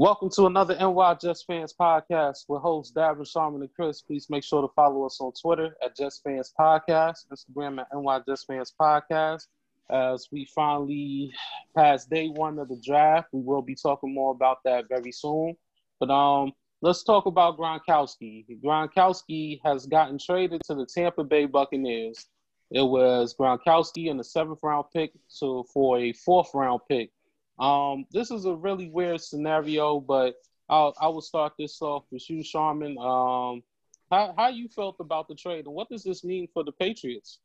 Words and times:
Welcome 0.00 0.30
to 0.30 0.46
another 0.46 0.74
NY 0.80 1.18
Just 1.20 1.46
Fans 1.46 1.74
podcast 1.78 2.46
with 2.48 2.62
hosts 2.62 2.90
Davin, 2.96 3.30
Sharman, 3.30 3.60
and 3.60 3.70
Chris. 3.74 4.00
Please 4.00 4.30
make 4.30 4.42
sure 4.42 4.62
to 4.62 4.72
follow 4.74 5.04
us 5.04 5.20
on 5.20 5.30
Twitter 5.38 5.76
at 5.84 5.94
Just 5.94 6.22
Fans 6.24 6.54
Podcast, 6.58 7.26
Instagram 7.30 7.78
at 7.78 7.88
NY 7.92 8.20
Just 8.26 8.46
Fans 8.46 8.72
Podcast. 8.80 9.42
As 9.90 10.26
we 10.32 10.48
finally 10.54 11.30
pass 11.76 12.06
day 12.06 12.28
one 12.28 12.58
of 12.58 12.70
the 12.70 12.80
draft, 12.82 13.28
we 13.32 13.42
will 13.42 13.60
be 13.60 13.74
talking 13.74 14.14
more 14.14 14.32
about 14.32 14.64
that 14.64 14.88
very 14.88 15.12
soon. 15.12 15.54
But 15.98 16.08
um, 16.08 16.52
let's 16.80 17.02
talk 17.02 17.26
about 17.26 17.58
Gronkowski. 17.58 18.46
Gronkowski 18.64 19.60
has 19.66 19.84
gotten 19.84 20.18
traded 20.18 20.62
to 20.64 20.76
the 20.76 20.86
Tampa 20.86 21.24
Bay 21.24 21.44
Buccaneers. 21.44 22.26
It 22.70 22.84
was 22.84 23.34
Gronkowski 23.38 24.06
in 24.06 24.16
the 24.16 24.24
seventh 24.24 24.60
round 24.62 24.86
pick 24.94 25.12
to 25.40 25.62
for 25.74 25.98
a 25.98 26.14
fourth 26.14 26.52
round 26.54 26.80
pick 26.88 27.10
um, 27.60 28.06
this 28.10 28.30
is 28.30 28.46
a 28.46 28.54
really 28.54 28.88
weird 28.88 29.20
scenario, 29.20 30.00
but 30.00 30.34
I'll, 30.68 30.94
I 31.00 31.08
will 31.08 31.20
start 31.20 31.52
this 31.58 31.80
off 31.82 32.04
with 32.10 32.28
you, 32.30 32.42
Sharman. 32.42 32.96
Um, 32.98 33.62
how 34.10 34.34
how 34.36 34.48
you 34.48 34.68
felt 34.68 34.96
about 34.98 35.28
the 35.28 35.34
trade, 35.34 35.66
and 35.66 35.74
what 35.74 35.88
does 35.88 36.02
this 36.02 36.24
mean 36.24 36.48
for 36.52 36.64
the 36.64 36.72
Patriots? 36.72 37.38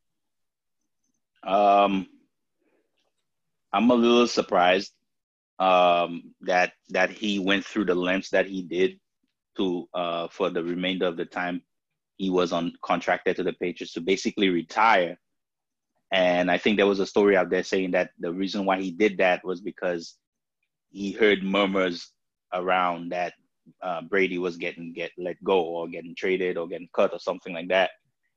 Um, 1.45 2.07
I'm 3.73 3.91
a 3.91 3.95
little 3.95 4.27
surprised 4.27 4.93
um, 5.59 6.33
that 6.41 6.73
that 6.89 7.11
he 7.11 7.39
went 7.39 7.66
through 7.66 7.85
the 7.85 7.95
lengths 7.95 8.29
that 8.29 8.47
he 8.47 8.61
did 8.63 8.99
to 9.57 9.88
uh, 9.93 10.27
for 10.29 10.49
the 10.49 10.63
remainder 10.63 11.07
of 11.07 11.17
the 11.17 11.25
time 11.25 11.61
he 12.17 12.29
was 12.29 12.53
on 12.53 12.73
contracted 12.81 13.35
to 13.35 13.43
the 13.43 13.53
Patriots 13.53 13.93
to 13.93 14.02
basically 14.02 14.49
retire 14.49 15.17
and 16.12 16.52
I 16.52 16.58
think 16.58 16.77
there 16.77 16.88
was 16.88 17.00
a 17.00 17.05
story 17.05 17.36
out 17.36 17.50
there 17.50 17.64
saying 17.64 17.91
that 17.91 18.12
the 18.20 18.32
reason 18.32 18.66
why 18.66 18.80
he 18.80 18.91
did 18.91 19.18
that 19.18 19.44
was 19.44 19.62
because 19.62 20.18
he 20.90 21.12
heard 21.12 21.44
murmurs 21.44 22.12
around 22.53 23.12
that 23.12 23.34
uh, 23.81 24.02
Brady 24.02 24.38
was 24.38 24.58
getting 24.58 24.94
get 24.94 25.12
let 25.17 25.44
go 25.44 25.59
or 25.59 25.88
getting 25.88 26.16
traded 26.16 26.58
or 26.58 26.67
getting 26.67 26.89
cut 26.94 27.14
or 27.14 27.20
something 27.20 27.53
like 27.53 27.70
that, 27.70 27.92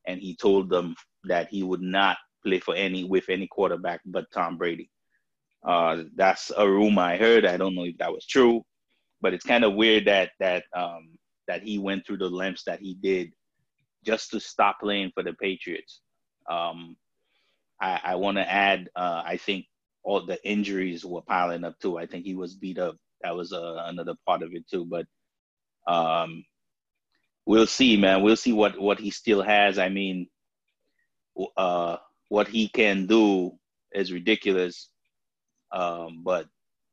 and 0.06 0.20
he 0.20 0.34
told 0.34 0.70
them 0.70 0.94
that 1.24 1.48
he 1.50 1.62
would 1.62 1.82
not 1.82 2.16
play 2.44 2.58
for 2.58 2.74
any 2.74 3.04
with 3.04 3.28
any 3.28 3.46
quarterback 3.46 4.00
but 4.06 4.30
Tom 4.32 4.56
Brady. 4.56 4.90
Uh, 5.66 6.04
that's 6.14 6.50
a 6.56 6.68
rumor 6.68 7.02
I 7.02 7.16
heard. 7.16 7.44
I 7.44 7.56
don't 7.56 7.74
know 7.74 7.84
if 7.84 7.98
that 7.98 8.12
was 8.12 8.26
true, 8.26 8.64
but 9.20 9.34
it's 9.34 9.44
kind 9.44 9.64
of 9.64 9.74
weird 9.74 10.06
that 10.06 10.30
that 10.40 10.64
um, 10.74 11.18
that 11.46 11.62
he 11.62 11.78
went 11.78 12.06
through 12.06 12.18
the 12.18 12.30
lengths 12.30 12.64
that 12.64 12.80
he 12.80 12.94
did 12.94 13.32
just 14.04 14.30
to 14.30 14.40
stop 14.40 14.78
playing 14.80 15.10
for 15.14 15.22
the 15.22 15.32
Patriots. 15.34 16.00
Um, 16.48 16.96
I, 17.80 18.00
I 18.04 18.14
want 18.16 18.38
to 18.38 18.50
add, 18.50 18.88
uh, 18.96 19.22
I 19.24 19.36
think 19.36 19.66
all 20.02 20.24
the 20.24 20.42
injuries 20.48 21.04
were 21.04 21.22
piling 21.22 21.64
up 21.64 21.78
too. 21.80 21.98
I 21.98 22.06
think 22.06 22.24
he 22.24 22.34
was 22.34 22.54
beat 22.56 22.78
up. 22.78 22.96
That 23.22 23.36
was 23.36 23.52
uh, 23.52 23.82
another 23.86 24.14
part 24.26 24.42
of 24.42 24.52
it 24.54 24.68
too. 24.70 24.86
But 24.86 25.06
um, 25.92 26.44
we'll 27.46 27.66
see, 27.66 27.96
man. 27.96 28.22
We'll 28.22 28.36
see 28.36 28.52
what 28.52 28.80
what 28.80 28.98
he 29.00 29.10
still 29.10 29.42
has. 29.42 29.78
I 29.78 29.88
mean, 29.88 30.28
uh, 31.56 31.96
what 32.28 32.48
he 32.48 32.68
can 32.68 33.06
do 33.06 33.52
is 33.92 34.12
ridiculous. 34.12 34.90
Um, 35.72 36.22
but 36.24 36.46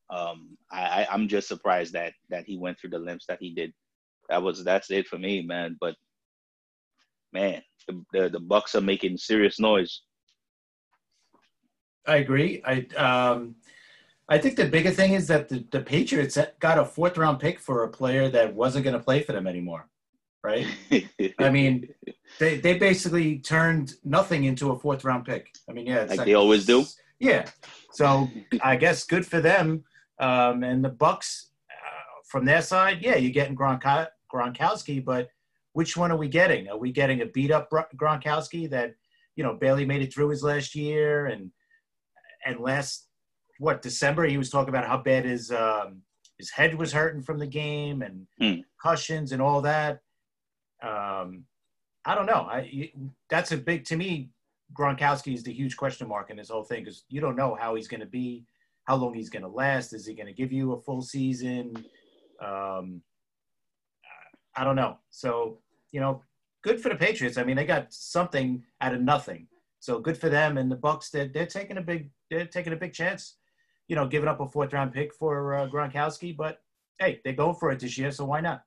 um, 0.10 0.58
I, 0.72 1.08
I'm 1.12 1.28
just 1.28 1.48
surprised 1.48 1.94
that 1.94 2.14
that 2.30 2.46
he 2.46 2.58
went 2.58 2.80
through 2.80 2.92
the 2.92 3.00
lengths 3.00 3.26
that 3.28 3.40
he 3.42 3.54
did. 3.54 3.74
That 4.30 4.44
was 4.44 4.64
that's 4.64 4.92
it 4.92 5.08
for 5.08 5.18
me, 5.18 5.42
man. 5.44 5.78
But 5.80 5.96
man, 7.34 7.62
the 7.88 8.04
the, 8.14 8.30
the 8.30 8.40
Bucks 8.40 8.76
are 8.76 8.82
making 8.82 9.18
serious 9.18 9.60
noise. 9.60 10.02
I 12.08 12.18
agree. 12.18 12.62
I 12.66 12.86
um, 12.96 13.56
I 14.28 14.38
think 14.38 14.56
the 14.56 14.66
bigger 14.66 14.92
thing 14.92 15.14
is 15.14 15.28
that 15.28 15.50
the, 15.50 15.66
the 15.72 15.82
Patriots 15.82 16.38
got 16.60 16.80
a 16.80 16.86
fourth 16.86 17.18
round 17.18 17.40
pick 17.40 17.60
for 17.60 17.84
a 17.84 17.90
player 17.90 18.30
that 18.30 18.54
wasn't 18.54 18.84
going 18.84 18.98
to 18.98 19.04
play 19.04 19.22
for 19.22 19.34
them 19.34 19.46
anymore, 19.46 19.88
right? 20.44 20.66
I 21.40 21.50
mean, 21.50 21.90
they 22.40 22.58
they 22.58 22.78
basically 22.78 23.40
turned 23.40 23.96
nothing 24.04 24.46
into 24.46 24.72
a 24.72 24.80
fourth 24.80 25.04
round 25.04 25.26
pick. 25.26 25.54
I 25.70 25.74
mean, 25.74 25.86
yeah, 25.86 26.02
like, 26.02 26.18
like, 26.18 26.26
they 26.26 26.34
always 26.34 26.66
do. 26.66 26.86
Yeah. 27.20 27.46
So 27.92 28.30
I 28.62 28.76
guess 28.76 29.06
good 29.06 29.26
for 29.26 29.40
them. 29.40 29.84
Um, 30.20 30.64
and 30.64 30.84
the 30.84 30.90
Bucks, 30.90 31.52
uh, 31.70 32.22
from 32.26 32.46
their 32.46 32.62
side, 32.62 33.00
yeah, 33.02 33.16
you're 33.16 33.32
getting 33.32 33.56
Gronk- 33.56 34.08
Gronkowski, 34.34 35.04
but 35.04 35.30
which 35.74 35.98
one 35.98 36.12
are 36.12 36.18
we 36.18 36.28
getting? 36.28 36.70
Are 36.70 36.78
we 36.78 36.92
getting 36.92 37.22
a 37.22 37.26
beat 37.26 37.52
up 37.52 37.70
Gronkowski 37.70 38.70
that 38.70 38.96
you 39.36 39.44
know 39.44 39.54
barely 39.54 39.86
made 39.86 40.02
it 40.02 40.14
through 40.14 40.30
his 40.30 40.44
last 40.44 40.74
year 40.74 41.28
and 41.28 41.52
and 42.46 42.60
last 42.60 43.08
what 43.60 43.82
December 43.82 44.26
he 44.26 44.38
was 44.38 44.50
talking 44.50 44.70
about 44.70 44.88
how 44.88 44.98
bad 44.98 45.26
his 45.26 45.52
um, 45.52 46.02
his 46.38 46.52
head 46.52 46.76
was 46.76 46.92
hurting 46.92 47.22
from 47.22 47.40
the 47.40 47.48
game 47.48 48.02
and 48.02 48.28
mm. 48.42 48.64
cushions 48.82 49.32
and 49.32 49.42
all 49.42 49.62
that. 49.62 50.02
Um, 50.84 51.46
I 52.06 52.14
don't 52.14 52.26
know. 52.26 52.48
I 52.50 52.92
that's 53.30 53.52
a 53.52 53.58
big 53.58 53.86
to 53.86 53.98
me. 53.98 54.30
Gronkowski 54.78 55.34
is 55.34 55.44
the 55.44 55.54
huge 55.54 55.78
question 55.78 56.08
mark 56.08 56.32
in 56.32 56.38
this 56.38 56.50
whole 56.50 56.64
thing 56.64 56.84
because 56.84 57.06
you 57.08 57.22
don't 57.22 57.36
know 57.36 57.56
how 57.60 57.76
he's 57.76 57.88
going 57.88 58.00
to 58.00 58.06
be, 58.06 58.46
how 58.86 58.96
long 58.96 59.14
he's 59.14 59.30
going 59.30 59.44
to 59.44 59.48
last. 59.50 59.94
Is 59.94 60.06
he 60.06 60.16
going 60.16 60.28
to 60.28 60.34
give 60.34 60.52
you 60.52 60.74
a 60.74 60.82
full 60.82 61.02
season? 61.02 61.74
Um, 62.44 63.02
I 64.58 64.64
don't 64.64 64.76
know. 64.76 64.98
So 65.12 65.60
you 65.92 66.02
know, 66.02 66.22
good 66.62 66.82
for 66.82 66.90
the 66.90 66.96
Patriots. 66.96 67.38
I 67.38 67.44
mean, 67.44 67.56
they 67.56 67.66
got 67.66 67.94
something 67.94 68.64
out 68.82 68.94
of 68.94 69.02
nothing. 69.02 69.48
So 69.80 70.00
good 70.00 70.18
for 70.18 70.30
them. 70.30 70.58
And 70.58 70.70
the 70.70 70.76
Bucks, 70.76 71.10
they're, 71.10 71.28
they're 71.28 71.46
taking 71.46 71.78
a 71.78 71.82
big 71.82 72.10
they're 72.30 72.46
taking 72.46 72.74
a 72.74 72.78
big 72.78 72.94
chance, 72.94 73.38
you 73.88 73.96
know, 73.96 74.08
giving 74.08 74.30
up 74.30 74.40
a 74.40 74.48
fourth 74.48 74.74
round 74.74 74.94
pick 74.94 75.14
for 75.14 75.56
uh, 75.56 75.68
Gronkowski. 75.68 76.36
But 76.36 76.60
hey, 77.00 77.22
they 77.24 77.34
go 77.34 77.54
for 77.54 77.72
it 77.72 77.80
this 77.80 77.98
year, 77.98 78.12
so 78.12 78.26
why 78.26 78.42
not? 78.42 78.62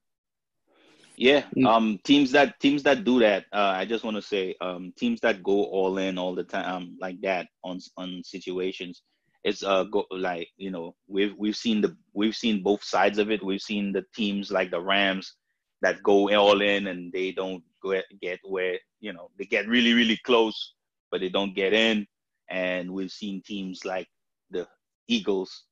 Yeah, 1.17 1.43
mm. 1.57 1.67
um, 1.67 1.99
teams 2.05 2.31
that 2.33 2.61
teams 2.61 2.85
that 2.85 3.03
do 3.03 3.19
that, 3.19 3.47
uh, 3.53 3.75
I 3.77 3.85
just 3.85 4.05
want 4.05 4.17
to 4.17 4.23
say, 4.23 4.55
um, 4.61 4.93
teams 4.97 5.21
that 5.23 5.43
go 5.43 5.65
all 5.65 5.99
in 5.99 6.17
all 6.17 6.35
the 6.35 6.45
time 6.45 6.73
um, 6.73 6.97
like 7.01 7.21
that 7.23 7.49
on 7.65 7.81
on 7.97 8.23
situations, 8.25 9.03
it's 9.43 9.65
uh 9.65 9.83
go 9.85 10.05
like 10.13 10.49
you 10.57 10.71
know 10.71 10.95
we've 11.09 11.35
we've 11.37 11.57
seen 11.57 11.81
the 11.81 11.97
we've 12.13 12.37
seen 12.37 12.63
both 12.63 12.85
sides 12.85 13.19
of 13.19 13.33
it. 13.33 13.45
We've 13.45 13.61
seen 13.61 13.93
the 13.93 14.05
teams 14.15 14.53
like 14.53 14.71
the 14.71 14.81
Rams 14.81 15.35
that 15.83 16.03
go 16.05 16.33
all 16.37 16.61
in 16.61 16.87
and 16.87 17.13
they 17.13 17.33
don't 17.33 17.65
get 17.85 18.05
get 18.23 18.39
where 18.45 18.79
you 19.01 19.13
know 19.13 19.31
they 19.39 19.45
get 19.45 19.67
really 19.67 19.95
really 19.95 20.21
close, 20.25 20.75
but 21.11 21.21
they 21.21 21.29
don't 21.29 21.55
get 21.55 21.73
in 21.73 22.07
and 22.51 22.91
we've 22.91 23.11
seen 23.11 23.43
teams 23.45 23.85
like 23.85 24.09
the 24.51 24.67
Eagles 25.07 25.65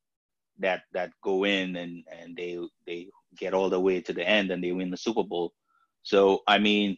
that 0.58 0.82
that 0.92 1.10
go 1.22 1.44
in 1.44 1.76
and 1.76 2.04
and 2.10 2.36
they 2.36 2.58
they 2.86 3.08
get 3.38 3.54
all 3.54 3.70
the 3.70 3.80
way 3.80 4.00
to 4.00 4.12
the 4.12 4.26
end 4.26 4.50
and 4.50 4.62
they 4.62 4.72
win 4.72 4.90
the 4.90 4.96
Super 4.96 5.22
Bowl. 5.22 5.52
So 6.02 6.40
I 6.46 6.58
mean, 6.58 6.96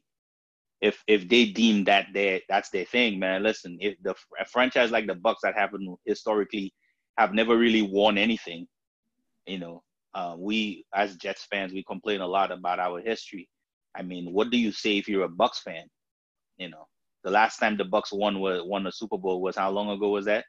if 0.81 1.03
if 1.07 1.29
they 1.29 1.47
deem 1.47 1.85
that 1.85 2.07
they 2.13 2.43
that's 2.49 2.71
their 2.71 2.85
thing, 2.85 3.19
man. 3.19 3.43
Listen, 3.43 3.79
if 3.81 3.97
the 4.03 4.15
a 4.41 4.45
franchise 4.45 4.91
like 4.91 5.07
the 5.07 5.15
Bucks 5.15 5.41
that 5.43 5.55
happen 5.55 5.97
historically 6.05 6.73
have 7.17 7.35
never 7.35 7.57
really 7.57 7.83
won 7.83 8.17
anything, 8.17 8.67
you 9.47 9.59
know, 9.59 9.83
uh, 10.15 10.37
we 10.39 10.85
as 10.95 11.17
Jets 11.17 11.47
fans 11.51 11.73
we 11.73 11.83
complain 11.85 12.21
a 12.21 12.27
lot 12.27 12.53
about 12.53 12.79
our 12.79 13.01
history. 13.01 13.49
I 13.97 14.03
mean, 14.03 14.33
what 14.33 14.51
do 14.51 14.59
you 14.59 14.71
say 14.71 14.99
if 14.99 15.09
you're 15.09 15.25
a 15.25 15.29
Bucks 15.29 15.61
fan? 15.63 15.87
You 16.59 16.71
know, 16.71 16.87
the 17.25 17.31
last 17.31 17.59
time 17.59 17.77
the 17.77 17.85
Bucks 17.85 18.13
won 18.13 18.41
was 18.41 18.63
won 18.65 18.85
the 18.85 18.93
Super 18.93 19.19
Bowl 19.19 19.41
was 19.41 19.57
how 19.57 19.71
long 19.71 19.91
ago 19.91 20.11
was 20.11 20.27
that? 20.27 20.45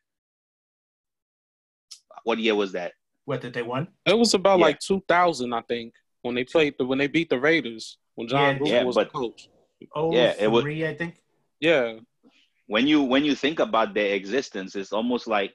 What 2.24 2.40
year 2.40 2.56
was 2.56 2.74
that? 2.74 2.94
What 3.25 3.41
did 3.41 3.53
they 3.53 3.62
won? 3.62 3.88
It 4.06 4.18
was 4.18 4.34
about 4.34 4.59
yeah. 4.59 4.66
like 4.66 4.80
2000, 4.80 5.53
I 5.53 5.62
think, 5.62 5.94
when 6.22 6.35
they 6.35 6.44
played 6.44 6.75
the 6.78 6.85
when 6.85 6.97
they 6.97 7.07
beat 7.07 7.30
the 7.30 7.40
Raiders 7.40 7.97
when 8.16 8.28
John 8.28 8.59
yeah, 8.66 8.74
yeah, 8.74 8.84
was 8.84 8.96
but, 8.96 9.12
the 9.12 9.18
coach. 9.18 9.50
Oh, 9.96 10.13
yeah, 10.13 10.34
it 10.38 10.52
was. 10.52 10.66
I 10.66 10.94
think. 10.94 11.22
Yeah. 11.59 12.00
When 12.68 12.86
you 12.86 13.03
when 13.03 13.24
you 13.24 13.34
think 13.36 13.59
about 13.59 13.94
their 13.94 14.13
existence, 14.13 14.75
it's 14.75 14.91
almost 14.91 15.28
like 15.28 15.53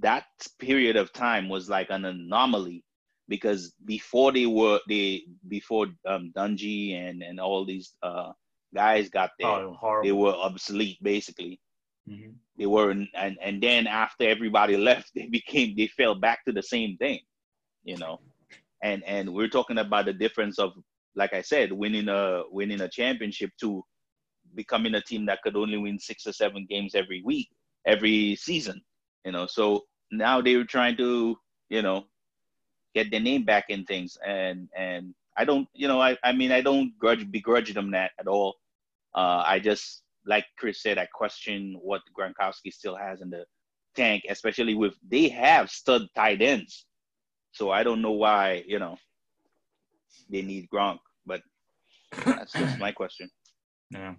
that 0.00 0.24
period 0.58 0.96
of 0.96 1.12
time 1.12 1.48
was 1.48 1.68
like 1.68 1.90
an 1.90 2.04
anomaly 2.04 2.84
because 3.28 3.72
before 3.84 4.32
they 4.32 4.46
were 4.46 4.80
they 4.88 5.24
before 5.48 5.86
um 6.06 6.32
Dungy 6.36 6.94
and 6.94 7.22
and 7.22 7.40
all 7.40 7.64
these 7.64 7.94
uh 8.02 8.32
guys 8.76 9.08
got 9.08 9.30
there, 9.38 9.48
oh, 9.48 10.00
they 10.02 10.12
were 10.12 10.34
obsolete 10.34 10.98
basically. 11.02 11.58
Mm-hmm. 12.08 12.32
They 12.58 12.66
were, 12.66 12.90
and 12.90 13.08
and 13.40 13.62
then 13.62 13.86
after 13.86 14.24
everybody 14.28 14.76
left, 14.90 15.10
they 15.14 15.26
became 15.26 15.74
they 15.76 15.88
fell 15.88 16.14
back 16.14 16.44
to 16.44 16.52
the 16.52 16.62
same 16.62 16.96
thing, 16.98 17.20
you 17.84 17.96
know. 17.96 18.20
And 18.82 19.02
and 19.04 19.32
we're 19.34 19.54
talking 19.56 19.78
about 19.78 20.04
the 20.04 20.12
difference 20.12 20.58
of, 20.58 20.72
like 21.14 21.32
I 21.32 21.42
said, 21.42 21.72
winning 21.72 22.08
a 22.08 22.42
winning 22.50 22.82
a 22.82 22.88
championship 22.88 23.50
to 23.62 23.82
becoming 24.54 24.94
a 24.94 25.00
team 25.00 25.26
that 25.26 25.42
could 25.42 25.56
only 25.56 25.78
win 25.78 25.98
six 25.98 26.26
or 26.26 26.32
seven 26.32 26.66
games 26.68 26.94
every 26.94 27.22
week, 27.22 27.48
every 27.86 28.36
season, 28.36 28.80
you 29.24 29.32
know. 29.32 29.46
So 29.46 29.84
now 30.10 30.40
they 30.40 30.56
were 30.56 30.64
trying 30.76 30.96
to, 30.98 31.36
you 31.70 31.82
know, 31.82 32.04
get 32.94 33.10
their 33.10 33.20
name 33.20 33.44
back 33.44 33.64
in 33.70 33.84
things, 33.84 34.16
and 34.24 34.68
and 34.76 35.14
I 35.36 35.44
don't, 35.44 35.66
you 35.74 35.88
know, 35.88 36.00
I 36.00 36.16
I 36.22 36.32
mean 36.32 36.52
I 36.52 36.60
don't 36.60 36.96
grudge 36.98 37.30
begrudge 37.30 37.74
them 37.74 37.90
that 37.92 38.12
at 38.20 38.28
all. 38.28 38.54
Uh, 39.16 39.42
I 39.46 39.58
just, 39.58 40.02
like 40.26 40.44
Chris 40.58 40.82
said, 40.82 40.98
I 40.98 41.06
question 41.06 41.78
what 41.80 42.02
Gronkowski 42.16 42.72
still 42.72 42.96
has 42.96 43.22
in 43.22 43.30
the 43.30 43.46
tank, 43.96 44.24
especially 44.28 44.74
with 44.74 44.94
they 45.08 45.28
have 45.28 45.70
stud 45.70 46.06
tight 46.14 46.42
ends. 46.42 46.84
So 47.52 47.70
I 47.70 47.82
don't 47.82 48.02
know 48.02 48.12
why, 48.12 48.62
you 48.66 48.78
know, 48.78 48.98
they 50.28 50.42
need 50.42 50.68
Gronk. 50.72 50.98
But 51.24 51.40
that's 52.24 52.52
just 52.52 52.78
my 52.78 52.92
question. 53.00 53.30
Yeah. 53.90 54.14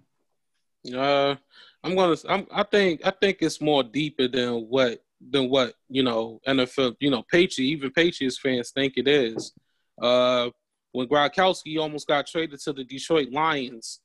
Uh, 0.94 1.36
I'm 1.84 1.94
gonna. 1.94 2.16
I'm, 2.28 2.46
I 2.52 2.62
think. 2.62 3.00
I 3.04 3.10
think 3.10 3.38
it's 3.40 3.60
more 3.60 3.82
deeper 3.82 4.28
than 4.28 4.66
what 4.68 5.00
than 5.20 5.48
what 5.50 5.74
you 5.88 6.02
know. 6.02 6.40
NFL. 6.46 6.96
You 7.00 7.10
know, 7.10 7.24
Patriot. 7.30 7.68
Even 7.68 7.90
Patriots 7.90 8.38
fans 8.38 8.70
think 8.70 8.94
it 8.96 9.08
is. 9.08 9.52
Uh, 10.00 10.50
when 10.92 11.08
Gronkowski 11.08 11.78
almost 11.78 12.06
got 12.06 12.26
traded 12.26 12.60
to 12.60 12.72
the 12.72 12.84
Detroit 12.84 13.30
Lions, 13.30 14.00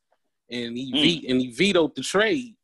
and 0.53 0.77
he 0.77 0.91
ve- 0.91 1.25
and 1.27 1.41
he 1.41 1.51
vetoed 1.51 1.95
the 1.95 2.01
trade. 2.01 2.55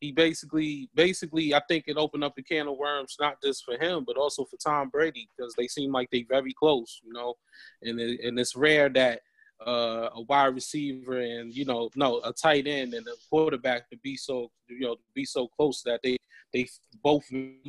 He 0.00 0.12
basically, 0.12 0.90
basically, 0.94 1.54
I 1.54 1.60
think 1.68 1.84
it 1.86 1.96
opened 1.96 2.22
up 2.24 2.36
a 2.36 2.42
can 2.42 2.68
of 2.68 2.76
worms, 2.76 3.16
not 3.18 3.40
just 3.42 3.64
for 3.64 3.78
him, 3.78 4.04
but 4.06 4.18
also 4.18 4.44
for 4.44 4.56
Tom 4.58 4.90
Brady, 4.90 5.28
because 5.34 5.54
they 5.54 5.66
seem 5.66 5.90
like 5.90 6.10
they 6.10 6.22
very 6.22 6.52
close, 6.52 7.00
you 7.02 7.12
know. 7.12 7.34
And 7.82 7.98
it, 7.98 8.20
and 8.20 8.38
it's 8.38 8.54
rare 8.56 8.90
that 8.90 9.20
uh, 9.66 10.10
a 10.14 10.22
wide 10.22 10.54
receiver 10.54 11.18
and 11.18 11.54
you 11.54 11.64
know 11.64 11.88
no 11.96 12.20
a 12.24 12.32
tight 12.32 12.66
end 12.66 12.92
and 12.92 13.06
a 13.06 13.12
quarterback 13.30 13.88
to 13.88 13.96
be 13.98 14.16
so 14.16 14.50
you 14.68 14.80
know 14.80 14.96
be 15.14 15.24
so 15.24 15.48
close 15.48 15.82
that 15.82 16.00
they 16.02 16.18
they 16.52 16.68
both 17.02 17.24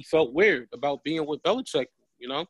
felt 0.05 0.33
weird 0.33 0.67
about 0.73 1.03
being 1.03 1.25
with 1.25 1.43
Belichick, 1.43 1.87
you 2.19 2.27
know. 2.27 2.45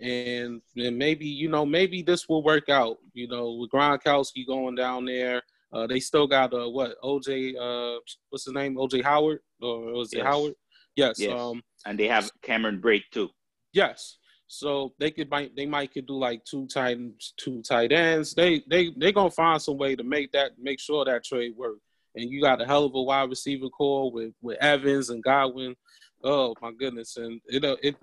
And, 0.00 0.60
and 0.76 0.98
maybe 0.98 1.26
you 1.26 1.48
know 1.48 1.64
maybe 1.64 2.02
this 2.02 2.28
will 2.28 2.42
work 2.42 2.68
out, 2.68 2.98
you 3.14 3.28
know, 3.28 3.52
with 3.52 3.70
Gronkowski 3.70 4.46
going 4.46 4.74
down 4.74 5.04
there. 5.04 5.42
Uh, 5.72 5.86
they 5.86 6.00
still 6.00 6.26
got 6.26 6.52
uh, 6.52 6.68
what 6.68 7.00
OJ 7.02 7.54
uh, 7.56 7.98
what's 8.30 8.44
his 8.44 8.54
name 8.54 8.76
OJ 8.76 9.02
Howard 9.02 9.40
or 9.60 9.92
was 9.92 10.12
it 10.12 10.18
Yes. 10.18 10.26
Howard? 10.26 10.54
Yes. 10.96 11.18
Yes. 11.18 11.40
Um, 11.40 11.62
And 11.86 11.98
they 11.98 12.08
have 12.08 12.30
Cameron 12.42 12.80
Brate 12.80 13.04
too. 13.10 13.30
Yes. 13.72 14.18
So 14.48 14.92
they 14.98 15.10
could 15.10 15.30
might 15.30 15.56
they 15.56 15.64
might 15.64 15.94
could 15.94 16.06
do 16.06 16.18
like 16.18 16.44
two 16.44 16.66
tight 16.66 16.98
two 17.38 17.62
tight 17.62 17.90
ends. 17.90 18.34
They 18.34 18.62
they 18.68 18.90
they 18.98 19.10
gonna 19.10 19.30
find 19.30 19.62
some 19.62 19.78
way 19.78 19.96
to 19.96 20.04
make 20.04 20.30
that 20.32 20.52
make 20.60 20.78
sure 20.78 21.06
that 21.06 21.24
trade 21.24 21.54
work. 21.56 21.78
And 22.14 22.30
you 22.30 22.42
got 22.42 22.60
a 22.60 22.66
hell 22.66 22.84
of 22.84 22.94
a 22.94 23.00
wide 23.02 23.30
receiver 23.30 23.70
corps 23.70 24.12
with 24.12 24.34
with 24.42 24.58
Evans 24.58 25.08
and 25.08 25.22
Godwin. 25.22 25.74
Oh 26.22 26.54
my 26.60 26.70
goodness! 26.70 27.16
And 27.16 27.40
you 27.48 27.60
know 27.60 27.78
it 27.82 27.96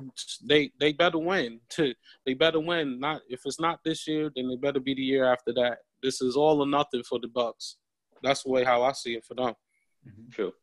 they 0.44 0.72
they 0.80 0.92
better 0.92 1.20
win. 1.20 1.60
To 1.74 1.94
they 2.26 2.34
better 2.34 2.60
win. 2.60 3.00
Not 3.00 3.22
if 3.30 3.42
it's 3.46 3.60
not 3.60 3.80
this 3.86 4.08
year, 4.08 4.32
then 4.36 4.50
it 4.50 4.60
better 4.60 4.80
be 4.80 4.96
the 4.96 5.04
year 5.04 5.32
after 5.32 5.54
that. 5.54 5.78
This 6.02 6.22
is 6.22 6.36
all 6.36 6.62
or 6.62 6.68
nothing 6.68 7.04
for 7.04 7.20
the 7.20 7.28
Bucks. 7.28 7.78
That's 8.24 8.44
the 8.44 8.50
way 8.50 8.64
how 8.64 8.84
I 8.84 8.92
see 8.92 9.14
it 9.14 9.26
for 9.26 9.34
them. 9.34 9.54
True. 10.32 10.54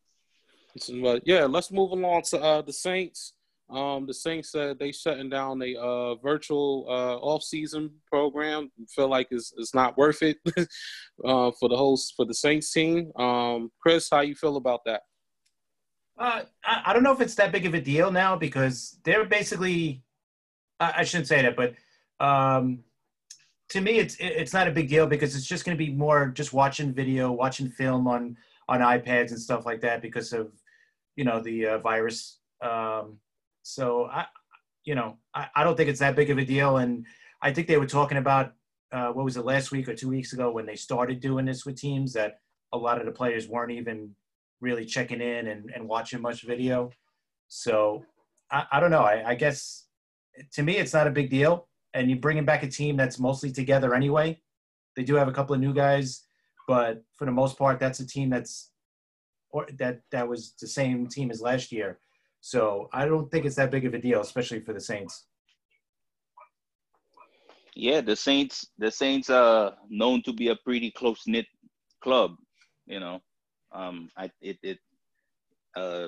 So, 0.77 1.01
But 1.01 1.23
yeah, 1.25 1.45
let's 1.45 1.71
move 1.71 1.91
along 1.91 2.23
to 2.29 2.41
uh, 2.41 2.61
the 2.61 2.73
Saints. 2.73 3.33
Um, 3.69 4.05
the 4.05 4.13
Saints 4.13 4.51
said 4.51 4.79
they 4.79 4.91
shutting 4.91 5.29
down 5.29 5.61
a 5.61 5.75
uh, 5.75 6.15
virtual 6.15 6.85
uh, 6.87 7.17
off-season 7.17 7.91
program. 8.09 8.71
Feel 8.89 9.09
like 9.09 9.27
it's, 9.31 9.53
it's 9.57 9.75
not 9.75 9.97
worth 9.97 10.21
it 10.21 10.37
uh, 11.25 11.51
for 11.59 11.67
the 11.67 11.75
host 11.75 12.13
for 12.15 12.25
the 12.25 12.33
Saints 12.33 12.71
team. 12.71 13.11
Um, 13.17 13.71
Chris, 13.81 14.07
how 14.09 14.21
you 14.21 14.35
feel 14.35 14.55
about 14.55 14.81
that? 14.85 15.01
Uh, 16.17 16.43
I, 16.63 16.83
I 16.87 16.93
don't 16.93 17.03
know 17.03 17.11
if 17.11 17.21
it's 17.21 17.35
that 17.35 17.51
big 17.51 17.65
of 17.65 17.73
a 17.73 17.81
deal 17.81 18.11
now 18.11 18.35
because 18.35 18.99
they're 19.03 19.25
basically. 19.25 20.03
I, 20.79 20.93
I 20.97 21.03
shouldn't 21.03 21.27
say 21.27 21.41
that, 21.41 21.55
but 21.55 21.73
um, 22.25 22.83
to 23.69 23.81
me, 23.81 23.99
it's 23.99 24.15
it's 24.19 24.53
not 24.53 24.67
a 24.67 24.71
big 24.71 24.87
deal 24.87 25.07
because 25.07 25.35
it's 25.35 25.45
just 25.45 25.65
going 25.65 25.77
to 25.77 25.83
be 25.83 25.91
more 25.91 26.27
just 26.27 26.53
watching 26.53 26.93
video, 26.93 27.31
watching 27.31 27.69
film 27.69 28.07
on 28.07 28.37
on 28.69 28.79
iPads 28.79 29.31
and 29.31 29.39
stuff 29.39 29.65
like 29.65 29.81
that 29.81 30.01
because 30.01 30.33
of 30.33 30.51
you 31.15 31.25
know 31.25 31.41
the 31.41 31.67
uh, 31.67 31.77
virus. 31.79 32.39
Um, 32.61 33.19
so 33.63 34.05
I, 34.05 34.25
you 34.85 34.95
know, 34.95 35.17
I, 35.33 35.47
I 35.55 35.63
don't 35.63 35.75
think 35.75 35.89
it's 35.89 35.99
that 35.99 36.15
big 36.15 36.29
of 36.29 36.37
a 36.37 36.45
deal, 36.45 36.77
and 36.77 37.05
I 37.41 37.51
think 37.51 37.67
they 37.67 37.77
were 37.77 37.85
talking 37.85 38.17
about 38.17 38.53
uh, 38.91 39.09
what 39.09 39.25
was 39.25 39.37
it 39.37 39.45
last 39.45 39.71
week 39.71 39.89
or 39.89 39.95
two 39.95 40.09
weeks 40.09 40.33
ago 40.33 40.49
when 40.51 40.65
they 40.65 40.75
started 40.75 41.19
doing 41.19 41.45
this 41.45 41.65
with 41.65 41.75
teams 41.75 42.13
that 42.13 42.39
a 42.73 42.77
lot 42.77 42.99
of 42.99 43.05
the 43.05 43.11
players 43.11 43.47
weren't 43.47 43.71
even 43.71 44.15
really 44.61 44.85
checking 44.85 45.21
in 45.21 45.47
and, 45.47 45.71
and 45.75 45.87
watching 45.87 46.21
much 46.21 46.43
video. 46.43 46.89
So 47.47 48.05
I, 48.51 48.65
I 48.71 48.79
don't 48.79 48.91
know. 48.91 49.03
I, 49.03 49.29
I 49.29 49.35
guess 49.35 49.85
to 50.53 50.63
me, 50.63 50.77
it's 50.77 50.93
not 50.93 51.07
a 51.07 51.11
big 51.11 51.29
deal. 51.29 51.66
And 51.93 52.09
you're 52.09 52.19
bringing 52.19 52.45
back 52.45 52.63
a 52.63 52.67
team 52.67 52.97
that's 52.97 53.19
mostly 53.19 53.51
together 53.51 53.93
anyway. 53.93 54.39
They 54.95 55.03
do 55.03 55.15
have 55.15 55.27
a 55.27 55.31
couple 55.31 55.55
of 55.55 55.61
new 55.61 55.73
guys, 55.73 56.23
but 56.67 57.03
for 57.15 57.25
the 57.25 57.31
most 57.31 57.57
part, 57.57 57.79
that's 57.79 57.99
a 57.99 58.07
team 58.07 58.29
that's 58.29 58.71
or 59.51 59.67
that 59.79 60.01
that 60.11 60.27
was 60.27 60.53
the 60.59 60.67
same 60.67 61.07
team 61.07 61.31
as 61.31 61.41
last 61.41 61.71
year. 61.71 61.99
So 62.41 62.89
I 62.93 63.05
don't 63.05 63.29
think 63.31 63.45
it's 63.45 63.55
that 63.55 63.71
big 63.71 63.85
of 63.85 63.93
a 63.93 63.99
deal, 63.99 64.21
especially 64.21 64.59
for 64.59 64.73
the 64.73 64.81
Saints. 64.81 65.25
Yeah, 67.75 68.01
the 68.01 68.15
Saints. 68.15 68.67
The 68.77 68.91
Saints 68.91 69.29
are 69.29 69.75
known 69.89 70.23
to 70.23 70.33
be 70.33 70.49
a 70.49 70.55
pretty 70.55 70.91
close 70.91 71.23
knit 71.27 71.45
club. 72.01 72.35
You 72.85 72.99
know, 72.99 73.21
um, 73.71 74.09
I 74.17 74.31
it 74.41 74.57
it 74.63 74.79
uh, 75.75 76.07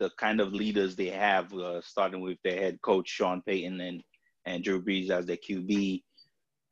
the 0.00 0.10
kind 0.18 0.40
of 0.40 0.52
leaders 0.52 0.96
they 0.96 1.08
have, 1.08 1.52
uh, 1.54 1.80
starting 1.82 2.20
with 2.20 2.38
their 2.42 2.58
head 2.58 2.80
coach 2.82 3.08
Sean 3.08 3.42
Payton 3.42 3.80
and 3.80 4.02
and 4.46 4.62
Drew 4.62 4.82
Brees 4.82 5.10
as 5.10 5.26
their 5.26 5.36
QB, 5.36 6.02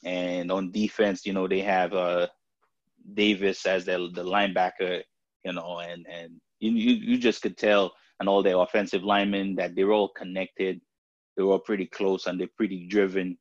and 0.05 0.51
on 0.51 0.73
defense, 0.73 1.25
you 1.25 1.33
know, 1.33 1.47
they 1.47 1.61
have 1.61 1.93
uh, 1.93 2.27
Davis 3.15 3.65
as 3.67 3.85
their 3.85 3.99
the 3.99 4.25
linebacker. 4.25 5.03
You 5.45 5.53
know, 5.53 5.81
and 5.81 6.07
and 6.09 6.41
you 6.61 6.71
you, 6.71 7.19
just 7.19 7.43
could 7.43 7.57
tell, 7.57 7.93
and 8.21 8.29
all 8.29 8.43
their 8.43 8.59
offensive 8.59 9.03
linemen 9.03 9.57
that 9.57 9.75
they're 9.75 9.93
all 9.93 10.09
connected. 10.11 10.81
They're 11.37 11.47
all 11.47 11.59
pretty 11.59 11.87
close 11.87 12.27
and 12.27 12.39
they're 12.39 12.49
pretty 12.57 12.87
driven. 12.87 13.39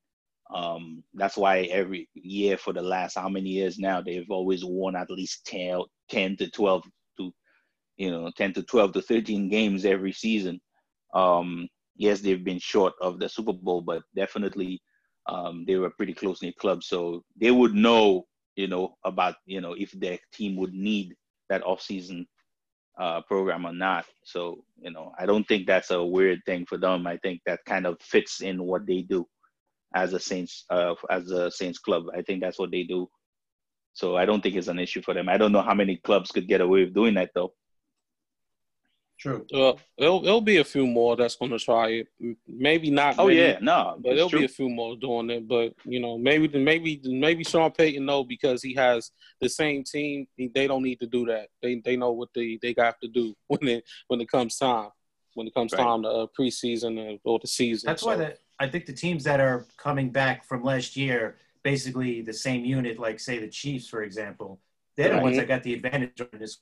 Um, 0.53 1.03
that's 1.13 1.37
why 1.37 1.61
every 1.63 2.09
year 2.13 2.57
for 2.57 2.73
the 2.73 2.81
last 2.81 3.15
how 3.15 3.29
many 3.29 3.49
years 3.49 3.79
now 3.79 4.01
they've 4.01 4.29
always 4.29 4.65
won 4.65 4.95
at 4.95 5.09
least 5.09 5.45
10, 5.45 5.81
10 6.09 6.37
to 6.37 6.49
12 6.49 6.83
to 7.17 7.31
you 7.97 8.11
know 8.11 8.31
10 8.35 8.53
to 8.53 8.63
12 8.63 8.93
to 8.93 9.01
13 9.01 9.49
games 9.49 9.85
every 9.85 10.11
season. 10.11 10.59
Um, 11.13 11.67
yes, 11.95 12.21
they've 12.21 12.43
been 12.43 12.59
short 12.59 12.93
of 13.01 13.19
the 13.19 13.29
Super 13.29 13.53
Bowl, 13.53 13.81
but 13.81 14.03
definitely 14.15 14.81
um, 15.27 15.65
they 15.67 15.75
were 15.75 15.89
pretty 15.91 16.13
close 16.13 16.41
knit 16.41 16.57
club, 16.57 16.83
so 16.83 17.23
they 17.39 17.51
would 17.51 17.73
know 17.73 18.25
you 18.55 18.67
know 18.67 18.95
about 19.05 19.35
you 19.45 19.61
know 19.61 19.73
if 19.73 19.91
their 19.91 20.17
team 20.33 20.55
would 20.57 20.73
need 20.73 21.15
that 21.49 21.63
off 21.63 21.81
season 21.81 22.27
uh, 22.99 23.21
program 23.21 23.65
or 23.65 23.73
not. 23.73 24.05
So 24.23 24.63
you 24.81 24.91
know 24.91 25.11
I 25.19 25.25
don't 25.25 25.47
think 25.47 25.67
that's 25.67 25.91
a 25.91 26.03
weird 26.03 26.39
thing 26.45 26.65
for 26.65 26.77
them. 26.77 27.07
I 27.07 27.17
think 27.17 27.41
that 27.45 27.59
kind 27.65 27.85
of 27.85 27.97
fits 28.01 28.41
in 28.41 28.63
what 28.63 28.85
they 28.85 29.01
do 29.01 29.27
as 29.95 30.13
a 30.13 30.19
Saints 30.19 30.65
uh, 30.69 30.95
as 31.09 31.31
a 31.31 31.51
Saints 31.51 31.79
club. 31.79 32.05
I 32.15 32.21
think 32.21 32.41
that's 32.41 32.59
what 32.59 32.71
they 32.71 32.83
do. 32.83 33.07
So 33.93 34.15
I 34.15 34.25
don't 34.25 34.41
think 34.41 34.55
it's 34.55 34.69
an 34.69 34.79
issue 34.79 35.01
for 35.01 35.13
them. 35.13 35.27
I 35.27 35.37
don't 35.37 35.51
know 35.51 35.61
how 35.61 35.73
many 35.73 35.97
clubs 35.97 36.31
could 36.31 36.47
get 36.47 36.61
away 36.61 36.85
with 36.85 36.93
doing 36.93 37.13
that 37.15 37.31
though. 37.35 37.53
True. 39.21 39.45
Uh, 39.53 39.73
it'll 39.97 40.25
it'll 40.25 40.41
be 40.41 40.57
a 40.57 40.63
few 40.63 40.87
more 40.87 41.15
that's 41.15 41.35
going 41.35 41.51
to 41.51 41.59
try 41.59 41.89
it. 41.89 42.07
Maybe 42.47 42.89
not. 42.89 43.19
Oh 43.19 43.27
many, 43.27 43.39
yeah, 43.39 43.59
no, 43.61 43.95
but 43.99 44.15
there'll 44.15 44.31
true. 44.31 44.39
be 44.39 44.45
a 44.45 44.49
few 44.49 44.67
more 44.67 44.95
doing 44.95 45.29
it. 45.29 45.47
But 45.47 45.75
you 45.85 45.99
know, 45.99 46.17
maybe 46.17 46.47
maybe 46.57 46.99
maybe 47.03 47.43
Sean 47.43 47.69
Payton 47.69 48.03
know 48.03 48.23
because 48.23 48.63
he 48.63 48.73
has 48.73 49.11
the 49.39 49.47
same 49.47 49.83
team. 49.83 50.25
They 50.39 50.65
don't 50.65 50.81
need 50.81 50.99
to 51.01 51.05
do 51.05 51.27
that. 51.27 51.49
They 51.61 51.75
they 51.85 51.97
know 51.97 52.13
what 52.13 52.29
they 52.33 52.57
they 52.63 52.73
got 52.73 52.95
to 53.03 53.07
do 53.07 53.35
when 53.47 53.67
it 53.67 53.83
when 54.07 54.21
it 54.21 54.27
comes 54.31 54.57
time. 54.57 54.89
When 55.35 55.45
it 55.45 55.53
comes 55.53 55.71
Right. 55.71 55.79
time 55.83 56.01
to 56.01 56.09
uh, 56.09 56.25
preseason 56.37 57.19
or, 57.23 57.33
or 57.35 57.39
the 57.39 57.47
season. 57.47 57.87
That's 57.87 58.01
So, 58.01 58.07
why 58.07 58.15
the, 58.17 58.37
I 58.59 58.67
think 58.67 58.87
the 58.87 58.91
teams 58.93 59.23
that 59.25 59.39
are 59.39 59.65
coming 59.77 60.09
back 60.09 60.43
from 60.45 60.61
last 60.63 60.97
year, 60.97 61.37
basically 61.63 62.21
the 62.21 62.33
same 62.33 62.65
unit, 62.65 62.99
like 62.99 63.19
say 63.19 63.37
the 63.37 63.47
Chiefs, 63.47 63.87
for 63.87 64.01
example, 64.03 64.59
they're 64.97 65.15
the 65.15 65.21
ones 65.21 65.37
that 65.37 65.47
got 65.47 65.63
the 65.63 65.73
advantage 65.75 66.19
on 66.19 66.27
this 66.39 66.57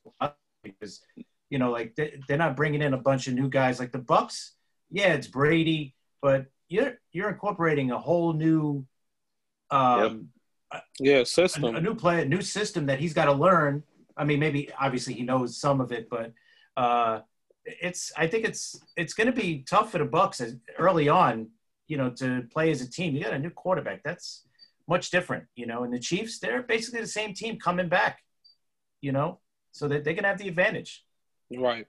because 0.62 1.02
you 1.50 1.58
know, 1.58 1.72
like 1.72 1.96
they, 1.96 2.20
they're 2.28 2.38
not 2.38 2.56
bringing 2.56 2.82
in 2.82 2.94
a 2.94 2.98
bunch 2.98 3.28
of 3.28 3.34
new 3.34 3.50
guys 3.50 3.80
like 3.80 3.92
the 3.92 4.00
Bucks. 4.00 4.54
Yeah, 4.92 5.14
it's 5.14 5.28
Brady, 5.28 5.96
but 6.22 6.46
you're 6.68 7.00
you're 7.12 7.30
incorporating 7.30 7.92
a 7.92 7.98
whole 7.98 8.34
new, 8.34 8.86
um, 9.72 10.30
yeah 11.00 11.18
a, 11.18 11.26
system. 11.26 11.76
a 11.76 11.82
new 11.82 11.96
play, 11.96 12.22
a 12.22 12.26
new 12.26 12.42
system 12.42 12.86
that 12.88 13.00
he's 13.00 13.14
got 13.14 13.26
to 13.26 13.34
learn. 13.34 13.84
I 14.16 14.24
mean, 14.24 14.40
maybe 14.40 14.70
obviously 14.80 15.14
he 15.14 15.24
knows 15.24 15.58
some 15.58 15.82
of 15.82 15.92
it, 15.92 16.10
but 16.10 16.34
uh, 16.78 17.22
it's 17.66 18.12
I 18.16 18.28
think 18.28 18.46
it's 18.46 18.80
it's 18.96 19.14
going 19.14 19.28
to 19.28 19.34
be 19.34 19.64
tough 19.68 19.92
for 19.92 19.98
the 19.98 20.06
Bucks 20.06 20.42
as, 20.42 20.56
early 20.78 21.10
on. 21.10 21.50
You 21.88 21.98
know, 21.98 22.12
to 22.12 22.44
play 22.54 22.70
as 22.70 22.82
a 22.82 22.90
team. 22.90 23.16
You 23.16 23.24
got 23.24 23.34
a 23.34 23.40
new 23.40 23.50
quarterback. 23.50 24.04
That's 24.04 24.44
much 24.88 25.10
different. 25.10 25.46
You 25.56 25.66
know, 25.66 25.84
and 25.84 25.92
the 25.92 26.00
Chiefs, 26.00 26.38
they're 26.38 26.62
basically 26.62 27.02
the 27.02 27.08
same 27.08 27.34
team 27.34 27.58
coming 27.58 27.90
back. 27.90 28.20
You 29.02 29.12
know, 29.12 29.40
so 29.72 29.88
that 29.88 30.04
they 30.04 30.14
can 30.14 30.24
have 30.24 30.38
the 30.38 30.48
advantage. 30.48 31.04
Right. 31.56 31.88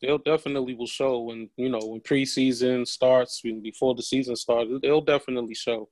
They'll 0.00 0.18
definitely 0.18 0.74
will 0.74 0.86
show 0.86 1.20
when 1.20 1.50
you 1.56 1.68
know 1.68 1.80
when 1.80 2.00
preseason 2.00 2.86
starts, 2.86 3.42
when 3.44 3.60
before 3.60 3.94
the 3.94 4.02
season 4.02 4.36
starts. 4.36 4.70
They'll 4.80 5.00
definitely 5.02 5.54
show. 5.54 5.88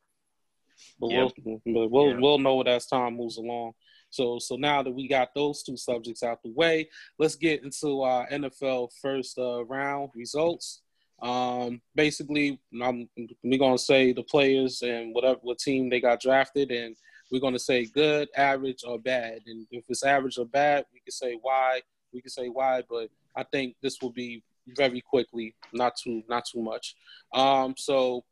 But 1.01 1.11
Yep. 1.11 1.33
we'll 1.45 1.61
but 1.67 1.91
we'll 1.91 2.09
Yeah. 2.11 2.19
we'll 2.19 2.39
know 2.39 2.61
it 2.61 2.69
as 2.69 2.87
time 2.87 3.17
moves 3.17 3.37
along. 3.37 3.73
So 4.11 4.39
so 4.39 4.57
now 4.57 4.83
that 4.83 4.91
we 4.93 5.09
got 5.09 5.35
those 5.35 5.63
two 5.63 5.77
subjects 5.77 6.23
out 6.23 6.43
the 6.43 6.51
way, 6.53 6.89
let's 7.19 7.37
get 7.37 7.63
into 7.63 8.01
our 8.03 8.27
NFL 8.31 8.89
first 9.03 9.39
uh, 9.39 9.65
round 9.67 10.11
results. 10.15 10.83
Um, 11.21 11.83
basically, 11.95 12.61
I'm, 12.81 13.09
we're 13.43 13.59
gonna 13.59 13.77
say 13.77 14.13
the 14.13 14.23
players 14.23 14.83
and 14.83 15.15
whatever 15.15 15.41
what 15.43 15.59
team 15.59 15.91
they 15.91 16.01
got 16.01 16.21
drafted, 16.21 16.71
and 16.71 16.97
we're 17.31 17.41
gonna 17.41 17.59
say 17.59 17.85
good, 17.87 18.29
average, 18.37 18.85
or 18.87 18.99
bad. 18.99 19.43
And 19.47 19.67
if 19.71 19.85
it's 19.89 20.05
average 20.05 20.39
or 20.39 20.47
bad, 20.47 20.87
we 20.95 21.01
can 21.01 21.11
say 21.13 21.35
why. 21.43 21.83
We 22.13 22.21
can 22.21 22.31
say 22.31 22.49
why, 22.49 22.83
but 22.89 23.11
I 23.37 23.45
think 23.45 23.77
this 23.83 23.99
will 24.01 24.11
be 24.13 24.43
very 24.77 25.01
quickly, 25.01 25.55
not 25.73 25.97
too 25.97 26.23
not 26.29 26.45
too 26.51 26.63
much. 26.63 26.95
Um, 27.33 27.75
so 27.77 28.25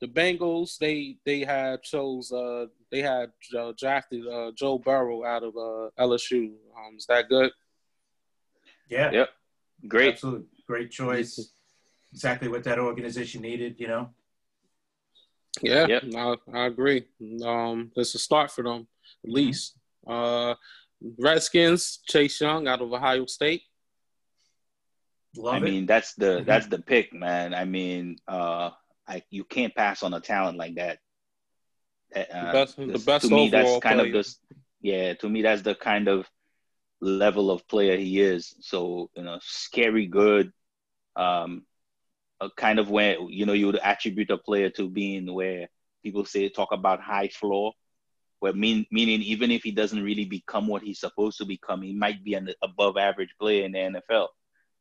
the 0.00 0.06
Bengals 0.08 0.78
they 0.78 1.16
they 1.24 1.40
had 1.40 1.82
chose 1.82 2.32
uh 2.32 2.66
they 2.90 3.02
had 3.02 3.32
uh, 3.56 3.72
drafted 3.78 4.26
uh, 4.26 4.50
Joe 4.54 4.78
Burrow 4.78 5.24
out 5.24 5.42
of 5.42 5.56
uh, 5.56 5.90
LSU. 5.98 6.52
Um, 6.76 6.96
is 6.96 7.06
that 7.06 7.28
good? 7.28 7.52
Yeah. 8.88 9.10
Yep. 9.12 9.28
Great. 9.86 10.14
Absolutely. 10.14 10.46
Great 10.66 10.90
choice. 10.90 11.52
Exactly 12.12 12.48
what 12.48 12.64
that 12.64 12.78
organization 12.78 13.42
needed, 13.42 13.76
you 13.78 13.86
know. 13.86 14.10
Yeah, 15.62 15.86
Yep. 15.86 16.02
I, 16.16 16.34
I 16.52 16.66
agree. 16.66 17.04
Um, 17.44 17.92
it's 17.96 18.14
a 18.14 18.18
start 18.18 18.50
for 18.50 18.64
them 18.64 18.86
at 19.24 19.30
least. 19.30 19.76
Uh, 20.06 20.54
Redskins 21.18 22.00
Chase 22.06 22.40
Young 22.40 22.68
out 22.68 22.82
of 22.82 22.92
Ohio 22.92 23.26
State. 23.26 23.62
Love 25.36 25.54
I 25.54 25.56
it. 25.58 25.62
mean, 25.62 25.86
that's 25.86 26.14
the 26.14 26.40
Mhm. 26.40 26.44
that's 26.46 26.66
the 26.66 26.80
pick, 26.80 27.12
man. 27.12 27.54
I 27.54 27.64
mean, 27.64 28.16
uh, 28.26 28.70
I 29.06 29.22
you 29.30 29.44
can't 29.44 29.74
pass 29.74 30.02
on 30.02 30.12
a 30.14 30.20
talent 30.20 30.58
like 30.58 30.74
that. 30.74 30.98
Uh, 32.14 32.52
best- 32.52 32.76
the 32.76 32.86
this- 32.86 33.04
best 33.04 33.28
to 33.28 33.34
me, 33.34 33.48
that's 33.48 33.78
kind 33.80 33.96
player. 34.00 34.08
of 34.08 34.12
just 34.12 34.40
yeah. 34.80 35.14
To 35.14 35.28
me, 35.28 35.42
that's 35.42 35.62
the 35.62 35.74
kind 35.76 36.08
of 36.08 36.28
level 37.00 37.50
of 37.50 37.66
player 37.68 37.96
he 37.96 38.20
is. 38.20 38.54
So 38.60 39.10
you 39.14 39.22
know, 39.22 39.38
scary 39.42 40.06
good. 40.06 40.52
Um, 41.16 41.66
a 42.40 42.50
kind 42.50 42.78
of 42.78 42.90
where 42.90 43.20
you 43.20 43.46
know 43.46 43.52
you 43.52 43.66
would 43.66 43.76
attribute 43.76 44.30
a 44.30 44.38
player 44.38 44.70
to 44.70 44.88
being 44.88 45.32
where 45.32 45.68
people 46.02 46.24
say 46.24 46.48
talk 46.48 46.72
about 46.72 47.00
high 47.00 47.28
floor, 47.28 47.72
where 48.40 48.52
mean 48.52 48.86
meaning 48.90 49.22
even 49.22 49.50
if 49.50 49.62
he 49.62 49.70
doesn't 49.70 50.02
really 50.02 50.24
become 50.24 50.66
what 50.66 50.82
he's 50.82 51.00
supposed 51.00 51.38
to 51.38 51.44
become, 51.44 51.82
he 51.82 51.92
might 51.92 52.24
be 52.24 52.34
an 52.34 52.50
above 52.62 52.96
average 52.96 53.34
player 53.38 53.64
in 53.64 53.72
the 53.72 53.78
NFL. 53.78 54.28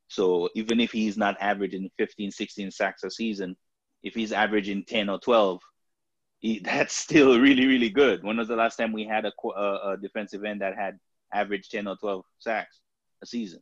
So 0.07 0.49
even 0.55 0.79
if 0.79 0.91
he's 0.91 1.17
not 1.17 1.37
averaging 1.39 1.91
15, 1.97 2.31
16 2.31 2.71
sacks 2.71 3.03
a 3.03 3.11
season, 3.11 3.55
if 4.01 4.15
he's 4.15 4.31
averaging 4.31 4.85
10 4.85 5.09
or 5.09 5.19
12, 5.19 5.61
he, 6.39 6.59
that's 6.63 6.93
still 6.93 7.39
really, 7.39 7.67
really 7.67 7.89
good. 7.89 8.23
When 8.23 8.37
was 8.37 8.47
the 8.47 8.55
last 8.55 8.77
time 8.77 8.91
we 8.91 9.05
had 9.05 9.25
a, 9.25 9.31
a, 9.47 9.91
a 9.91 9.97
defensive 10.01 10.43
end 10.43 10.61
that 10.61 10.75
had 10.75 10.97
average 11.33 11.69
10 11.69 11.87
or 11.87 11.95
12 11.97 12.23
sacks 12.39 12.79
a 13.21 13.25
season? 13.25 13.61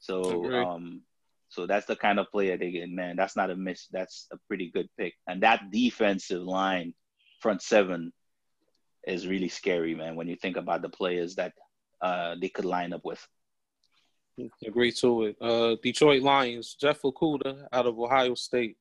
So, 0.00 0.52
um, 0.52 1.02
so 1.48 1.66
that's 1.66 1.86
the 1.86 1.94
kind 1.94 2.18
of 2.18 2.30
player 2.32 2.56
they 2.56 2.72
get. 2.72 2.90
Man, 2.90 3.14
that's 3.14 3.36
not 3.36 3.50
a 3.50 3.56
miss. 3.56 3.86
That's 3.92 4.26
a 4.32 4.36
pretty 4.48 4.70
good 4.70 4.88
pick. 4.98 5.14
And 5.28 5.42
that 5.42 5.70
defensive 5.70 6.42
line, 6.42 6.92
front 7.40 7.62
seven, 7.62 8.12
is 9.06 9.26
really 9.26 9.48
scary, 9.48 9.94
man. 9.94 10.16
When 10.16 10.28
you 10.28 10.36
think 10.36 10.56
about 10.56 10.82
the 10.82 10.88
players 10.88 11.34
that 11.36 11.52
uh, 12.00 12.34
they 12.40 12.48
could 12.48 12.64
line 12.64 12.92
up 12.92 13.04
with. 13.04 13.26
Agree 14.66 14.92
to 14.92 15.24
it. 15.24 15.36
Uh, 15.40 15.76
Detroit 15.82 16.22
Lions 16.22 16.74
Jeff 16.74 17.02
Okudah 17.02 17.66
out 17.72 17.86
of 17.86 17.98
Ohio 17.98 18.34
State. 18.34 18.76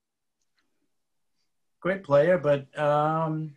Great 1.82 2.04
player, 2.04 2.38
but 2.38 2.68
um, 2.80 3.56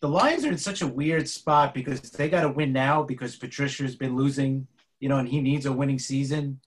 the 0.00 0.08
Lions 0.08 0.44
are 0.44 0.52
in 0.52 0.58
such 0.58 0.82
a 0.82 0.86
weird 0.86 1.28
spot 1.28 1.74
because 1.74 2.00
they 2.00 2.28
got 2.28 2.42
to 2.42 2.48
win 2.48 2.72
now 2.72 3.02
because 3.02 3.36
Patricia's 3.36 3.96
been 3.96 4.16
losing, 4.16 4.66
you 5.00 5.08
know, 5.08 5.18
and 5.18 5.28
he 5.28 5.40
needs 5.40 5.66
a 5.66 5.72
winning 5.72 5.98
season. 5.98 6.60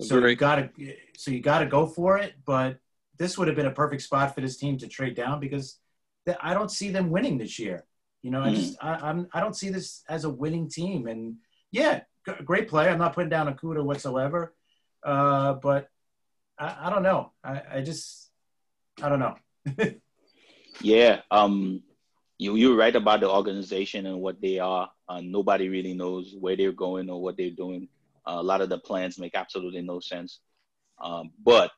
So 0.00 0.16
Agree. 0.16 0.30
you 0.30 0.36
got 0.36 0.56
to, 0.56 0.94
so 1.16 1.30
you 1.30 1.40
got 1.40 1.60
to 1.60 1.66
go 1.66 1.86
for 1.86 2.18
it. 2.18 2.34
But 2.44 2.78
this 3.18 3.36
would 3.36 3.48
have 3.48 3.56
been 3.56 3.66
a 3.66 3.70
perfect 3.70 4.02
spot 4.02 4.34
for 4.34 4.40
this 4.40 4.56
team 4.56 4.78
to 4.78 4.88
trade 4.88 5.14
down 5.14 5.40
because 5.40 5.78
I 6.40 6.54
don't 6.54 6.70
see 6.70 6.90
them 6.90 7.10
winning 7.10 7.38
this 7.38 7.58
year. 7.58 7.84
You 8.22 8.30
know, 8.30 8.42
I 8.42 8.50
Mhm. 8.50 8.54
just 8.54 8.76
I, 8.82 8.94
I'm 9.08 9.28
I 9.32 9.40
don't 9.40 9.56
see 9.56 9.70
this 9.70 10.02
as 10.08 10.24
a 10.24 10.30
winning 10.30 10.68
team. 10.68 11.06
And 11.06 11.36
yeah, 11.70 12.02
g- 12.26 12.42
great 12.44 12.68
play. 12.68 12.88
I'm 12.88 12.98
not 12.98 13.14
putting 13.14 13.30
down 13.30 13.52
Okudah 13.52 13.84
whatsoever. 13.84 14.54
Uh, 15.04 15.54
but 15.54 15.88
I, 16.58 16.86
I 16.86 16.90
don't 16.90 17.02
know. 17.04 17.32
I, 17.44 17.62
I 17.76 17.80
just 17.82 18.30
I 19.02 19.08
don't 19.08 19.20
know. 19.20 19.36
Yeah, 20.80 21.22
um, 21.30 21.82
you 22.38 22.54
you're 22.54 22.76
right 22.76 22.94
about 22.94 23.20
the 23.20 23.30
organization 23.30 24.06
and 24.06 24.20
what 24.20 24.40
they 24.40 24.58
are. 24.60 24.88
Uh, 25.08 25.20
nobody 25.24 25.68
really 25.68 25.94
knows 25.94 26.34
where 26.38 26.56
they're 26.56 26.72
going 26.72 27.10
or 27.10 27.20
what 27.20 27.36
they're 27.36 27.50
doing. 27.50 27.88
Uh, 28.26 28.36
a 28.38 28.42
lot 28.42 28.60
of 28.60 28.68
the 28.68 28.78
plans 28.78 29.18
make 29.18 29.34
absolutely 29.34 29.82
no 29.82 29.98
sense. 30.00 30.40
Um, 31.02 31.32
but 31.42 31.72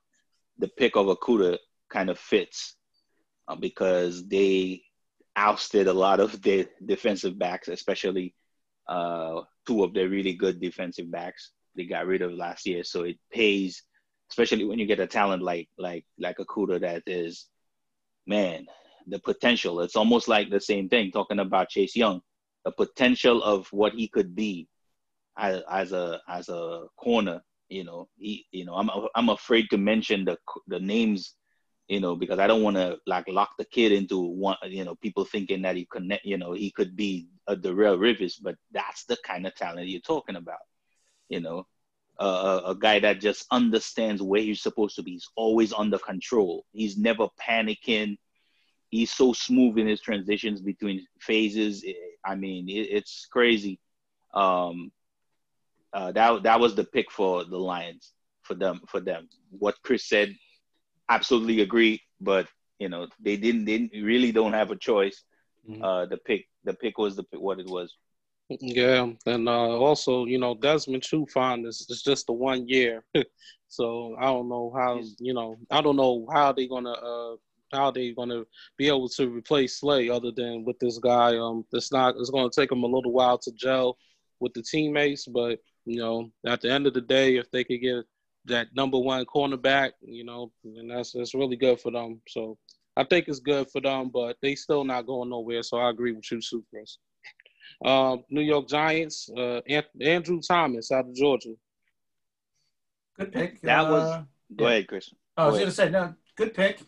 the 0.58 0.68
pick 0.68 0.96
of 0.96 1.06
Okudah 1.06 1.56
kind 1.88 2.10
of 2.10 2.18
fits 2.18 2.76
uh, 3.48 3.56
because 3.56 4.26
they 4.28 4.82
ousted 5.36 5.86
a 5.86 5.92
lot 5.92 6.20
of 6.20 6.40
the 6.42 6.68
defensive 6.84 7.38
backs, 7.38 7.68
especially 7.68 8.34
uh, 8.88 9.42
two 9.66 9.84
of 9.84 9.94
their 9.94 10.08
really 10.08 10.34
good 10.34 10.60
defensive 10.60 11.10
backs 11.10 11.52
they 11.76 11.84
got 11.84 12.06
rid 12.06 12.22
of 12.22 12.32
last 12.32 12.66
year. 12.66 12.84
So 12.84 13.04
it 13.04 13.18
pays, 13.32 13.82
especially 14.30 14.64
when 14.64 14.78
you 14.78 14.86
get 14.86 15.00
a 15.00 15.06
talent 15.06 15.42
like 15.42 15.68
like 15.78 16.04
like 16.18 16.38
Okudah 16.38 16.80
that 16.80 17.02
is, 17.06 17.46
man, 18.26 18.66
the 19.06 19.18
potential. 19.18 19.80
It's 19.80 19.96
almost 19.96 20.28
like 20.28 20.50
the 20.50 20.60
same 20.60 20.88
thing 20.88 21.10
talking 21.10 21.38
about 21.38 21.70
Chase 21.70 21.96
Young, 21.96 22.20
the 22.64 22.72
potential 22.72 23.42
of 23.42 23.68
what 23.72 23.92
he 23.94 24.08
could 24.08 24.34
be 24.34 24.68
as, 25.38 25.62
as 25.70 25.92
a 25.92 26.20
as 26.28 26.48
a 26.48 26.86
corner. 26.96 27.42
You 27.68 27.84
know, 27.84 28.08
he 28.18 28.46
you 28.50 28.64
know 28.64 28.74
I'm 28.74 28.90
I'm 29.14 29.28
afraid 29.28 29.70
to 29.70 29.78
mention 29.78 30.24
the 30.24 30.36
the 30.66 30.80
names, 30.80 31.34
you 31.90 31.98
know, 31.98 32.14
because 32.14 32.38
I 32.38 32.46
don't 32.46 32.62
want 32.62 32.76
to 32.76 32.98
like 33.04 33.26
lock 33.26 33.56
the 33.58 33.64
kid 33.64 33.90
into 33.90 34.20
one. 34.20 34.56
You 34.64 34.84
know, 34.84 34.94
people 34.94 35.24
thinking 35.24 35.62
that 35.62 35.74
he 35.74 35.86
connect. 35.90 36.24
You 36.24 36.38
know, 36.38 36.52
he 36.52 36.70
could 36.70 36.94
be 36.94 37.26
a 37.48 37.56
Darrelle 37.56 37.98
Revis, 37.98 38.34
but 38.40 38.54
that's 38.70 39.04
the 39.06 39.16
kind 39.24 39.44
of 39.44 39.56
talent 39.56 39.88
you're 39.88 40.00
talking 40.00 40.36
about. 40.36 40.60
You 41.28 41.40
know, 41.40 41.66
uh, 42.20 42.60
a 42.66 42.76
guy 42.76 43.00
that 43.00 43.20
just 43.20 43.44
understands 43.50 44.22
where 44.22 44.40
he's 44.40 44.62
supposed 44.62 44.94
to 44.96 45.02
be. 45.02 45.12
He's 45.12 45.28
always 45.34 45.72
under 45.72 45.98
control. 45.98 46.64
He's 46.70 46.96
never 46.96 47.26
panicking. 47.44 48.18
He's 48.90 49.10
so 49.10 49.32
smooth 49.32 49.76
in 49.76 49.88
his 49.88 50.00
transitions 50.00 50.60
between 50.60 51.04
phases. 51.18 51.84
I 52.24 52.36
mean, 52.36 52.68
it, 52.68 52.86
it's 52.90 53.26
crazy. 53.26 53.80
Um, 54.32 54.92
uh, 55.92 56.12
that 56.12 56.44
that 56.44 56.60
was 56.60 56.76
the 56.76 56.84
pick 56.84 57.10
for 57.10 57.42
the 57.42 57.58
Lions 57.58 58.12
for 58.42 58.54
them 58.54 58.80
for 58.86 59.00
them. 59.00 59.28
What 59.50 59.74
Chris 59.82 60.08
said, 60.08 60.36
absolutely 61.10 61.60
agree. 61.60 62.02
But 62.20 62.48
you 62.78 62.88
know, 62.88 63.08
they 63.20 63.36
didn't 63.36 63.66
they 63.66 63.78
didn't, 63.78 64.04
really 64.04 64.32
don't 64.32 64.54
have 64.54 64.70
a 64.70 64.76
choice. 64.76 65.24
Mhm. 65.68 65.82
Uh, 65.82 66.06
the 66.06 66.18
pick 66.18 66.46
the 66.64 66.74
pick 66.74 66.98
was 66.98 67.16
the 67.16 67.24
what 67.34 67.60
it 67.60 67.68
was. 67.68 67.94
Yeah, 68.60 69.06
and 69.26 69.48
uh, 69.48 69.78
also, 69.78 70.24
you 70.26 70.38
know, 70.38 70.54
Desmond 70.54 71.04
Trufant 71.04 71.66
is, 71.66 71.86
is 71.88 72.02
just 72.02 72.26
the 72.26 72.32
one 72.32 72.68
year, 72.68 73.04
so 73.68 74.16
I 74.18 74.24
don't 74.24 74.48
know 74.48 74.72
how, 74.76 75.00
you 75.20 75.34
know, 75.34 75.56
I 75.70 75.80
don't 75.80 75.96
know 75.96 76.26
how 76.32 76.52
they 76.52 76.66
gonna, 76.66 76.90
uh, 76.92 77.36
how 77.72 77.92
they 77.92 78.12
gonna 78.12 78.42
be 78.76 78.88
able 78.88 79.08
to 79.10 79.28
replace 79.28 79.78
Slay 79.78 80.10
other 80.10 80.32
than 80.32 80.64
with 80.64 80.80
this 80.80 80.98
guy. 80.98 81.38
Um, 81.38 81.64
it's 81.72 81.92
not, 81.92 82.16
it's 82.18 82.30
gonna 82.30 82.50
take 82.50 82.70
them 82.70 82.82
a 82.82 82.88
little 82.88 83.12
while 83.12 83.38
to 83.38 83.52
gel 83.52 83.96
with 84.40 84.52
the 84.54 84.62
teammates, 84.62 85.26
but 85.28 85.60
you 85.86 85.98
know, 85.98 86.32
at 86.44 86.60
the 86.60 86.72
end 86.72 86.88
of 86.88 86.94
the 86.94 87.02
day, 87.02 87.36
if 87.36 87.50
they 87.52 87.62
could 87.64 87.80
get 87.80 88.04
that 88.46 88.68
number 88.74 88.98
one 88.98 89.24
cornerback, 89.26 89.90
you 90.02 90.24
know, 90.24 90.50
and 90.64 90.90
that's 90.90 91.12
that's 91.12 91.34
really 91.34 91.56
good 91.56 91.80
for 91.80 91.90
them. 91.92 92.20
So 92.28 92.56
I 92.96 93.04
think 93.04 93.28
it's 93.28 93.40
good 93.40 93.70
for 93.70 93.80
them, 93.80 94.10
but 94.12 94.36
they 94.42 94.54
still 94.54 94.84
not 94.84 95.06
going 95.06 95.30
nowhere. 95.30 95.62
So 95.62 95.78
I 95.78 95.90
agree 95.90 96.12
with 96.12 96.30
you, 96.30 96.40
too, 96.40 96.64
Chris. 96.70 96.98
Um, 97.84 98.24
New 98.30 98.40
York 98.42 98.68
Giants, 98.68 99.30
uh, 99.36 99.60
An- 99.68 99.84
Andrew 100.00 100.40
Thomas 100.40 100.90
out 100.90 101.06
of 101.08 101.14
Georgia. 101.14 101.54
Good 103.18 103.32
pick. 103.32 103.60
That 103.62 103.88
was- 103.90 104.10
Uh, 104.10 104.24
Go 104.56 104.64
Yeah. 104.64 104.70
ahead, 104.72 104.88
Chris. 104.88 105.14
I 105.36 105.46
was 105.46 105.54
Go 105.54 105.58
going 105.60 105.70
to 105.70 105.74
say, 105.76 105.90
no, 105.90 106.14
good 106.36 106.54
pick. 106.54 106.80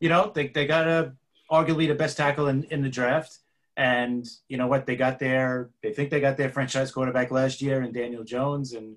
You 0.00 0.08
know, 0.08 0.32
they, 0.34 0.48
they 0.48 0.66
got 0.66 0.88
a, 0.88 1.14
arguably 1.50 1.86
the 1.86 1.94
best 1.94 2.16
tackle 2.16 2.48
in, 2.48 2.64
in 2.64 2.80
the 2.82 2.88
draft. 2.88 3.38
And 3.76 4.26
you 4.48 4.56
know 4.56 4.66
what? 4.66 4.86
They 4.86 4.96
got 4.96 5.18
their, 5.18 5.70
they 5.82 5.92
think 5.92 6.10
they 6.10 6.20
got 6.20 6.36
their 6.38 6.48
franchise 6.48 6.90
quarterback 6.90 7.30
last 7.30 7.60
year 7.60 7.82
and 7.82 7.92
Daniel 7.92 8.24
Jones. 8.24 8.72
And 8.72 8.96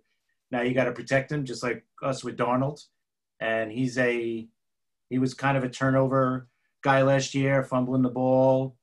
now 0.55 0.61
you 0.61 0.73
got 0.73 0.85
to 0.85 0.93
protect 0.93 1.31
him, 1.31 1.43
just 1.43 1.63
like 1.63 1.83
us 2.01 2.23
with 2.23 2.37
Darnold. 2.37 2.81
And 3.41 3.69
he's 3.69 3.97
a, 3.97 4.47
he 5.09 5.19
was 5.19 5.33
kind 5.33 5.57
of 5.57 5.65
a 5.65 5.69
turnover 5.69 6.47
guy 6.81 7.01
last 7.01 7.35
year, 7.35 7.61
fumbling 7.61 8.03
the 8.03 8.09
ball. 8.09 8.77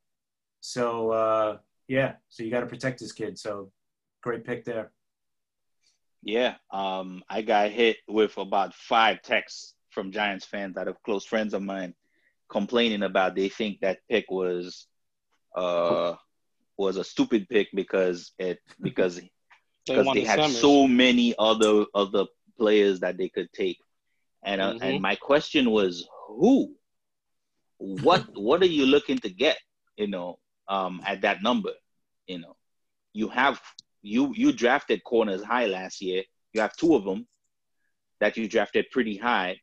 So, 0.61 1.11
uh, 1.13 1.59
yeah, 1.89 2.17
so 2.29 2.43
you 2.43 2.51
got 2.51 2.61
to 2.61 2.67
protect 2.67 3.01
this 3.01 3.13
kid. 3.13 3.39
So 3.39 3.73
great 4.23 4.45
pick 4.45 4.67
there. 4.67 4.93
Yeah, 6.23 6.57
um, 6.71 7.23
I 7.29 7.41
got 7.41 7.71
hit 7.71 7.97
with 8.07 8.37
about 8.37 8.75
five 8.75 9.23
texts 9.23 9.75
from 9.91 10.13
Giants 10.13 10.45
fans 10.45 10.75
that 10.75 10.89
are 10.89 10.97
close 11.07 11.25
friends 11.25 11.55
of 11.55 11.63
mine, 11.63 11.95
complaining 12.51 13.03
about 13.03 13.35
they 13.35 13.49
think 13.49 13.81
that 13.81 14.01
pick 14.11 14.31
was 14.31 14.87
uh 15.57 16.15
was 16.77 16.97
a 16.97 17.05
stupid 17.05 17.49
pick 17.49 17.69
because 17.75 18.33
it 18.39 18.59
because 18.81 19.21
because 19.87 20.11
they 20.13 20.23
wanted 20.23 20.25
had 20.25 20.45
Summers. 20.45 20.45
so 20.45 20.87
many 20.87 21.35
other 21.39 21.85
other 21.95 22.27
players 22.59 23.01
that 23.01 23.17
they 23.19 23.29
could 23.29 23.53
take, 23.53 23.79
And 24.43 24.61
uh, 24.61 24.75
Mhm. 24.75 24.81
and 24.81 25.01
my 25.01 25.17
question 25.17 25.71
was, 25.71 26.09
who? 26.29 26.75
What 27.79 28.25
what 28.35 28.63
are 28.63 28.67
you 28.79 28.87
looking 28.87 29.19
to 29.19 29.31
get? 29.31 29.59
You 29.97 30.09
know, 30.09 30.39
um, 30.69 31.03
at 31.07 31.23
that 31.23 31.43
number, 31.43 31.73
you 32.27 32.39
know, 32.39 32.57
you 33.13 33.29
have 33.29 33.61
you 34.03 34.33
you 34.35 34.53
drafted 34.53 35.03
corners 35.05 35.43
high 35.43 35.67
last 35.67 36.01
year. 36.01 36.25
You 36.53 36.61
have 36.61 36.77
two 36.77 36.95
of 36.95 37.05
them 37.05 37.27
that 38.21 38.37
you 38.37 38.49
drafted 38.49 38.87
pretty 38.91 39.17
high. 39.17 39.61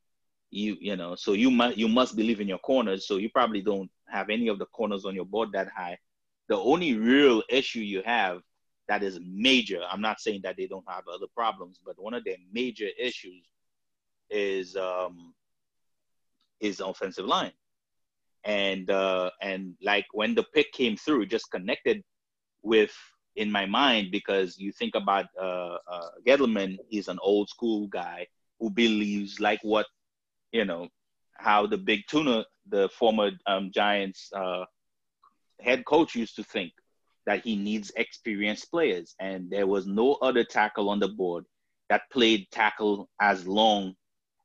You 0.51 0.77
you 0.79 0.95
know, 0.95 1.15
so 1.15 1.33
you 1.33 1.49
must 1.51 1.77
you 1.77 1.87
must 1.87 2.15
believe 2.15 2.39
in 2.41 2.47
your 2.47 2.59
corners. 2.59 3.07
So 3.07 3.17
you 3.17 3.29
probably 3.29 3.61
don't 3.61 3.89
have 4.09 4.29
any 4.29 4.47
of 4.47 4.59
the 4.59 4.65
corners 4.67 5.05
on 5.05 5.15
your 5.15 5.25
board 5.25 5.49
that 5.53 5.69
high. 5.75 5.97
The 6.47 6.57
only 6.57 6.95
real 6.95 7.43
issue 7.49 7.79
you 7.79 8.01
have 8.03 8.41
that 8.89 9.03
is 9.03 9.19
major. 9.23 9.81
I'm 9.89 10.01
not 10.01 10.19
saying 10.19 10.41
that 10.43 10.57
they 10.57 10.65
don't 10.65 10.89
have 10.89 11.07
other 11.07 11.27
problems, 11.33 11.79
but 11.85 11.95
one 12.01 12.15
of 12.15 12.25
their 12.25 12.37
major 12.51 12.87
issues 12.99 13.47
is 14.31 14.75
um, 14.75 15.33
is 16.59 16.79
offensive 16.79 17.25
line. 17.25 17.53
And 18.43 18.89
uh, 18.89 19.29
and 19.43 19.75
like 19.81 20.07
when 20.11 20.33
the 20.33 20.43
pick 20.55 20.71
came 20.73 20.97
through, 20.97 21.27
just 21.27 21.51
connected 21.51 22.03
with 22.63 22.91
in 23.35 23.51
my 23.51 23.67
mind 23.67 24.09
because 24.11 24.57
you 24.57 24.71
think 24.71 24.95
about 24.95 25.27
uh, 25.39 25.77
uh, 25.87 26.09
Gettleman, 26.27 26.77
he's 26.89 27.09
an 27.09 27.19
old 27.21 27.47
school 27.47 27.87
guy 27.87 28.25
who 28.59 28.71
believes 28.71 29.39
like 29.39 29.59
what 29.61 29.85
you 30.51 30.65
know 30.65 30.87
how 31.37 31.67
the 31.67 31.77
big 31.77 32.01
tuna, 32.09 32.43
the 32.67 32.89
former 32.89 33.29
um, 33.45 33.69
Giants 33.71 34.31
uh, 34.35 34.65
head 35.61 35.85
coach, 35.85 36.15
used 36.15 36.35
to 36.37 36.43
think 36.43 36.71
that 37.25 37.43
he 37.43 37.55
needs 37.55 37.91
experienced 37.95 38.71
players, 38.71 39.15
and 39.19 39.49
there 39.49 39.67
was 39.67 39.85
no 39.85 40.13
other 40.15 40.43
tackle 40.43 40.89
on 40.89 40.99
the 40.99 41.07
board 41.07 41.45
that 41.89 42.09
played 42.11 42.47
tackle 42.51 43.09
as 43.19 43.45
long 43.47 43.95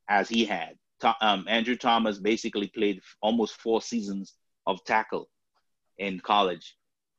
as 0.09 0.29
he 0.29 0.45
had. 0.45 0.75
Um, 1.21 1.45
Andrew 1.47 1.75
Thomas 1.75 2.17
basically 2.17 2.67
played 2.67 3.01
almost 3.21 3.55
four 3.61 3.81
seasons 3.81 4.33
of 4.65 4.83
tackle 4.85 5.29
in 5.97 6.19
college, 6.19 6.75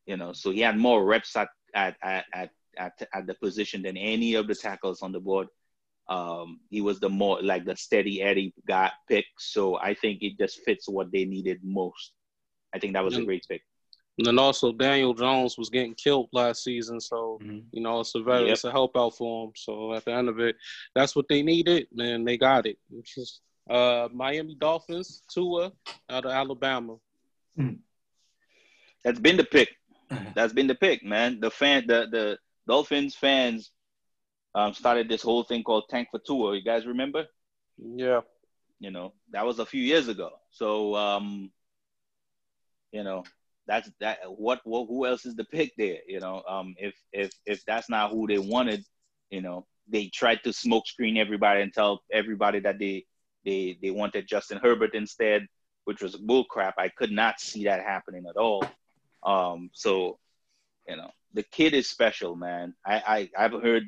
you 0.06 0.16
know, 0.16 0.32
so 0.32 0.50
he 0.50 0.60
had 0.60 0.76
more 0.76 1.04
reps 1.04 1.36
at 1.36 1.48
at 1.74 1.96
at 2.02 2.24
at, 2.32 2.50
at, 2.78 3.08
at 3.14 3.26
the 3.26 3.34
position 3.34 3.82
than 3.82 3.96
any 3.96 4.34
of 4.34 4.48
the 4.48 4.54
tackles 4.54 5.02
on 5.02 5.12
the 5.12 5.20
board. 5.20 5.48
Um, 6.08 6.60
he 6.70 6.80
was 6.80 7.00
the 7.00 7.08
more 7.08 7.42
like 7.42 7.64
the 7.64 7.76
steady 7.76 8.22
Eddie 8.22 8.54
guy 8.66 8.90
pick, 9.08 9.26
so 9.38 9.76
I 9.76 9.94
think 9.94 10.22
it 10.22 10.38
just 10.38 10.60
fits 10.64 10.88
what 10.88 11.10
they 11.12 11.24
needed 11.24 11.60
most. 11.62 12.12
I 12.74 12.78
think 12.78 12.92
that 12.94 13.04
was 13.04 13.16
a 13.16 13.24
great 13.24 13.44
pick. 13.48 13.62
And 14.18 14.26
then 14.26 14.38
also 14.38 14.72
Daniel 14.72 15.12
Jones 15.14 15.58
was 15.58 15.68
getting 15.68 15.94
killed 15.94 16.28
last 16.32 16.64
season, 16.64 17.00
so 17.00 17.38
you 17.72 17.82
know 17.82 18.00
it's 18.00 18.14
a 18.14 18.22
very 18.22 18.44
Yep. 18.44 18.52
it's 18.52 18.64
a 18.64 18.70
help 18.70 18.96
out 18.96 19.14
for 19.16 19.44
him. 19.46 19.52
So 19.56 19.92
at 19.94 20.04
the 20.04 20.12
end 20.12 20.28
of 20.28 20.40
it, 20.40 20.56
that's 20.94 21.14
what 21.14 21.28
they 21.28 21.42
needed, 21.42 21.86
and 21.98 22.26
they 22.26 22.38
got 22.38 22.66
it. 22.66 22.78
Which 22.88 23.18
is 23.18 23.40
uh, 23.68 24.08
Miami 24.12 24.54
Dolphins, 24.54 25.22
Tua 25.32 25.72
out 26.08 26.24
of 26.24 26.30
Alabama. 26.30 26.96
That's 29.04 29.20
been 29.20 29.36
the 29.36 29.44
pick. 29.44 29.68
That's 30.34 30.52
been 30.52 30.66
the 30.68 30.74
pick, 30.74 31.02
man. 31.04 31.40
The 31.40 31.50
fan, 31.50 31.86
the 31.86 32.06
the 32.10 32.38
Dolphins 32.68 33.14
fans, 33.16 33.72
um, 34.54 34.72
started 34.72 35.08
this 35.08 35.22
whole 35.22 35.42
thing 35.42 35.62
called 35.64 35.84
Tank 35.90 36.08
for 36.10 36.20
Tua. 36.20 36.54
You 36.56 36.62
guys 36.62 36.86
remember? 36.86 37.26
Yeah, 37.78 38.20
You 38.80 38.90
know, 38.90 39.12
that 39.32 39.44
was 39.44 39.58
a 39.58 39.66
few 39.66 39.82
years 39.82 40.08
ago. 40.08 40.30
So, 40.50 40.94
um, 40.94 41.50
you 42.92 43.02
know, 43.04 43.24
that's 43.66 43.90
that. 44.00 44.18
What, 44.26 44.60
what? 44.64 44.86
Who 44.86 45.06
else 45.06 45.26
is 45.26 45.34
the 45.34 45.44
pick 45.44 45.72
there? 45.76 45.98
You 46.06 46.20
know, 46.20 46.42
um, 46.48 46.74
if 46.78 46.94
if 47.12 47.32
if 47.46 47.64
that's 47.64 47.90
not 47.90 48.10
who 48.10 48.26
they 48.26 48.38
wanted, 48.38 48.84
you 49.30 49.40
know, 49.40 49.66
they 49.88 50.08
tried 50.08 50.42
to 50.44 50.52
smoke 50.52 50.86
screen 50.86 51.16
everybody 51.16 51.62
and 51.62 51.72
tell 51.72 52.02
everybody 52.12 52.60
that 52.60 52.78
they 52.78 53.04
they 53.44 53.78
they 53.82 53.90
wanted 53.90 54.28
Justin 54.28 54.58
Herbert 54.62 54.94
instead, 54.94 55.46
which 55.84 56.02
was 56.02 56.16
bull 56.16 56.44
crap. 56.44 56.74
I 56.78 56.88
could 56.88 57.10
not 57.10 57.40
see 57.40 57.64
that 57.64 57.82
happening 57.82 58.24
at 58.28 58.36
all. 58.36 58.64
Um, 59.22 59.70
so, 59.72 60.18
you 60.88 60.96
know, 60.96 61.10
the 61.34 61.42
kid 61.42 61.74
is 61.74 61.88
special, 61.88 62.36
man. 62.36 62.74
I, 62.84 63.30
I 63.36 63.44
I've 63.44 63.62
heard 63.62 63.84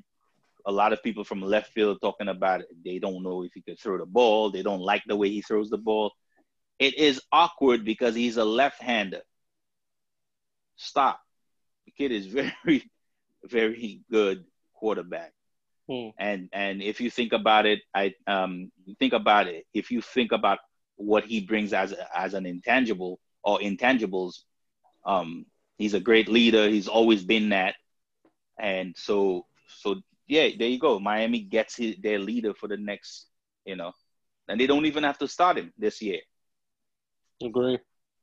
a 0.67 0.73
lot 0.73 0.93
of 0.93 1.03
people 1.03 1.25
from 1.25 1.41
left 1.41 1.73
field 1.73 1.99
talking 2.01 2.29
about 2.29 2.61
it. 2.61 2.69
They 2.85 2.99
don't 2.99 3.23
know 3.23 3.43
if 3.43 3.53
he 3.55 3.63
could 3.63 3.79
throw 3.79 3.99
the 3.99 4.07
ball. 4.07 4.51
They 4.51 4.63
don't 4.63 4.81
like 4.81 5.03
the 5.07 5.17
way 5.17 5.31
he 5.31 5.41
throws 5.41 5.71
the 5.71 5.79
ball. 5.79 6.13
It 6.79 6.99
is 6.99 7.21
awkward 7.33 7.85
because 7.85 8.15
he's 8.15 8.37
a 8.37 8.45
left-hander. 8.45 9.23
Stop. 10.79 11.21
The 11.85 11.93
kid 11.93 12.13
is 12.13 12.27
very, 12.65 12.91
very 13.45 14.01
good 14.11 14.45
quarterback. 14.75 15.33
Hmm. 15.89 16.09
And 16.19 16.49
and 16.53 16.83
if 16.83 17.01
you 17.01 17.11
think 17.11 17.33
about 17.33 17.67
it, 17.67 17.81
I 17.95 18.15
um 18.27 18.71
think 18.99 19.13
about 19.13 19.47
it. 19.49 19.67
If 19.75 19.91
you 19.91 20.01
think 20.01 20.33
about 20.33 20.59
what 20.97 21.25
he 21.25 21.41
brings 21.41 21.73
as 21.73 21.95
as 22.15 22.35
an 22.35 22.47
intangible 22.47 23.21
or 23.43 23.59
intangibles, 23.59 24.41
um, 25.05 25.47
he's 25.79 25.95
a 25.95 26.01
great 26.01 26.29
leader. 26.29 26.69
He's 26.69 26.89
always 26.89 27.25
been 27.25 27.51
that, 27.51 27.75
and 28.59 28.95
so 28.97 29.47
so 29.81 30.03
yeah, 30.27 30.49
there 30.59 30.69
you 30.69 30.79
go. 30.79 31.01
Miami 31.01 31.41
gets 31.41 31.77
his, 31.77 31.97
their 32.03 32.19
leader 32.19 32.53
for 32.53 32.69
the 32.69 32.77
next, 32.77 33.27
you 33.65 33.77
know, 33.77 33.93
and 34.47 34.61
they 34.61 34.67
don't 34.67 34.85
even 34.85 35.05
have 35.05 35.19
to 35.19 35.29
start 35.29 35.57
him 35.57 35.73
this 35.79 36.03
year. 36.03 36.21
agree. 37.43 37.79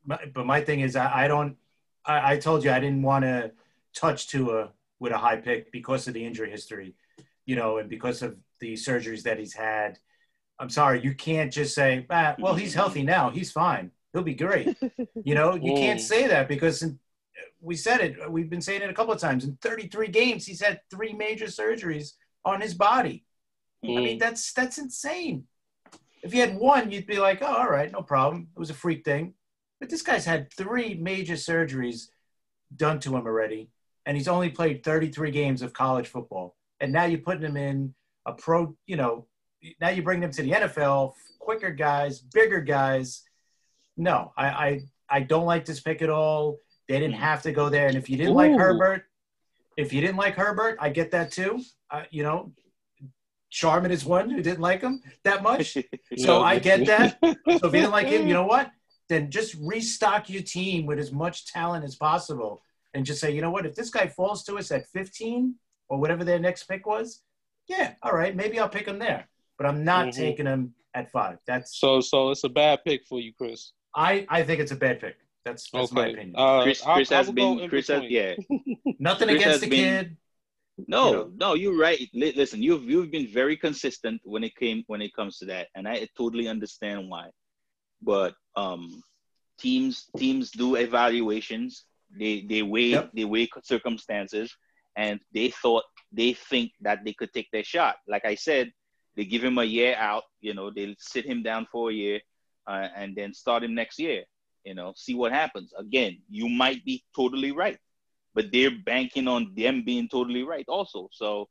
My, 0.06 0.20
but 0.32 0.46
my 0.46 0.62
thing 0.62 0.82
is, 0.82 0.96
I, 0.96 1.26
I 1.26 1.28
don't. 1.28 1.58
I, 2.06 2.34
I 2.34 2.38
told 2.38 2.64
you 2.64 2.72
I 2.72 2.80
didn't 2.80 3.02
want 3.02 3.24
to 3.26 3.52
touch 3.96 4.28
Tua 4.28 4.72
with 5.00 5.12
a 5.12 5.18
high 5.18 5.38
pick 5.38 5.72
because 5.72 6.08
of 6.08 6.14
the 6.14 6.26
injury 6.26 6.50
history, 6.50 6.96
you 7.46 7.56
know, 7.56 7.78
and 7.78 7.90
because 7.90 8.22
of 8.22 8.38
the 8.60 8.74
surgeries 8.74 9.24
that 9.24 9.40
he's 9.40 9.54
had. 9.54 10.00
I'm 10.60 10.70
sorry, 10.70 11.02
you 11.04 11.14
can't 11.14 11.52
just 11.52 11.76
say, 11.76 12.06
ah, 12.10 12.36
"Well, 12.40 12.56
he's 12.56 12.74
healthy 12.74 13.04
now. 13.04 13.30
He's 13.30 13.52
fine. 13.52 13.92
He'll 14.14 14.24
be 14.24 14.36
great." 14.36 14.78
You 15.24 15.34
know, 15.34 15.56
you 15.56 15.74
can't 15.74 16.00
Mm. 16.00 16.04
say 16.04 16.28
that 16.28 16.48
because 16.48 16.84
in, 16.84 17.00
we 17.60 17.76
said 17.76 18.00
it. 18.02 18.32
We've 18.32 18.50
been 18.50 18.62
saying 18.62 18.84
it 18.84 18.90
a 18.92 18.94
couple 18.94 19.12
of 19.14 19.20
times. 19.20 19.44
In 19.44 19.58
33 19.62 20.08
games, 20.10 20.46
he's 20.46 20.62
had 20.62 20.82
three 20.92 21.14
major 21.14 21.48
surgeries 21.48 22.12
on 22.46 22.62
his 22.62 22.76
body. 22.76 23.26
I 23.84 23.88
mean, 23.88 24.18
Mm. 24.18 24.20
that's 24.20 24.54
that's 24.54 24.78
insane. 24.78 25.48
If 26.22 26.34
you 26.34 26.42
had 26.42 26.58
one, 26.58 26.92
you'd 26.92 27.08
be 27.08 27.18
like, 27.18 27.42
oh, 27.42 27.48
all 27.62 27.70
right, 27.70 27.92
no 27.92 28.02
problem. 28.04 28.48
It 28.56 28.60
was 28.60 28.70
a 28.70 28.74
freak 28.76 29.04
thing. 29.04 29.34
But 29.80 29.90
this 29.90 30.02
guy's 30.02 30.26
had 30.26 30.52
three 30.54 30.96
major 30.96 31.34
surgeries 31.34 32.08
done 32.76 33.00
to 33.02 33.16
him 33.16 33.26
already, 33.26 33.70
and 34.06 34.16
he's 34.16 34.28
only 34.28 34.50
played 34.50 34.84
33 34.84 35.32
games 35.32 35.62
of 35.62 35.74
college 35.74 36.08
football. 36.08 36.56
And 36.80 36.92
now 36.92 37.06
you're 37.06 37.20
putting 37.20 37.44
him 37.44 37.58
in 37.58 37.94
a 38.26 38.34
pro, 38.34 38.76
you 38.86 38.96
know, 38.96 39.28
now 39.82 39.90
you 39.90 40.02
bring 40.04 40.22
him 40.22 40.32
to 40.32 40.42
the 40.42 40.52
NFL, 40.52 41.14
quicker 41.40 41.72
guys, 41.72 42.20
bigger 42.20 42.62
guys. 42.62 43.24
No, 43.98 44.34
I, 44.38 44.46
I, 44.48 44.82
I 45.10 45.20
don't 45.22 45.46
like 45.46 45.66
this 45.66 45.80
pick 45.80 46.02
at 46.02 46.10
all. 46.10 46.58
They 46.88 47.00
didn't 47.00 47.16
have 47.16 47.42
to 47.44 47.52
go 47.52 47.70
there. 47.70 47.88
And 47.88 47.98
if 47.98 48.10
you 48.10 48.18
didn't 48.18 48.36
like 48.36 48.52
Herbert, 48.52 49.06
if 49.78 49.92
you 49.92 50.02
didn't 50.02 50.18
like 50.18 50.36
Herbert, 50.36 50.78
I 50.80 50.90
get 50.90 51.12
that 51.12 51.32
too. 51.32 51.62
Uh, 51.90 52.04
you 52.12 52.24
know, 52.24 52.52
Sharman 53.50 53.92
is 53.92 54.06
one 54.06 54.30
who 54.30 54.42
didn't 54.42 54.62
like 54.62 54.82
him 54.82 55.02
that 55.24 55.42
much. 55.44 55.78
So 56.18 56.42
I 56.42 56.60
get 56.60 56.86
that. 56.86 57.18
So 57.22 57.34
if 57.46 57.64
you 57.64 57.72
didn't 57.72 57.92
like 57.92 58.08
him, 58.08 58.28
you 58.28 58.34
know 58.40 58.46
what? 58.46 58.72
Then 59.10 59.30
just 59.30 59.56
restock 59.62 60.30
your 60.30 60.42
team 60.42 60.86
with 60.86 61.00
as 61.00 61.12
much 61.12 61.46
talent 61.46 61.86
as 61.86 61.96
possible 61.96 62.64
and 62.94 63.06
just 63.06 63.22
say, 63.22 63.32
you 63.32 63.42
know 63.42 63.52
what? 63.52 63.66
If 63.66 63.76
this 63.76 63.90
guy 63.90 64.08
falls 64.08 64.44
to 64.46 64.56
us 64.58 64.72
at 64.72 64.88
15 64.88 65.56
or 65.90 66.00
whatever 66.00 66.24
their 66.24 66.40
next 66.40 66.64
pick 66.64 66.86
was, 66.88 67.22
yeah, 67.68 67.94
all 68.02 68.14
right, 68.14 68.36
maybe 68.36 68.60
I'll 68.60 68.70
pick 68.70 68.88
him 68.88 69.00
there. 69.00 69.28
But 69.58 69.68
I'm 69.68 69.84
not 69.84 70.08
Mhm. 70.08 70.16
taking 70.16 70.46
him 70.48 70.74
at 70.94 71.12
five. 71.12 71.38
That's 71.46 71.78
So 71.78 72.02
so 72.02 72.32
it's 72.32 72.44
a 72.44 72.50
bad 72.50 72.84
pick 72.84 73.06
for 73.06 73.20
you, 73.20 73.34
Chris. 73.34 73.74
I, 73.94 74.26
I 74.30 74.44
think 74.44 74.60
it's 74.60 74.72
a 74.72 74.76
bad 74.76 75.00
pick. 75.00 75.18
That's 75.46 75.70
that's 75.70 75.92
my 75.92 76.08
opinion. 76.08 76.34
Uh, 76.36 76.64
Chris, 76.64 76.82
Chris 76.82 77.12
I 77.12 77.16
has 77.18 77.28
will 77.28 77.34
go 77.34 77.56
been 77.58 77.70
Chris 77.70 77.88
has 77.90 78.04
yeah 78.10 78.34
Nothing 79.00 79.28
Chris 79.30 79.42
against 79.42 79.62
the 79.62 79.70
been- 79.70 80.06
kid. 80.06 80.18
no 80.88 81.08
You 81.08 81.14
know. 81.16 81.32
no 81.36 81.54
you're 81.54 81.78
right 81.78 82.00
listen 82.14 82.62
you've 82.64 82.84
you've 82.90 83.12
been 83.12 83.28
very 83.28 83.56
consistent 83.56 84.20
when 84.26 84.44
it 84.44 84.56
came 84.56 84.84
when 84.88 85.02
it 85.02 85.14
comes 85.14 85.38
to 85.40 85.46
that 85.46 85.68
and 85.76 85.88
I 85.88 86.08
totally 86.18 86.48
understand 86.48 87.10
why 87.10 87.30
but 88.02 88.34
um 88.56 89.04
teams 89.60 90.10
teams 90.18 90.52
do 90.52 90.76
evaluations 90.76 91.86
they 92.18 92.42
they 92.48 92.62
weigh 92.62 92.96
Yep. 92.96 93.12
they 93.14 93.26
weigh 93.26 93.50
circumstances 93.64 94.56
and 94.96 95.20
they 95.34 95.50
thought 95.50 95.84
they 96.12 96.34
think 96.34 96.72
that 96.82 97.04
they 97.06 97.14
could 97.14 97.34
take 97.34 97.50
their 97.52 97.64
shot 97.64 97.96
like 98.08 98.26
I 98.26 98.36
said 98.36 98.72
they 99.16 99.26
give 99.26 99.44
him 99.44 99.58
a 99.58 99.64
year 99.64 99.96
out 99.98 100.24
you 100.42 100.54
know 100.54 100.70
they 100.72 100.96
sit 101.00 101.26
him 101.26 101.44
down 101.44 101.68
for 101.72 101.90
a 101.90 101.94
year 101.94 102.20
uh, 102.68 102.88
and 102.96 103.16
then 103.16 103.34
start 103.34 103.64
him 103.64 103.74
next 103.76 104.00
year 104.00 104.24
you 104.64 104.74
know 104.74 104.94
see 104.96 105.16
what 105.16 105.32
happens 105.32 105.74
again 105.78 106.18
you 106.30 106.50
might 106.50 106.84
be 106.86 107.04
totally 107.16 107.52
right 107.52 107.78
but 108.34 108.52
they're 108.52 108.72
banking 108.86 109.28
on 109.28 109.54
them 109.56 109.84
being 109.86 110.08
totally 110.08 110.44
right 110.44 110.66
also. 110.68 111.10
So 111.12 111.50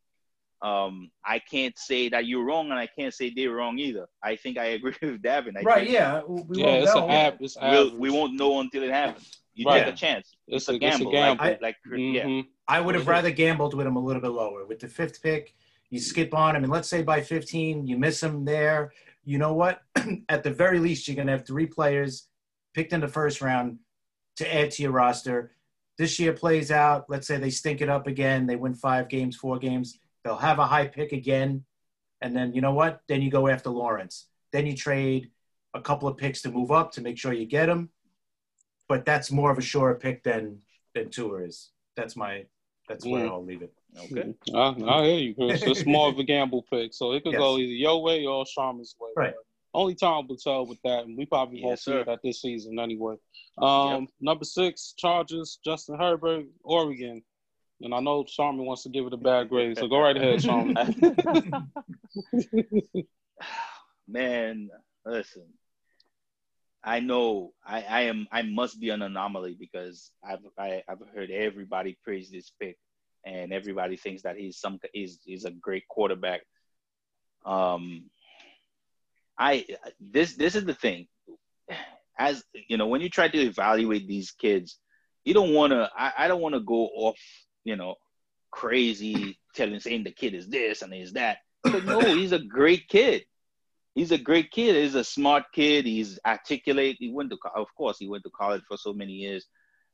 um, 0.64 1.10
I 1.24 1.38
can't 1.38 1.76
say 1.78 2.08
that 2.08 2.26
you're 2.26 2.44
wrong, 2.44 2.70
and 2.70 2.78
I 2.78 2.86
can't 2.86 3.12
say 3.12 3.30
they're 3.36 3.50
wrong 3.52 3.78
either. 3.78 4.06
I 4.22 4.34
think 4.36 4.56
I 4.58 4.66
agree 4.76 4.94
with 5.02 5.22
Davin. 5.22 5.56
I 5.58 5.62
Right, 5.62 5.78
think 5.84 5.90
yeah. 5.90 6.22
We 6.26 6.60
yeah, 6.60 6.66
won't 6.66 6.82
it's 6.84 6.94
know. 6.94 7.04
an 7.04 7.10
app. 7.10 7.36
It's 7.40 7.56
we'll, 7.60 7.96
we 7.96 8.10
will 8.10 8.28
not 8.28 8.34
know 8.36 8.60
until 8.60 8.82
it 8.82 8.90
happens. 8.90 9.26
You 9.54 9.66
Right. 9.66 9.84
take 9.84 9.94
a 9.94 9.96
chance. 9.96 10.34
It's, 10.48 10.66
It's 10.66 10.68
a, 10.68 10.72
a- 10.72 10.74
it's 10.76 10.84
a 10.96 10.98
gamble. 10.98 11.12
gamble. 11.12 11.44
Like, 11.44 11.62
like 11.62 11.76
yeah. 11.86 12.24
Mhm. 12.24 12.46
I 12.66 12.80
would 12.80 12.94
have 12.94 13.06
rather 13.06 13.30
gambled 13.30 13.74
with 13.74 13.86
him 13.86 13.96
a 13.96 14.00
little 14.00 14.22
bit 14.22 14.30
lower. 14.30 14.64
With 14.64 14.80
the 14.80 14.88
fifth 14.88 15.22
pick, 15.22 15.54
you 15.90 16.00
skip 16.00 16.32
on 16.34 16.56
him, 16.56 16.64
and 16.64 16.72
let's 16.72 16.88
say 16.88 17.02
by 17.02 17.20
15, 17.20 17.86
you 17.86 17.96
miss 17.98 18.22
him 18.22 18.44
there. 18.44 18.92
you 19.26 19.38
know 19.38 19.52
what? 19.54 19.80
At 20.28 20.42
the 20.42 20.50
very 20.50 20.78
least, 20.78 21.06
you're 21.08 21.14
going 21.14 21.28
to 21.28 21.32
have 21.32 21.46
three 21.46 21.66
players 21.66 22.28
picked 22.74 22.92
in 22.92 23.00
the 23.00 23.08
first 23.08 23.40
round 23.40 23.78
to 24.36 24.54
add 24.54 24.70
to 24.72 24.82
your 24.82 24.92
roster. 24.92 25.52
This 25.98 26.18
year 26.18 26.32
plays 26.32 26.70
out. 26.70 27.04
Let's 27.08 27.26
say 27.26 27.36
they 27.38 27.50
stink 27.50 27.80
it 27.80 27.88
up 27.88 28.06
again. 28.06 28.46
They 28.46 28.56
win 28.56 28.74
five 28.74 29.08
games, 29.08 29.36
four 29.36 29.58
games. 29.58 29.98
They'll 30.24 30.36
have 30.36 30.58
a 30.58 30.66
high 30.66 30.86
pick 30.86 31.12
again. 31.12 31.64
And 32.20 32.34
then, 32.34 32.54
you 32.54 32.60
know 32.60 32.72
what? 32.72 33.00
Then 33.08 33.22
you 33.22 33.30
go 33.30 33.48
after 33.48 33.70
Lawrence. 33.70 34.26
Then 34.52 34.66
you 34.66 34.74
trade 34.74 35.30
a 35.74 35.80
couple 35.80 36.08
of 36.08 36.16
picks 36.16 36.42
to 36.42 36.50
move 36.50 36.70
up 36.70 36.92
to 36.92 37.02
make 37.02 37.18
sure 37.18 37.32
you 37.32 37.46
get 37.46 37.68
him. 37.68 37.90
But 38.88 39.04
that's 39.04 39.30
more 39.30 39.50
of 39.50 39.58
a 39.58 39.62
sure 39.62 39.94
pick 39.94 40.22
than 40.22 40.58
than 40.94 41.10
Tua 41.10 41.42
is. 41.42 41.70
That's 41.96 42.16
my 42.16 42.44
that's 42.88 43.04
where 43.04 43.26
mm. 43.26 43.30
I'll 43.30 43.44
leave 43.44 43.62
it. 43.62 43.72
Okay. 43.98 44.34
I, 44.54 44.74
I 44.86 45.04
hear 45.04 45.18
you, 45.18 45.34
Chris. 45.34 45.62
It's 45.62 45.86
more 45.86 46.08
of 46.08 46.18
a 46.18 46.24
gamble 46.24 46.64
pick. 46.70 46.92
So 46.92 47.12
it 47.12 47.22
could 47.24 47.32
yes. 47.32 47.40
go 47.40 47.56
either 47.56 47.72
your 47.72 48.02
way 48.02 48.26
or 48.26 48.44
Sharman's 48.44 48.94
way. 49.00 49.10
Right. 49.16 49.34
Only 49.72 49.94
time 49.94 50.28
will 50.28 50.36
tell 50.36 50.66
with 50.66 50.78
that, 50.84 51.04
and 51.04 51.18
we 51.18 51.26
probably 51.26 51.60
won't 51.62 51.80
see 51.80 51.92
it 51.92 52.06
at 52.06 52.20
this 52.22 52.42
season 52.42 52.78
anyway. 52.78 53.16
Um, 53.58 54.02
yep. 54.02 54.08
Number 54.20 54.44
six, 54.44 54.94
Chargers, 54.96 55.58
Justin 55.64 55.98
Herbert, 55.98 56.44
Oregon. 56.62 57.22
And 57.80 57.94
I 57.94 58.00
know 58.00 58.24
Sharman 58.26 58.64
wants 58.64 58.84
to 58.84 58.88
give 58.88 59.06
it 59.06 59.12
a 59.12 59.18
bad 59.18 59.48
grade, 59.48 59.76
so 59.76 59.88
go 59.88 60.00
right 60.00 60.16
ahead, 60.16 60.40
Sharman. 60.40 60.76
Man, 64.08 64.70
listen. 65.04 65.46
I 66.84 67.00
know 67.00 67.52
I, 67.66 67.82
I 67.82 68.00
am 68.02 68.28
I 68.30 68.42
must 68.42 68.78
be 68.78 68.90
an 68.90 69.02
anomaly 69.02 69.56
because 69.58 70.12
I've 70.22 70.40
I, 70.58 70.66
have 70.66 70.82
i 70.86 70.90
have 70.90 71.00
heard 71.14 71.30
everybody 71.30 71.98
praise 72.04 72.30
this 72.30 72.52
pick 72.60 72.76
and 73.24 73.52
everybody 73.52 73.96
thinks 73.96 74.22
that 74.22 74.36
he's 74.36 74.58
some 74.58 74.78
he's 74.92 75.20
he's 75.24 75.44
a 75.44 75.50
great 75.50 75.88
quarterback. 75.88 76.42
Um, 77.46 78.10
I 79.38 79.66
this 80.00 80.34
this 80.34 80.54
is 80.54 80.64
the 80.64 80.74
thing, 80.74 81.06
as 82.18 82.44
you 82.68 82.76
know, 82.76 82.86
when 82.86 83.00
you 83.00 83.08
try 83.08 83.28
to 83.28 83.38
evaluate 83.38 84.06
these 84.06 84.32
kids, 84.32 84.78
you 85.24 85.34
don't 85.34 85.54
want 85.54 85.72
to. 85.72 85.90
I, 85.96 86.12
I 86.18 86.28
don't 86.28 86.40
want 86.40 86.54
to 86.54 86.60
go 86.60 86.88
off, 86.94 87.18
you 87.64 87.76
know, 87.76 87.96
crazy 88.50 89.38
telling 89.54 89.80
saying 89.80 90.04
the 90.04 90.10
kid 90.10 90.34
is 90.34 90.48
this 90.48 90.82
and 90.82 90.94
is 90.94 91.14
that. 91.14 91.38
But 91.62 91.84
no, 91.84 92.00
he's 92.00 92.32
a 92.32 92.38
great 92.38 92.88
kid. 92.88 93.24
He's 93.94 94.12
a 94.12 94.18
great 94.18 94.50
kid. 94.50 94.74
He's 94.74 94.94
a 94.94 95.04
smart 95.04 95.44
kid. 95.52 95.86
He's 95.86 96.18
articulate. 96.26 96.96
He 96.98 97.10
went 97.10 97.30
to, 97.30 97.38
of 97.54 97.68
course, 97.76 97.98
he 97.98 98.08
went 98.08 98.24
to 98.24 98.30
college 98.30 98.62
for 98.66 98.76
so 98.76 98.92
many 98.92 99.12
years, 99.12 99.46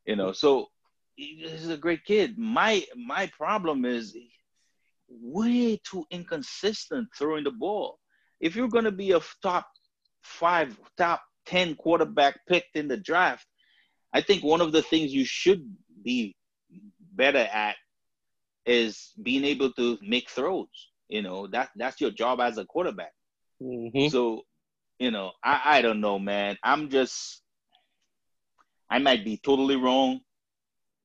you 0.07 0.17
know. 0.17 0.33
So 0.33 0.69
he's 1.17 1.69
a 1.69 1.77
great 1.77 2.05
kid. 2.05 2.39
My 2.39 2.85
my 2.97 3.31
problem 3.37 3.85
is 3.85 4.17
way 5.09 5.81
too 5.85 6.05
inconsistent 6.11 7.09
throwing 7.17 7.45
the 7.45 7.51
ball. 7.51 7.99
If 8.41 8.57
you're 8.57 8.69
going 8.69 8.85
to 8.85 8.93
be 8.93 9.13
a 9.13 9.21
top 9.43 9.67
five, 10.23 10.79
top 10.97 11.23
ten 11.45 11.75
quarterback 11.75 12.41
picked 12.49 12.77
in 12.77 12.89
the 12.89 12.97
draft, 12.97 13.47
I 14.13 14.23
think 14.23 14.43
one 14.43 14.61
of 14.61 14.73
the 14.73 14.83
things 14.83 15.13
you 15.13 15.25
should 15.25 15.69
be 16.03 16.35
better 17.13 17.39
at 17.53 17.77
is 18.67 19.13
being 19.23 19.45
able 19.45 19.73
to 19.73 19.99
make 20.03 20.31
throws. 20.31 20.69
You 21.09 21.23
know 21.23 21.47
that 21.49 21.71
that's 21.77 22.01
your 22.01 22.11
job 22.11 22.41
as 22.41 22.59
a 22.59 22.65
quarterback. 22.65 23.13
Mm-hmm. 23.63 24.09
So, 24.09 24.43
you 24.99 25.11
know, 25.11 25.33
I 25.43 25.79
I 25.79 25.83
don't 25.83 26.01
know, 26.01 26.19
man. 26.19 26.57
I'm 26.63 26.89
just 26.89 27.43
I 28.89 28.99
might 28.99 29.25
be 29.25 29.41
totally 29.43 29.77
wrong, 29.77 30.21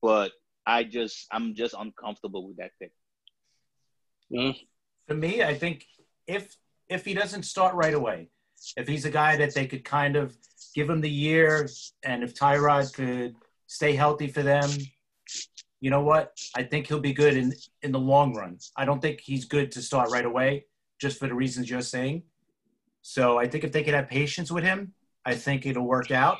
but 0.02 0.32
I 0.66 0.84
just 0.84 1.28
I'm 1.32 1.56
just 1.56 1.76
uncomfortable 1.78 2.48
with 2.48 2.58
that 2.58 2.72
pick. 2.80 2.92
Mm. 4.32 4.56
For 5.08 5.14
me, 5.14 5.44
I 5.44 5.54
think 5.54 5.86
if 6.28 6.56
if 6.90 7.06
he 7.06 7.14
doesn't 7.14 7.44
start 7.44 7.76
right 7.76 7.94
away, 7.94 8.30
if 8.78 8.88
he's 8.88 9.06
a 9.06 9.12
guy 9.12 9.38
that 9.38 9.54
they 9.54 9.68
could 9.68 9.84
kind 9.84 10.16
of 10.16 10.36
give 10.74 10.90
him 10.90 11.02
the 11.02 11.10
year, 11.10 11.70
and 12.04 12.24
if 12.24 12.34
Tyrod 12.34 12.94
could 12.94 13.36
stay 13.68 13.94
healthy 13.94 14.28
for 14.28 14.42
them, 14.44 14.70
you 15.86 15.92
know 15.92 16.02
what? 16.02 16.36
I 16.56 16.64
think 16.64 16.88
he'll 16.88 17.00
be 17.00 17.14
good 17.14 17.38
in 17.38 17.54
in 17.84 17.92
the 17.92 18.00
long 18.00 18.34
run. 18.34 18.58
I 18.76 18.86
don't 18.86 19.00
think 19.00 19.22
he's 19.22 19.46
good 19.46 19.72
to 19.74 19.84
start 19.84 20.10
right 20.10 20.26
away, 20.26 20.66
just 21.00 21.20
for 21.20 21.28
the 21.28 21.36
reasons 21.36 21.70
you're 21.70 21.82
saying. 21.82 22.24
So 23.04 23.38
I 23.38 23.48
think 23.48 23.64
if 23.64 23.72
they 23.72 23.84
could 23.84 23.94
have 23.94 24.10
patience 24.10 24.52
with 24.52 24.64
him, 24.64 24.94
I 25.24 25.36
think 25.36 25.68
it'll 25.68 25.86
work 25.86 26.10
out. 26.10 26.40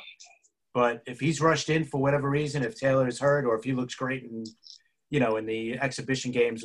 But 0.74 1.02
if 1.06 1.20
he's 1.20 1.40
rushed 1.40 1.70
in 1.70 1.84
for 1.84 2.02
whatever 2.02 2.28
reason, 2.28 2.64
if 2.64 2.74
Taylor 2.74 3.06
is 3.06 3.20
hurt 3.20 3.44
or 3.44 3.56
if 3.56 3.62
he 3.62 3.72
looks 3.72 3.94
great 3.94 4.24
in, 4.24 4.42
you 5.10 5.20
know, 5.20 5.36
in 5.36 5.46
the 5.46 5.78
exhibition 5.78 6.32
games, 6.32 6.64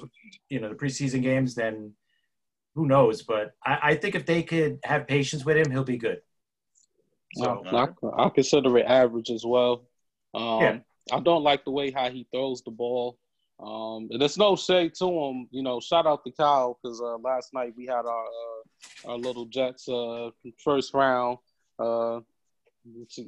you 0.49 0.59
know, 0.59 0.69
the 0.69 0.73
preseason 0.73 1.21
games, 1.21 1.53
then 1.53 1.93
who 2.73 2.87
knows? 2.87 3.21
But 3.21 3.51
I, 3.63 3.77
I 3.89 3.95
think 3.95 4.15
if 4.15 4.25
they 4.25 4.41
could 4.41 4.79
have 4.85 5.05
patience 5.05 5.45
with 5.45 5.55
him, 5.55 5.69
he'll 5.69 5.83
be 5.83 5.99
good. 5.99 6.21
So 7.35 7.63
I, 7.63 7.89
I, 8.17 8.29
consider 8.29 8.75
it 8.79 8.87
average 8.87 9.29
as 9.29 9.45
well. 9.45 9.83
Um, 10.33 10.61
yeah. 10.61 10.77
I 11.11 11.19
don't 11.19 11.43
like 11.43 11.63
the 11.63 11.71
way 11.71 11.91
how 11.91 12.09
he 12.09 12.27
throws 12.31 12.61
the 12.61 12.71
ball. 12.71 13.17
Um, 13.59 14.09
and 14.11 14.19
there's 14.19 14.37
no 14.37 14.55
shade 14.55 14.95
to 14.95 15.05
him. 15.05 15.47
You 15.51 15.61
know, 15.61 15.79
shout 15.79 16.07
out 16.07 16.23
to 16.25 16.31
Kyle 16.31 16.79
because 16.81 16.99
uh, 16.99 17.17
last 17.17 17.53
night 17.53 17.73
we 17.77 17.85
had 17.85 18.05
our 18.05 18.25
uh, 18.25 19.11
our 19.11 19.17
little 19.17 19.45
Jets 19.45 19.87
uh, 19.87 20.31
first 20.63 20.93
round. 20.93 21.37
Uh, 21.77 22.21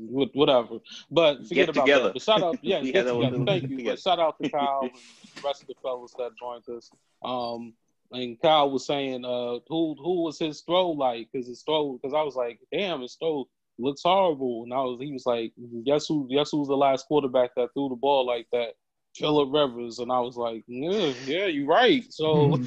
whatever. 0.09 0.79
But 1.11 1.47
forget 1.47 1.67
get 1.67 1.69
about 1.69 1.85
together. 1.85 2.03
that. 2.05 2.13
But 2.13 2.21
shout 2.21 2.43
out, 2.43 2.57
yeah, 2.61 2.81
get 2.83 3.03
together. 3.03 3.45
Thank 3.45 3.69
you. 3.69 3.83
But 3.85 3.99
shout 3.99 4.19
out 4.19 4.35
to 4.41 4.49
Kyle 4.49 4.81
and 4.81 4.91
the 4.91 5.41
rest 5.43 5.61
of 5.61 5.67
the 5.67 5.75
fellas 5.81 6.13
that 6.17 6.31
joined 6.39 6.67
us. 6.75 6.89
Um, 7.23 7.73
and 8.11 8.39
Kyle 8.41 8.69
was 8.69 8.85
saying, 8.85 9.25
uh, 9.25 9.59
who 9.67 9.95
who 9.99 10.23
was 10.23 10.39
his 10.39 10.61
throw 10.61 10.89
like? 10.91 11.29
Because 11.31 11.47
his 11.47 11.63
throw, 11.63 11.93
because 11.93 12.13
I 12.13 12.21
was 12.21 12.35
like, 12.35 12.59
damn, 12.71 13.01
his 13.01 13.15
throw 13.15 13.47
looks 13.77 14.01
horrible. 14.03 14.63
And 14.63 14.73
I 14.73 14.77
was, 14.77 14.99
he 15.01 15.11
was 15.11 15.25
like, 15.25 15.53
guess 15.85 16.07
who? 16.07 16.27
Guess 16.29 16.51
who's 16.51 16.67
the 16.67 16.77
last 16.77 17.07
quarterback 17.07 17.51
that 17.55 17.69
threw 17.73 17.89
the 17.89 17.95
ball 17.95 18.25
like 18.25 18.47
that? 18.51 18.73
Philip 19.15 19.49
Rivers, 19.53 19.99
and 19.99 20.11
I 20.11 20.19
was 20.19 20.37
like, 20.37 20.63
yeah, 20.67 21.13
yeah, 21.25 21.45
you're 21.45 21.67
right. 21.67 22.03
So 22.11 22.57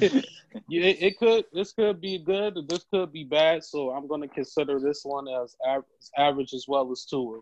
yeah, 0.69 0.85
it, 0.85 1.03
it, 1.03 1.19
could 1.19 1.45
this 1.51 1.73
could 1.73 1.99
be 1.99 2.19
good, 2.19 2.57
this 2.69 2.85
could 2.91 3.11
be 3.11 3.25
bad. 3.25 3.63
So 3.63 3.91
I'm 3.91 4.07
going 4.07 4.21
to 4.21 4.27
consider 4.27 4.79
this 4.79 5.01
one 5.03 5.27
as 5.27 5.55
average, 5.65 5.85
average 6.17 6.53
as 6.53 6.65
well 6.67 6.89
as 6.91 7.05
Tua. 7.05 7.39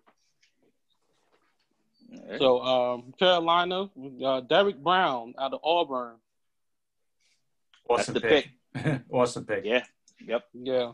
Right. 2.11 2.39
So 2.39 2.61
um, 2.61 3.13
Carolina, 3.19 3.89
uh, 4.25 4.41
Derrick 4.41 4.81
Brown 4.81 5.33
out 5.39 5.53
of 5.53 5.59
Auburn. 5.63 6.15
Awesome 7.87 8.13
That's 8.15 8.23
the 8.23 8.27
pick. 8.27 8.49
pick. 8.73 9.01
awesome 9.11 9.45
pick. 9.45 9.65
Yeah. 9.65 9.83
Yep. 10.25 10.43
Yeah. 10.53 10.91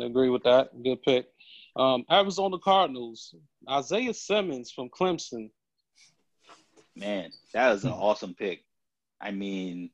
I 0.00 0.04
agree 0.06 0.28
with 0.28 0.42
that. 0.42 0.70
Good 0.82 1.02
pick. 1.02 1.28
Um, 1.76 2.04
Arizona 2.10 2.58
Cardinals, 2.58 3.34
Isaiah 3.68 4.14
Simmons 4.14 4.70
from 4.70 4.88
Clemson. 4.90 5.50
Man, 6.94 7.30
that 7.52 7.74
is 7.74 7.84
an 7.84 7.90
awesome 7.92 8.34
pick. 8.34 8.64
I 9.20 9.32
mean, 9.32 9.90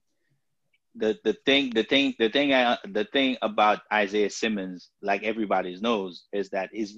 the 0.94 1.18
the 1.24 1.34
thing 1.46 1.70
the 1.70 1.84
thing 1.84 2.14
the 2.18 2.28
thing 2.28 2.52
I, 2.52 2.76
the 2.84 3.04
thing 3.04 3.36
about 3.40 3.80
Isaiah 3.92 4.30
Simmons, 4.30 4.90
like 5.00 5.22
everybody 5.22 5.78
knows, 5.80 6.24
is 6.32 6.50
that 6.50 6.70
his 6.72 6.92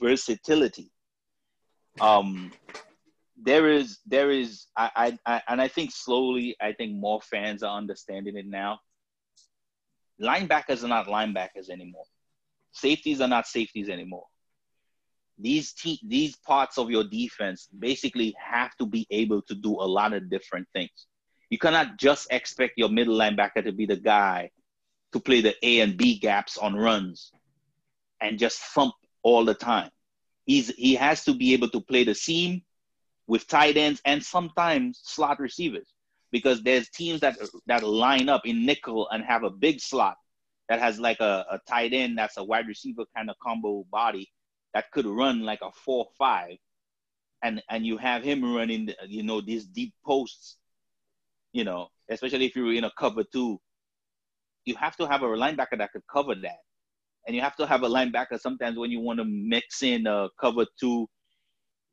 versatility. 0.00 0.90
Um, 2.00 2.52
there 3.40 3.70
is 3.70 3.98
there 4.06 4.30
is 4.30 4.66
I, 4.76 4.90
I, 5.26 5.34
I 5.34 5.42
and 5.48 5.60
I 5.60 5.68
think 5.68 5.92
slowly 5.92 6.56
I 6.60 6.72
think 6.72 6.94
more 6.94 7.20
fans 7.22 7.62
are 7.62 7.76
understanding 7.76 8.36
it 8.36 8.46
now. 8.46 8.80
Linebackers 10.20 10.84
are 10.84 10.88
not 10.88 11.06
linebackers 11.06 11.70
anymore. 11.70 12.04
Safeties 12.74 13.20
are 13.20 13.28
not 13.28 13.46
safeties 13.46 13.88
anymore 13.88 14.26
these 15.38 15.72
te- 15.72 16.00
these 16.06 16.36
parts 16.36 16.78
of 16.78 16.90
your 16.90 17.04
defense 17.04 17.68
basically 17.78 18.34
have 18.38 18.74
to 18.76 18.86
be 18.86 19.06
able 19.10 19.42
to 19.42 19.54
do 19.54 19.72
a 19.72 19.86
lot 19.86 20.12
of 20.12 20.30
different 20.30 20.66
things. 20.72 21.06
You 21.50 21.58
cannot 21.58 21.98
just 21.98 22.28
expect 22.30 22.74
your 22.76 22.88
middle 22.88 23.16
linebacker 23.16 23.64
to 23.64 23.72
be 23.72 23.86
the 23.86 23.96
guy 23.96 24.50
to 25.12 25.20
play 25.20 25.40
the 25.40 25.54
A 25.62 25.80
and 25.80 25.96
B 25.96 26.18
gaps 26.18 26.56
on 26.56 26.74
runs 26.74 27.32
and 28.20 28.38
just 28.38 28.58
thump 28.58 28.94
all 29.22 29.44
the 29.44 29.54
time. 29.54 29.90
He's 30.46 30.68
he 30.68 30.94
has 30.94 31.24
to 31.24 31.34
be 31.34 31.52
able 31.54 31.68
to 31.70 31.80
play 31.80 32.04
the 32.04 32.14
seam 32.14 32.62
with 33.26 33.46
tight 33.48 33.76
ends 33.76 34.00
and 34.04 34.22
sometimes 34.22 35.00
slot 35.02 35.40
receivers 35.40 35.88
because 36.30 36.62
there's 36.62 36.88
teams 36.90 37.20
that 37.20 37.38
that 37.66 37.82
line 37.82 38.28
up 38.28 38.42
in 38.44 38.66
nickel 38.66 39.08
and 39.10 39.24
have 39.24 39.42
a 39.42 39.50
big 39.50 39.80
slot 39.80 40.16
that 40.68 40.80
has 40.80 40.98
like 40.98 41.20
a, 41.20 41.44
a 41.50 41.60
tight 41.68 41.92
end 41.92 42.18
that's 42.18 42.36
a 42.36 42.44
wide 42.44 42.66
receiver 42.66 43.04
kind 43.16 43.30
of 43.30 43.36
combo 43.42 43.84
body 43.90 44.28
that 44.72 44.90
could 44.92 45.06
run 45.06 45.42
like 45.42 45.60
a 45.62 45.70
four 45.72 46.06
five, 46.18 46.56
and 47.42 47.62
and 47.70 47.86
you 47.86 47.96
have 47.96 48.22
him 48.22 48.54
running, 48.54 48.90
you 49.06 49.22
know, 49.22 49.40
these 49.40 49.66
deep 49.66 49.92
posts, 50.04 50.56
you 51.52 51.64
know, 51.64 51.88
especially 52.10 52.46
if 52.46 52.56
you're 52.56 52.72
in 52.72 52.84
a 52.84 52.92
cover 52.98 53.24
two, 53.24 53.60
you 54.64 54.74
have 54.76 54.96
to 54.96 55.06
have 55.06 55.22
a 55.22 55.26
linebacker 55.26 55.78
that 55.78 55.92
could 55.92 56.06
cover 56.12 56.34
that, 56.34 56.58
and 57.26 57.36
you 57.36 57.42
have 57.42 57.56
to 57.56 57.66
have 57.66 57.82
a 57.82 57.88
linebacker 57.88 58.40
sometimes 58.40 58.76
when 58.78 58.90
you 58.90 59.00
want 59.00 59.18
to 59.18 59.24
mix 59.24 59.82
in 59.82 60.06
a 60.06 60.28
cover 60.40 60.66
two 60.78 61.08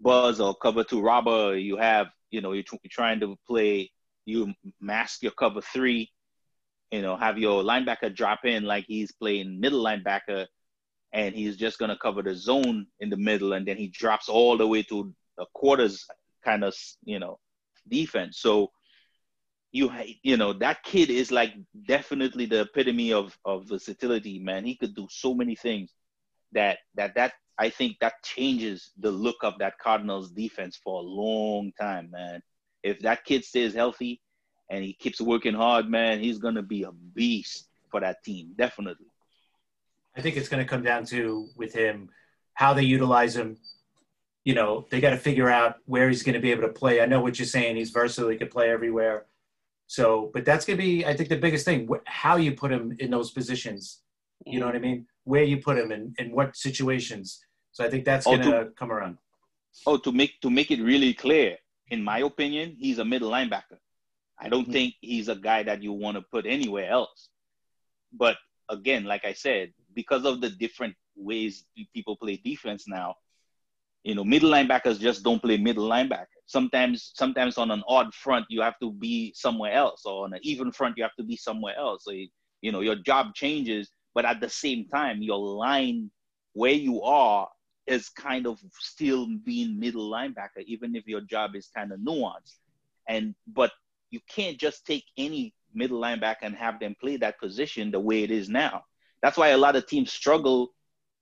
buzz 0.01 0.39
or 0.39 0.55
cover 0.55 0.83
two 0.83 1.01
robber, 1.01 1.57
you 1.57 1.77
have, 1.77 2.07
you 2.31 2.41
know, 2.41 2.53
you're, 2.53 2.63
trying 2.89 3.19
to 3.19 3.37
play, 3.47 3.89
you 4.25 4.53
mask 4.79 5.21
your 5.21 5.31
cover 5.33 5.61
three, 5.61 6.09
you 6.91 7.01
know, 7.01 7.15
have 7.15 7.37
your 7.37 7.63
linebacker 7.63 8.13
drop 8.13 8.45
in 8.45 8.63
like 8.63 8.85
he's 8.87 9.11
playing 9.13 9.59
middle 9.59 9.83
linebacker 9.83 10.45
and 11.13 11.33
he's 11.35 11.57
just 11.57 11.79
gonna 11.79 11.97
cover 11.97 12.21
the 12.21 12.35
zone 12.35 12.87
in 12.99 13.09
the 13.09 13.17
middle, 13.17 13.53
and 13.53 13.67
then 13.67 13.77
he 13.77 13.87
drops 13.87 14.29
all 14.29 14.57
the 14.57 14.67
way 14.67 14.83
to 14.83 15.13
the 15.37 15.45
quarters 15.53 16.05
kind 16.43 16.63
of 16.63 16.75
you 17.03 17.19
know 17.19 17.39
defense. 17.89 18.39
So 18.39 18.71
you 19.71 19.91
you 20.23 20.37
know 20.37 20.53
that 20.53 20.83
kid 20.83 21.09
is 21.09 21.31
like 21.31 21.53
definitely 21.87 22.45
the 22.45 22.61
epitome 22.61 23.13
of 23.13 23.37
of 23.45 23.67
versatility, 23.67 24.39
man. 24.39 24.65
He 24.65 24.75
could 24.75 24.95
do 24.95 25.07
so 25.09 25.33
many 25.33 25.55
things 25.55 25.93
that 26.51 26.79
that 26.95 27.15
that 27.15 27.33
I 27.57 27.69
think 27.69 27.97
that 28.01 28.13
changes 28.23 28.91
the 28.99 29.11
look 29.11 29.37
of 29.43 29.59
that 29.59 29.77
Cardinals 29.79 30.31
defense 30.31 30.79
for 30.83 30.99
a 30.99 31.05
long 31.05 31.71
time, 31.79 32.09
man. 32.11 32.41
If 32.83 32.99
that 33.01 33.23
kid 33.25 33.45
stays 33.45 33.73
healthy 33.73 34.21
and 34.71 34.83
he 34.83 34.93
keeps 34.93 35.21
working 35.21 35.53
hard, 35.53 35.87
man, 35.87 36.19
he's 36.19 36.39
gonna 36.39 36.63
be 36.63 36.81
a 36.83 36.91
beast 36.91 37.67
for 37.91 37.99
that 37.99 38.23
team, 38.23 38.53
definitely. 38.57 39.11
I 40.15 40.21
think 40.21 40.37
it's 40.37 40.49
going 40.49 40.63
to 40.63 40.69
come 40.69 40.83
down 40.83 41.05
to 41.05 41.47
with 41.55 41.73
him 41.73 42.09
how 42.53 42.73
they 42.73 42.83
utilize 42.83 43.35
him. 43.35 43.57
You 44.43 44.55
know, 44.55 44.87
they 44.89 44.99
got 44.99 45.11
to 45.11 45.17
figure 45.17 45.49
out 45.49 45.75
where 45.85 46.09
he's 46.09 46.23
going 46.23 46.33
to 46.33 46.39
be 46.39 46.51
able 46.51 46.63
to 46.63 46.73
play. 46.73 47.01
I 47.01 47.05
know 47.05 47.21
what 47.21 47.37
you're 47.37 47.45
saying; 47.45 47.75
he's 47.75 47.91
versatile; 47.91 48.29
he 48.29 48.37
can 48.37 48.47
play 48.47 48.71
everywhere. 48.71 49.25
So, 49.87 50.31
but 50.33 50.45
that's 50.45 50.65
going 50.65 50.77
to 50.77 50.83
be, 50.83 51.05
I 51.05 51.15
think, 51.15 51.29
the 51.29 51.37
biggest 51.37 51.63
thing: 51.63 51.87
how 52.05 52.37
you 52.37 52.53
put 52.53 52.71
him 52.71 52.95
in 52.99 53.11
those 53.11 53.31
positions. 53.31 53.99
You 54.45 54.59
know 54.59 54.65
what 54.65 54.75
I 54.75 54.79
mean? 54.79 55.05
Where 55.25 55.43
you 55.43 55.57
put 55.57 55.77
him 55.77 55.91
in, 55.91 56.15
in 56.17 56.31
what 56.31 56.55
situations. 56.55 57.45
So 57.71 57.85
I 57.85 57.89
think 57.89 58.03
that's 58.03 58.25
going 58.25 58.41
oh, 58.41 58.63
to 58.63 58.69
come 58.71 58.91
around. 58.91 59.17
Oh, 59.85 59.97
to 59.97 60.11
make 60.11 60.41
to 60.41 60.49
make 60.49 60.71
it 60.71 60.81
really 60.81 61.13
clear, 61.13 61.57
in 61.89 62.03
my 62.03 62.19
opinion, 62.19 62.75
he's 62.79 62.97
a 62.97 63.05
middle 63.05 63.29
linebacker. 63.29 63.77
I 64.41 64.49
don't 64.49 64.63
mm-hmm. 64.63 64.71
think 64.71 64.95
he's 65.01 65.29
a 65.29 65.35
guy 65.35 65.63
that 65.63 65.83
you 65.83 65.93
want 65.93 66.17
to 66.17 66.23
put 66.23 66.45
anywhere 66.45 66.89
else. 66.89 67.29
But 68.11 68.37
again, 68.69 69.03
like 69.05 69.23
I 69.23 69.33
said, 69.33 69.71
because 69.93 70.25
of 70.25 70.41
the 70.41 70.49
different 70.49 70.95
ways 71.15 71.65
people 71.93 72.17
play 72.17 72.37
defense 72.37 72.85
now, 72.87 73.15
you 74.03 74.15
know, 74.15 74.23
middle 74.23 74.49
linebackers 74.49 74.99
just 74.99 75.23
don't 75.23 75.41
play 75.41 75.57
middle 75.57 75.87
linebacker. 75.87 76.25
Sometimes, 76.47 77.11
sometimes 77.13 77.57
on 77.59 77.69
an 77.69 77.83
odd 77.87 78.13
front, 78.15 78.45
you 78.49 78.61
have 78.61 78.79
to 78.81 78.91
be 78.91 79.31
somewhere 79.35 79.73
else, 79.73 80.05
or 80.05 80.25
on 80.25 80.33
an 80.33 80.39
even 80.41 80.71
front, 80.71 80.97
you 80.97 81.03
have 81.03 81.15
to 81.17 81.23
be 81.23 81.37
somewhere 81.37 81.77
else. 81.77 82.05
So, 82.05 82.11
you 82.61 82.71
know, 82.71 82.81
your 82.81 82.95
job 82.95 83.35
changes, 83.35 83.91
but 84.15 84.25
at 84.25 84.41
the 84.41 84.49
same 84.49 84.87
time, 84.87 85.21
your 85.21 85.37
line 85.37 86.09
where 86.53 86.73
you 86.73 87.01
are 87.03 87.47
is 87.87 88.09
kind 88.09 88.47
of 88.47 88.59
still 88.79 89.27
being 89.45 89.79
middle 89.79 90.09
linebacker, 90.09 90.63
even 90.65 90.95
if 90.95 91.07
your 91.07 91.21
job 91.21 91.55
is 91.55 91.69
kind 91.73 91.91
of 91.91 91.99
nuanced. 91.99 92.57
And 93.07 93.35
but 93.47 93.71
you 94.11 94.19
can't 94.29 94.57
just 94.57 94.85
take 94.85 95.05
any 95.17 95.53
middle 95.73 95.99
linebacker 95.99 96.43
and 96.43 96.55
have 96.55 96.79
them 96.79 96.95
play 96.99 97.17
that 97.17 97.39
position 97.39 97.91
the 97.91 97.99
way 97.99 98.23
it 98.23 98.31
is 98.31 98.49
now. 98.49 98.83
That's 99.21 99.37
why 99.37 99.49
a 99.49 99.57
lot 99.57 99.75
of 99.75 99.87
teams 99.87 100.11
struggle 100.11 100.73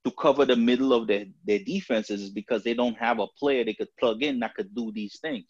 to 0.05 0.11
cover 0.11 0.45
the 0.45 0.55
middle 0.55 0.93
of 0.93 1.07
their, 1.07 1.25
their 1.45 1.59
defenses 1.59 2.21
is 2.21 2.29
because 2.29 2.63
they 2.63 2.73
don't 2.73 2.97
have 2.97 3.19
a 3.19 3.27
player 3.37 3.63
they 3.63 3.73
could 3.73 3.95
plug 3.99 4.23
in 4.23 4.39
that 4.39 4.55
could 4.55 4.73
do 4.73 4.91
these 4.93 5.19
things, 5.19 5.45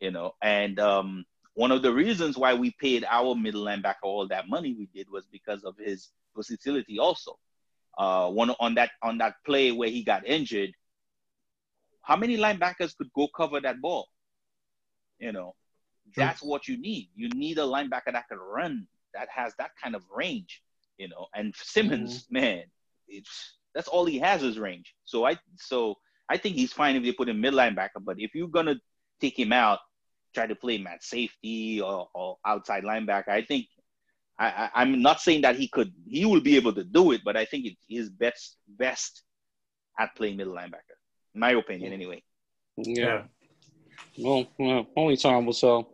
you 0.00 0.10
know. 0.10 0.32
And 0.42 0.78
um, 0.78 1.24
one 1.54 1.72
of 1.72 1.82
the 1.82 1.92
reasons 1.92 2.36
why 2.36 2.54
we 2.54 2.72
paid 2.78 3.04
our 3.10 3.34
middle 3.34 3.64
linebacker 3.64 4.04
all 4.04 4.28
that 4.28 4.48
money 4.48 4.74
we 4.78 4.88
did 4.94 5.10
was 5.10 5.26
because 5.26 5.64
of 5.64 5.74
his 5.78 6.10
versatility 6.36 6.98
also. 6.98 7.38
Uh, 7.96 8.30
one 8.30 8.50
on 8.60 8.74
that 8.74 8.90
on 9.02 9.16
that 9.16 9.36
play 9.46 9.72
where 9.72 9.88
he 9.88 10.04
got 10.04 10.26
injured, 10.26 10.70
how 12.02 12.14
many 12.14 12.36
linebackers 12.36 12.94
could 12.94 13.10
go 13.14 13.26
cover 13.34 13.58
that 13.58 13.80
ball? 13.80 14.06
You 15.18 15.32
know, 15.32 15.54
that's 16.14 16.42
what 16.42 16.68
you 16.68 16.76
need. 16.78 17.08
You 17.14 17.28
need 17.30 17.58
a 17.58 17.62
linebacker 17.62 18.12
that 18.12 18.28
can 18.28 18.38
run, 18.38 18.86
that 19.14 19.28
has 19.34 19.54
that 19.58 19.70
kind 19.82 19.94
of 19.94 20.02
range 20.14 20.62
you 20.98 21.08
know. 21.08 21.26
And 21.34 21.54
Simmons, 21.56 22.24
mm-hmm. 22.24 22.34
man, 22.34 22.62
it's 23.08 23.56
that's 23.74 23.88
all 23.88 24.04
he 24.04 24.18
has 24.18 24.42
is 24.42 24.58
range. 24.58 24.94
So 25.04 25.26
I 25.26 25.38
so 25.56 25.96
I 26.28 26.36
think 26.36 26.56
he's 26.56 26.72
fine 26.72 26.96
if 26.96 27.02
they 27.02 27.12
put 27.12 27.28
him 27.28 27.40
mid 27.40 27.54
linebacker. 27.54 28.02
But 28.02 28.20
if 28.20 28.34
you're 28.34 28.48
gonna 28.48 28.76
take 29.20 29.38
him 29.38 29.52
out, 29.52 29.80
try 30.34 30.46
to 30.46 30.54
play 30.54 30.76
him 30.76 30.86
at 30.86 31.02
safety 31.02 31.80
or, 31.80 32.08
or 32.14 32.38
outside 32.44 32.84
linebacker, 32.84 33.28
I 33.28 33.42
think 33.42 33.66
I, 34.38 34.70
I, 34.74 34.82
am 34.82 35.00
not 35.00 35.20
saying 35.20 35.42
that 35.42 35.56
he 35.56 35.68
could 35.68 35.92
he 36.06 36.24
will 36.24 36.40
be 36.40 36.56
able 36.56 36.72
to 36.74 36.84
do 36.84 37.12
it, 37.12 37.22
but 37.24 37.36
I 37.36 37.44
think 37.44 37.66
it 37.66 37.76
is 37.88 38.10
best 38.10 38.56
best 38.68 39.22
at 39.98 40.14
playing 40.14 40.36
middle 40.36 40.54
linebacker. 40.54 40.96
In 41.34 41.40
my 41.40 41.52
opinion, 41.52 41.92
anyway. 41.92 42.22
Yeah. 42.76 43.22
Well, 44.18 44.46
well 44.58 44.86
only 44.96 45.16
time 45.16 45.46
will 45.46 45.54
tell. 45.54 45.88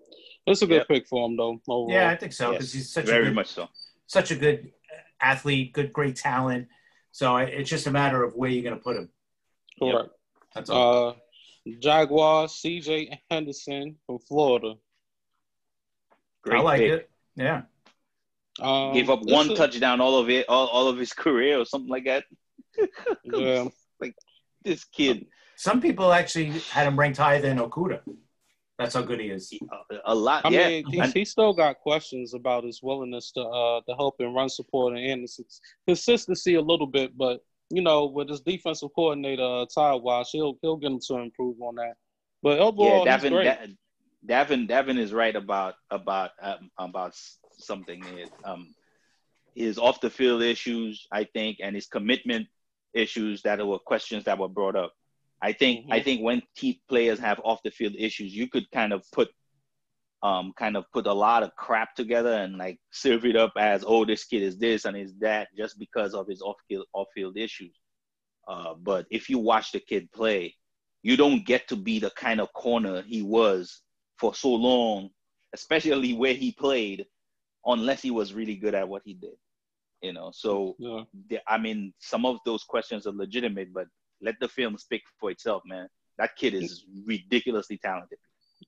It's 0.47 0.63
a 0.63 0.67
good 0.67 0.77
yep. 0.77 0.89
pick 0.89 1.07
for 1.07 1.27
him, 1.27 1.37
though. 1.37 1.61
Overall. 1.69 1.89
Yeah, 1.91 2.11
I 2.11 2.17
think 2.17 2.33
so 2.33 2.53
because 2.53 2.75
yes. 2.75 2.85
he's 2.85 2.93
such 2.93 3.07
very 3.07 3.23
a 3.23 3.25
good, 3.27 3.35
much 3.35 3.49
so. 3.49 3.69
Such 4.07 4.31
a 4.31 4.37
good 4.37 4.73
athlete, 5.21 5.73
good, 5.73 5.93
great 5.93 6.17
talent. 6.17 6.69
So 7.13 7.37
it's 7.37 7.71
just 7.71 7.87
a 7.87 7.91
matter 7.91 8.23
of 8.25 8.35
where 8.35 8.51
you're 8.51 8.65
going 8.65 8.77
to 8.77 8.83
put 8.83 8.97
him. 8.97 9.11
Correct. 9.79 9.97
Yep. 9.97 10.11
That's 10.55 10.71
all. 10.71 11.09
Uh, 11.09 11.15
Jaguars, 11.79 12.53
C.J. 12.55 13.21
Henderson 13.31 13.97
from 14.07 14.19
Florida. 14.19 14.75
Great 16.43 16.59
I 16.59 16.63
like 16.63 16.81
pick. 16.81 16.91
it. 16.93 17.11
Yeah. 17.37 17.63
Um, 18.61 18.93
Gave 18.93 19.11
up 19.11 19.21
one 19.23 19.51
is, 19.51 19.59
touchdown 19.59 20.01
all 20.01 20.19
of 20.19 20.29
it, 20.29 20.47
all, 20.49 20.67
all 20.67 20.89
of 20.89 20.99
his 20.99 21.13
career, 21.13 21.59
or 21.59 21.65
something 21.65 21.89
like 21.89 22.05
that. 22.05 22.25
yeah. 23.25 23.67
like 24.01 24.15
this 24.65 24.85
kid. 24.85 25.27
Some 25.57 25.81
people 25.81 26.13
actually 26.13 26.51
had 26.71 26.87
him 26.87 26.99
ranked 26.99 27.19
higher 27.19 27.41
than 27.41 27.59
Okudah. 27.59 28.01
That's 28.79 28.95
how 28.95 29.03
good 29.03 29.21
he 29.21 29.27
is. 29.27 29.53
A 30.07 30.15
lot. 30.15 30.45
I 30.45 30.49
yeah. 30.49 30.69
mean, 30.69 30.87
he, 30.87 31.01
he, 31.11 31.25
still 31.25 31.53
got 31.53 31.79
questions 31.79 32.35
about 32.35 32.65
his 32.65 32.83
willingness 32.83 33.31
to 33.33 33.43
uh 33.43 33.81
to 33.89 33.95
help 33.95 34.17
and 34.19 34.35
run 34.35 34.49
support 34.49 34.97
and 34.97 35.21
his 35.21 35.41
consistency 35.87 36.55
a 36.55 36.61
little 36.61 36.87
bit, 36.87 37.17
but 37.17 37.41
you 37.73 37.81
know, 37.81 38.05
with 38.07 38.29
his 38.29 38.43
defensive 38.43 38.91
coordinator 38.95 39.43
uh, 39.43 39.67
Todd 39.75 40.03
Wash, 40.03 40.31
he'll 40.33 40.59
he'll 40.61 40.77
get 40.77 40.93
him 40.93 41.01
to 41.09 41.17
improve 41.17 41.61
on 41.61 41.77
that. 41.77 41.95
But 42.43 42.59
overall, 42.59 43.07
yeah, 43.07 43.19
Davin, 43.19 43.45
da- 43.45 44.45
Davin, 44.45 44.69
Davin 44.69 44.99
is 44.99 45.13
right 45.13 45.35
about 45.35 45.75
about 45.91 46.31
um, 46.43 46.71
about 46.79 47.15
something. 47.59 48.05
Um, 48.45 48.75
his 49.55 49.79
off 49.79 50.01
the 50.01 50.11
field 50.11 50.43
issues, 50.43 51.07
I 51.11 51.25
think, 51.25 51.59
and 51.63 51.75
his 51.75 51.87
commitment 51.87 52.47
issues 52.93 53.43
that 53.43 53.67
were 53.67 53.79
questions 53.79 54.25
that 54.25 54.39
were 54.39 54.49
brought 54.49 54.77
up. 54.77 54.93
I 55.43 55.53
think 55.53 55.81
mm-hmm. 55.81 55.93
I 55.93 56.01
think 56.01 56.23
when 56.23 56.43
key 56.57 56.81
players 56.89 57.19
have 57.19 57.41
off 57.45 57.63
the 57.65 57.71
field 57.71 57.95
issues, 57.99 58.35
you 58.35 58.49
could 58.49 58.71
kind 58.71 58.93
of 58.93 59.05
put 59.13 59.29
um 60.23 60.53
kind 60.57 60.77
of 60.77 60.85
put 60.93 61.07
a 61.07 61.13
lot 61.13 61.43
of 61.43 61.55
crap 61.57 61.95
together 61.97 62.35
and 62.35 62.57
like 62.57 62.79
serve 62.93 63.25
it 63.25 63.35
up 63.35 63.53
as 63.59 63.85
oh 63.85 64.05
this 64.05 64.25
kid 64.25 64.43
is 64.43 64.57
this 64.57 64.85
and 64.85 64.97
is 64.97 65.15
that 65.19 65.49
just 65.57 65.79
because 65.81 66.15
of 66.15 66.29
his 66.29 66.41
off 66.41 66.57
field 66.69 66.87
off 66.93 67.09
field 67.15 67.37
issues. 67.37 67.77
Uh, 68.47 68.75
but 68.75 69.07
if 69.11 69.29
you 69.29 69.39
watch 69.39 69.73
the 69.73 69.81
kid 69.81 70.11
play, 70.13 70.55
you 71.03 71.17
don't 71.17 71.45
get 71.45 71.67
to 71.69 71.77
be 71.77 71.99
the 71.99 72.11
kind 72.11 72.41
of 72.41 72.53
corner 72.53 73.03
he 73.03 73.23
was 73.23 73.83
for 74.19 74.35
so 74.35 74.53
long, 74.53 75.11
especially 75.53 76.13
where 76.13 76.35
he 76.35 76.53
played, 76.53 77.05
unless 77.67 78.03
he 78.03 78.11
was 78.11 78.35
really 78.35 78.57
good 78.57 78.75
at 78.75 78.89
what 78.89 79.03
he 79.05 79.15
did. 79.15 79.35
You 80.01 80.13
know, 80.13 80.33
so 80.35 80.75
yeah. 80.79 81.03
the, 81.29 81.39
I 81.47 81.59
mean, 81.59 81.95
some 82.01 82.27
of 82.27 82.39
those 82.45 82.65
questions 82.65 83.07
are 83.07 83.13
legitimate, 83.13 83.73
but 83.73 83.87
let 84.23 84.37
the 84.41 84.49
film 84.49 84.79
speak 84.79 85.03
for 85.19 85.31
itself, 85.31 85.63
man. 85.67 85.89
That 86.19 86.37
kid 86.37 86.55
is 86.55 86.85
ridiculously 87.07 87.79
talented. 87.79 88.19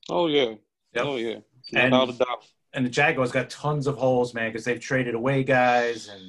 Oh 0.08 0.26
yeah, 0.26 0.54
yep. 0.92 1.04
oh 1.04 1.16
yeah, 1.16 1.38
and, 1.74 1.92
without 1.92 2.08
a 2.08 2.12
doubt. 2.12 2.46
And 2.72 2.84
the 2.84 2.90
Jaguars 2.90 3.30
got 3.30 3.50
tons 3.50 3.86
of 3.86 3.96
holes, 3.96 4.34
man, 4.34 4.50
because 4.50 4.64
they've 4.64 4.80
traded 4.80 5.14
away 5.14 5.44
guys, 5.44 6.08
and 6.08 6.22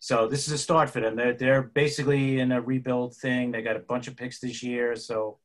so 0.00 0.28
this 0.28 0.46
is 0.46 0.52
a 0.52 0.58
start 0.58 0.90
for 0.90 1.00
them. 1.00 1.16
They're 1.16 1.34
they're 1.34 1.62
basically 1.62 2.40
in 2.40 2.52
a 2.52 2.60
rebuild 2.60 3.16
thing. 3.16 3.52
They 3.52 3.62
got 3.62 3.76
a 3.76 3.80
bunch 3.80 4.06
of 4.06 4.16
picks 4.16 4.40
this 4.40 4.62
year, 4.62 4.96
so 4.96 5.38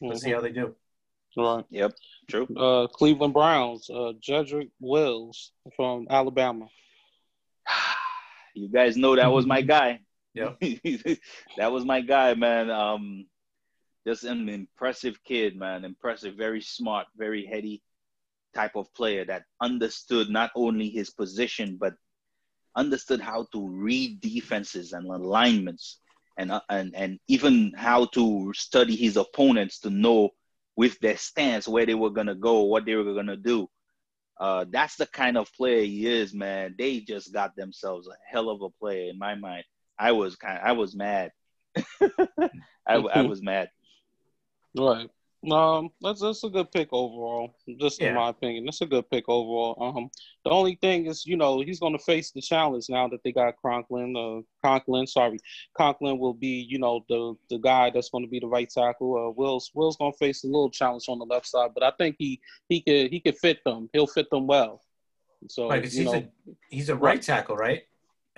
let's 0.00 0.20
mm-hmm. 0.20 0.26
see 0.26 0.32
how 0.32 0.40
they 0.40 0.52
do. 0.52 0.74
Right. 1.36 1.64
Yep. 1.70 1.92
True. 2.28 2.48
Uh, 2.56 2.86
Cleveland 2.88 3.34
Browns, 3.34 3.88
uh, 3.88 4.12
Jedrick 4.20 4.70
Wills 4.80 5.52
from 5.76 6.06
Alabama. 6.10 6.68
You 8.52 8.68
guys 8.68 8.96
know 8.96 9.14
that 9.14 9.30
was 9.30 9.46
my 9.46 9.62
guy. 9.62 10.00
Yeah, 10.34 10.52
that 11.56 11.72
was 11.72 11.84
my 11.84 12.00
guy, 12.00 12.34
man. 12.34 12.70
Um, 12.70 13.26
just 14.06 14.24
an 14.24 14.48
impressive 14.48 15.22
kid, 15.24 15.56
man. 15.56 15.84
Impressive, 15.84 16.36
very 16.36 16.60
smart, 16.60 17.06
very 17.16 17.46
heady 17.46 17.82
type 18.54 18.76
of 18.76 18.92
player 18.94 19.24
that 19.26 19.44
understood 19.60 20.28
not 20.30 20.50
only 20.56 20.88
his 20.90 21.10
position 21.10 21.76
but 21.80 21.94
understood 22.76 23.20
how 23.20 23.46
to 23.52 23.68
read 23.68 24.20
defenses 24.20 24.92
and 24.92 25.06
alignments 25.06 26.00
and 26.38 26.50
uh, 26.52 26.60
and 26.70 26.94
and 26.96 27.18
even 27.28 27.72
how 27.76 28.06
to 28.06 28.52
study 28.54 28.96
his 28.96 29.16
opponents 29.16 29.80
to 29.80 29.90
know 29.90 30.30
with 30.76 30.98
their 31.00 31.16
stance 31.16 31.68
where 31.68 31.86
they 31.86 31.94
were 31.94 32.10
gonna 32.10 32.34
go, 32.34 32.62
what 32.62 32.84
they 32.86 32.94
were 32.96 33.14
gonna 33.14 33.36
do. 33.36 33.68
Uh, 34.40 34.64
that's 34.70 34.96
the 34.96 35.06
kind 35.06 35.36
of 35.36 35.52
player 35.54 35.82
he 35.84 36.06
is, 36.06 36.32
man. 36.34 36.74
They 36.78 37.00
just 37.00 37.32
got 37.32 37.54
themselves 37.56 38.08
a 38.08 38.16
hell 38.30 38.48
of 38.48 38.62
a 38.62 38.70
player 38.70 39.10
in 39.10 39.18
my 39.18 39.34
mind. 39.34 39.64
I 40.00 40.12
was 40.12 40.34
kind 40.36 40.56
of, 40.58 40.64
I 40.64 40.72
was 40.72 40.96
mad. 40.96 41.30
I, 42.00 42.94
I 42.96 43.22
was 43.22 43.42
mad. 43.42 43.68
Right. 44.76 45.08
Um, 45.50 45.88
that's 46.02 46.20
that's 46.20 46.44
a 46.44 46.50
good 46.50 46.70
pick 46.70 46.88
overall. 46.92 47.54
Just 47.78 48.00
Yeah. 48.00 48.08
in 48.10 48.14
my 48.14 48.28
opinion, 48.28 48.66
that's 48.66 48.82
a 48.82 48.86
good 48.86 49.08
pick 49.10 49.24
overall. 49.26 49.74
Um, 49.96 50.10
the 50.44 50.50
only 50.50 50.74
thing 50.82 51.06
is, 51.06 51.24
you 51.24 51.36
know, 51.36 51.60
he's 51.62 51.80
going 51.80 51.94
to 51.96 52.04
face 52.04 52.30
the 52.30 52.42
challenge 52.42 52.86
now 52.90 53.08
that 53.08 53.22
they 53.24 53.32
got 53.32 53.54
Conklin. 53.62 54.14
Uh, 54.16 54.42
Conklin, 54.66 55.06
sorry, 55.06 55.38
Conklin 55.74 56.18
will 56.18 56.34
be, 56.34 56.66
you 56.68 56.78
know, 56.78 57.04
the 57.08 57.34
the 57.48 57.58
guy 57.58 57.88
that's 57.90 58.10
going 58.10 58.24
to 58.24 58.30
be 58.30 58.38
the 58.40 58.46
right 58.46 58.68
tackle. 58.68 59.16
Uh, 59.16 59.30
Will's 59.34 59.70
Will's 59.74 59.96
going 59.96 60.12
to 60.12 60.18
face 60.18 60.44
a 60.44 60.46
little 60.46 60.70
challenge 60.70 61.06
on 61.08 61.18
the 61.18 61.24
left 61.26 61.46
side, 61.46 61.70
but 61.74 61.82
I 61.82 61.92
think 61.92 62.16
he 62.18 62.38
he 62.68 62.82
could 62.82 63.10
he 63.10 63.18
could 63.20 63.38
fit 63.38 63.64
them. 63.64 63.88
He'll 63.94 64.06
fit 64.06 64.28
them 64.30 64.46
well. 64.46 64.82
So 65.48 65.70
Right, 65.70 65.82
'cause 65.82 65.94
you 65.96 66.02
he's 66.04 66.12
know, 66.12 66.18
a 66.18 66.54
he's 66.68 66.88
a 66.90 66.96
right 66.96 67.22
tackle, 67.22 67.56
right? 67.56 67.84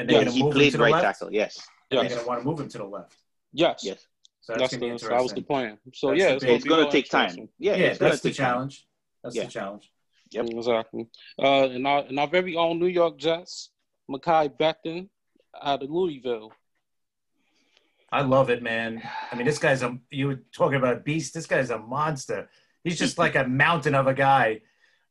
And 0.02 0.10
Yeah, 0.10 0.16
they're 0.18 0.24
gonna 0.26 0.36
he 0.36 0.42
move 0.42 0.52
him 0.52 0.56
played 0.58 0.72
to 0.72 0.76
the 0.78 0.82
right 0.84 0.92
left. 0.92 1.04
tackle. 1.18 1.32
Yes. 1.32 1.58
and 1.90 2.00
They're 2.00 2.08
gonna 2.16 2.26
want 2.28 2.40
to 2.40 2.46
move 2.46 2.60
him 2.60 2.68
to 2.68 2.78
the 2.78 2.84
left. 2.84 3.16
yes, 3.52 3.80
Yes. 3.82 4.06
So 4.40 4.54
that's, 4.54 4.60
that's 4.62 4.72
gonna 4.72 4.80
be 4.80 4.86
the 4.88 4.92
interesting. 4.94 5.16
that 5.16 5.22
was 5.22 5.32
the 5.32 5.42
plan. 5.42 5.78
So 5.94 6.08
That's 6.08 6.20
yeah, 6.20 6.28
it's, 6.30 6.44
gonna 6.44 6.54
It's 6.56 6.64
gonna 6.64 6.90
take 6.90 7.08
time. 7.08 7.48
Yeah. 7.58 7.76
yeah, 7.76 7.94
that's 7.94 8.20
the 8.20 8.30
take 8.30 8.36
time. 8.38 8.46
challenge. 8.46 8.86
That's 9.22 9.36
Yeah. 9.36 9.44
the 9.44 9.50
challenge. 9.50 9.92
Yep. 10.32 10.46
Exactly. 10.50 11.06
Uh, 11.38 11.68
and 11.68 11.86
our 11.86 12.00
and 12.06 12.18
our 12.18 12.26
very 12.26 12.56
own 12.56 12.80
New 12.80 12.86
York 12.88 13.18
Jets, 13.18 13.70
Mekhi 14.10 14.48
Becton 14.58 15.08
out 15.62 15.82
of 15.82 15.90
Louisville. 15.90 16.50
I 18.10 18.22
love 18.22 18.50
it, 18.50 18.62
man. 18.62 19.02
I 19.30 19.36
mean, 19.36 19.46
this 19.46 19.58
guy's 19.58 19.82
a 19.82 19.96
you 20.10 20.26
were 20.26 20.42
talking 20.52 20.76
about 20.78 20.96
a 20.96 21.00
beast. 21.00 21.34
This 21.34 21.46
guy's 21.46 21.70
a 21.70 21.78
monster. 21.78 22.48
He's 22.84 22.98
just 22.98 23.18
like 23.24 23.36
a 23.36 23.44
mountain 23.46 23.94
of 23.94 24.06
a 24.06 24.14
guy. 24.14 24.62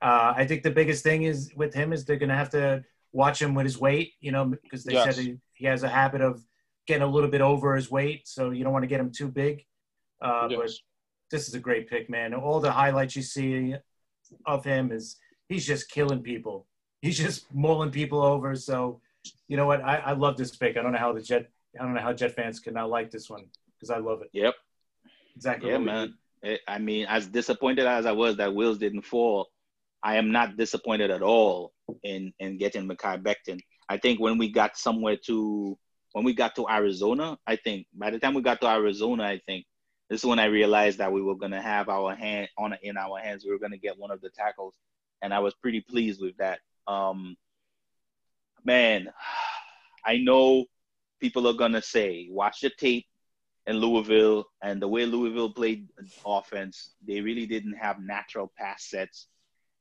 Uh, 0.01 0.33
I 0.35 0.45
think 0.45 0.63
the 0.63 0.71
biggest 0.71 1.03
thing 1.03 1.23
is 1.23 1.51
with 1.55 1.73
him 1.73 1.93
is 1.93 2.03
they're 2.05 2.17
gonna 2.17 2.35
have 2.35 2.49
to 2.51 2.83
watch 3.13 3.41
him 3.41 3.53
with 3.53 3.65
his 3.65 3.79
weight, 3.79 4.13
you 4.19 4.31
know, 4.31 4.45
because 4.45 4.83
they 4.83 4.93
Yes. 4.93 5.15
said 5.15 5.23
he, 5.23 5.37
he 5.53 5.65
has 5.65 5.83
a 5.83 5.89
habit 5.89 6.21
of 6.21 6.43
getting 6.87 7.03
a 7.03 7.07
little 7.07 7.29
bit 7.29 7.41
over 7.41 7.75
his 7.75 7.91
weight, 7.91 8.27
so 8.27 8.49
you 8.51 8.63
don't 8.63 8.73
want 8.73 8.83
to 8.83 8.87
get 8.87 8.99
him 8.99 9.11
too 9.11 9.27
big. 9.27 9.65
Uh, 10.21 10.47
But 10.49 10.71
this 11.29 11.47
is 11.47 11.53
a 11.55 11.59
great 11.59 11.89
pick, 11.89 12.09
man. 12.09 12.33
All 12.33 12.59
the 12.59 12.71
highlights 12.71 13.15
you 13.15 13.21
see 13.21 13.75
of 14.45 14.63
him 14.65 14.91
is 14.91 15.17
he's 15.47 15.65
just 15.65 15.89
killing 15.89 16.21
people. 16.21 16.67
He's 17.01 17.17
just 17.17 17.51
mulling 17.53 17.91
people 17.91 18.21
over. 18.21 18.55
So, 18.55 19.01
you 19.47 19.57
know 19.57 19.65
what? 19.65 19.81
I, 19.83 19.97
I 19.97 20.11
love 20.13 20.37
this 20.37 20.55
pick. 20.55 20.77
I 20.77 20.81
don't 20.81 20.91
know 20.91 20.97
how 20.99 21.13
the 21.13 21.21
Jet. 21.21 21.49
I 21.79 21.83
don't 21.83 21.93
know 21.93 22.01
how 22.01 22.13
Jet 22.13 22.35
fans 22.35 22.59
can 22.59 22.73
not 22.73 22.89
like 22.89 23.11
this 23.11 23.29
one 23.29 23.45
because 23.75 23.89
I 23.89 23.97
love 23.97 24.21
it. 24.21 24.29
Yep. 24.33 24.55
Exactly. 25.35 25.69
Yeah, 25.71 25.77
man. 25.77 26.15
I 26.67 26.79
mean, 26.79 27.05
as 27.07 27.27
disappointed 27.27 27.85
as 27.85 28.05
I 28.05 28.11
was 28.11 28.37
that 28.37 28.53
Wills 28.53 28.77
didn't 28.79 29.03
fall, 29.03 29.50
I 30.03 30.17
am 30.17 30.31
not 30.31 30.57
disappointed 30.57 31.11
at 31.11 31.21
all 31.21 31.73
in 32.03 32.33
in 32.39 32.57
getting 32.57 32.87
Mekhi 32.87 33.21
Becton. 33.21 33.59
I 33.89 33.97
think 33.97 34.19
when 34.19 34.37
we 34.37 34.49
got 34.49 34.77
somewhere 34.77 35.17
to 35.27 35.77
when 36.13 36.25
we 36.25 36.33
got 36.33 36.55
to 36.55 36.67
Arizona, 36.69 37.37
I 37.47 37.55
think 37.55 37.87
by 37.93 38.09
the 38.09 38.19
time 38.19 38.33
we 38.33 38.41
got 38.41 38.61
to 38.61 38.69
Arizona, 38.69 39.23
I 39.23 39.41
think 39.45 39.65
this 40.09 40.21
is 40.21 40.25
when 40.25 40.39
I 40.39 40.45
realized 40.45 40.97
that 40.97 41.11
we 41.11 41.21
were 41.21 41.35
gonna 41.35 41.61
have 41.61 41.89
our 41.89 42.15
hand 42.15 42.49
on 42.57 42.75
in 42.81 42.97
our 42.97 43.19
hands. 43.19 43.45
We 43.45 43.51
were 43.51 43.59
gonna 43.59 43.77
get 43.77 43.97
one 43.97 44.11
of 44.11 44.21
the 44.21 44.29
tackles, 44.29 44.75
and 45.21 45.33
I 45.33 45.39
was 45.39 45.53
pretty 45.55 45.81
pleased 45.81 46.21
with 46.21 46.35
that. 46.37 46.59
Um, 46.87 47.37
man, 48.65 49.11
I 50.05 50.17
know 50.17 50.65
people 51.19 51.47
are 51.47 51.53
gonna 51.53 51.81
say, 51.81 52.27
watch 52.31 52.61
the 52.61 52.71
tape 52.71 53.05
in 53.67 53.77
Louisville 53.77 54.45
and 54.63 54.81
the 54.81 54.87
way 54.87 55.05
Louisville 55.05 55.53
played 55.53 55.87
offense, 56.25 56.91
they 57.07 57.21
really 57.21 57.45
didn't 57.45 57.77
have 57.77 58.01
natural 58.01 58.51
pass 58.57 58.89
sets, 58.89 59.27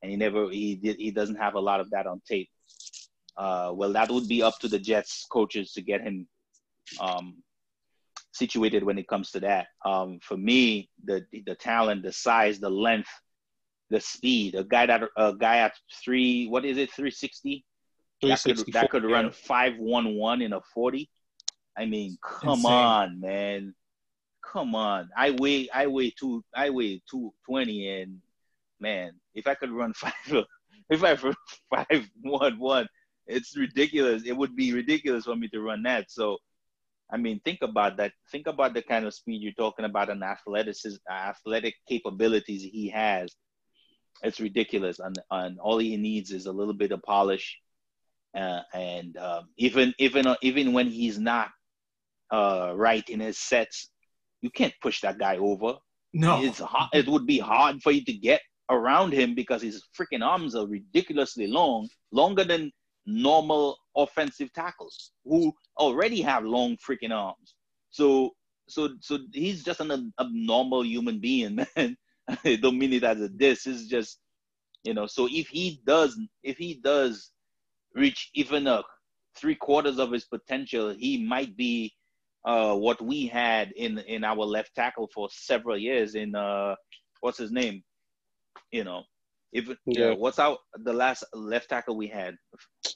and 0.03 0.11
he 0.11 0.17
never 0.17 0.51
he 0.51 0.77
did 0.77 0.97
he 0.97 1.11
doesn't 1.11 1.37
have 1.37 1.55
a 1.55 1.61
lot 1.61 1.81
of 1.81 1.91
that 1.91 2.07
on 2.07 2.21
tape. 2.27 2.49
Uh, 3.37 3.73
well, 3.75 3.93
that 3.93 4.11
would 4.11 4.29
be 4.29 4.43
up 4.43 4.59
to 4.59 4.69
the 4.69 4.79
Jets 4.79 5.27
coaches 5.31 5.73
to 5.73 5.81
get 5.83 6.03
him 6.03 6.27
um, 7.01 7.37
situated 8.33 8.85
when 8.85 8.99
it 8.99 9.09
comes 9.09 9.31
to 9.31 9.41
that. 9.41 9.69
Um, 9.85 10.19
for 10.23 10.37
me, 10.37 10.91
the 11.05 11.25
the 11.47 11.55
talent, 11.55 12.03
the 12.03 12.13
size, 12.13 12.59
the 12.59 12.71
length, 12.71 13.11
the 13.91 14.01
speed, 14.01 14.55
a 14.55 14.65
guy 14.65 14.87
that 14.87 15.03
a 15.17 15.35
guy 15.35 15.59
at 15.59 15.73
three 16.05 16.49
what 16.49 16.65
is 16.65 16.77
it 16.77 16.93
three 16.93 17.11
sixty 17.11 17.65
that 18.23 18.43
could, 18.43 18.59
364, 18.59 18.81
that 18.81 18.91
could 18.91 19.05
run 19.05 19.31
five 19.31 19.79
one 19.79 20.15
one 20.15 20.43
in 20.43 20.53
a 20.53 20.61
forty. 20.75 21.09
I 21.77 21.87
mean, 21.87 22.19
come 22.23 22.51
Insane. 22.51 22.73
on, 22.73 23.21
man, 23.21 23.75
come 24.45 24.75
on. 24.75 25.09
I 25.17 25.31
weigh 25.31 25.69
I 25.73 25.87
weigh 25.87 26.11
two 26.11 26.45
I 26.55 26.71
weigh 26.71 27.03
two 27.11 27.33
twenty, 27.47 27.89
and 27.89 28.21
man, 28.81 29.12
if 29.35 29.47
I 29.47 29.55
could 29.55 29.71
run 29.71 29.93
five 29.95 30.12
if 30.90 31.05
I 31.05 31.14
run 31.14 31.35
five 31.71 32.09
one 32.23 32.59
one, 32.59 32.88
it's 33.27 33.57
ridiculous. 33.57 34.25
It 34.25 34.37
would 34.37 34.57
be 34.57 34.73
ridiculous 34.73 35.25
for 35.25 35.37
me 35.37 35.49
to 35.49 35.61
run 35.61 35.83
that. 35.85 36.11
So, 36.11 36.38
I 37.12 37.16
mean, 37.16 37.40
think 37.45 37.59
about 37.62 37.97
that. 37.99 38.12
Think 38.31 38.47
about 38.47 38.75
the 38.75 38.83
kind 38.83 39.05
of 39.05 39.14
speed 39.14 39.43
you're 39.43 39.53
talking 39.53 39.85
about 39.85 40.11
and 40.11 40.23
athleticism, 40.23 40.99
athletic 41.11 41.75
capabilities 41.88 42.62
he 42.62 42.88
has. 42.88 43.35
It's 44.23 44.40
ridiculous, 44.40 44.99
and 44.99 45.16
and 45.31 45.59
all 45.61 45.79
he 45.79 45.97
needs 45.97 46.31
is 46.31 46.47
a 46.47 46.53
little 46.53 46.75
bit 46.75 46.93
of 46.93 47.03
polish 47.03 47.59
uh, 48.35 48.61
and 48.73 49.16
um, 49.16 49.49
even 49.57 49.95
even 49.99 50.27
uh, 50.27 50.37
even 50.43 50.73
when 50.73 50.88
he's 50.88 51.19
not 51.19 51.49
uh, 52.31 52.73
right 52.75 53.07
in 53.09 53.21
his 53.21 53.38
sets, 53.38 53.90
you 54.40 54.51
can't 54.51 54.75
push 54.83 55.01
that 55.01 55.19
guy 55.19 55.37
over. 55.37 55.75
No. 56.12 56.43
It's 56.43 56.59
hard, 56.59 56.90
it 56.93 57.09
would 57.09 57.27
be 57.27 57.38
hard 57.38 57.83
for 57.83 57.93
you 57.93 58.05
to 58.05 58.12
get 58.12 58.40
around 58.71 59.13
him 59.13 59.35
because 59.35 59.63
his 59.63 59.83
freaking 59.99 60.25
arms 60.25 60.55
are 60.55 60.67
ridiculously 60.67 61.47
long, 61.47 61.89
longer 62.13 62.45
than 62.45 62.73
normal 63.07 63.77
offensive 63.97 64.53
tackles 64.53 65.13
who 65.25 65.53
already 65.79 66.23
have 66.23 66.45
long 66.45 66.77
freaking 66.77 67.13
arms. 67.13 67.55
So 67.91 68.31
so 68.69 68.91
so 69.01 69.19
he's 69.33 69.65
just 69.65 69.81
an 69.81 70.13
abnormal 70.19 70.85
human 70.85 71.19
being, 71.19 71.57
man. 71.77 71.97
I 72.45 72.57
don't 72.63 72.79
mean 72.79 72.93
it 72.93 73.03
as 73.05 73.21
a 73.21 73.29
diss. 73.29 73.67
It's 73.67 73.87
just 73.87 74.21
you 74.85 74.95
know. 74.95 75.07
So 75.07 75.29
if 75.31 75.49
he 75.49 75.81
does 75.85 76.19
if 76.43 76.57
he 76.57 76.75
does 76.75 77.33
reach 77.95 78.31
even 78.35 78.67
a 78.69 78.83
three 79.37 79.57
quarters 79.57 79.99
of 79.99 80.13
his 80.13 80.25
potential, 80.25 80.95
he 80.97 81.25
might 81.25 81.57
be 81.57 81.93
uh, 82.45 82.75
what 82.75 83.03
we 83.03 83.27
had 83.27 83.73
in 83.73 83.99
in 83.99 84.23
our 84.23 84.37
left 84.37 84.75
tackle 84.77 85.09
for 85.13 85.29
several 85.31 85.77
years. 85.77 86.15
In 86.15 86.37
uh, 86.37 86.77
what's 87.21 87.39
his 87.39 87.51
name? 87.51 87.83
You 88.71 88.85
know, 88.85 89.05
if 89.53 89.69
Yeah. 89.69 89.75
yeah. 89.87 90.13
what's 90.15 90.39
our 90.39 90.59
the 90.85 90.93
last 90.93 91.25
left 91.35 91.69
tackle 91.71 91.97
we 91.97 92.07
had? 92.07 92.37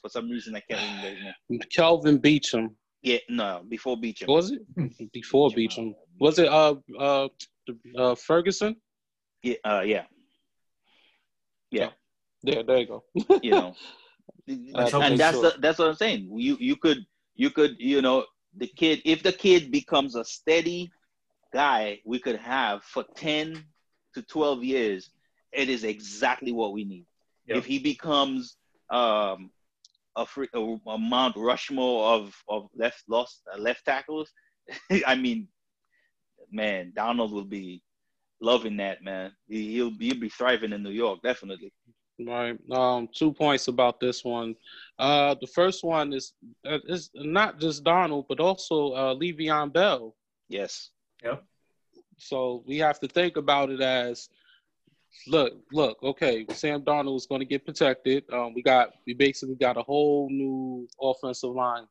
For 0.01 0.09
some 0.09 0.29
reason, 0.29 0.55
I 0.55 0.61
can't 0.61 0.81
remember 0.81 1.09
his 1.09 1.33
name. 1.49 1.59
Kelvin 1.75 2.19
Beachum. 2.19 2.75
Yeah, 3.01 3.19
no, 3.29 3.63
before 3.67 3.97
Beachum. 3.97 4.27
Was 4.27 4.51
it 4.51 5.11
before 5.11 5.49
Beachum? 5.51 5.93
Was 6.19 6.39
it 6.39 6.47
uh 6.47 6.75
uh, 6.99 7.27
uh 7.97 8.15
Ferguson? 8.15 8.75
Yeah, 9.43 9.55
uh, 9.63 9.81
yeah, 9.85 10.05
Yeah, 11.71 12.61
there 12.63 12.77
you 12.79 12.87
go. 12.87 13.03
you 13.41 13.51
know. 13.51 13.75
Let's 14.47 14.93
and 14.93 15.19
that's 15.19 15.37
show. 15.37 15.41
the, 15.49 15.55
that's 15.59 15.79
what 15.79 15.87
I'm 15.89 15.95
saying. 15.95 16.29
You 16.35 16.57
you 16.59 16.75
could 16.75 16.99
you 17.35 17.49
could 17.49 17.75
you 17.79 18.01
know 18.01 18.25
the 18.57 18.67
kid 18.67 19.01
if 19.05 19.23
the 19.23 19.31
kid 19.31 19.71
becomes 19.71 20.15
a 20.15 20.23
steady 20.23 20.91
guy 21.53 21.99
we 22.05 22.19
could 22.19 22.37
have 22.37 22.83
for 22.83 23.03
10 23.15 23.63
to 24.13 24.21
12 24.21 24.63
years 24.63 25.09
it 25.55 25.69
is 25.69 25.83
exactly 25.83 26.51
what 26.51 26.73
we 26.73 26.83
need 26.85 27.05
Yep. 27.47 27.57
if 27.57 27.65
he 27.65 27.79
becomes 27.79 28.57
um 28.89 29.51
a, 30.15 30.25
free, 30.25 30.47
a, 30.53 30.59
a 30.87 30.97
mount 30.97 31.35
rushmore 31.37 32.13
of 32.13 32.35
of 32.49 32.69
left 32.75 33.03
lost 33.09 33.41
uh, 33.53 33.57
left 33.57 33.85
tackles 33.85 34.31
i 35.07 35.15
mean 35.15 35.47
man 36.51 36.91
Darnold 36.95 37.31
will 37.31 37.45
be 37.45 37.83
loving 38.41 38.77
that 38.77 39.03
man 39.03 39.31
he, 39.47 39.73
he'll, 39.73 39.91
he'll 39.99 40.19
be 40.19 40.29
thriving 40.29 40.73
in 40.73 40.83
new 40.83 40.91
york 40.91 41.19
definitely 41.23 41.71
Right. 42.19 42.57
Um, 42.71 43.09
two 43.13 43.33
points 43.33 43.67
about 43.67 43.99
this 43.99 44.23
one. 44.23 44.55
Uh, 44.97 45.35
the 45.41 45.47
first 45.47 45.83
one 45.83 46.13
is 46.13 46.33
uh, 46.65 46.79
is 46.87 47.09
not 47.13 47.59
just 47.59 47.83
Darnold, 47.83 48.25
but 48.29 48.39
also 48.39 48.91
uh, 48.93 49.15
Le'Veon 49.15 49.73
Bell. 49.73 50.15
yes 50.47 50.91
So 52.17 52.63
we 52.65 52.77
have 52.77 52.99
to 53.01 53.07
think 53.07 53.37
about 53.37 53.69
it 53.69 53.81
as, 53.81 54.29
look, 55.27 55.53
look. 55.71 55.97
Okay, 56.03 56.45
Sam 56.51 56.81
Darnold 56.81 57.17
is 57.17 57.25
going 57.25 57.39
to 57.39 57.45
get 57.45 57.65
protected. 57.65 58.23
Um, 58.31 58.53
we 58.53 58.61
got 58.61 58.93
we 59.05 59.13
basically 59.13 59.55
got 59.55 59.77
a 59.77 59.83
whole 59.83 60.29
new 60.29 60.87
offensive 61.01 61.51
line. 61.51 61.85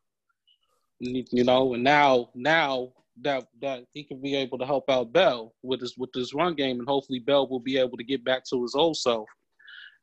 You 1.01 1.45
know, 1.45 1.75
and 1.75 1.85
now 1.85 2.31
now 2.35 2.93
that 3.23 3.47
that 3.61 3.85
he 3.93 4.05
can 4.05 4.21
be 4.21 4.35
able 4.35 4.59
to 4.59 4.67
help 4.67 4.89
out 4.89 5.13
Bell 5.13 5.55
with 5.63 5.81
his 5.81 5.97
with 5.97 6.11
this 6.13 6.35
run 6.35 6.55
game, 6.55 6.79
and 6.79 6.89
hopefully 6.89 7.19
Bell 7.19 7.49
will 7.49 7.61
be 7.61 7.79
able 7.79 7.97
to 7.97 8.05
get 8.05 8.25
back 8.25 8.45
to 8.47 8.63
his 8.63 8.75
old 8.75 8.97
self. 8.97 9.29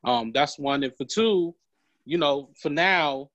Um, 0.03 0.31
that's 0.33 0.57
one. 0.57 0.83
And 0.83 0.95
for 0.95 1.05
two, 1.05 1.55
you 2.05 2.17
know, 2.17 2.49
for 2.59 2.69
now, 2.69 3.29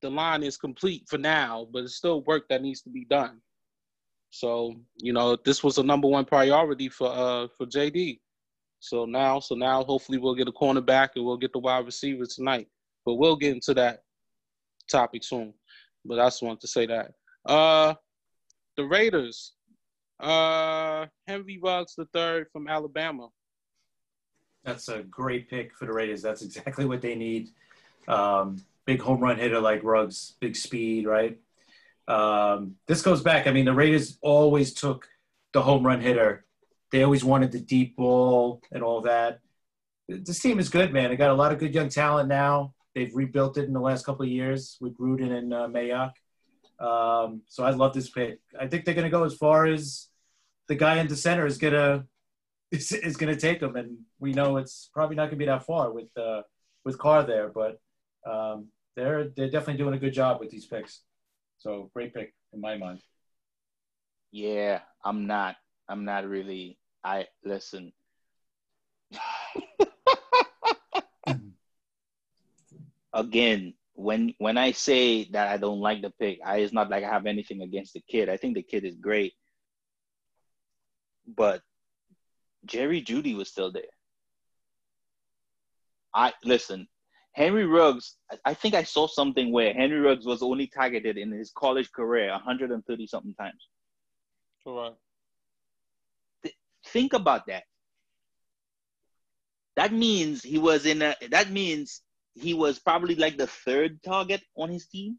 the 0.00 0.10
line 0.10 0.42
is 0.42 0.56
complete 0.56 1.04
for 1.08 1.18
now, 1.18 1.66
but 1.72 1.84
it's 1.84 1.96
still 1.96 2.22
work 2.22 2.48
that 2.48 2.62
needs 2.62 2.82
to 2.82 2.90
be 2.90 3.04
done. 3.04 3.40
So, 4.30 4.74
you 4.96 5.12
know, 5.12 5.36
this 5.36 5.62
was 5.62 5.78
a 5.78 5.82
number 5.82 6.08
one 6.08 6.24
priority 6.24 6.88
for 6.88 7.08
uh 7.08 7.48
for 7.56 7.66
JD. 7.66 8.20
So 8.82 9.04
now, 9.04 9.38
so 9.38 9.54
now 9.54 9.84
hopefully 9.84 10.18
we'll 10.18 10.34
get 10.34 10.48
a 10.48 10.52
cornerback 10.52 11.10
and 11.14 11.24
we'll 11.24 11.36
get 11.36 11.52
the 11.52 11.60
wide 11.60 11.86
receiver 11.86 12.26
tonight. 12.26 12.66
But 13.06 13.14
we'll 13.14 13.36
get 13.36 13.52
into 13.52 13.74
that 13.74 14.00
topic 14.90 15.22
soon. 15.22 15.54
But 16.04 16.18
I 16.18 16.26
just 16.26 16.42
wanted 16.42 16.60
to 16.62 16.68
say 16.68 16.86
that. 16.86 17.12
Uh 17.46 17.94
the 18.76 18.84
Raiders. 18.84 19.52
Uh, 20.20 21.06
Henry 21.26 21.58
Ruggs 21.62 21.94
the 21.96 22.06
third 22.12 22.46
from 22.52 22.68
Alabama. 22.68 23.28
That's 24.64 24.88
a 24.88 25.02
great 25.02 25.50
pick 25.50 25.74
for 25.74 25.86
the 25.86 25.92
Raiders. 25.92 26.22
That's 26.22 26.42
exactly 26.42 26.84
what 26.84 27.02
they 27.02 27.14
need. 27.14 27.50
Um, 28.08 28.64
big 28.84 29.00
home 29.00 29.20
run 29.20 29.38
hitter 29.38 29.60
like 29.60 29.82
Ruggs, 29.82 30.34
big 30.40 30.56
speed, 30.56 31.06
right? 31.06 31.38
Um, 32.08 32.76
this 32.86 33.02
goes 33.02 33.22
back. 33.22 33.46
I 33.46 33.52
mean, 33.52 33.64
the 33.64 33.74
Raiders 33.74 34.18
always 34.22 34.74
took 34.74 35.08
the 35.52 35.62
home 35.62 35.86
run 35.86 36.00
hitter. 36.00 36.44
They 36.92 37.02
always 37.02 37.24
wanted 37.24 37.52
the 37.52 37.60
deep 37.60 37.96
ball 37.96 38.60
and 38.70 38.82
all 38.82 39.00
that. 39.02 39.40
This 40.08 40.40
team 40.40 40.58
is 40.58 40.68
good, 40.68 40.92
man. 40.92 41.10
They 41.10 41.16
got 41.16 41.30
a 41.30 41.34
lot 41.34 41.52
of 41.52 41.58
good 41.58 41.74
young 41.74 41.88
talent 41.88 42.28
now. 42.28 42.74
They've 42.94 43.14
rebuilt 43.14 43.56
it 43.56 43.64
in 43.64 43.72
the 43.72 43.80
last 43.80 44.04
couple 44.04 44.24
of 44.24 44.30
years 44.30 44.76
with 44.80 44.96
Gruden 44.96 45.32
and 45.32 45.54
uh, 45.54 45.68
Mayock. 45.68 46.12
Um, 46.78 47.42
so 47.48 47.64
I 47.64 47.70
love 47.70 47.94
this 47.94 48.10
pick. 48.10 48.40
I 48.60 48.66
think 48.66 48.84
they're 48.84 48.94
going 48.94 49.06
to 49.06 49.10
go 49.10 49.24
as 49.24 49.34
far 49.34 49.66
as 49.66 50.08
the 50.68 50.74
guy 50.74 50.98
in 50.98 51.08
the 51.08 51.16
center 51.16 51.46
is 51.46 51.58
going 51.58 51.72
to 51.72 52.04
is, 52.70 52.92
is 52.92 53.16
going 53.16 53.32
to 53.32 53.40
take 53.40 53.60
them, 53.60 53.76
and 53.76 53.98
we 54.18 54.32
know 54.32 54.56
it's 54.56 54.90
probably 54.92 55.16
not 55.16 55.24
going 55.24 55.32
to 55.32 55.36
be 55.36 55.46
that 55.46 55.64
far 55.64 55.92
with 55.92 56.08
uh, 56.16 56.42
with 56.84 56.98
Carr 56.98 57.22
there, 57.24 57.48
but 57.48 57.78
um, 58.26 58.68
they're 58.96 59.28
they're 59.28 59.50
definitely 59.50 59.76
doing 59.76 59.94
a 59.94 59.98
good 59.98 60.14
job 60.14 60.40
with 60.40 60.50
these 60.50 60.66
picks. 60.66 61.02
So 61.58 61.90
great 61.94 62.14
pick 62.14 62.34
in 62.52 62.60
my 62.60 62.76
mind. 62.76 63.00
Yeah, 64.30 64.80
I'm 65.04 65.26
not. 65.26 65.56
I'm 65.88 66.04
not 66.04 66.26
really. 66.26 66.78
I 67.04 67.26
listen. 67.44 67.92
Again, 73.12 73.74
when 73.94 74.34
when 74.38 74.56
I 74.56 74.72
say 74.72 75.24
that 75.32 75.48
I 75.48 75.58
don't 75.58 75.80
like 75.80 76.02
the 76.02 76.10
pick, 76.10 76.38
I 76.44 76.58
it's 76.58 76.72
not 76.72 76.90
like 76.90 77.04
I 77.04 77.08
have 77.08 77.26
anything 77.26 77.62
against 77.62 77.94
the 77.94 78.02
kid. 78.08 78.28
I 78.28 78.36
think 78.36 78.54
the 78.54 78.62
kid 78.62 78.84
is 78.84 78.96
great, 78.96 79.34
but 81.26 81.62
Jerry 82.64 83.02
Jeudy 83.02 83.36
was 83.36 83.48
still 83.48 83.72
there. 83.72 83.82
I 86.14 86.32
listen. 86.44 86.86
Henry 87.34 87.64
Ruggs, 87.64 88.16
I 88.44 88.52
think 88.52 88.74
I 88.74 88.82
saw 88.82 89.06
something 89.06 89.52
where 89.52 89.72
Henry 89.72 90.00
Ruggs 90.00 90.26
was 90.26 90.42
only 90.42 90.66
targeted 90.66 91.16
in 91.16 91.32
his 91.32 91.50
college 91.50 91.90
career 91.90 92.30
130 92.30 93.06
something 93.06 93.34
times. 93.34 93.68
Correct. 94.62 94.96
Think 96.92 97.12
about 97.12 97.46
that. 97.46 97.64
That 99.76 99.92
means 99.92 100.42
he 100.42 100.58
was 100.58 100.84
in 100.84 101.00
a. 101.02 101.14
That 101.30 101.50
means 101.50 102.02
he 102.34 102.54
was 102.54 102.78
probably 102.78 103.14
like 103.14 103.38
the 103.38 103.46
third 103.46 104.02
target 104.02 104.42
on 104.56 104.68
his 104.68 104.86
team. 104.86 105.18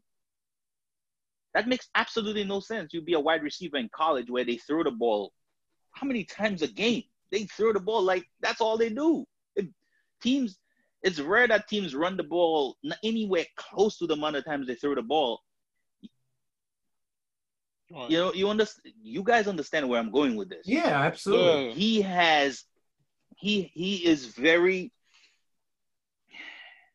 That 1.54 1.68
makes 1.68 1.88
absolutely 1.94 2.44
no 2.44 2.60
sense. 2.60 2.92
You'd 2.92 3.04
be 3.04 3.14
a 3.14 3.20
wide 3.20 3.42
receiver 3.42 3.76
in 3.76 3.88
college 3.94 4.30
where 4.30 4.44
they 4.44 4.56
throw 4.56 4.84
the 4.84 4.90
ball 4.90 5.32
how 5.94 6.06
many 6.06 6.24
times 6.24 6.62
a 6.62 6.68
game? 6.68 7.04
They 7.30 7.44
throw 7.44 7.72
the 7.72 7.80
ball 7.80 8.02
like 8.02 8.24
that's 8.40 8.60
all 8.60 8.76
they 8.76 8.90
do. 8.90 9.24
It, 9.56 9.68
teams, 10.22 10.58
it's 11.02 11.20
rare 11.20 11.48
that 11.48 11.68
teams 11.68 11.94
run 11.94 12.16
the 12.16 12.22
ball 12.22 12.76
anywhere 13.02 13.46
close 13.56 13.96
to 13.98 14.06
the 14.06 14.14
amount 14.14 14.36
of 14.36 14.44
times 14.44 14.66
they 14.66 14.74
throw 14.74 14.94
the 14.94 15.02
ball. 15.02 15.40
Right. 17.94 18.10
You 18.10 18.18
know, 18.18 18.32
you 18.32 18.48
understand. 18.48 18.94
You 19.02 19.22
guys 19.22 19.46
understand 19.46 19.88
where 19.88 20.00
I'm 20.00 20.10
going 20.10 20.36
with 20.36 20.48
this? 20.48 20.66
Yeah, 20.66 21.00
absolutely. 21.02 21.72
He 21.74 22.02
has, 22.02 22.64
he 23.36 23.70
he 23.74 24.06
is 24.06 24.26
very 24.26 24.92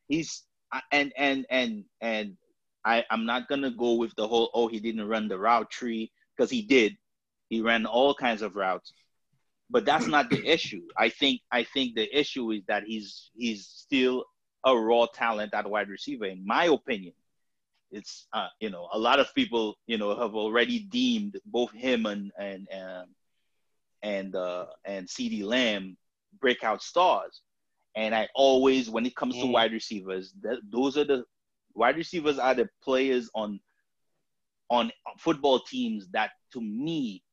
he's 0.09 0.43
and 0.91 1.13
and 1.15 1.45
and 1.49 1.85
and 2.01 2.35
I 2.83 3.05
I'm 3.09 3.25
not 3.25 3.47
gonna 3.47 3.71
go 3.71 3.93
with 3.93 4.13
the 4.15 4.27
whole 4.27 4.49
oh 4.53 4.67
he 4.67 4.79
didn't 4.79 5.07
run 5.07 5.29
the 5.29 5.39
route 5.39 5.69
tree 5.69 6.11
because 6.35 6.51
he 6.51 6.61
did. 6.61 6.97
He 7.49 7.61
ran 7.61 7.85
all 7.85 8.13
kinds 8.13 8.41
of 8.41 8.55
routes, 8.55 8.93
but 9.69 9.85
that's 9.85 10.07
not 10.07 10.29
the 10.29 10.45
issue. 10.45 10.81
I 10.97 11.09
think 11.09 11.41
I 11.51 11.63
think 11.63 11.95
the 11.95 12.19
issue 12.19 12.51
is 12.51 12.63
that 12.67 12.83
he's 12.83 13.31
he's 13.35 13.65
still 13.67 14.25
a 14.65 14.75
raw 14.75 15.05
talent 15.05 15.53
at 15.53 15.69
wide 15.69 15.89
receiver, 15.89 16.25
in 16.25 16.45
my 16.45 16.65
opinion. 16.65 17.13
It's 17.91 18.27
uh, 18.33 18.47
you 18.59 18.69
know 18.69 18.87
a 18.93 18.99
lot 18.99 19.19
of 19.19 19.33
people 19.33 19.75
you 19.87 19.97
know 19.97 20.15
have 20.15 20.35
already 20.35 20.79
deemed 20.79 21.39
both 21.45 21.71
him 21.71 22.05
and 22.05 22.31
and 22.37 22.67
and 22.71 23.07
and 24.03 24.35
uh, 24.35 24.67
and 24.85 25.07
CeeDee 25.07 25.43
Lamb 25.43 25.97
breakout 26.39 26.81
stars. 26.81 27.41
And 27.95 28.13
I 28.13 28.27
always, 28.35 28.89
when 28.89 29.05
it 29.05 29.15
comes 29.15 29.35
to 29.35 29.47
wide 29.47 29.73
receivers, 29.73 30.33
that, 30.41 30.59
those 30.71 30.97
are 30.97 31.03
the 31.03 31.25
wide 31.73 31.97
receivers 31.97 32.37
are 32.39 32.53
the 32.53 32.69
players 32.83 33.29
on 33.33 33.59
on 34.69 34.91
football 35.17 35.59
teams 35.59 36.07
that, 36.09 36.31
to 36.53 36.61
me, 36.61 37.23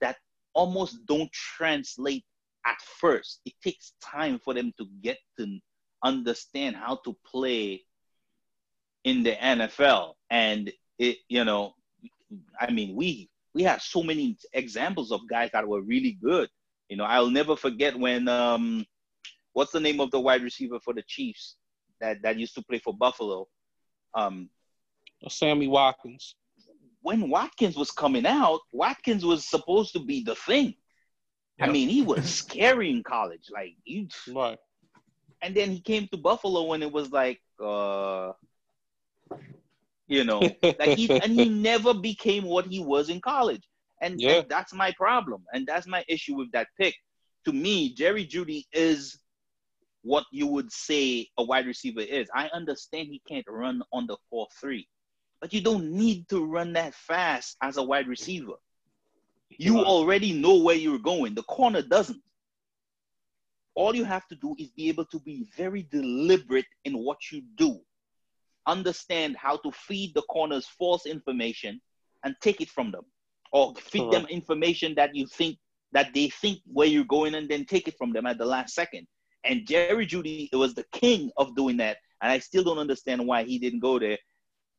that 0.00 0.16
almost 0.54 1.04
don't 1.06 1.30
translate 1.32 2.24
at 2.64 2.80
first. 2.98 3.40
It 3.44 3.52
takes 3.62 3.92
time 4.02 4.40
for 4.42 4.54
them 4.54 4.72
to 4.78 4.86
get 5.02 5.18
to 5.38 5.58
understand 6.02 6.76
how 6.76 6.96
to 7.04 7.14
play 7.26 7.84
in 9.06 9.22
the 9.22 9.32
NFL. 9.32 10.14
And 10.28 10.70
it, 10.98 11.18
you 11.28 11.44
know, 11.44 11.74
I 12.60 12.70
mean, 12.70 12.94
we 12.94 13.30
we 13.54 13.62
have 13.62 13.80
so 13.80 14.02
many 14.02 14.36
examples 14.52 15.12
of 15.12 15.26
guys 15.30 15.50
that 15.52 15.66
were 15.66 15.80
really 15.80 16.18
good. 16.22 16.50
You 16.90 16.98
know, 16.98 17.04
I'll 17.04 17.30
never 17.30 17.56
forget 17.56 17.98
when 17.98 18.28
um 18.28 18.84
what's 19.54 19.72
the 19.72 19.80
name 19.80 20.00
of 20.00 20.10
the 20.10 20.20
wide 20.20 20.42
receiver 20.42 20.78
for 20.80 20.92
the 20.92 21.02
Chiefs 21.06 21.56
that 22.00 22.20
that 22.22 22.36
used 22.36 22.54
to 22.56 22.62
play 22.62 22.78
for 22.78 22.92
Buffalo? 22.92 23.46
Um, 24.12 24.50
Sammy 25.28 25.68
Watkins. 25.68 26.34
When 27.00 27.30
Watkins 27.30 27.76
was 27.76 27.92
coming 27.92 28.26
out, 28.26 28.60
Watkins 28.72 29.24
was 29.24 29.48
supposed 29.48 29.92
to 29.92 30.00
be 30.00 30.24
the 30.24 30.34
thing. 30.34 30.74
Yep. 31.58 31.68
I 31.68 31.72
mean, 31.72 31.88
he 31.88 32.02
was 32.02 32.28
scary 32.28 32.90
in 32.90 33.04
college, 33.04 33.48
like 33.52 33.76
you. 33.84 34.08
Right. 34.34 34.58
And 35.40 35.54
then 35.54 35.70
he 35.70 35.80
came 35.80 36.08
to 36.08 36.16
Buffalo, 36.16 36.72
and 36.72 36.82
it 36.82 36.90
was 36.90 37.12
like, 37.12 37.40
uh, 37.62 38.32
you 40.08 40.24
know, 40.24 40.40
like 40.62 40.96
he 40.96 41.10
and 41.10 41.32
he 41.32 41.48
never 41.48 41.94
became 41.94 42.44
what 42.44 42.66
he 42.66 42.80
was 42.80 43.08
in 43.08 43.20
college, 43.20 43.62
and, 44.00 44.20
yeah. 44.20 44.38
and 44.38 44.48
that's 44.48 44.72
my 44.72 44.92
problem, 44.92 45.44
and 45.52 45.66
that's 45.66 45.86
my 45.86 46.04
issue 46.08 46.36
with 46.36 46.50
that 46.52 46.68
pick. 46.78 46.94
To 47.44 47.52
me, 47.52 47.94
Jerry 47.94 48.26
Jeudy 48.26 48.64
is 48.72 49.18
what 50.02 50.24
you 50.30 50.46
would 50.46 50.70
say 50.72 51.28
a 51.36 51.42
wide 51.42 51.66
receiver 51.66 52.00
is. 52.00 52.28
I 52.34 52.48
understand 52.52 53.08
he 53.08 53.20
can't 53.28 53.46
run 53.48 53.82
on 53.92 54.06
the 54.06 54.16
4 54.30 54.46
3, 54.60 54.88
but 55.40 55.52
you 55.52 55.60
don't 55.60 55.90
need 55.90 56.28
to 56.28 56.44
run 56.44 56.72
that 56.74 56.94
fast 56.94 57.56
as 57.62 57.76
a 57.76 57.82
wide 57.82 58.08
receiver. 58.08 58.54
You 59.58 59.80
already 59.80 60.32
know 60.32 60.58
where 60.58 60.76
you're 60.76 60.98
going, 60.98 61.34
the 61.34 61.42
corner 61.44 61.82
doesn't. 61.82 62.22
All 63.74 63.94
you 63.94 64.04
have 64.04 64.26
to 64.28 64.34
do 64.36 64.54
is 64.58 64.68
be 64.70 64.88
able 64.88 65.04
to 65.06 65.20
be 65.20 65.46
very 65.56 65.86
deliberate 65.90 66.66
in 66.84 66.94
what 66.94 67.18
you 67.30 67.42
do. 67.56 67.80
Understand 68.66 69.36
how 69.36 69.56
to 69.58 69.70
feed 69.72 70.14
the 70.14 70.22
corners 70.22 70.66
false 70.78 71.06
information 71.06 71.80
and 72.24 72.34
take 72.40 72.60
it 72.60 72.70
from 72.70 72.90
them, 72.90 73.04
or 73.52 73.74
feed 73.76 74.10
them 74.10 74.26
information 74.28 74.94
that 74.96 75.14
you 75.14 75.26
think 75.26 75.58
that 75.92 76.12
they 76.12 76.28
think 76.28 76.58
where 76.66 76.88
you're 76.88 77.04
going 77.04 77.34
and 77.34 77.48
then 77.48 77.64
take 77.64 77.86
it 77.88 77.96
from 77.96 78.12
them 78.12 78.26
at 78.26 78.38
the 78.38 78.44
last 78.44 78.74
second 78.74 79.06
and 79.46 79.66
Jerry 79.66 80.06
Jeudy 80.06 80.48
was 80.52 80.74
the 80.74 80.84
king 80.92 81.30
of 81.36 81.54
doing 81.56 81.76
that, 81.78 81.98
and 82.20 82.30
I 82.32 82.38
still 82.38 82.64
don't 82.64 82.78
understand 82.78 83.26
why 83.26 83.44
he 83.44 83.58
didn't 83.58 83.80
go 83.80 83.98
there. 83.98 84.18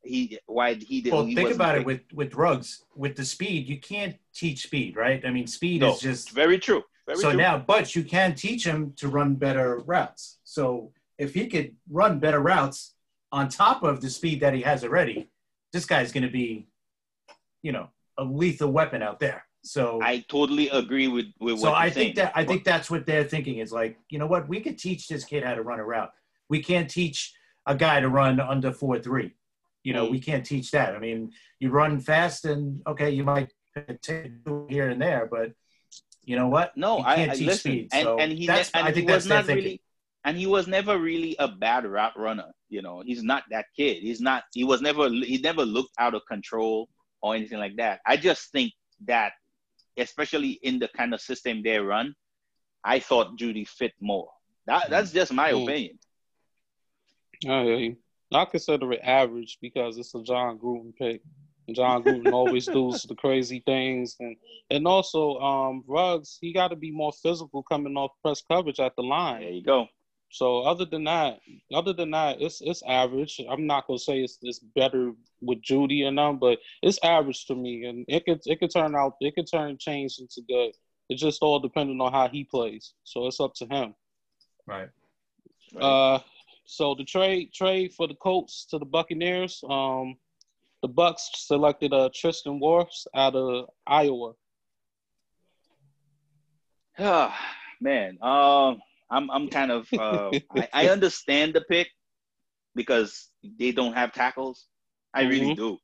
He 0.04 0.38
why 0.46 0.76
he 0.76 1.02
didn't. 1.02 1.16
Well, 1.16 1.26
he 1.26 1.36
think 1.36 1.52
about 1.52 1.78
it 1.78 1.86
with 1.86 2.02
with 2.14 2.36
Ruggs 2.36 2.84
with 2.96 3.16
the 3.16 3.26
speed. 3.26 3.68
You 3.68 3.80
can't 3.80 4.16
teach 4.34 4.64
speed, 4.64 4.96
right? 4.96 5.26
I 5.26 5.32
mean, 5.32 5.48
speed 5.48 5.82
no, 5.82 5.94
is 5.94 6.00
just 6.00 6.32
very 6.32 6.60
true. 6.60 6.84
Very 7.06 7.20
so 7.20 7.32
true. 7.32 7.40
now, 7.40 7.58
but 7.58 7.96
you 7.96 8.04
can 8.04 8.36
teach 8.36 8.66
him 8.66 8.94
to 8.98 9.08
run 9.08 9.36
better 9.36 9.80
routes. 9.86 10.40
So 10.44 10.92
if 11.18 11.34
he 11.34 11.48
could 11.48 11.76
run 11.90 12.20
better 12.20 12.40
routes 12.40 12.94
on 13.32 13.50
top 13.50 13.84
of 13.84 14.02
the 14.02 14.10
speed 14.10 14.40
that 14.42 14.54
he 14.54 14.62
has 14.62 14.84
already, 14.84 15.30
this 15.74 15.86
guy's 15.86 16.12
going 16.12 16.24
to 16.24 16.30
be, 16.30 16.68
you 17.62 17.72
know, 17.72 17.90
a 18.18 18.24
lethal 18.24 18.72
weapon 18.72 19.02
out 19.02 19.20
there. 19.20 19.46
So 19.64 20.00
I 20.02 20.24
totally 20.30 20.70
agree 20.70 21.08
with 21.08 21.26
with 21.40 21.60
so 21.60 21.74
I 21.74 21.90
think 21.90 22.16
that 22.16 22.32
I 22.36 22.46
think 22.46 22.64
that's 22.64 22.90
what 22.90 23.06
they're 23.06 23.26
thinking 23.26 23.58
is 23.58 23.72
like, 23.72 23.98
you 24.10 24.18
know 24.18 24.28
what, 24.28 24.48
we 24.48 24.62
could 24.62 24.78
teach 24.78 25.08
this 25.08 25.26
kid 25.26 25.44
how 25.44 25.56
to 25.56 25.62
run 25.62 25.80
a 25.80 25.84
route. 25.84 26.12
We 26.50 26.64
can't 26.64 26.90
teach 26.90 27.34
a 27.66 27.76
guy 27.76 28.00
to 28.00 28.08
run 28.08 28.40
under 28.40 28.72
four 28.72 29.00
three. 29.00 29.34
You 29.84 29.94
know, 29.94 30.08
mm. 30.08 30.12
we 30.12 30.20
can't 30.20 30.46
teach 30.46 30.72
that. 30.72 30.96
I 30.96 31.00
mean, 31.00 31.34
you 31.60 31.70
run 31.70 32.00
fast 32.00 32.46
and 32.46 32.82
okay, 32.88 33.10
you 33.10 33.24
might 33.24 33.52
take 34.02 34.32
here 34.70 34.90
and 34.90 35.02
there, 35.02 35.28
but 35.30 35.52
you 36.24 36.36
know 36.38 36.48
what? 36.48 36.76
No, 36.78 37.00
you 37.00 37.04
can't 37.04 37.32
I, 37.32 37.36
teach 37.36 37.48
listen, 37.48 37.72
speed. 37.72 37.90
And, 37.92 38.04
so 38.04 38.18
and 38.20 38.32
he 38.32 38.48
that's, 38.48 38.72
and 38.72 38.88
I 38.88 38.92
think 38.92 39.10
he 39.10 39.14
was 39.14 39.28
not 39.28 39.48
really 39.48 39.82
and 40.28 40.38
he 40.38 40.46
was 40.46 40.68
never 40.68 41.00
really 41.00 41.38
a 41.40 41.48
bad 41.48 41.86
route 41.86 42.20
runner. 42.20 42.52
You 42.68 42.82
know, 42.82 43.02
he's 43.04 43.24
not 43.24 43.44
that 43.50 43.68
kid. 43.78 44.04
He's 44.04 44.20
not. 44.20 44.44
He 44.54 44.66
was 44.66 44.82
never. 44.82 45.08
He 45.10 45.40
never 45.42 45.64
looked 45.64 45.94
out 45.98 46.14
of 46.16 46.22
control 46.28 46.90
or 47.22 47.34
anything 47.34 47.60
like 47.60 47.78
that. 47.78 48.02
I 48.06 48.18
just 48.18 48.52
think 48.52 48.74
that 49.06 49.32
especially 49.96 50.60
in 50.64 50.80
the 50.80 50.90
kind 50.90 51.14
of 51.14 51.22
system 51.22 51.64
they 51.64 51.80
run, 51.80 52.14
I 52.84 53.00
thought 53.00 53.38
Jeudy 53.38 53.66
fit 53.66 53.94
more. 54.02 54.28
That, 54.66 54.88
mm. 54.88 54.90
that's 54.90 55.14
just 55.14 55.32
my 55.32 55.54
mm. 55.54 55.64
opinion. 55.64 56.00
I 57.48 57.96
I 58.38 58.44
consider 58.44 58.92
it 58.92 59.00
average 59.04 59.60
because 59.62 59.98
it's 59.98 60.14
a 60.14 60.22
Jon 60.24 60.60
Gruden 60.60 60.94
pick. 60.94 61.22
Jon 61.72 62.04
Gruden 62.04 62.34
always 62.34 62.66
does 62.78 63.04
the 63.04 63.16
crazy 63.16 63.64
things, 63.66 64.18
and 64.20 64.36
and 64.70 64.86
also 64.88 65.40
um, 65.40 65.86
Ruggs. 65.88 66.38
He 66.42 66.52
got 66.52 66.68
to 66.68 66.76
be 66.76 66.92
more 66.92 67.14
physical 67.14 67.64
coming 67.64 67.96
off 67.96 68.12
press 68.22 68.42
coverage 68.42 68.82
at 68.82 68.94
the 68.98 69.04
line. 69.04 69.40
There 69.40 69.52
you 69.52 69.64
go. 69.64 69.88
So 70.30 70.62
other 70.62 70.86
than 70.86 71.06
that, 71.06 71.40
other 71.74 71.94
than 71.94 72.12
that, 72.12 72.42
it's 72.42 72.62
it's 72.62 72.84
average. 72.88 73.42
I'm 73.50 73.66
not 73.66 73.88
gonna 73.88 74.00
say 74.00 74.20
it's 74.20 74.38
it's 74.42 74.60
better 74.60 75.14
with 75.42 75.62
Jeudy 75.62 76.04
and 76.08 76.18
them, 76.18 76.38
but 76.38 76.60
it's 76.82 77.00
average 77.04 77.46
to 77.46 77.56
me, 77.56 77.86
and 77.86 78.06
it 78.08 78.26
could 78.26 78.42
it 78.46 78.60
could 78.60 78.72
turn 78.72 78.96
out 78.96 79.16
it 79.22 79.36
could 79.36 79.50
turn 79.50 79.78
change 79.78 80.20
into 80.20 80.42
good. 80.48 80.74
It's 81.10 81.22
just 81.22 81.42
all 81.42 81.60
depending 81.60 82.02
on 82.02 82.12
how 82.12 82.28
he 82.28 82.44
plays. 82.44 82.94
So 83.04 83.28
it's 83.28 83.40
up 83.40 83.54
to 83.56 83.66
him. 83.66 83.96
Right. 84.66 84.90
Right. 85.74 85.84
Uh, 85.84 86.20
so 86.66 86.96
the 86.96 87.06
trade 87.06 87.54
trade 87.54 87.94
for 87.94 88.08
the 88.08 88.16
Colts 88.16 88.66
to 88.72 88.78
the 88.78 88.86
Buccaneers. 88.86 89.64
Um, 89.70 90.18
the 90.82 90.90
Bucks 90.90 91.30
selected 91.36 91.94
uh 91.94 92.10
Tristan 92.14 92.60
Wirfs 92.60 93.08
out 93.16 93.36
of 93.36 93.70
Iowa. 93.86 94.34
Ah, 97.00 97.38
man, 97.82 98.18
um, 98.22 98.82
I'm 99.10 99.30
I'm 99.32 99.48
kind 99.50 99.72
of 99.72 99.90
uh, 99.98 100.34
I, 100.52 100.68
I 100.74 100.88
understand 100.90 101.54
the 101.54 101.62
pick 101.62 101.90
because 102.76 103.32
they 103.60 103.72
don't 103.72 103.94
have 103.94 104.14
tackles. 104.14 104.68
I 105.14 105.24
really 105.24 105.52
Mhm. 105.52 105.54
do. 105.54 105.78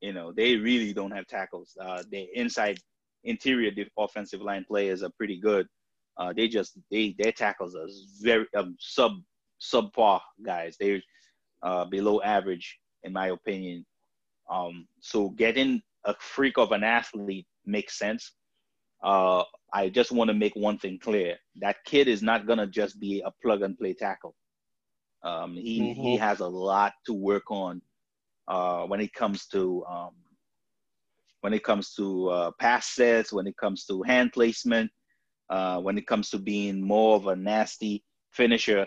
You 0.00 0.12
know, 0.12 0.32
they 0.32 0.56
really 0.56 0.92
don't 0.92 1.10
have 1.12 1.26
tackles. 1.26 1.76
Uh, 1.80 2.02
the 2.10 2.28
inside 2.34 2.78
interior 3.24 3.70
offensive 3.98 4.40
line 4.40 4.64
players 4.68 5.02
are 5.02 5.10
pretty 5.16 5.38
good. 5.40 5.66
Uh, 6.18 6.32
they 6.34 6.48
just 6.48 6.78
they 6.90 7.14
their 7.18 7.32
tackles 7.32 7.74
are 7.76 7.88
very 8.22 8.46
um, 8.56 8.76
sub 8.78 9.12
subpar 9.60 10.20
guys. 10.44 10.76
They're 10.78 11.02
uh, 11.62 11.84
below 11.86 12.20
average 12.22 12.78
in 13.04 13.12
my 13.12 13.28
opinion. 13.28 13.84
Um, 14.50 14.86
so 15.00 15.30
getting 15.30 15.82
a 16.04 16.14
freak 16.20 16.58
of 16.58 16.72
an 16.72 16.84
athlete 16.84 17.46
makes 17.64 17.98
sense. 17.98 18.32
Uh, 19.02 19.44
I 19.72 19.88
just 19.88 20.12
want 20.12 20.28
to 20.28 20.34
make 20.34 20.54
one 20.56 20.78
thing 20.78 20.98
clear: 20.98 21.36
that 21.60 21.76
kid 21.84 22.08
is 22.08 22.22
not 22.22 22.46
gonna 22.46 22.66
just 22.66 23.00
be 23.00 23.22
a 23.24 23.30
plug 23.42 23.62
and 23.62 23.78
play 23.78 23.94
tackle. 23.94 24.34
Um, 25.22 25.54
he 25.56 25.94
he 25.94 26.14
Mhm. 26.14 26.18
has 26.18 26.40
a 26.40 26.48
lot 26.48 26.94
to 27.06 27.14
work 27.14 27.50
on 27.50 27.82
uh, 28.48 28.84
when 28.86 29.00
it 29.00 29.12
comes 29.14 29.46
to 29.48 29.84
um, 29.86 30.14
when 31.40 31.54
it 31.54 31.64
comes 31.64 31.94
to 31.94 32.28
uh, 32.30 32.50
pass 32.58 32.88
sets, 32.94 33.32
when 33.32 33.46
it 33.46 33.56
comes 33.56 33.84
to 33.86 34.02
hand 34.02 34.32
placement, 34.32 34.90
uh, 35.50 35.80
when 35.80 35.98
it 35.98 36.06
comes 36.06 36.30
to 36.30 36.38
being 36.38 36.82
more 36.86 37.16
of 37.16 37.26
a 37.28 37.36
nasty 37.36 38.04
finisher. 38.32 38.86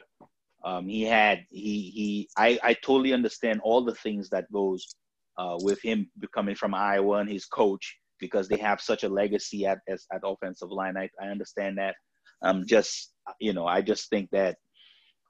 Um, 0.65 0.87
he 0.87 1.03
had 1.03 1.45
he 1.51 1.91
he 1.91 2.29
I, 2.37 2.59
I 2.63 2.73
totally 2.75 3.13
understand 3.13 3.61
all 3.63 3.83
the 3.85 3.95
things 3.95 4.29
that 4.31 4.51
goes 4.51 4.89
uh, 5.37 5.57
with 5.59 5.81
him 5.81 6.11
coming 6.33 6.55
from 6.55 6.75
Iowa 6.75 7.17
and 7.19 7.29
his 7.29 7.45
coach 7.45 7.98
because 8.19 8.47
they 8.47 8.57
have 8.57 8.81
such 8.81 9.03
a 9.03 9.09
legacy 9.09 9.65
at 9.65 9.79
as, 9.87 10.05
at 10.13 10.21
offensive 10.23 10.71
line. 10.71 10.97
I, 10.97 11.09
I 11.21 11.27
understand 11.27 11.77
that. 11.77 11.95
Um, 12.41 12.65
just 12.65 13.13
you 13.39 13.53
know, 13.53 13.65
I 13.65 13.81
just 13.81 14.09
think 14.09 14.29
that 14.31 14.57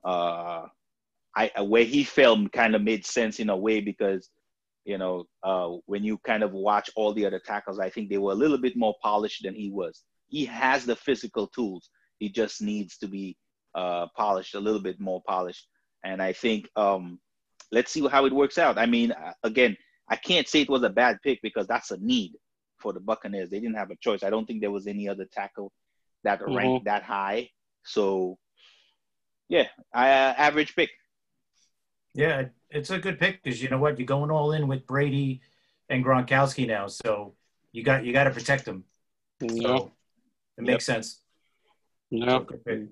uh, 0.04 0.64
I 1.36 1.52
where 1.62 1.84
he 1.84 2.04
fell 2.04 2.48
kind 2.50 2.76
of 2.76 2.82
made 2.82 3.06
sense 3.06 3.40
in 3.40 3.50
a 3.50 3.58
way 3.58 3.82
because 3.82 4.30
you 4.86 4.98
know 4.98 5.26
uh, 5.44 5.70
when 5.86 6.04
you 6.04 6.18
kind 6.20 6.44
of 6.44 6.52
watch 6.52 6.90
all 6.96 7.14
the 7.14 7.26
other 7.26 7.42
tackles, 7.44 7.80
I 7.80 7.90
think 7.90 8.10
they 8.10 8.18
were 8.18 8.32
a 8.32 8.36
little 8.36 8.58
bit 8.58 8.76
more 8.76 8.96
polished 9.02 9.44
than 9.44 9.56
he 9.56 9.70
was. 9.70 10.04
He 10.28 10.46
has 10.46 10.86
the 10.86 10.96
physical 10.96 11.48
tools. 11.48 11.90
He 12.20 12.30
just 12.30 12.62
needs 12.62 12.98
to 12.98 13.08
be 13.08 13.38
uh, 13.76 14.08
polished 14.16 14.56
a 14.56 14.60
little 14.60 14.82
bit 14.82 15.00
more 15.00 15.22
polished. 15.28 15.68
And 16.04 16.22
I 16.22 16.34
think 16.34 16.68
um, 16.76 17.20
let's 17.72 17.92
see 17.92 18.08
how 18.08 18.26
it 18.26 18.34
works 18.34 18.58
out. 18.58 18.78
I 18.78 18.86
mean, 18.86 19.12
uh, 19.12 19.34
again, 19.44 19.76
I 20.10 20.16
can't 20.16 20.48
say 20.48 20.62
it 20.62 20.70
was 20.70 20.84
a 20.84 20.90
bad 20.90 21.18
pick 21.24 21.40
because 21.42 21.68
that's 21.68 21.92
a 21.92 21.98
need 21.98 22.34
for 22.80 22.94
the 22.94 23.00
Buccaneers. 23.00 23.50
They 23.50 23.60
didn't 23.60 23.76
have 23.76 23.92
a 23.92 23.96
choice. 23.96 24.24
I 24.24 24.30
don't 24.30 24.46
think 24.46 24.62
there 24.62 24.72
was 24.72 24.88
any 24.88 25.08
other 25.08 25.26
tackle 25.26 25.72
that 26.24 26.42
ranked 26.48 26.86
that 26.86 27.04
high. 27.04 27.50
So, 27.84 28.38
yeah, 29.48 29.68
I, 29.94 30.10
uh, 30.10 30.34
average 30.38 30.76
pick. 30.76 30.90
Yeah, 32.14 32.46
it's 32.70 32.90
a 32.90 32.98
good 32.98 33.20
pick 33.20 33.44
because 33.44 33.62
you 33.62 33.70
know 33.70 33.78
what, 33.78 34.00
you're 34.00 34.06
going 34.06 34.32
all 34.32 34.52
in 34.52 34.68
with 34.68 34.86
Brady 34.86 35.42
and 35.90 36.04
Gronkowski 36.04 36.68
now, 36.68 36.88
so 36.88 37.36
you 37.72 37.84
got 37.84 38.04
you 38.04 38.14
got 38.14 38.26
to 38.26 38.32
protect 38.32 38.66
them. 38.66 38.84
Yeah, 39.40 39.78
So 39.78 39.92
it 40.58 40.64
makes 40.64 40.86
sense. 40.86 41.22
yeah. 42.10 42.40
So. 42.66 42.88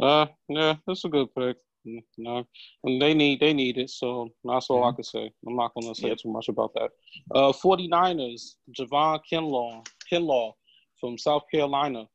Uh, 0.00 0.26
yeah, 0.48 0.74
that's 0.86 1.04
a 1.04 1.08
good 1.08 1.34
pick. 1.34 1.56
Mm, 1.86 2.02
No, 2.18 2.46
and 2.84 3.00
they 3.00 3.12
need 3.14 3.40
they 3.40 3.52
need 3.52 3.76
it, 3.78 3.90
so 3.90 4.30
that's 4.44 4.70
all 4.70 4.84
I 4.84 4.92
can 4.92 5.04
say. 5.04 5.30
I'm 5.46 5.56
not 5.56 5.72
gonna 5.74 5.94
say 5.94 6.08
Yep. 6.08 6.18
too 6.18 6.32
much 6.32 6.48
about 6.48 6.72
that. 6.74 6.90
Uh, 7.34 7.52
49ers, 7.52 8.56
Javon 8.72 9.20
Kinlaw, 9.30 9.86
Kinlaw 10.10 10.52
from 11.00 11.18
South 11.18 11.42
Carolina. 11.50 12.08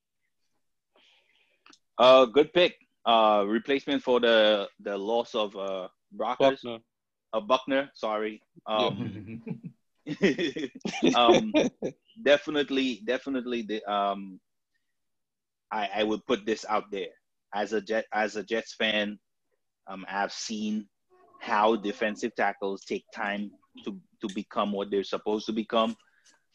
Uh, 1.97 2.25
good 2.25 2.51
pick. 2.53 2.75
Uh, 3.05 3.43
replacement 3.47 4.03
for 4.03 4.19
the 4.19 4.67
the 4.81 4.97
loss 4.97 5.33
of 5.35 5.55
uh 5.55 5.87
Brockers, 6.15 6.61
Buckner. 6.63 6.79
uh, 7.33 7.39
Buckner. 7.41 7.89
Sorry. 7.93 8.41
Um, 8.65 9.39
Mm-hmm. 10.07 11.15
um, 11.15 11.53
definitely, 12.23 13.01
definitely. 13.05 13.61
The 13.63 13.83
um, 13.91 14.39
I 15.71 15.89
I 15.97 16.03
would 16.03 16.25
put 16.25 16.45
this 16.45 16.65
out 16.67 16.89
there 16.91 17.09
as 17.53 17.73
a 17.73 17.81
jet 17.81 18.05
as 18.13 18.35
a 18.35 18.43
Jets 18.43 18.73
fan. 18.73 19.19
Um, 19.89 20.05
I've 20.07 20.31
seen 20.31 20.87
how 21.41 21.75
defensive 21.75 22.35
tackles 22.35 22.85
take 22.85 23.05
time 23.13 23.51
to 23.85 23.97
to 24.21 24.33
become 24.35 24.71
what 24.71 24.91
they're 24.91 25.03
supposed 25.03 25.47
to 25.47 25.53
become. 25.53 25.95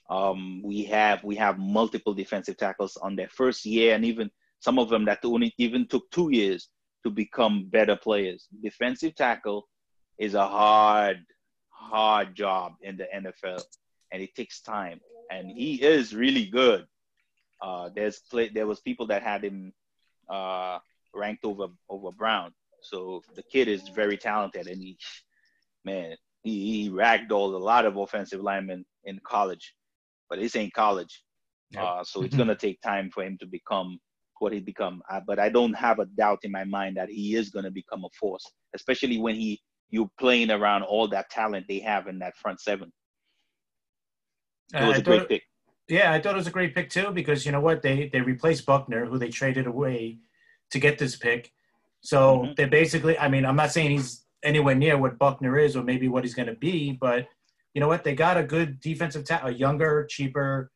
Um, 0.08 0.62
we 0.62 0.84
have 0.84 1.24
we 1.24 1.36
have 1.36 1.58
multiple 1.58 2.14
defensive 2.14 2.56
tackles 2.56 2.96
on 2.96 3.16
their 3.16 3.28
first 3.28 3.66
year, 3.66 3.94
and 3.94 4.04
even 4.04 4.30
some 4.60 4.78
of 4.78 4.88
them 4.88 5.06
that 5.06 5.24
only 5.24 5.52
even 5.58 5.86
took 5.88 6.10
two 6.10 6.30
years 6.30 6.68
to 7.02 7.10
become 7.10 7.66
better 7.66 7.96
players. 7.96 8.46
Defensive 8.62 9.14
tackle 9.14 9.68
is 10.18 10.34
a 10.34 10.46
hard, 10.46 11.18
hard 11.68 12.34
job 12.34 12.74
in 12.80 12.96
the 12.96 13.06
NFL, 13.14 13.62
and 14.12 14.22
it 14.22 14.34
takes 14.34 14.60
time. 14.60 15.00
And 15.30 15.50
he 15.50 15.74
is 15.82 16.14
really 16.14 16.46
good. 16.46 16.86
Uh, 17.60 17.90
there's 17.94 18.20
play, 18.30 18.48
there 18.48 18.66
was 18.66 18.80
people 18.80 19.06
that 19.08 19.22
had 19.22 19.42
him 19.42 19.72
uh, 20.28 20.78
ranked 21.14 21.44
over 21.44 21.68
over 21.88 22.12
Brown. 22.12 22.52
So 22.84 23.22
the 23.34 23.42
kid 23.50 23.68
is 23.68 23.88
very 23.94 24.16
talented, 24.16 24.66
and 24.66 24.80
he, 24.80 24.96
man, 25.84 26.16
he, 26.42 26.82
he 26.84 26.90
ragdolled 26.90 27.54
a 27.54 27.64
lot 27.64 27.86
of 27.86 27.96
offensive 27.96 28.40
linemen 28.40 28.84
in 29.04 29.18
college, 29.26 29.74
but 30.28 30.38
this 30.38 30.54
ain't 30.54 30.74
college. 30.74 31.22
Yep. 31.70 31.82
Uh, 31.82 32.04
so 32.04 32.22
it's 32.22 32.36
gonna 32.40 32.54
take 32.54 32.80
time 32.82 33.10
for 33.10 33.24
him 33.24 33.38
to 33.40 33.46
become 33.46 33.98
what 34.40 34.52
he 34.52 34.60
become. 34.60 35.02
Uh, 35.10 35.20
but 35.26 35.38
I 35.38 35.48
don't 35.48 35.72
have 35.74 35.98
a 35.98 36.04
doubt 36.04 36.40
in 36.42 36.52
my 36.52 36.64
mind 36.64 36.98
that 36.98 37.08
he 37.08 37.34
is 37.34 37.48
gonna 37.50 37.70
become 37.70 38.04
a 38.04 38.10
force, 38.20 38.44
especially 38.74 39.18
when 39.18 39.34
he 39.34 39.60
you're 39.90 40.10
playing 40.18 40.50
around 40.50 40.82
all 40.82 41.08
that 41.08 41.30
talent 41.30 41.66
they 41.68 41.78
have 41.78 42.08
in 42.08 42.18
that 42.18 42.36
front 42.36 42.60
seven. 42.60 42.92
It 44.74 44.82
Uh, 44.82 44.86
was 44.88 44.96
I 44.96 45.00
a 45.00 45.02
great 45.02 45.28
pick. 45.28 45.42
Yeah, 45.88 46.12
I 46.12 46.20
thought 46.20 46.34
it 46.34 46.38
was 46.38 46.46
a 46.46 46.50
great 46.50 46.74
pick 46.74 46.90
too 46.90 47.10
because 47.12 47.46
you 47.46 47.52
know 47.52 47.60
what 47.60 47.80
they 47.80 48.08
they 48.12 48.20
replaced 48.20 48.66
Buckner, 48.66 49.06
who 49.06 49.18
they 49.18 49.28
traded 49.30 49.66
away 49.66 50.18
to 50.70 50.78
get 50.78 50.98
this 50.98 51.16
pick. 51.16 51.52
So 52.04 52.18
Mhm. 52.42 52.56
they 52.56 52.66
basically, 52.66 53.18
I 53.18 53.28
mean, 53.28 53.46
I'm 53.46 53.56
not 53.56 53.72
saying 53.72 53.90
he's 53.90 54.26
anywhere 54.42 54.74
near 54.74 54.98
what 54.98 55.18
Buckner 55.18 55.58
is 55.58 55.74
or 55.74 55.82
maybe 55.82 56.06
what 56.08 56.22
he's 56.22 56.34
going 56.34 56.48
to 56.48 56.54
be, 56.54 56.92
but 56.92 57.26
you 57.72 57.80
know 57.80 57.88
what? 57.88 58.04
They 58.04 58.14
got 58.14 58.36
a 58.36 58.44
good 58.44 58.78
defensive 58.78 59.24
ta- 59.24 59.40
a 59.42 59.50
younger, 59.50 60.04
cheaper 60.04 60.70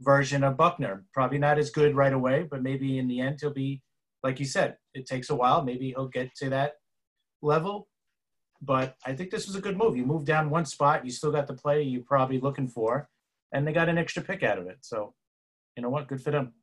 version 0.00 0.44
of 0.44 0.56
Buckner. 0.56 1.04
Probably 1.12 1.38
not 1.38 1.58
as 1.58 1.70
good 1.70 1.96
right 1.96 2.12
away, 2.12 2.44
but 2.44 2.62
maybe 2.62 2.98
in 2.98 3.08
the 3.08 3.20
end 3.20 3.38
he'll 3.40 3.52
be 3.52 3.82
like 4.22 4.38
you 4.38 4.44
said. 4.46 4.76
It 4.94 5.06
takes 5.06 5.28
a 5.30 5.34
while. 5.34 5.62
Maybe 5.64 5.88
he'll 5.90 6.08
get 6.08 6.34
to 6.36 6.50
that 6.50 6.74
level. 7.42 7.88
But 8.62 8.96
I 9.04 9.14
think 9.16 9.30
this 9.30 9.46
was 9.46 9.56
a 9.56 9.60
good 9.60 9.76
move. 9.76 9.96
You 9.96 10.04
move 10.04 10.24
down 10.24 10.50
one 10.50 10.66
spot, 10.66 11.04
you 11.04 11.10
still 11.10 11.32
got 11.32 11.46
the 11.46 11.54
player 11.54 11.80
you're 11.80 12.04
probably 12.04 12.38
looking 12.38 12.68
for, 12.68 13.08
and 13.52 13.66
they 13.66 13.72
got 13.72 13.88
an 13.88 13.98
extra 13.98 14.22
pick 14.22 14.42
out 14.42 14.58
of 14.58 14.66
it. 14.68 14.78
So, 14.82 15.14
you 15.76 15.82
know 15.82 15.88
what? 15.90 16.06
Good 16.06 16.22
for 16.22 16.30
them. 16.30 16.54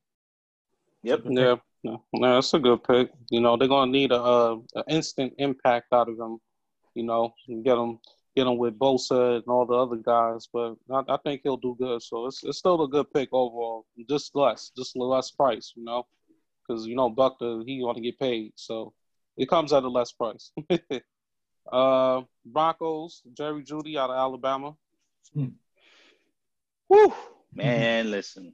Yep. 1.04 1.24
Good 1.24 1.32
pick. 1.56 1.62
Yeah, 1.84 1.92
no, 1.92 2.04
no, 2.14 2.36
that's 2.36 2.54
a 2.54 2.60
good 2.60 2.84
pick. 2.84 3.10
You 3.30 3.42
know, 3.42 3.58
they're 3.58 3.68
gonna 3.68 3.92
need 3.92 4.12
a, 4.12 4.22
a, 4.22 4.56
a 4.76 4.84
instant 4.90 5.34
impact 5.38 5.94
out 5.94 6.10
of 6.10 6.18
him. 6.18 6.40
You 6.96 7.04
know, 7.04 7.34
and 7.48 7.64
get 7.64 7.78
him, 7.78 8.00
get 8.36 8.48
him 8.48 8.58
with 8.58 8.80
Bosa 8.80 9.36
and 9.36 9.44
all 9.48 9.66
the 9.68 9.76
other 9.76 9.98
guys. 9.98 10.48
But 10.52 10.76
I, 10.92 11.04
I 11.08 11.18
think 11.24 11.42
he'll 11.44 11.58
do 11.58 11.76
good. 11.80 12.02
So 12.02 12.26
it's 12.26 12.44
it's 12.44 12.58
still 12.58 12.84
a 12.84 12.90
good 12.90 13.12
pick 13.14 13.30
overall. 13.32 13.86
Just 14.10 14.36
less, 14.36 14.72
just 14.76 14.96
less 14.96 15.32
price. 15.32 15.74
You 15.76 15.84
know, 15.84 16.08
because 16.68 16.86
you 16.88 16.96
know 16.96 17.10
Buckner 17.10 17.64
he 17.66 17.84
want 17.84 17.98
to 17.98 18.04
get 18.04 18.20
paid, 18.20 18.54
so 18.56 18.94
it 19.38 19.50
comes 19.50 19.74
at 19.74 19.84
a 19.84 19.88
less 19.88 20.12
price. 20.12 20.52
uh, 21.72 22.22
Broncos, 22.46 23.22
Jerry 23.34 23.64
Jeudy 23.64 23.98
out 23.98 24.10
of 24.10 24.18
Alabama. 24.18 24.76
Whew, 26.88 27.14
man, 27.54 28.12
listen. 28.12 28.54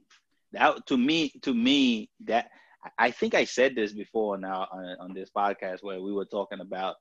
That 0.52 0.86
to 0.86 0.96
me, 0.96 1.32
to 1.42 1.54
me, 1.54 2.10
that 2.24 2.50
I 2.98 3.10
think 3.10 3.34
I 3.34 3.44
said 3.44 3.74
this 3.74 3.92
before 3.92 4.38
now 4.38 4.66
on, 4.70 4.96
on 5.00 5.14
this 5.14 5.30
podcast 5.34 5.82
where 5.82 6.00
we 6.00 6.12
were 6.12 6.24
talking 6.26 6.60
about 6.60 6.96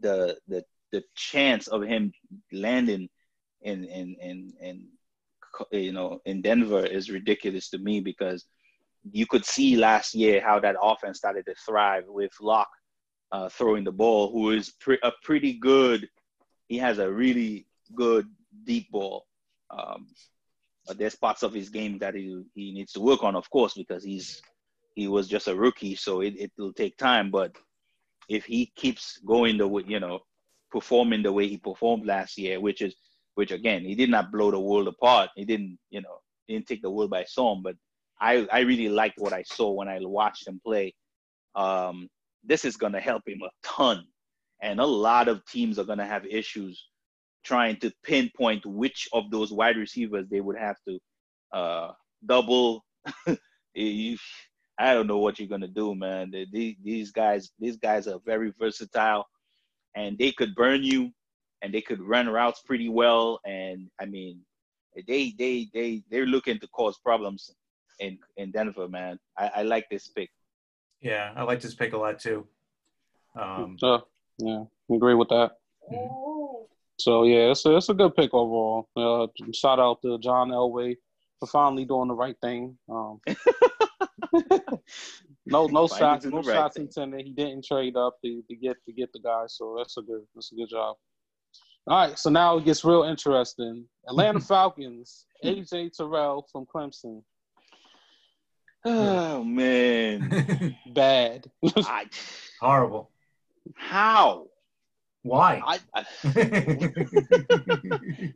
the 0.00 0.38
the 0.48 0.64
the 0.92 1.02
chance 1.14 1.68
of 1.68 1.82
him 1.82 2.12
landing 2.52 3.08
in 3.62 3.84
in 3.84 4.16
in 4.20 4.52
in 4.60 4.86
you 5.70 5.92
know 5.92 6.20
in 6.24 6.42
Denver 6.42 6.84
is 6.84 7.10
ridiculous 7.10 7.70
to 7.70 7.78
me 7.78 8.00
because 8.00 8.44
you 9.10 9.26
could 9.26 9.44
see 9.44 9.76
last 9.76 10.14
year 10.14 10.40
how 10.40 10.58
that 10.60 10.76
offense 10.80 11.18
started 11.18 11.46
to 11.46 11.54
thrive 11.64 12.04
with 12.08 12.32
Lock 12.40 12.68
uh, 13.32 13.48
throwing 13.48 13.84
the 13.84 13.92
ball, 13.92 14.32
who 14.32 14.50
is 14.50 14.70
pre- 14.80 14.98
a 15.02 15.12
pretty 15.22 15.54
good. 15.54 16.08
He 16.68 16.78
has 16.78 16.98
a 16.98 17.10
really 17.10 17.66
good 17.94 18.26
deep 18.64 18.90
ball. 18.90 19.26
Um, 19.70 20.06
but 20.86 20.98
there's 20.98 21.16
parts 21.16 21.42
of 21.42 21.52
his 21.52 21.68
game 21.68 21.98
that 21.98 22.14
he 22.14 22.42
he 22.54 22.72
needs 22.72 22.92
to 22.92 23.00
work 23.00 23.24
on, 23.24 23.34
of 23.34 23.48
course, 23.50 23.74
because 23.74 24.04
he's 24.04 24.40
he 24.96 25.08
was 25.08 25.28
just 25.28 25.46
a 25.46 25.54
rookie, 25.54 25.94
so 25.94 26.22
it 26.22 26.34
it 26.36 26.50
will 26.58 26.72
take 26.72 26.96
time. 26.96 27.30
But 27.30 27.54
if 28.28 28.44
he 28.46 28.72
keeps 28.74 29.18
going 29.18 29.58
the 29.58 29.68
way 29.68 29.84
you 29.86 30.00
know, 30.00 30.20
performing 30.72 31.22
the 31.22 31.32
way 31.32 31.46
he 31.46 31.58
performed 31.58 32.06
last 32.06 32.36
year, 32.38 32.58
which 32.60 32.82
is 32.82 32.96
which 33.34 33.52
again 33.52 33.84
he 33.84 33.94
did 33.94 34.10
not 34.10 34.32
blow 34.32 34.50
the 34.50 34.58
world 34.58 34.88
apart. 34.88 35.30
He 35.36 35.44
didn't 35.44 35.78
you 35.90 36.00
know 36.00 36.18
didn't 36.48 36.66
take 36.66 36.82
the 36.82 36.90
world 36.90 37.10
by 37.10 37.24
storm, 37.24 37.62
but 37.62 37.76
I 38.20 38.48
I 38.50 38.60
really 38.60 38.88
liked 38.88 39.18
what 39.18 39.34
I 39.34 39.42
saw 39.42 39.70
when 39.72 39.88
I 39.88 39.98
watched 40.00 40.48
him 40.48 40.60
play. 40.64 40.94
Um, 41.54 42.08
this 42.42 42.64
is 42.64 42.76
gonna 42.78 43.00
help 43.00 43.22
him 43.28 43.40
a 43.42 43.50
ton, 43.62 44.02
and 44.62 44.80
a 44.80 44.86
lot 44.86 45.28
of 45.28 45.44
teams 45.44 45.78
are 45.78 45.84
gonna 45.84 46.06
have 46.06 46.24
issues 46.24 46.88
trying 47.44 47.76
to 47.80 47.92
pinpoint 48.02 48.64
which 48.64 49.08
of 49.12 49.30
those 49.30 49.52
wide 49.52 49.76
receivers 49.76 50.26
they 50.30 50.40
would 50.40 50.58
have 50.58 50.76
to 50.88 50.98
uh, 51.52 51.92
double. 52.24 52.82
I 54.78 54.92
don't 54.92 55.06
know 55.06 55.18
what 55.18 55.38
you're 55.38 55.48
gonna 55.48 55.68
do, 55.68 55.94
man. 55.94 56.32
These, 56.52 56.76
these 56.82 57.10
guys, 57.10 57.50
these 57.58 57.76
guys 57.76 58.06
are 58.06 58.18
very 58.24 58.52
versatile, 58.58 59.26
and 59.94 60.18
they 60.18 60.32
could 60.32 60.54
burn 60.54 60.82
you, 60.84 61.10
and 61.62 61.72
they 61.72 61.80
could 61.80 62.00
run 62.00 62.28
routes 62.28 62.62
pretty 62.66 62.88
well. 62.88 63.40
And 63.46 63.88
I 64.00 64.04
mean, 64.04 64.40
they 65.08 65.34
they 65.38 65.68
they 65.72 66.02
they're 66.10 66.26
looking 66.26 66.58
to 66.60 66.68
cause 66.68 66.98
problems 66.98 67.54
in 68.00 68.18
in 68.36 68.50
Denver, 68.50 68.88
man. 68.88 69.18
I, 69.38 69.50
I 69.56 69.62
like 69.62 69.86
this 69.90 70.08
pick. 70.08 70.30
Yeah, 71.00 71.32
I 71.36 71.42
like 71.42 71.60
this 71.60 71.74
pick 71.74 71.92
a 71.92 71.98
lot 71.98 72.18
too. 72.18 72.46
Um, 73.38 73.76
uh, 73.82 74.00
yeah, 74.38 74.64
agree 74.90 75.14
with 75.14 75.28
that. 75.28 75.52
Mm-hmm. 75.92 76.64
So 76.98 77.24
yeah, 77.24 77.50
it's 77.50 77.64
a, 77.66 77.76
it's 77.76 77.88
a 77.88 77.94
good 77.94 78.16
pick 78.16 78.32
overall. 78.32 78.88
Uh, 78.96 79.26
shout 79.52 79.78
out 79.78 80.00
to 80.02 80.18
John 80.18 80.50
Elway 80.50 80.96
for 81.38 81.46
finally 81.46 81.84
doing 81.84 82.08
the 82.08 82.14
right 82.14 82.36
thing. 82.40 82.76
Um, 82.88 83.20
no 85.46 85.66
no 85.66 85.86
shots 85.86 86.24
no 86.24 86.38
right 86.38 86.44
shots 86.44 86.76
thing. 86.76 86.86
intended. 86.86 87.26
He 87.26 87.32
didn't 87.32 87.64
trade 87.64 87.96
up 87.96 88.16
to, 88.24 88.42
to 88.48 88.56
get 88.56 88.76
to 88.86 88.92
get 88.92 89.12
the 89.12 89.20
guy, 89.20 89.44
so 89.46 89.74
that's 89.78 89.96
a 89.96 90.02
good 90.02 90.22
that's 90.34 90.52
a 90.52 90.56
good 90.56 90.68
job. 90.68 90.96
All 91.88 92.08
right, 92.08 92.18
so 92.18 92.30
now 92.30 92.56
it 92.56 92.64
gets 92.64 92.84
real 92.84 93.04
interesting. 93.04 93.84
Atlanta 94.08 94.40
Falcons, 94.52 95.26
AJ 95.44 95.96
Terrell 95.96 96.46
from 96.50 96.66
Clemson. 96.66 97.22
Oh 98.88 99.42
man, 99.42 100.76
bad, 100.94 101.50
I, 101.76 102.06
horrible. 102.60 103.10
How? 103.74 104.46
Why? 105.22 105.60
I, 105.66 105.80
I, 105.92 106.04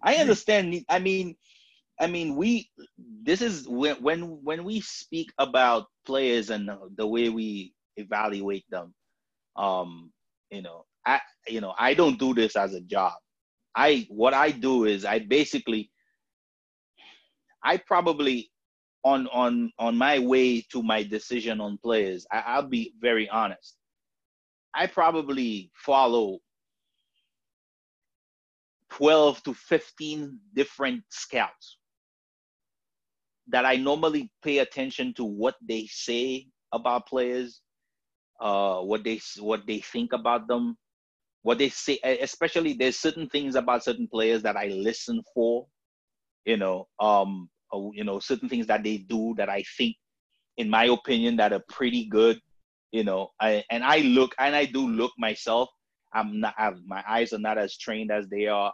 I 0.02 0.14
understand. 0.16 0.84
I 0.88 0.98
mean, 0.98 1.36
I 2.00 2.06
mean, 2.06 2.34
we. 2.34 2.70
This 3.22 3.42
is 3.42 3.68
when 3.68 3.96
when 3.96 4.22
when 4.42 4.64
we 4.64 4.80
speak 4.80 5.30
about 5.38 5.86
players 6.06 6.48
and 6.48 6.70
the 6.96 7.06
way 7.06 7.28
we 7.28 7.74
evaluate 7.96 8.64
them. 8.70 8.94
Um, 9.56 10.10
you 10.50 10.62
know, 10.62 10.86
I 11.06 11.20
you 11.46 11.60
know 11.60 11.74
I 11.78 11.92
don't 11.92 12.18
do 12.18 12.32
this 12.32 12.56
as 12.56 12.72
a 12.74 12.80
job. 12.80 13.12
I 13.76 14.06
what 14.08 14.32
I 14.32 14.50
do 14.50 14.86
is 14.86 15.04
I 15.04 15.18
basically 15.18 15.90
I 17.62 17.76
probably 17.76 18.50
on 19.04 19.26
on 19.28 19.70
on 19.78 19.96
my 19.96 20.18
way 20.18 20.62
to 20.72 20.82
my 20.82 21.02
decision 21.02 21.60
on 21.60 21.78
players. 21.82 22.26
I, 22.32 22.42
I'll 22.46 22.68
be 22.68 22.94
very 22.98 23.28
honest. 23.28 23.76
I 24.74 24.86
probably 24.86 25.70
follow 25.74 26.38
12 28.90 29.42
to 29.42 29.54
15 29.54 30.38
different 30.54 31.02
scouts 31.10 31.76
that 33.50 33.66
I 33.66 33.76
normally 33.76 34.30
pay 34.42 34.58
attention 34.58 35.14
to 35.14 35.24
what 35.24 35.56
they 35.66 35.86
say 35.90 36.46
about 36.72 37.06
players, 37.06 37.60
uh, 38.40 38.80
what 38.80 39.04
they 39.04 39.20
what 39.38 39.66
they 39.66 39.80
think 39.80 40.12
about 40.12 40.48
them, 40.48 40.76
what 41.42 41.58
they 41.58 41.68
say. 41.68 41.98
Especially 42.02 42.74
there's 42.74 42.98
certain 42.98 43.28
things 43.28 43.54
about 43.54 43.84
certain 43.84 44.08
players 44.08 44.42
that 44.42 44.56
I 44.56 44.66
listen 44.66 45.22
for, 45.34 45.66
you 46.44 46.56
know, 46.56 46.88
um, 47.00 47.48
uh, 47.72 47.90
you 47.92 48.04
know, 48.04 48.18
certain 48.20 48.48
things 48.48 48.66
that 48.66 48.82
they 48.82 48.98
do 48.98 49.34
that 49.36 49.48
I 49.48 49.62
think, 49.76 49.96
in 50.56 50.70
my 50.70 50.84
opinion, 50.84 51.36
that 51.36 51.52
are 51.52 51.64
pretty 51.68 52.06
good, 52.06 52.40
you 52.92 53.04
know. 53.04 53.28
I 53.40 53.64
and 53.70 53.84
I 53.84 53.98
look 53.98 54.34
and 54.38 54.54
I 54.54 54.64
do 54.66 54.88
look 54.88 55.12
myself. 55.18 55.68
I'm 56.12 56.40
not. 56.40 56.54
I'm, 56.58 56.82
my 56.86 57.04
eyes 57.08 57.32
are 57.32 57.38
not 57.38 57.58
as 57.58 57.76
trained 57.76 58.10
as 58.10 58.28
they 58.28 58.46
are. 58.46 58.72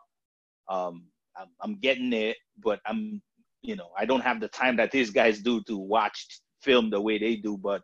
Um, 0.68 1.06
I'm, 1.36 1.48
I'm 1.60 1.78
getting 1.80 2.12
it, 2.12 2.36
but 2.62 2.80
I'm, 2.86 3.22
you 3.66 3.74
know, 3.74 3.90
I 3.98 4.04
don't 4.06 4.20
have 4.20 4.40
the 4.40 4.48
time 4.48 4.76
that 4.76 4.92
these 4.92 5.10
guys 5.10 5.40
do 5.40 5.60
to 5.64 5.76
watch 5.76 6.40
film 6.62 6.88
the 6.88 7.00
way 7.00 7.18
they 7.18 7.34
do. 7.34 7.56
But 7.58 7.82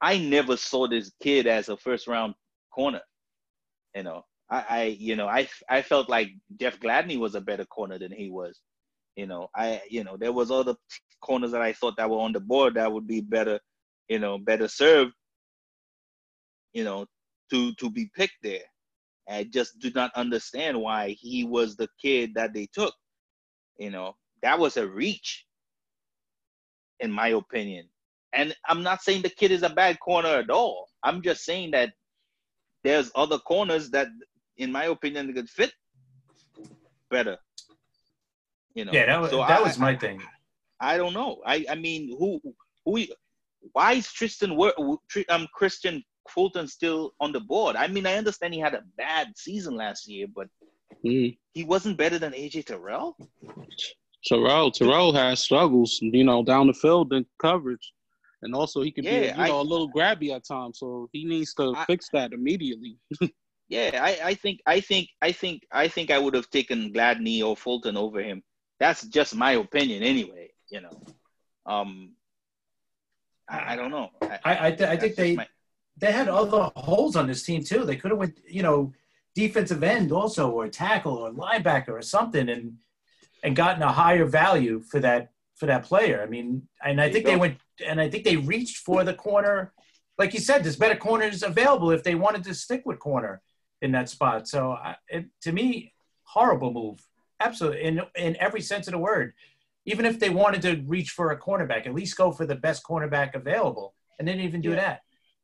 I 0.00 0.16
never 0.16 0.56
saw 0.56 0.88
this 0.88 1.12
kid 1.22 1.46
as 1.46 1.68
a 1.68 1.76
first 1.76 2.08
round 2.08 2.34
corner. 2.74 3.02
You 3.94 4.04
know, 4.04 4.22
I, 4.50 4.64
I 4.68 4.82
you 4.98 5.16
know, 5.16 5.28
I 5.28 5.48
I 5.68 5.82
felt 5.82 6.08
like 6.08 6.30
Jeff 6.58 6.80
Gladney 6.80 7.18
was 7.18 7.34
a 7.34 7.42
better 7.42 7.66
corner 7.66 7.98
than 7.98 8.10
he 8.10 8.30
was. 8.30 8.58
You 9.16 9.26
know, 9.26 9.48
I 9.54 9.82
you 9.90 10.02
know 10.02 10.16
there 10.16 10.32
was 10.32 10.50
other 10.50 10.74
corners 11.20 11.52
that 11.52 11.62
I 11.62 11.74
thought 11.74 11.98
that 11.98 12.08
were 12.08 12.18
on 12.18 12.32
the 12.32 12.40
board 12.40 12.74
that 12.74 12.90
would 12.90 13.06
be 13.06 13.20
better, 13.20 13.60
you 14.08 14.18
know, 14.18 14.38
better 14.38 14.66
served. 14.66 15.12
You 16.72 16.84
know, 16.84 17.06
to 17.50 17.74
to 17.74 17.90
be 17.90 18.10
picked 18.16 18.42
there. 18.42 18.64
I 19.28 19.44
just 19.44 19.78
do 19.78 19.90
not 19.94 20.10
understand 20.16 20.80
why 20.80 21.10
he 21.10 21.44
was 21.44 21.76
the 21.76 21.88
kid 22.00 22.32
that 22.34 22.54
they 22.54 22.66
took. 22.72 22.94
You 23.78 23.90
know, 23.90 24.16
that 24.44 24.58
was 24.58 24.76
a 24.76 24.86
reach, 24.86 25.46
in 27.00 27.10
my 27.10 27.28
opinion. 27.28 27.88
And 28.34 28.54
I'm 28.68 28.82
not 28.82 29.02
saying 29.02 29.22
the 29.22 29.30
kid 29.30 29.50
is 29.50 29.62
a 29.62 29.70
bad 29.70 29.98
corner 30.00 30.28
at 30.28 30.50
all. 30.50 30.88
I'm 31.02 31.22
just 31.22 31.44
saying 31.44 31.70
that 31.70 31.94
there's 32.82 33.10
other 33.14 33.38
corners 33.38 33.90
that, 33.90 34.08
in 34.58 34.70
my 34.70 34.84
opinion, 34.84 35.32
could 35.32 35.48
fit 35.48 35.72
better. 37.10 37.38
You 38.74 38.84
know. 38.84 38.92
Yeah, 38.92 39.06
that 39.06 39.20
was 39.20 39.30
so 39.30 39.38
that 39.38 39.60
I, 39.60 39.62
was 39.62 39.78
my 39.78 39.96
thing. 39.96 40.20
I, 40.78 40.94
I 40.94 40.98
don't 40.98 41.14
know. 41.14 41.40
I 41.46 41.64
I 41.70 41.74
mean, 41.76 42.14
who 42.18 42.40
who? 42.84 43.06
Why 43.72 43.92
is 43.92 44.12
Tristan 44.12 44.50
um 44.50 45.48
Kristian 45.58 46.02
Fulton 46.28 46.68
still 46.68 47.14
on 47.18 47.32
the 47.32 47.40
board? 47.40 47.76
I 47.76 47.86
mean, 47.86 48.06
I 48.06 48.16
understand 48.16 48.52
he 48.52 48.60
had 48.60 48.74
a 48.74 48.82
bad 48.98 49.28
season 49.36 49.76
last 49.76 50.06
year, 50.06 50.26
but 50.26 50.48
mm. 51.02 51.34
he 51.54 51.64
wasn't 51.64 51.96
better 51.96 52.18
than 52.18 52.32
AJ 52.32 52.66
Terrell. 52.66 53.16
Terrell 54.26 54.70
Terrell 54.70 55.12
has 55.12 55.40
struggles, 55.40 55.98
you 56.00 56.24
know, 56.24 56.42
down 56.42 56.66
the 56.66 56.74
field 56.74 57.12
in 57.12 57.26
coverage, 57.38 57.92
and 58.42 58.54
also 58.54 58.82
he 58.82 58.90
can 58.90 59.04
yeah, 59.04 59.20
be, 59.20 59.26
you 59.26 59.32
I, 59.36 59.48
know, 59.48 59.60
a 59.60 59.62
little 59.62 59.90
grabby 59.92 60.34
at 60.34 60.46
times. 60.46 60.78
So 60.78 61.08
he 61.12 61.24
needs 61.24 61.54
to 61.54 61.74
I, 61.76 61.84
fix 61.84 62.08
that 62.12 62.32
immediately. 62.32 62.98
yeah, 63.68 64.00
I, 64.02 64.28
I 64.30 64.34
think 64.34 64.60
I 64.66 64.80
think 64.80 65.08
I 65.20 65.32
think 65.32 65.62
I 65.72 65.88
think 65.88 66.10
I 66.10 66.18
would 66.18 66.34
have 66.34 66.50
taken 66.50 66.92
Gladney 66.92 67.42
or 67.44 67.56
Fulton 67.56 67.96
over 67.96 68.22
him 68.22 68.42
that's 68.78 69.06
just 69.06 69.34
my 69.34 69.52
opinion, 69.52 70.02
anyway. 70.02 70.50
You 70.68 70.82
know, 70.82 70.90
um, 71.66 72.12
I, 73.48 73.72
I 73.72 73.76
don't 73.76 73.90
know. 73.90 74.10
I 74.22 74.66
I, 74.66 74.70
th- 74.72 74.88
I 74.88 74.96
think 74.96 75.16
they 75.16 75.36
my... 75.36 75.46
they 75.96 76.12
had 76.12 76.28
other 76.28 76.70
holes 76.76 77.16
on 77.16 77.26
this 77.26 77.42
team 77.42 77.62
too. 77.62 77.84
They 77.84 77.96
could 77.96 78.10
have 78.10 78.18
went, 78.18 78.38
you 78.48 78.62
know, 78.62 78.92
defensive 79.34 79.82
end 79.82 80.12
also, 80.12 80.50
or 80.50 80.68
tackle, 80.68 81.16
or 81.16 81.30
linebacker, 81.30 81.90
or 81.90 82.02
something, 82.02 82.48
and 82.48 82.74
and 83.44 83.54
gotten 83.54 83.82
a 83.82 83.92
higher 83.92 84.24
value 84.24 84.80
for 84.80 84.98
that 85.00 85.30
for 85.54 85.66
that 85.66 85.84
player. 85.84 86.20
I 86.20 86.26
mean, 86.26 86.66
and 86.84 87.00
I 87.00 87.12
think 87.12 87.26
they 87.26 87.36
went, 87.36 87.58
and 87.86 88.00
I 88.00 88.10
think 88.10 88.24
they 88.24 88.36
reached 88.36 88.78
for 88.78 89.04
the 89.04 89.14
corner. 89.14 89.72
Like 90.18 90.34
you 90.34 90.40
said, 90.40 90.64
there's 90.64 90.76
better 90.76 90.96
corners 90.96 91.44
available 91.44 91.90
if 91.92 92.02
they 92.02 92.16
wanted 92.16 92.42
to 92.44 92.54
stick 92.54 92.82
with 92.84 92.98
corner 92.98 93.42
in 93.82 93.92
that 93.92 94.08
spot. 94.08 94.48
So, 94.48 94.72
I, 94.72 94.96
it, 95.08 95.26
to 95.42 95.52
me, 95.52 95.92
horrible 96.24 96.72
move. 96.72 97.06
Absolutely, 97.38 97.82
in 97.82 98.00
in 98.16 98.36
every 98.40 98.62
sense 98.62 98.88
of 98.88 98.92
the 98.92 98.98
word. 98.98 99.34
Even 99.86 100.06
if 100.06 100.18
they 100.18 100.30
wanted 100.30 100.62
to 100.62 100.82
reach 100.86 101.10
for 101.10 101.30
a 101.30 101.38
cornerback, 101.38 101.86
at 101.86 101.94
least 101.94 102.16
go 102.16 102.32
for 102.32 102.46
the 102.46 102.54
best 102.54 102.82
cornerback 102.82 103.34
available, 103.34 103.94
and 104.18 104.26
they 104.26 104.32
didn't 104.32 104.46
even 104.46 104.62
do 104.62 104.70
yeah. 104.70 104.76
that. 104.76 105.00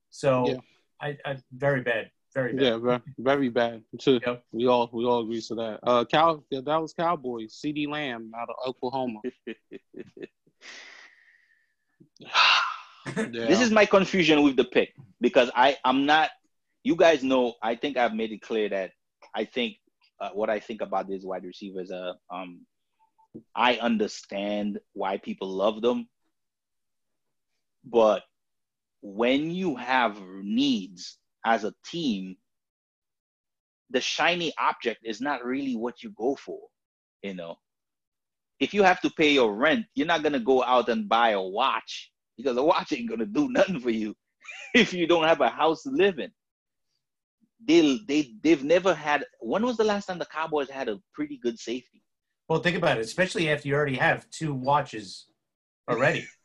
So, 0.09 0.49
yeah. 0.49 0.57
I, 1.01 1.19
I 1.25 1.37
very 1.53 1.83
bad, 1.83 2.11
very 2.35 2.53
bad. 2.53 2.63
Yeah, 2.63 2.77
very, 2.79 3.01
very 3.19 3.49
bad. 3.49 3.83
Yep. 4.07 4.45
We 4.53 4.67
all 4.69 4.89
we 4.93 5.05
all 5.05 5.21
agree 5.23 5.41
to 5.43 5.55
that. 5.57 5.81
Uh, 5.83 6.05
Cal, 6.05 6.45
yeah, 6.51 6.61
that 6.65 6.77
was 6.77 6.93
Cowboys. 6.93 7.61
CeeDee 7.65 7.89
Lamb 7.89 8.31
out 8.37 8.49
of 8.49 8.57
Oklahoma. 8.67 9.21
yeah. 13.17 13.25
This 13.33 13.61
is 13.61 13.71
my 13.71 13.85
confusion 13.85 14.43
with 14.43 14.57
the 14.57 14.65
pick 14.65 14.95
because 15.21 15.51
I 15.55 15.77
I'm 15.85 16.07
not. 16.07 16.31
You 16.85 16.97
guys 16.97 17.23
know. 17.23 17.55
I 17.63 17.75
think 17.75 17.97
I've 17.97 18.15
made 18.15 18.33
it 18.33 18.43
clear 18.43 18.69
that 18.69 18.93
I 19.35 19.45
think 19.45 19.77
uh, 20.21 20.31
what 20.31 20.51
I 20.51 20.61
think 20.61 20.83
about 20.83 21.09
these 21.09 21.25
wide 21.25 21.45
receivers. 21.45 21.91
Uh, 21.91 22.13
um, 22.31 22.61
I 23.55 23.77
understand 23.77 24.81
why 24.93 25.19
people 25.19 25.49
love 25.49 25.83
them, 25.83 26.09
but 27.85 28.23
when 29.03 29.51
you 29.51 29.77
have 29.77 30.21
needs 30.43 31.17
as 31.45 31.65
a 31.65 31.75
team, 31.85 32.37
the 33.91 34.01
shiny 34.01 34.53
object 34.59 35.01
is 35.05 35.21
not 35.21 35.45
really 35.45 35.77
what 35.77 36.03
you 36.03 36.11
go 36.17 36.37
for. 36.37 36.61
You 37.23 37.35
know, 37.35 37.57
if 38.61 38.73
you 38.73 38.83
have 38.83 39.01
to 39.03 39.11
pay 39.11 39.33
your 39.33 39.55
rent, 39.55 39.87
you're 39.95 40.07
not 40.07 40.23
gonna 40.23 40.41
go 40.41 40.63
out 40.63 40.89
and 40.89 41.09
buy 41.09 41.31
a 41.31 41.43
watch 41.43 42.11
because 42.37 42.57
a 42.57 42.63
watch 42.63 42.93
ain't 42.93 43.11
gonna 43.11 43.27
do 43.27 43.49
nothing 43.51 43.81
for 43.81 43.91
you 43.91 44.15
if 44.75 44.93
you 44.93 45.07
don't 45.07 45.25
have 45.25 45.41
a 45.41 45.49
house 45.49 45.83
to 45.83 45.91
live 45.91 46.19
in. 46.19 46.31
They 47.67 47.99
they 48.07 48.33
they've 48.43 48.65
never 48.65 48.95
had. 48.95 49.25
When 49.41 49.65
was 49.67 49.77
the 49.77 49.85
last 49.85 50.07
time 50.07 50.19
the 50.19 50.27
Cowboys 50.27 50.71
had 50.71 50.89
a 50.89 50.99
pretty 51.15 51.39
good 51.43 51.59
safety? 51.59 52.03
Well, 52.49 52.61
think 52.61 52.77
about 52.77 52.99
it, 52.99 53.05
especially 53.05 53.51
after 53.51 53.69
you 53.69 53.75
already 53.75 53.97
have 53.97 54.29
two 54.31 54.55
watches 54.55 55.27
already. 55.89 56.27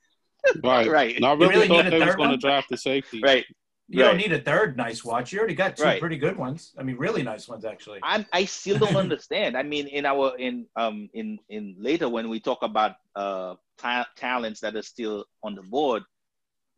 Right. 0.63 0.87
Right. 0.87 1.15
And 1.15 1.25
I 1.25 1.33
really, 1.33 1.55
really 1.55 1.67
thought 1.67 1.89
they 1.89 2.05
was 2.05 2.15
going 2.15 2.29
to 2.29 2.33
one? 2.33 2.39
draft 2.39 2.69
the 2.69 2.77
safety. 2.77 3.19
Right. 3.19 3.45
You 3.87 3.99
don't 4.03 4.17
need 4.17 4.31
a 4.31 4.41
third 4.41 4.77
nice 4.77 5.05
watch. 5.05 5.31
You 5.31 5.39
already 5.39 5.53
got 5.53 5.77
two 5.77 5.83
Right. 5.83 5.99
pretty 5.99 6.17
good 6.17 6.37
ones. 6.37 6.73
I 6.77 6.83
mean, 6.83 6.97
really 6.97 7.21
nice 7.21 7.47
ones, 7.47 7.65
actually. 7.65 7.99
I'm 8.01 8.25
I 8.33 8.45
still 8.45 8.79
don't 8.79 8.95
understand. 9.05 9.55
I 9.55 9.63
mean, 9.63 9.87
in 9.87 10.05
our 10.05 10.35
in 10.37 10.65
um 10.75 11.09
in 11.13 11.37
in 11.49 11.75
later 11.77 12.09
when 12.09 12.29
we 12.29 12.39
talk 12.39 12.63
about 12.63 12.95
uh 13.15 13.55
ta- 13.77 14.07
talents 14.15 14.59
that 14.61 14.75
are 14.75 14.81
still 14.81 15.25
on 15.43 15.53
the 15.53 15.61
board, 15.61 16.03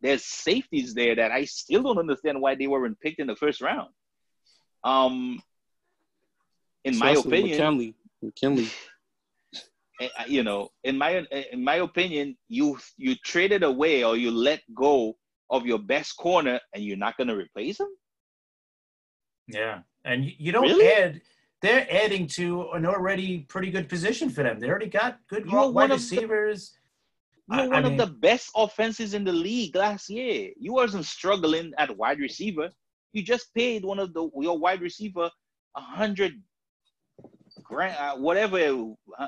there's 0.01 0.25
safeties 0.25 0.93
there 0.93 1.15
that 1.15 1.31
I 1.31 1.45
still 1.45 1.81
don't 1.81 1.97
understand 1.97 2.41
why 2.41 2.55
they 2.55 2.67
weren't 2.67 2.99
picked 2.99 3.19
in 3.19 3.27
the 3.27 3.35
first 3.35 3.61
round. 3.61 3.89
Um, 4.83 5.41
in 6.83 6.97
my 6.97 7.11
opinion, 7.11 7.57
McKinley. 7.57 7.95
McKinley. 8.21 8.67
eh, 10.01 10.09
you 10.27 10.43
know, 10.43 10.69
in 10.83 10.97
my 10.97 11.25
in 11.51 11.63
my 11.63 11.75
opinion, 11.75 12.37
you 12.49 12.77
you 12.97 13.15
traded 13.15 13.63
away 13.63 14.03
or 14.03 14.17
you 14.17 14.29
let 14.31 14.61
go 14.73 15.15
of 15.49 15.65
your 15.65 15.79
best 15.79 16.15
corner, 16.17 16.59
and 16.73 16.83
you're 16.83 16.97
not 16.97 17.17
going 17.17 17.27
to 17.27 17.35
replace 17.35 17.79
him. 17.79 17.87
Yeah, 19.47 19.79
and 20.03 20.25
you, 20.37 20.51
don't 20.51 20.63
Really? 20.63 20.87
add. 20.87 21.21
They're 21.61 21.87
adding 21.89 22.27
to 22.35 22.69
an 22.73 22.85
already 22.85 23.39
pretty 23.49 23.71
good 23.71 23.89
position 23.89 24.29
for 24.29 24.43
them. 24.43 24.59
They 24.59 24.69
already 24.69 24.89
got 24.89 25.19
good 25.29 25.45
You 25.45 25.51
wide 25.53 25.73
one 25.73 25.91
of 25.91 25.99
the- 26.07 26.15
receivers. 26.15 26.77
You 27.49 27.55
were 27.57 27.61
I- 27.63 27.65
I 27.65 27.67
one 27.69 27.83
mean- 27.83 27.99
of 27.99 28.07
the 28.07 28.13
best 28.13 28.51
offenses 28.55 29.13
in 29.13 29.23
the 29.23 29.31
league 29.31 29.75
last 29.75 30.09
year. 30.09 30.51
You 30.59 30.73
wasn't 30.73 31.05
struggling 31.05 31.73
at 31.77 31.95
wide 31.97 32.19
receiver. 32.19 32.69
You 33.13 33.23
just 33.23 33.53
paid 33.55 33.85
one 33.85 33.99
of 33.99 34.13
the 34.13 34.29
your 34.39 34.57
wide 34.59 34.81
receiver 34.81 35.31
a 35.75 35.81
hundred 35.81 36.43
grand, 37.63 37.95
uh, 37.97 38.17
whatever, 38.17 38.59
uh, 39.17 39.27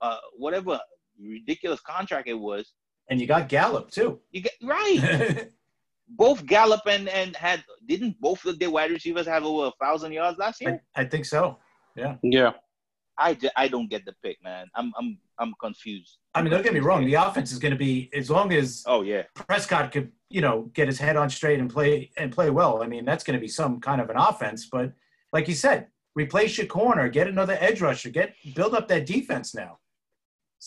uh, 0.00 0.18
whatever 0.36 0.78
ridiculous 1.18 1.80
contract 1.80 2.28
it 2.28 2.34
was. 2.34 2.72
And 3.08 3.20
you 3.20 3.26
got 3.26 3.48
Gallup 3.48 3.90
too. 3.90 4.20
You 4.30 4.42
get 4.42 4.54
right. 4.62 5.48
both 6.08 6.44
Gallup 6.46 6.82
and 6.86 7.08
and 7.08 7.34
had 7.36 7.64
didn't 7.86 8.20
both 8.20 8.44
of 8.44 8.58
their 8.58 8.70
wide 8.70 8.90
receivers 8.90 9.26
have 9.26 9.44
over 9.44 9.66
a 9.68 9.84
thousand 9.84 10.12
yards 10.12 10.38
last 10.38 10.60
year? 10.60 10.82
I 10.96 11.04
think 11.04 11.24
so. 11.24 11.58
Yeah. 11.96 12.16
Yeah. 12.22 12.52
I, 13.16 13.34
ju- 13.34 13.50
I 13.56 13.68
don't 13.68 13.88
get 13.88 14.04
the 14.04 14.14
pick, 14.24 14.42
man. 14.42 14.66
I'm 14.74 14.92
I'm 14.98 15.18
I'm 15.38 15.54
confused. 15.60 16.18
I 16.34 16.42
mean, 16.42 16.50
don't 16.50 16.62
get 16.62 16.74
me 16.74 16.80
wrong. 16.80 17.04
The 17.04 17.14
offense 17.14 17.52
is 17.52 17.58
going 17.58 17.72
to 17.72 17.78
be 17.78 18.10
as 18.12 18.28
long 18.28 18.52
as 18.52 18.82
Oh 18.86 19.02
yeah, 19.02 19.22
Prescott 19.34 19.92
could, 19.92 20.10
you 20.30 20.40
know, 20.40 20.70
get 20.72 20.88
his 20.88 20.98
head 20.98 21.16
on 21.16 21.30
straight 21.30 21.60
and 21.60 21.70
play 21.70 22.10
and 22.16 22.32
play 22.32 22.50
well. 22.50 22.82
I 22.82 22.86
mean, 22.86 23.04
that's 23.04 23.22
going 23.22 23.38
to 23.38 23.40
be 23.40 23.48
some 23.48 23.80
kind 23.80 24.00
of 24.00 24.10
an 24.10 24.16
offense. 24.16 24.66
But 24.66 24.92
like 25.32 25.46
you 25.46 25.54
said, 25.54 25.88
replace 26.16 26.58
your 26.58 26.66
corner, 26.66 27.08
get 27.08 27.28
another 27.28 27.56
edge 27.60 27.80
rusher, 27.80 28.10
get 28.10 28.34
build 28.54 28.74
up 28.74 28.88
that 28.88 29.06
defense 29.06 29.54
now. 29.54 29.78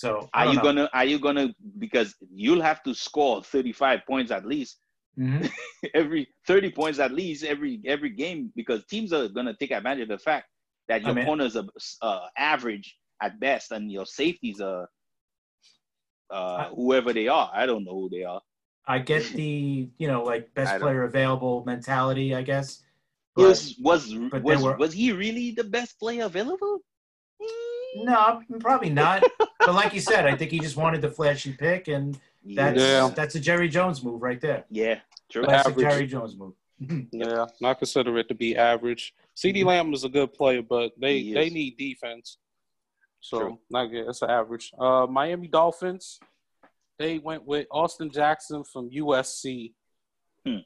So 0.02 0.30
are 0.36 0.46
you 0.46 0.58
know. 0.58 0.62
gonna 0.62 0.90
are 0.94 1.06
you 1.06 1.18
gonna 1.18 1.48
because 1.80 2.14
you'll 2.44 2.62
have 2.62 2.84
to 2.84 2.94
score 2.94 3.42
35 3.44 4.02
points 4.06 4.32
at 4.32 4.46
least 4.46 4.78
Mhm. 5.18 5.50
every 5.96 6.28
30 6.46 6.70
points 6.72 7.00
at 7.00 7.12
least 7.12 7.44
every 7.44 7.82
every 7.86 8.12
game 8.12 8.52
because 8.56 8.86
teams 8.86 9.12
are 9.12 9.28
going 9.28 9.48
to 9.48 9.56
take 9.56 9.72
advantage 9.72 10.04
of 10.04 10.10
the 10.10 10.20
fact 10.20 10.46
that 10.88 11.02
I 11.02 11.06
your 11.06 11.16
mean- 11.16 11.26
corners 11.26 11.56
are 11.58 11.66
uh, 12.04 12.28
average 12.38 12.96
at 13.24 13.40
best 13.40 13.72
and 13.72 13.92
your 13.92 14.06
safeties 14.06 14.62
are 14.62 14.88
uh, 16.30 16.70
whoever 16.76 17.12
they 17.14 17.28
are. 17.28 17.50
I 17.52 17.66
don't 17.66 17.84
know 17.84 17.94
who 18.02 18.10
they 18.10 18.24
are. 18.24 18.42
I 18.86 19.00
get 19.00 19.24
the, 19.34 19.90
you 19.98 20.08
know, 20.08 20.22
like 20.24 20.54
best 20.54 20.80
player 20.80 21.04
available 21.06 21.64
mentality, 21.66 22.36
I 22.36 22.44
guess. 22.44 22.84
But 23.36 23.46
Was 23.48 23.76
was 23.82 24.02
was, 24.16 24.62
were- 24.64 24.78
was 24.78 24.94
he 24.94 25.12
really 25.12 25.52
the 25.52 25.64
best 25.64 25.98
player 26.00 26.26
available? 26.26 26.80
no, 27.96 28.44
probably 28.60 28.92
not. 28.92 29.24
but 29.68 29.76
like 29.76 29.94
you 29.94 30.00
said, 30.00 30.26
I 30.26 30.34
think 30.36 30.50
he 30.52 30.60
just 30.60 30.78
wanted 30.78 31.02
the 31.02 31.10
flashy 31.12 31.52
pick, 31.54 31.88
and 31.90 32.18
that's 32.46 32.80
Yeah. 32.80 33.12
that's 33.14 33.36
a 33.36 33.40
Jerry 33.40 33.68
Jones 33.68 34.02
move 34.04 34.22
right 34.22 34.40
there. 34.40 34.64
yeah, 34.70 35.00
true. 35.30 35.44
Classic 35.44 35.72
Average. 35.74 35.88
Jerry 35.92 36.08
Jones 36.08 36.36
move. 36.38 36.54
Yeah. 37.12 37.46
I 37.64 37.74
consider 37.74 38.18
it 38.18 38.28
to 38.30 38.36
be 38.36 38.56
average. 38.56 39.14
CeeDee 39.36 39.66
Lamb 39.66 39.94
is 39.94 40.04
a 40.06 40.10
good 40.10 40.34
player, 40.34 40.62
but 40.62 40.94
they, 41.00 41.34
they 41.34 41.50
need 41.50 41.76
defense. 41.78 42.38
So 43.20 43.40
True. 43.40 43.60
not 43.70 43.88
good. 43.88 44.08
It's 44.08 44.22
an 44.22 44.30
average. 44.30 44.72
Uh, 44.80 45.06
Miami 45.10 45.48
Dolphins, 45.48 46.20
they 47.00 47.18
went 47.18 47.46
with 47.46 47.66
Austin 47.72 48.10
Jackson 48.12 48.64
from 48.64 48.90
USC. 48.92 49.74
Hmm. 50.46 50.58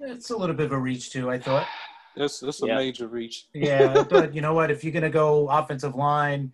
It's 0.00 0.30
a 0.30 0.36
little 0.36 0.56
bit 0.56 0.66
of 0.66 0.72
a 0.72 0.78
reach 0.78 1.12
too, 1.12 1.30
I 1.30 1.38
thought. 1.38 1.66
It's 2.16 2.42
it's 2.42 2.60
a 2.64 2.66
Yeah. 2.66 2.76
major 2.76 3.06
reach. 3.06 3.46
Yeah, 3.54 4.02
but 4.10 4.34
you 4.34 4.40
know 4.40 4.52
what? 4.52 4.72
If 4.72 4.82
you're 4.82 4.92
gonna 4.98 5.08
go 5.24 5.48
offensive 5.50 5.94
line, 5.94 6.52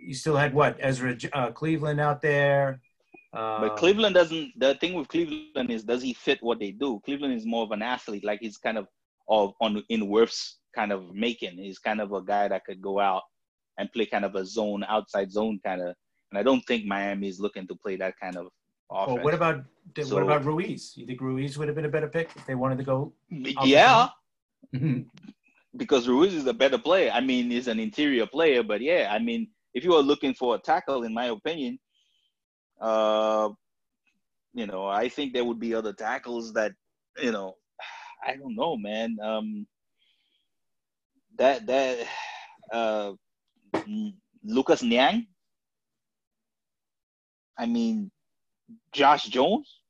you 0.00 0.14
still 0.14 0.36
had 0.36 0.54
what 0.54 0.76
Ezra 0.80 1.16
uh, 1.32 1.50
Cleveland 1.52 2.00
out 2.00 2.20
there. 2.22 2.80
Uh, 3.32 3.60
But 3.60 3.76
Cleveland 3.76 4.14
doesn't. 4.14 4.52
The 4.58 4.74
thing 4.76 4.94
with 4.94 5.08
Cleveland 5.08 5.70
is, 5.70 5.84
does 5.84 6.02
he 6.02 6.12
fit 6.14 6.38
what 6.42 6.58
they 6.58 6.70
do? 6.70 7.00
Cleveland 7.04 7.34
is 7.34 7.44
more 7.46 7.64
of 7.64 7.70
an 7.72 7.82
athlete. 7.82 8.24
Like 8.24 8.40
he's 8.40 8.56
kind 8.58 8.78
of 8.78 8.86
of 9.28 9.54
on 9.60 9.82
in 9.88 10.02
Wirfs's 10.08 10.58
kind 10.74 10.92
of 10.92 11.14
making. 11.14 11.58
He's 11.58 11.78
kind 11.78 12.00
of 12.00 12.12
a 12.12 12.22
guy 12.22 12.48
that 12.48 12.64
could 12.64 12.80
go 12.80 13.00
out 13.00 13.22
and 13.78 13.92
play 13.92 14.06
kind 14.06 14.24
of 14.24 14.34
a 14.36 14.44
zone, 14.44 14.84
outside 14.88 15.30
zone 15.32 15.58
kind 15.64 15.80
of. 15.82 15.94
And 16.30 16.38
I 16.38 16.42
don't 16.42 16.62
think 16.62 16.84
Miami 16.86 17.28
is 17.28 17.40
looking 17.40 17.66
to 17.68 17.74
play 17.74 17.96
that 17.96 18.14
kind 18.22 18.36
of 18.36 18.46
offense. 18.90 19.16
Well, 19.16 19.24
what 19.24 19.34
about 19.34 19.64
So- 20.00 20.14
what 20.14 20.22
about 20.22 20.44
Ruiz? 20.44 20.94
You 20.96 21.06
think 21.06 21.20
Ruiz 21.20 21.58
would 21.58 21.68
have 21.68 21.74
been 21.76 21.84
a 21.84 21.94
better 21.96 22.08
pick 22.08 22.30
if 22.36 22.46
they 22.46 22.54
wanted 22.54 22.78
to 22.78 22.84
go? 22.84 23.12
yeah, 23.30 24.08
Mhm. 24.74 25.06
because 25.76 26.08
Ruiz 26.08 26.34
is 26.34 26.46
a 26.46 26.54
better 26.54 26.78
player. 26.78 27.10
I 27.12 27.20
mean, 27.20 27.50
he's 27.50 27.68
an 27.68 27.78
interior 27.80 28.26
player, 28.26 28.62
but 28.62 28.80
yeah, 28.80 29.08
I 29.12 29.18
mean, 29.18 29.48
if 29.76 29.84
you 29.84 29.92
are 29.94 30.02
looking 30.02 30.32
for 30.32 30.54
a 30.54 30.58
tackle, 30.58 31.02
in 31.02 31.12
my 31.12 31.26
opinion, 31.26 31.78
uh, 32.80 33.50
you 34.54 34.66
know, 34.66 34.86
I 34.86 35.10
think 35.10 35.34
there 35.34 35.44
would 35.44 35.60
be 35.60 35.74
other 35.74 35.92
tackles 35.92 36.54
that, 36.54 36.72
you 37.18 37.30
know, 37.30 37.56
I 38.26 38.36
don't 38.36 38.56
know, 38.56 38.78
man. 38.78 39.18
Um, 39.22 39.66
that 41.36 41.66
that 41.66 42.06
uh, 42.72 43.12
Lucas 44.42 44.82
Niang. 44.82 45.26
I 47.58 47.66
mean, 47.66 48.10
Josh 48.92 49.24
Jones. 49.24 49.80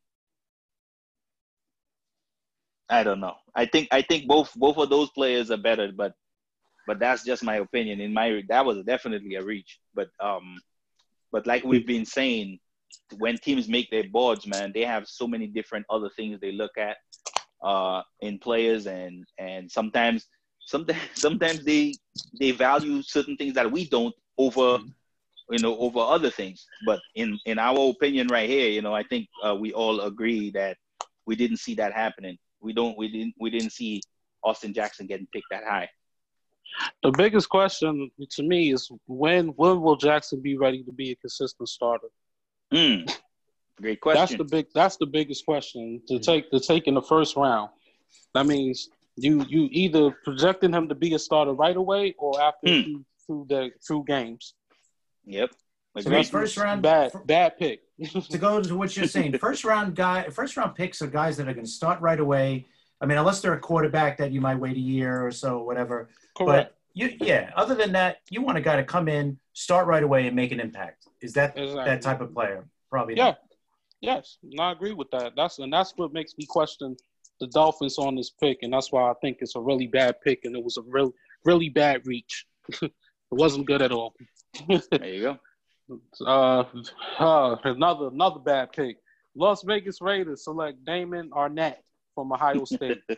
I 2.88 3.04
don't 3.04 3.20
know. 3.20 3.36
I 3.54 3.66
think 3.66 3.86
I 3.92 4.02
think 4.02 4.26
both 4.26 4.52
both 4.56 4.78
of 4.78 4.90
those 4.90 5.10
players 5.10 5.52
are 5.52 5.56
better, 5.56 5.92
but 5.96 6.12
but 6.86 6.98
that's 6.98 7.24
just 7.24 7.42
my 7.42 7.56
opinion. 7.56 8.00
In 8.00 8.12
my 8.12 8.42
that 8.48 8.64
was 8.64 8.82
definitely 8.84 9.34
a 9.34 9.42
reach. 9.44 9.78
But 9.94 10.08
um, 10.20 10.60
but 11.32 11.46
like 11.46 11.64
we've 11.64 11.86
been 11.86 12.04
saying, 12.04 12.58
when 13.18 13.38
teams 13.38 13.68
make 13.68 13.90
their 13.90 14.08
boards, 14.08 14.46
man, 14.46 14.72
they 14.74 14.84
have 14.84 15.06
so 15.06 15.26
many 15.26 15.46
different 15.46 15.86
other 15.90 16.10
things 16.16 16.40
they 16.40 16.52
look 16.52 16.76
at 16.78 16.96
uh 17.62 18.02
in 18.20 18.38
players, 18.38 18.86
and 18.86 19.24
and 19.38 19.70
sometimes 19.70 20.26
sometimes 20.60 21.00
sometimes 21.14 21.64
they 21.64 21.98
they 22.38 22.50
value 22.50 23.02
certain 23.02 23.36
things 23.36 23.54
that 23.54 23.70
we 23.70 23.88
don't 23.88 24.14
over 24.38 24.78
you 25.50 25.58
know 25.58 25.76
over 25.78 26.00
other 26.00 26.30
things. 26.30 26.66
But 26.84 27.00
in 27.14 27.38
in 27.46 27.58
our 27.58 27.90
opinion, 27.90 28.28
right 28.28 28.48
here, 28.48 28.68
you 28.68 28.82
know, 28.82 28.94
I 28.94 29.02
think 29.02 29.28
uh, 29.42 29.54
we 29.54 29.72
all 29.72 30.00
agree 30.02 30.50
that 30.52 30.76
we 31.26 31.36
didn't 31.36 31.58
see 31.58 31.74
that 31.76 31.92
happening. 31.92 32.38
We 32.60 32.72
don't 32.72 32.96
we 32.96 33.08
didn't 33.08 33.34
we 33.40 33.50
didn't 33.50 33.72
see 33.72 34.02
Austin 34.42 34.72
Jackson 34.72 35.06
getting 35.06 35.26
picked 35.32 35.46
that 35.50 35.64
high. 35.64 35.88
The 37.02 37.10
biggest 37.10 37.48
question 37.48 38.10
to 38.30 38.42
me 38.42 38.72
is 38.72 38.90
when 39.06 39.48
when 39.48 39.80
will 39.80 39.96
Jackson 39.96 40.40
be 40.40 40.56
ready 40.56 40.82
to 40.84 40.92
be 40.92 41.12
a 41.12 41.16
consistent 41.16 41.68
starter? 41.68 42.08
Mm. 42.72 43.10
Great 43.80 43.98
That's 44.04 44.16
question. 44.16 44.38
the 44.38 44.44
big. 44.44 44.66
That's 44.74 44.96
the 44.96 45.06
biggest 45.06 45.44
question 45.44 46.00
to 46.08 46.18
take. 46.18 46.50
To 46.50 46.60
take 46.60 46.86
in 46.86 46.94
the 46.94 47.02
first 47.02 47.36
round. 47.36 47.70
That 48.34 48.46
means 48.46 48.88
you 49.16 49.44
you 49.48 49.68
either 49.70 50.10
projecting 50.24 50.72
him 50.72 50.88
to 50.88 50.94
be 50.94 51.14
a 51.14 51.18
starter 51.18 51.52
right 51.52 51.76
away 51.76 52.14
or 52.18 52.40
after 52.40 52.68
Hmm. 52.68 52.82
through, 52.82 53.04
through 53.26 53.46
the 53.48 53.70
through 53.86 54.04
games. 54.06 54.54
Yep. 55.24 55.50
So 56.00 56.10
that's 56.10 56.28
first 56.28 56.56
round 56.58 56.82
Bad 56.82 57.12
fir- 57.12 57.24
bad 57.24 57.58
pick. 57.58 57.80
to 58.28 58.36
go 58.38 58.60
to 58.60 58.76
what 58.76 58.94
you're 58.94 59.06
saying. 59.06 59.38
First 59.38 59.64
round 59.64 59.96
guy, 59.96 60.28
first 60.28 60.54
round 60.58 60.74
picks 60.74 61.00
are 61.00 61.06
guys 61.06 61.38
that 61.38 61.48
are 61.48 61.54
going 61.54 61.64
to 61.64 61.70
start 61.72 62.00
right 62.02 62.20
away. 62.20 62.66
I 63.00 63.06
mean, 63.06 63.18
unless 63.18 63.40
they're 63.40 63.54
a 63.54 63.60
quarterback 63.60 64.16
that 64.18 64.32
you 64.32 64.40
might 64.40 64.56
wait 64.56 64.76
a 64.76 64.80
year 64.80 65.26
or 65.26 65.30
so, 65.30 65.62
whatever. 65.62 66.08
Correct. 66.36 66.70
But 66.70 66.76
you, 66.94 67.16
yeah. 67.20 67.50
Other 67.56 67.74
than 67.74 67.92
that, 67.92 68.18
you 68.30 68.40
want 68.40 68.56
a 68.58 68.60
guy 68.60 68.76
to 68.76 68.84
come 68.84 69.08
in, 69.08 69.38
start 69.52 69.86
right 69.86 70.02
away, 70.02 70.26
and 70.26 70.34
make 70.34 70.52
an 70.52 70.60
impact. 70.60 71.06
Is 71.20 71.32
that 71.34 71.56
Exactly. 71.56 71.84
that 71.84 72.02
type 72.02 72.20
of 72.20 72.32
player? 72.32 72.66
Probably. 72.90 73.16
Yeah. 73.16 73.24
Not. 73.24 73.38
Yes, 74.00 74.36
and 74.42 74.60
I 74.60 74.72
agree 74.72 74.92
with 74.92 75.10
that. 75.12 75.32
That's 75.36 75.58
and 75.58 75.72
that's 75.72 75.94
what 75.96 76.12
makes 76.12 76.36
me 76.36 76.44
question 76.46 76.96
the 77.40 77.46
Dolphins 77.48 77.98
on 77.98 78.14
this 78.14 78.30
pick, 78.30 78.58
and 78.62 78.72
that's 78.72 78.92
why 78.92 79.10
I 79.10 79.14
think 79.20 79.38
it's 79.40 79.56
a 79.56 79.60
really 79.60 79.86
bad 79.86 80.20
pick, 80.22 80.44
and 80.44 80.54
it 80.56 80.62
was 80.62 80.76
a 80.76 80.82
real, 80.82 81.12
really 81.44 81.68
bad 81.68 82.06
reach. 82.06 82.46
it 82.82 82.92
wasn't 83.30 83.66
good 83.66 83.82
at 83.82 83.92
all. 83.92 84.14
There 84.90 85.04
you 85.04 85.38
go. 85.88 86.00
uh, 86.26 86.64
uh, 87.18 87.56
another 87.64 88.08
another 88.08 88.38
bad 88.40 88.72
pick. 88.72 88.98
Las 89.34 89.62
Vegas 89.64 90.00
Raiders 90.00 90.44
select 90.44 90.82
Damon 90.84 91.30
Arnette 91.30 91.82
from 92.16 92.32
Ohio 92.32 92.64
State. 92.64 93.02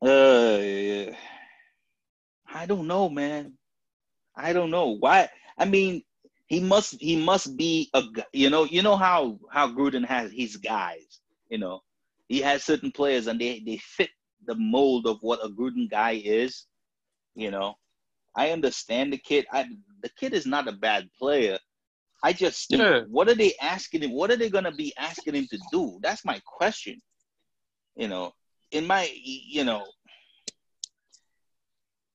Uh. 0.00 1.10
I 2.54 2.66
don't 2.66 2.86
know, 2.86 3.08
man. 3.08 3.54
I 4.36 4.52
don't 4.52 4.70
know 4.70 4.96
why. 4.96 5.28
I 5.58 5.64
mean, 5.64 6.02
he 6.46 6.60
must 6.60 6.94
he 7.00 7.16
must 7.16 7.56
be 7.56 7.90
a 7.94 8.04
you 8.32 8.48
know 8.48 8.62
you 8.64 8.82
know 8.82 8.96
how 8.96 9.40
how 9.50 9.68
Gruden 9.68 10.06
has 10.06 10.30
his 10.32 10.56
guys. 10.56 11.20
You 11.50 11.58
know, 11.58 11.80
he 12.28 12.40
has 12.40 12.62
certain 12.62 12.92
players 12.92 13.26
and 13.26 13.40
they 13.40 13.60
they 13.66 13.78
fit 13.78 14.10
the 14.46 14.54
mold 14.54 15.06
of 15.08 15.18
what 15.20 15.44
a 15.44 15.48
Gruden 15.48 15.90
guy 15.90 16.22
is. 16.24 16.66
You 17.34 17.50
know, 17.50 17.74
I 18.36 18.50
understand 18.50 19.12
the 19.12 19.18
kid. 19.18 19.46
I 19.52 19.66
the 20.02 20.10
kid 20.10 20.32
is 20.32 20.46
not 20.46 20.68
a 20.68 20.72
bad 20.72 21.08
player. 21.18 21.58
I 22.22 22.32
just 22.32 22.68
think, 22.68 22.80
Yeah. 22.80 23.00
what 23.08 23.28
are 23.28 23.34
they 23.34 23.54
asking 23.60 24.02
him? 24.02 24.12
What 24.12 24.30
are 24.30 24.36
they 24.36 24.50
gonna 24.50 24.72
be 24.72 24.92
asking 24.98 25.34
him 25.34 25.46
to 25.48 25.58
do? 25.70 25.98
That's 26.02 26.24
my 26.24 26.40
question. 26.44 27.00
You 27.96 28.08
know, 28.08 28.32
in 28.70 28.86
my 28.86 29.08
you 29.14 29.64
know 29.64 29.84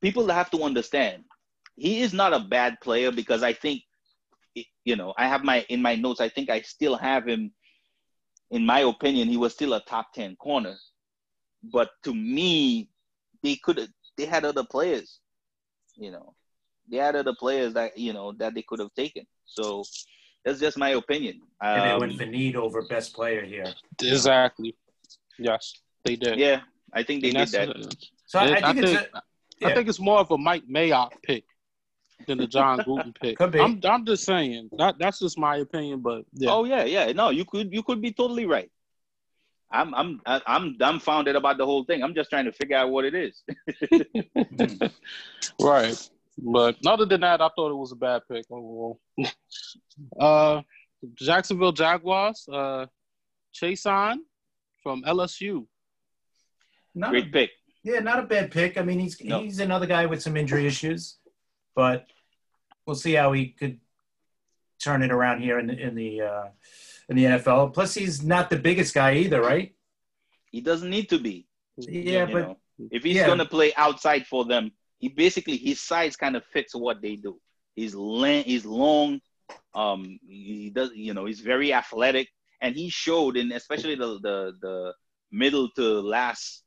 people 0.01 0.27
have 0.29 0.51
to 0.51 0.63
understand 0.63 1.23
he 1.75 2.01
is 2.01 2.13
not 2.13 2.33
a 2.33 2.39
bad 2.39 2.79
player 2.81 3.11
because 3.11 3.41
i 3.43 3.53
think 3.53 3.81
you 4.83 4.95
know 4.95 5.13
i 5.17 5.27
have 5.27 5.43
my 5.43 5.65
in 5.69 5.81
my 5.81 5.95
notes 5.95 6.21
i 6.21 6.29
think 6.29 6.49
i 6.49 6.61
still 6.61 6.95
have 6.95 7.27
him 7.27 7.51
in 8.51 8.65
my 8.65 8.81
opinion 8.81 9.27
he 9.27 9.37
was 9.37 9.53
still 9.53 9.73
a 9.73 9.83
top 9.85 10.13
10 10.13 10.35
corner 10.35 10.75
but 11.71 11.89
to 12.03 12.13
me 12.13 12.89
they 13.41 13.55
could 13.55 13.77
have 13.77 13.89
they 14.17 14.25
had 14.25 14.45
other 14.45 14.63
players 14.63 15.19
you 15.95 16.11
know 16.11 16.35
they 16.89 16.97
had 16.97 17.15
other 17.15 17.33
players 17.33 17.73
that 17.73 17.97
you 17.97 18.13
know 18.13 18.33
that 18.33 18.53
they 18.53 18.61
could 18.61 18.79
have 18.79 18.93
taken 18.93 19.25
so 19.45 19.83
that's 20.45 20.59
just 20.59 20.77
my 20.77 20.89
opinion 21.01 21.41
And 21.61 21.81
they 21.83 21.91
Um, 21.93 21.99
went 22.01 22.17
for 22.17 22.25
need 22.25 22.55
over 22.55 22.81
best 22.83 23.13
player 23.13 23.43
here. 23.45 23.65
exactly. 24.01 24.75
Yes, 25.39 25.73
they 26.05 26.15
did. 26.15 26.37
yeah 26.39 26.61
i 26.93 27.01
think 27.03 27.21
they 27.23 27.29
And 27.29 27.37
did 27.39 27.47
that's- 27.49 27.83
that 27.89 28.05
So 28.27 28.39
I, 28.39 28.45
It- 28.45 28.63
I 28.63 28.73
think 28.73 28.85
it's 28.85 28.93
a, 29.01 29.17
I 29.17 29.69
yeah. 29.69 29.73
think 29.75 29.87
it's 29.89 29.99
more 30.09 30.19
of 30.19 30.29
a 30.31 30.37
Mike 30.37 30.65
Mayock 30.67 31.11
pick 31.23 31.43
than 32.27 32.37
the 32.37 32.47
Jon 32.47 32.79
Gruden 32.85 33.13
pick. 33.21 33.37
Could 33.37 33.51
be. 33.51 33.59
I'm, 33.59 33.79
I'm 33.93 34.05
just 34.05 34.23
saying 34.25 34.69
that 34.79 34.95
that's 34.99 35.19
just 35.19 35.37
my 35.37 35.55
opinion, 35.57 35.99
but 36.01 36.21
yeah. 36.33 36.51
Oh 36.53 36.63
yeah, 36.65 36.83
yeah. 36.83 37.11
No, 37.11 37.29
you 37.29 37.45
could 37.45 37.67
you 37.77 37.83
could 37.87 38.01
be 38.01 38.11
totally 38.11 38.45
right. 38.45 38.69
I'm 39.71 39.89
I'm 39.99 40.09
I'm 40.25 40.65
dumbfounded 40.77 41.35
about 41.35 41.57
the 41.57 41.65
whole 41.65 41.83
thing. 41.85 42.03
I'm 42.03 42.13
just 42.19 42.29
trying 42.29 42.45
to 42.45 42.51
figure 42.51 42.77
out 42.77 42.89
what 42.91 43.05
it 43.09 43.15
is. 43.25 43.33
Right. 45.59 46.09
But 46.37 46.77
other 46.85 47.05
than 47.05 47.21
that, 47.21 47.41
I 47.41 47.49
thought 47.55 47.71
it 47.71 47.75
was 47.75 47.91
a 47.91 47.95
bad 47.95 48.21
pick 48.29 48.45
overall. 48.49 48.99
uh, 50.19 50.61
Jacksonville 51.15 51.71
Jaguars, 51.71 52.47
uh, 52.51 52.87
Chaisson 53.53 54.17
from 54.81 55.03
LSU. 55.03 55.65
not 56.95 57.09
a, 57.09 57.21
Great 57.21 57.31
pick. 57.31 57.51
yeah, 57.83 57.99
not 57.99 58.19
a 58.19 58.23
bad 58.23 58.51
pick. 58.51 58.77
I 58.77 58.81
mean, 58.81 58.99
he's 58.99 59.21
No. 59.21 59.41
he's 59.41 59.59
another 59.59 59.85
guy 59.85 60.05
with 60.05 60.21
some 60.21 60.35
injury 60.37 60.65
issues, 60.65 61.17
but 61.75 62.07
we'll 62.85 62.95
see 62.95 63.13
how 63.13 63.31
he 63.31 63.47
could 63.47 63.79
turn 64.83 65.01
it 65.03 65.11
around 65.11 65.41
here 65.41 65.59
in 65.59 65.67
the 65.67 65.77
in 65.79 65.95
the 65.95 66.21
uh, 66.21 66.47
in 67.09 67.15
the 67.15 67.25
NFL. 67.25 67.73
Plus, 67.73 67.93
he's 67.93 68.23
not 68.23 68.49
the 68.49 68.57
biggest 68.57 68.93
guy 68.93 69.15
either, 69.15 69.41
right? 69.41 69.75
He 70.51 70.61
doesn't 70.61 70.89
need 70.89 71.09
to 71.09 71.19
be. 71.19 71.47
Yeah, 71.77 72.27
you 72.27 72.33
but 72.33 72.47
know. 72.47 72.57
if 72.91 73.03
he's 73.03 73.17
yeah. 73.17 73.27
gonna 73.27 73.45
play 73.45 73.73
outside 73.75 74.25
for 74.27 74.45
them, 74.45 74.71
he 75.03 75.09
basically 75.09 75.57
his 75.57 75.81
size 75.81 76.15
kind 76.15 76.37
of 76.37 76.45
fits 76.53 76.73
what 76.73 77.01
they 77.01 77.17
do. 77.17 77.37
He's 77.75 77.93
lang, 77.93 78.45
he's 78.45 78.65
long. 78.65 79.19
Um, 79.75 80.17
he 80.25 80.71
does, 80.73 80.91
you 80.95 81.13
know, 81.13 81.25
he's 81.25 81.41
very 81.41 81.73
athletic, 81.73 82.29
and 82.61 82.73
he 82.73 82.87
showed 82.89 83.35
in 83.35 83.51
especially 83.51 83.95
the 83.95 84.17
the 84.21 84.53
the 84.61 84.93
middle 85.29 85.67
to 85.75 85.99
last 85.99 86.63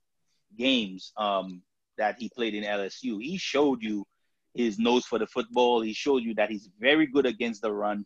games 0.58 1.12
um 1.16 1.62
that 1.96 2.16
he 2.18 2.28
played 2.28 2.54
in 2.54 2.62
LSU. 2.62 3.22
He 3.22 3.38
showed 3.38 3.82
you 3.82 4.04
his 4.52 4.78
nose 4.78 5.06
for 5.06 5.18
the 5.18 5.26
football. 5.26 5.80
He 5.80 5.94
showed 5.94 6.22
you 6.22 6.34
that 6.34 6.50
he's 6.50 6.68
very 6.78 7.06
good 7.06 7.24
against 7.24 7.62
the 7.62 7.72
run. 7.72 8.04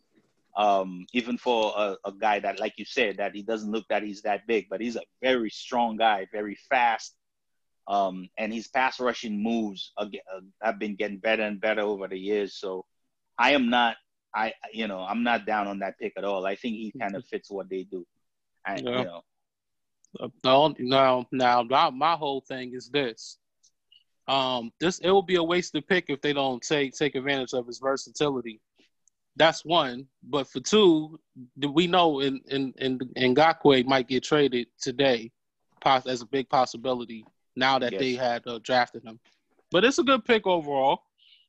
Um, 0.55 1.05
even 1.11 1.37
for 1.37 1.73
a, 1.75 1.97
a 2.05 2.13
guy 2.13 2.39
that, 2.39 2.57
like 2.57 2.75
you 2.77 2.85
said, 2.85 3.17
that 3.17 3.35
he 3.35 3.41
doesn't 3.41 3.71
look 3.71 3.85
that 3.89 4.03
he's 4.03 4.21
that 4.21 4.47
big, 4.47 4.67
but 4.69 4.79
he's 4.79 4.95
a 4.95 5.03
very 5.21 5.49
strong 5.49 5.97
guy, 5.97 6.27
very 6.31 6.57
fast. 6.69 7.15
Um, 7.87 8.29
and 8.37 8.53
his 8.53 8.67
pass 8.67 8.99
rushing 8.99 9.41
moves 9.41 9.91
have 10.61 10.79
been 10.79 10.95
getting 10.95 11.17
better 11.17 11.43
and 11.43 11.59
better 11.59 11.81
over 11.81 12.07
the 12.07 12.17
years. 12.19 12.55
So 12.55 12.85
I 13.37 13.51
am 13.51 13.69
not, 13.69 13.97
I 14.33 14.53
you 14.71 14.87
know, 14.87 14.99
I'm 14.99 15.23
not 15.23 15.45
down 15.45 15.67
on 15.67 15.79
that 15.79 15.97
pick 15.99 16.13
at 16.17 16.23
all. 16.23 16.45
I 16.45 16.55
think 16.55 16.75
he 16.75 16.93
kind 16.99 17.15
of 17.15 17.25
fits 17.25 17.49
what 17.49 17.69
they 17.69 17.83
do. 17.83 18.05
And 18.65 18.85
Yeah. 18.85 18.99
you 18.99 19.05
know, 19.05 19.21
Uh, 20.19 20.27
No, 20.43 21.25
now, 21.31 21.63
now, 21.69 21.89
my, 21.89 22.15
whole 22.15 22.41
thing 22.41 22.73
is 22.73 22.89
this. 22.89 23.37
Um, 24.27 24.71
this 24.79 24.99
it 24.99 25.09
will 25.09 25.21
be 25.23 25.35
a 25.35 25.43
wasted 25.43 25.87
pick 25.87 26.05
if 26.09 26.21
they 26.21 26.33
don't 26.33 26.61
take 26.61 26.93
take 26.93 27.15
advantage 27.15 27.53
of 27.53 27.65
his 27.65 27.79
versatility. 27.79 28.61
That's 29.35 29.65
one. 29.65 30.07
But 30.23 30.47
for 30.47 30.59
two, 30.59 31.19
we 31.57 31.87
know 31.87 32.19
in 32.19 32.41
in 32.47 32.73
in 32.77 32.99
Ngakoue 33.35 33.85
might 33.85 34.07
get 34.07 34.23
traded 34.23 34.67
today, 34.79 35.31
as 35.85 36.21
a 36.21 36.25
big 36.25 36.49
possibility. 36.49 37.25
Now 37.55 37.79
that 37.79 37.97
they 37.97 38.13
had 38.13 38.43
uh, 38.47 38.59
drafted 38.63 39.03
him, 39.03 39.19
but 39.71 39.83
it's 39.83 39.99
a 39.99 40.03
good 40.03 40.23
pick 40.25 40.47
overall. 40.47 41.03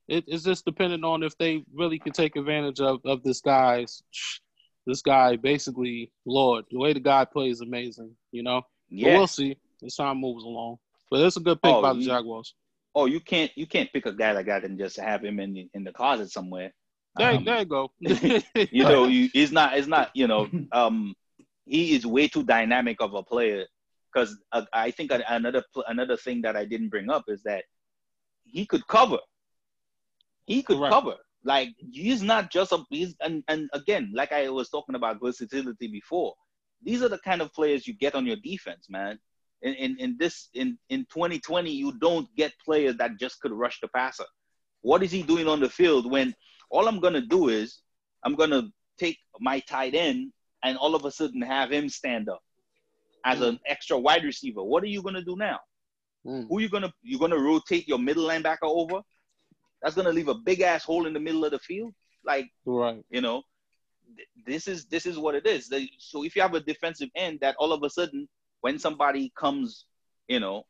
It, 0.07 0.25
it's 0.27 0.43
just 0.43 0.65
dependent 0.65 1.05
on 1.05 1.23
if 1.23 1.37
they 1.37 1.63
really 1.73 1.97
can 1.97 2.11
take 2.11 2.35
advantage 2.35 2.81
of 2.81 2.99
of 3.05 3.23
this 3.23 3.41
guy's. 3.41 4.03
This 4.85 5.01
guy 5.01 5.37
basically, 5.37 6.11
Lord, 6.25 6.65
the 6.69 6.77
way 6.77 6.91
the 6.91 6.99
guy 6.99 7.23
plays 7.23 7.55
is 7.55 7.61
amazing. 7.61 8.11
You 8.33 8.43
know. 8.43 8.63
But 8.91 9.13
we'll 9.13 9.27
see 9.27 9.55
as 9.83 9.95
time 9.95 10.17
moves 10.17 10.43
along. 10.43 10.77
But 11.09 11.21
it's 11.21 11.37
a 11.37 11.39
good 11.39 11.61
pick 11.61 11.71
Oh, 11.73 11.81
by 11.81 11.93
the 11.93 11.99
you- 11.99 12.05
Jaguars. 12.07 12.53
oh, 12.93 13.05
you 13.05 13.19
can't 13.21 13.49
you 13.55 13.65
can't 13.65 13.91
pick 13.93 14.05
a 14.05 14.11
guy 14.11 14.33
like 14.33 14.47
that 14.47 14.65
and 14.65 14.77
just 14.77 14.99
have 14.99 15.23
him 15.23 15.39
in 15.39 15.53
the, 15.53 15.69
in 15.73 15.83
the 15.83 15.91
closet 15.93 16.31
somewhere. 16.31 16.73
There, 17.15 17.31
Um, 17.31 17.43
there 17.45 17.59
you 17.59 17.65
go. 17.65 17.91
you 17.99 18.83
know, 18.83 19.05
you, 19.05 19.29
he's 19.31 19.51
not. 19.53 19.77
It's 19.77 19.87
not. 19.87 20.11
You 20.13 20.27
know, 20.27 20.49
um, 20.73 21.15
he 21.65 21.95
is 21.95 22.05
way 22.05 22.27
too 22.27 22.43
dynamic 22.43 22.97
of 22.99 23.13
a 23.13 23.23
player. 23.23 23.65
Because 24.13 24.37
uh, 24.51 24.63
I 24.73 24.91
think 24.91 25.11
another 25.11 25.63
another 25.87 26.17
thing 26.17 26.41
that 26.43 26.55
I 26.55 26.65
didn't 26.65 26.89
bring 26.89 27.09
up 27.09 27.25
is 27.27 27.41
that 27.43 27.63
he 28.45 28.65
could 28.65 28.85
cover. 28.87 29.19
He 30.45 30.61
could 30.61 30.77
Correct. 30.77 30.93
cover. 30.93 31.15
Like 31.43 31.69
he's 31.91 32.21
not 32.21 32.51
just 32.51 32.71
a. 32.71 32.83
He's 32.89 33.15
and 33.21 33.43
and 33.47 33.69
again, 33.73 34.11
like 34.13 34.31
I 34.31 34.49
was 34.49 34.69
talking 34.69 34.95
about 34.95 35.19
versatility 35.21 35.87
before. 35.87 36.33
These 36.81 37.01
are 37.01 37.09
the 37.09 37.17
kind 37.19 37.41
of 37.41 37.53
players 37.53 37.87
you 37.87 37.93
get 37.93 38.15
on 38.15 38.25
your 38.25 38.37
defense, 38.37 38.87
man. 38.89 39.19
In 39.61 39.73
in, 39.73 39.97
in 39.99 40.17
this 40.19 40.49
in 40.53 40.77
in 40.89 41.05
2020, 41.11 41.71
you 41.71 41.97
don't 41.99 42.27
get 42.35 42.53
players 42.63 42.97
that 42.97 43.19
just 43.19 43.41
could 43.41 43.51
rush 43.51 43.79
the 43.81 43.87
passer. 43.89 44.25
What 44.81 45.03
is 45.03 45.11
he 45.11 45.23
doing 45.23 45.47
on 45.47 45.59
the 45.59 45.69
field 45.69 46.09
when 46.09 46.33
all 46.69 46.87
I'm 46.87 46.99
gonna 46.99 47.21
do 47.21 47.49
is 47.49 47.79
I'm 48.23 48.35
gonna 48.35 48.63
take 48.97 49.17
my 49.39 49.59
tight 49.61 49.95
end 49.95 50.31
and 50.63 50.77
all 50.77 50.95
of 50.95 51.05
a 51.05 51.11
sudden 51.11 51.41
have 51.41 51.71
him 51.71 51.89
stand 51.89 52.29
up 52.29 52.41
as 53.25 53.41
an 53.41 53.59
extra 53.65 53.97
wide 53.97 54.23
receiver. 54.23 54.63
What 54.63 54.83
are 54.83 54.87
you 54.87 55.01
gonna 55.01 55.23
do 55.23 55.35
now? 55.35 55.59
Mm. 56.25 56.47
Who 56.47 56.59
you 56.59 56.69
gonna 56.69 56.93
you 57.01 57.19
gonna 57.19 57.37
rotate 57.37 57.87
your 57.87 57.99
middle 57.99 58.27
linebacker 58.27 58.57
over? 58.63 59.01
That's 59.81 59.95
gonna 59.95 60.11
leave 60.11 60.29
a 60.29 60.35
big 60.35 60.61
ass 60.61 60.83
hole 60.83 61.05
in 61.05 61.13
the 61.13 61.19
middle 61.19 61.43
of 61.45 61.51
the 61.51 61.59
field. 61.59 61.93
Like 62.23 62.49
Right. 62.65 63.03
you 63.09 63.21
know, 63.21 63.43
th- 64.15 64.27
this 64.45 64.67
is 64.67 64.85
this 64.85 65.05
is 65.05 65.17
what 65.17 65.35
it 65.35 65.45
is. 65.45 65.67
The- 65.67 65.89
So 65.97 66.23
if 66.23 66.35
you 66.35 66.41
have 66.41 66.53
a 66.53 66.59
defensive 66.61 67.09
end 67.15 67.39
that 67.41 67.55
all 67.57 67.73
of 67.73 67.83
a 67.83 67.89
sudden 67.89 68.27
when 68.61 68.79
somebody 68.79 69.31
comes, 69.35 69.85
you 70.27 70.39
know, 70.39 70.63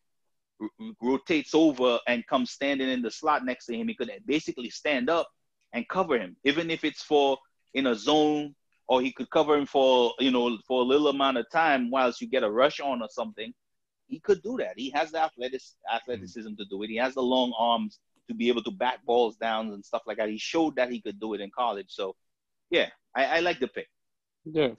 r- 0.60 0.70
r- 0.80 0.92
rotates 1.02 1.54
over 1.54 2.00
and 2.08 2.26
comes 2.28 2.52
standing 2.52 2.90
in 2.90 3.02
the 3.04 3.12
slot 3.12 3.46
next 3.46 3.66
to 3.68 3.76
him, 3.78 3.88
he 3.88 3.94
could 3.96 4.12
basically 4.26 4.70
stand 4.72 5.10
up 5.10 5.30
and 5.74 5.88
cover 5.88 6.18
him, 6.18 6.36
even 6.44 6.72
if 6.72 6.84
it's 6.84 7.04
for 7.04 7.38
in 7.74 7.88
a 7.88 7.96
zone 7.96 8.56
or 8.88 9.02
he 9.02 9.12
could 9.12 9.30
cover 9.30 9.56
him 9.56 9.66
for 9.66 10.14
you 10.20 10.32
know 10.32 10.58
for 10.68 10.82
a 10.82 10.86
little 10.86 11.08
amount 11.08 11.38
of 11.38 11.50
time 11.52 11.90
whilst 11.90 12.22
you 12.22 12.28
get 12.28 12.44
a 12.44 12.52
rush 12.52 12.80
on 12.80 13.02
or 13.02 13.10
something. 13.10 13.54
He 14.08 14.20
could 14.20 14.44
do 14.44 14.58
that. 14.58 14.74
He 14.78 14.92
has 14.92 15.12
the 15.12 15.24
athletic, 15.24 15.62
athleticism 15.92 16.56
to 16.56 16.66
do 16.66 16.84
it. 16.84 16.90
He 16.90 16.98
has 16.98 17.16
the 17.16 17.22
long 17.22 17.54
arms 17.58 18.00
to 18.28 18.36
be 18.36 18.48
able 18.48 18.62
to 18.64 18.72
back 18.72 19.04
balls 19.06 19.38
down 19.38 19.72
and 19.72 19.84
stuff 19.84 20.04
like 20.06 20.18
that. 20.18 20.30
He 20.30 20.38
showed 20.38 20.76
that 20.76 20.92
he 20.92 21.02
could 21.02 21.20
do 21.20 21.34
it 21.34 21.42
in 21.42 21.50
college. 21.56 21.88
So, 21.90 22.16
yeah, 22.70 22.90
I, 23.16 23.38
I 23.38 23.40
like 23.40 23.60
the 23.60 23.70
pick. 23.70 23.88
Yeah. 24.46 24.72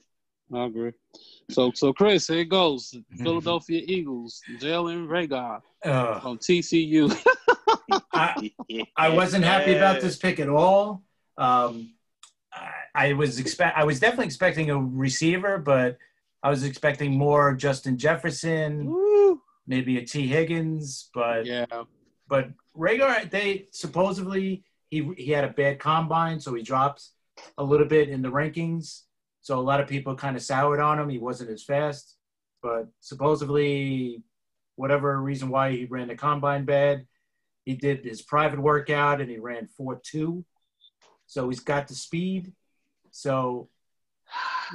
I 0.53 0.65
agree. 0.65 0.91
So, 1.49 1.71
so 1.73 1.91
Chris, 1.91 2.27
here 2.27 2.39
it 2.39 2.49
goes. 2.49 2.95
Philadelphia 3.17 3.81
Eagles, 3.85 4.41
Jalen 4.59 5.07
Reagor 5.07 5.61
uh, 5.83 6.19
from 6.19 6.37
TCU. 6.37 7.15
I, 8.13 8.51
I 8.97 9.09
wasn't 9.09 9.43
happy 9.43 9.75
about 9.75 10.01
this 10.01 10.17
pick 10.17 10.39
at 10.39 10.49
all. 10.49 11.03
Um, 11.37 11.93
I, 12.95 13.09
I 13.09 13.13
was 13.13 13.39
expect 13.39 13.77
I 13.77 13.83
was 13.83 13.99
definitely 13.99 14.25
expecting 14.25 14.69
a 14.69 14.77
receiver, 14.79 15.57
but 15.57 15.97
I 16.41 16.49
was 16.49 16.63
expecting 16.63 17.17
more 17.17 17.53
Justin 17.55 17.97
Jefferson, 17.97 18.85
Woo. 18.85 19.41
maybe 19.67 19.97
a 19.97 20.05
Tee 20.05 20.27
Higgins, 20.27 21.09
but 21.13 21.45
Yeah. 21.45 21.65
but 22.27 22.49
Reagor, 22.77 23.29
they 23.29 23.67
supposedly 23.71 24.63
he 24.89 25.11
he 25.17 25.31
had 25.31 25.43
a 25.43 25.49
bad 25.49 25.79
combine, 25.79 26.39
so 26.39 26.53
he 26.53 26.63
drops 26.63 27.11
a 27.57 27.63
little 27.63 27.87
bit 27.87 28.09
in 28.09 28.21
the 28.21 28.29
rankings. 28.29 29.01
So 29.41 29.59
a 29.59 29.61
lot 29.61 29.79
of 29.79 29.87
people 29.87 30.15
kind 30.15 30.35
of 30.35 30.41
soured 30.41 30.79
on 30.79 30.99
him. 30.99 31.09
He 31.09 31.19
wasn't 31.19 31.51
as 31.51 31.63
fast, 31.63 32.15
but 32.63 32.87
supposedly, 32.99 34.23
whatever 34.75 35.21
reason 35.21 35.49
why 35.49 35.71
he 35.71 35.85
ran 35.85 36.07
the 36.07 36.15
combine 36.15 36.65
bad, 36.65 37.05
he 37.65 37.75
did 37.75 38.03
his 38.05 38.21
private 38.21 38.59
workout 38.59 39.21
and 39.21 39.29
he 39.29 39.37
ran 39.37 39.67
four 39.67 39.99
two. 40.03 40.45
So 41.27 41.49
he's 41.49 41.59
got 41.59 41.87
the 41.87 41.95
speed. 41.95 42.53
So 43.15 43.69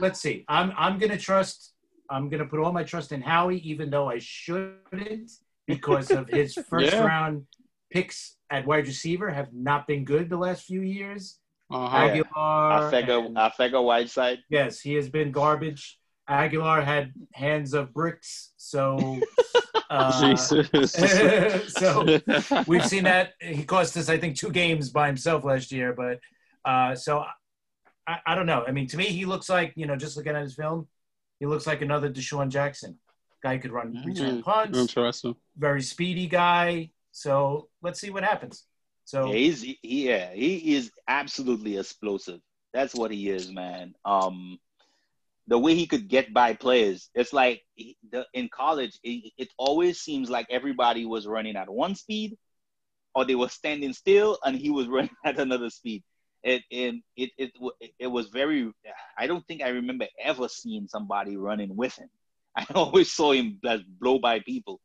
let's 0.01 0.19
see. 0.19 0.45
I'm 0.49 0.73
I'm 0.77 0.99
gonna 0.99 1.19
trust. 1.19 1.75
I'm 2.09 2.31
gonna 2.31 2.47
put 2.47 2.59
all 2.59 2.73
my 2.73 2.85
trust 2.85 3.13
in 3.13 3.21
Howie, 3.21 3.59
even 3.59 3.91
though 3.91 4.09
I 4.09 4.19
shouldn't, 4.19 5.31
because 5.67 6.11
of 6.11 6.29
his 6.39 6.55
first 6.71 6.93
Yeah. 6.93 7.05
round 7.05 7.47
picks 7.91 8.37
at 8.49 8.67
wide 8.67 8.87
receiver 8.87 9.29
have 9.31 9.53
not 9.53 9.87
been 9.87 10.05
good 10.07 10.31
the 10.31 10.39
last 10.39 10.63
few 10.65 10.81
years. 10.81 11.39
Uh-huh. 11.71 11.99
Agholor, 11.99 12.25
I 12.35 12.91
figure 12.91 13.19
and- 13.19 13.39
I 13.39 13.51
figure 13.51 13.83
Whiteside. 13.83 14.39
yes, 14.49 14.81
he 14.81 14.95
has 14.95 15.09
been 15.11 15.31
garbage. 15.33 15.99
Agholor 16.29 16.83
had 16.83 17.13
hands 17.35 17.75
of 17.75 17.93
bricks, 17.93 18.53
so 18.57 19.21
uh, 19.91 20.21
Jesus. 20.23 20.93
so 21.81 22.19
we've 22.67 22.87
seen 22.87 23.05
that. 23.05 23.35
He 23.41 23.65
cost 23.65 23.97
us, 23.99 24.09
I 24.09 24.17
think, 24.17 24.37
two 24.37 24.51
games 24.51 24.89
by 24.91 25.07
himself 25.09 25.45
last 25.45 25.71
year. 25.73 25.93
But 25.93 26.19
uh, 26.65 26.95
so 26.95 27.25
I, 28.11 28.33
I 28.33 28.35
don't 28.35 28.47
know. 28.47 28.65
I 28.67 28.73
mean, 28.73 28.89
to 28.89 28.97
me, 28.97 29.05
he 29.05 29.25
looks 29.25 29.49
like 29.49 29.73
you 29.77 29.87
know, 29.87 29.97
just 29.97 30.17
looking 30.17 30.35
at 30.35 30.43
his 30.43 30.55
film, 30.55 30.89
he 31.39 31.47
looks 31.47 31.67
like 31.67 31.81
another 31.81 32.11
DeSean 32.11 32.49
Jackson. 32.49 32.99
Guy 33.43 33.59
could 33.59 33.71
run 33.73 34.03
return 34.05 34.39
Mm, 34.39 34.45
punts, 34.45 34.81
Interesting. 34.81 35.37
very 35.57 35.83
speedy 35.83 36.27
guy. 36.27 36.91
So 37.13 37.69
let's 37.83 38.01
see 38.01 38.11
what 38.11 38.25
happens. 38.25 38.65
So 39.05 39.27
Yeah, 39.27 39.35
he's 39.35 39.63
he, 39.63 39.79
yeah, 39.83 40.33
he 40.33 40.75
is 40.75 40.91
absolutely 41.09 41.79
explosive. 41.79 42.41
That's 42.73 42.95
what 42.95 43.11
he 43.11 43.31
is, 43.31 43.51
man. 43.51 43.95
Um, 44.05 44.59
the 45.47 45.59
way 45.59 45.75
he 45.75 45.87
could 45.87 46.09
get 46.09 46.33
by 46.33 46.55
players, 46.55 47.11
it's 47.15 47.33
like 47.33 47.63
he, 47.75 47.97
the, 48.11 48.27
in 48.35 48.49
college, 48.49 48.99
it, 49.03 49.33
it 49.37 49.49
always 49.59 50.01
seems 50.01 50.31
like 50.31 50.47
everybody 50.51 51.07
was 51.07 51.27
running 51.27 51.57
at 51.57 51.69
one 51.69 51.95
speed, 51.95 52.37
or 53.15 53.25
they 53.25 53.35
were 53.35 53.49
standing 53.49 53.93
still, 53.93 54.39
and 54.45 54.57
he 54.57 54.71
was 54.71 54.87
running 54.97 55.17
at 55.25 55.39
another 55.39 55.71
speed. 55.71 56.03
It 56.43 56.63
and 56.73 57.03
it 57.17 57.31
it 57.37 57.53
it 57.99 58.07
was 58.07 58.29
very. 58.29 58.73
I 59.19 59.27
don't 59.27 59.47
think 59.47 59.63
I 59.63 59.69
remember 59.69 60.07
ever 60.23 60.49
seeing 60.49 60.89
somebody 60.89 61.37
running 61.37 61.77
with 61.77 61.97
him. 61.97 62.09
I 62.57 62.67
always 62.75 63.13
saw 63.13 63.33
him 63.33 63.61
blow 64.01 64.19
by 64.19 64.41
people. 64.41 64.81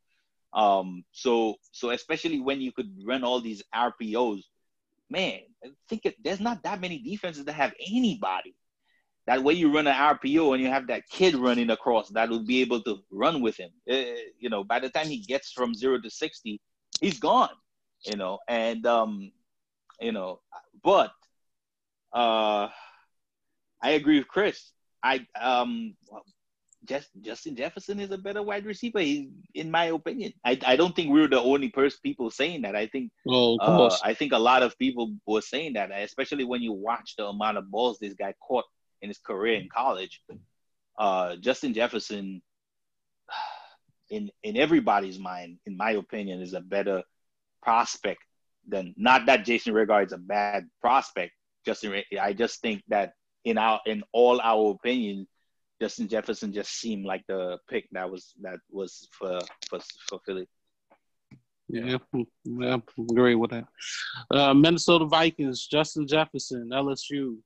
Um, 0.54 1.04
so 1.12 1.56
so 1.72 1.90
especially 1.92 2.40
when 2.40 2.62
you 2.62 2.72
could 2.72 2.92
run 3.06 3.24
all 3.24 3.42
these 3.42 3.64
RPOs, 3.74 4.44
man, 5.10 5.40
I 5.64 5.70
think 5.90 6.06
it, 6.06 6.16
there's 6.24 6.40
not 6.40 6.64
that 6.64 6.82
many 6.82 7.00
defenses 7.00 7.46
that 7.46 7.54
have 7.54 7.74
anybody. 7.88 8.56
That 9.28 9.44
way 9.44 9.54
you 9.54 9.74
run 9.74 9.88
an 9.88 9.96
RPO 9.96 10.54
and 10.54 10.62
you 10.62 10.70
have 10.70 10.88
that 10.88 11.10
kid 11.10 11.36
running 11.36 11.72
across 11.72 12.10
that 12.10 12.30
will 12.30 12.46
be 12.46 12.62
able 12.62 12.82
to 12.84 13.00
run 13.12 13.42
with 13.42 13.58
him. 13.58 13.72
Uh, 13.90 14.20
you 14.40 14.50
know, 14.50 14.64
by 14.64 14.80
the 14.80 14.90
time 14.90 15.08
he 15.08 15.20
gets 15.20 15.52
from 15.52 15.74
zero 15.74 16.00
to 16.00 16.10
sixty, 16.10 16.62
he's 17.02 17.20
gone. 17.20 17.50
You 18.06 18.18
know, 18.18 18.40
and 18.48 18.86
um, 18.86 19.32
you 20.00 20.12
know, 20.12 20.42
but 20.84 21.12
uh, 22.16 22.70
I 23.82 23.92
agree 23.92 24.20
with 24.20 24.28
Chris. 24.28 24.72
I 25.04 25.28
um, 25.40 25.96
just 26.86 27.10
Justin 27.22 27.56
Jefferson 27.56 28.00
is 28.00 28.12
a 28.12 28.18
better 28.18 28.42
wide 28.42 28.66
receiver. 28.66 29.00
He, 29.00 29.30
in 29.54 29.70
my 29.70 29.86
opinion, 29.86 30.34
I, 30.44 30.58
I 30.66 30.76
don't 30.76 30.96
think 30.96 31.12
we're 31.12 31.28
the 31.28 31.42
only 31.42 31.70
person 31.70 32.00
people 32.04 32.32
saying 32.32 32.62
that. 32.62 32.76
I 32.76 32.88
think 32.88 33.12
Oh, 33.28 33.58
uh. 33.60 33.98
I 34.04 34.14
think 34.14 34.32
a 34.32 34.38
lot 34.38 34.64
of 34.64 34.78
people 34.78 35.14
were 35.26 35.42
saying 35.42 35.74
that, 35.74 35.92
especially 35.92 36.46
when 36.46 36.62
you 36.62 36.74
watch 36.74 37.16
the 37.18 37.26
amount 37.26 37.58
of 37.58 37.70
balls 37.70 38.00
this 38.00 38.14
guy 38.14 38.34
caught 38.40 38.66
in 39.02 39.10
his 39.10 39.20
career 39.20 39.56
in 39.56 39.70
college. 39.70 40.22
Uh, 40.98 41.36
Justin 41.36 41.74
Jefferson, 41.74 42.42
in 44.10 44.30
in 44.44 44.58
everybody's 44.58 45.20
mind, 45.20 45.58
in 45.66 45.76
my 45.76 45.92
opinion, 45.92 46.42
is 46.42 46.54
a 46.54 46.62
better 46.62 47.04
prospect 47.62 48.22
than 48.68 48.94
not 48.98 49.26
that 49.26 49.46
Jalen 49.46 49.74
Reagor 49.74 50.06
is 50.06 50.14
a 50.14 50.18
bad 50.18 50.68
prospect. 50.82 51.34
Justin, 51.66 52.04
I 52.22 52.34
just 52.34 52.62
think 52.62 52.84
that 52.90 53.14
in 53.44 53.58
our 53.58 53.80
in 53.86 54.04
all 54.12 54.40
our 54.42 54.72
opinion, 54.72 55.28
Justin 55.82 56.08
Jefferson 56.08 56.54
just 56.54 56.72
seemed 56.80 57.06
like 57.06 57.24
the 57.28 57.58
pick 57.70 57.88
that 57.92 58.10
was 58.10 58.34
that 58.42 58.60
was 58.72 59.08
for 59.12 59.40
for 59.70 59.80
for 60.10 60.20
Philly. 60.26 60.48
Yeah, 61.68 61.98
yeah, 62.46 62.78
agree 63.10 63.36
with 63.36 63.52
that. 63.52 63.66
Uh, 64.30 64.54
Minnesota 64.54 65.06
Vikings, 65.06 65.66
Justin 65.66 66.08
Jefferson, 66.08 66.70
LSU. 66.72 67.38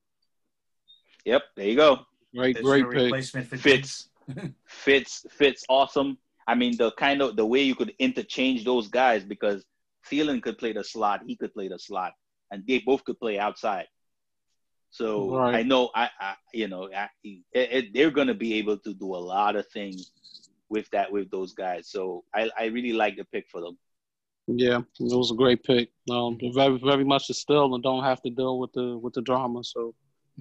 Yep, 1.24 1.42
there 1.56 1.66
you 1.66 1.76
go. 1.76 2.00
Great, 2.34 2.54
there's 2.56 2.64
great 2.64 2.82
no 2.82 2.90
pick. 2.90 3.02
replacement 3.04 3.46
for 3.48 3.56
Fits. 3.56 4.08
Diggs. 4.28 4.50
fits 4.66 5.26
fits 5.30 5.64
awesome. 5.68 6.18
I 6.46 6.54
mean 6.54 6.76
the 6.76 6.92
kind 6.92 7.22
of 7.22 7.36
the 7.36 7.46
way 7.46 7.62
you 7.62 7.74
could 7.74 7.94
interchange 7.98 8.64
those 8.64 8.88
guys 8.88 9.24
because 9.24 9.64
Thielen 10.08 10.42
could 10.42 10.58
play 10.58 10.72
the 10.72 10.84
slot, 10.84 11.22
he 11.26 11.36
could 11.36 11.52
play 11.52 11.68
the 11.68 11.78
slot, 11.78 12.12
and 12.50 12.62
they 12.66 12.78
both 12.78 13.04
could 13.04 13.18
play 13.18 13.38
outside. 13.38 13.86
So 14.90 15.30
Right. 15.36 15.54
I 15.56 15.62
know 15.62 15.90
I, 15.94 16.10
I 16.20 16.34
you 16.52 16.68
know 16.68 16.88
I, 16.94 17.08
it, 17.22 17.42
it, 17.52 17.94
they're 17.94 18.10
gonna 18.10 18.34
be 18.34 18.54
able 18.54 18.78
to 18.78 18.94
do 18.94 19.14
a 19.14 19.22
lot 19.34 19.56
of 19.56 19.66
things 19.68 20.12
with 20.68 20.88
that 20.90 21.10
with 21.12 21.30
those 21.30 21.52
guys. 21.52 21.88
So 21.88 22.24
I, 22.34 22.50
I 22.58 22.66
really 22.66 22.92
like 22.92 23.16
the 23.16 23.24
pick 23.24 23.46
for 23.50 23.60
them. 23.60 23.78
Yeah, 24.46 24.78
it 24.78 25.16
was 25.16 25.30
a 25.30 25.34
great 25.34 25.62
pick. 25.62 25.90
Um, 26.10 26.38
very, 26.54 26.78
very 26.78 27.04
much 27.04 27.30
a 27.30 27.34
still 27.34 27.74
and 27.74 27.82
don't 27.82 28.02
have 28.02 28.20
to 28.22 28.30
deal 28.30 28.58
with 28.58 28.72
the 28.72 28.98
with 28.98 29.14
the 29.14 29.22
drama. 29.22 29.62
So 29.62 29.94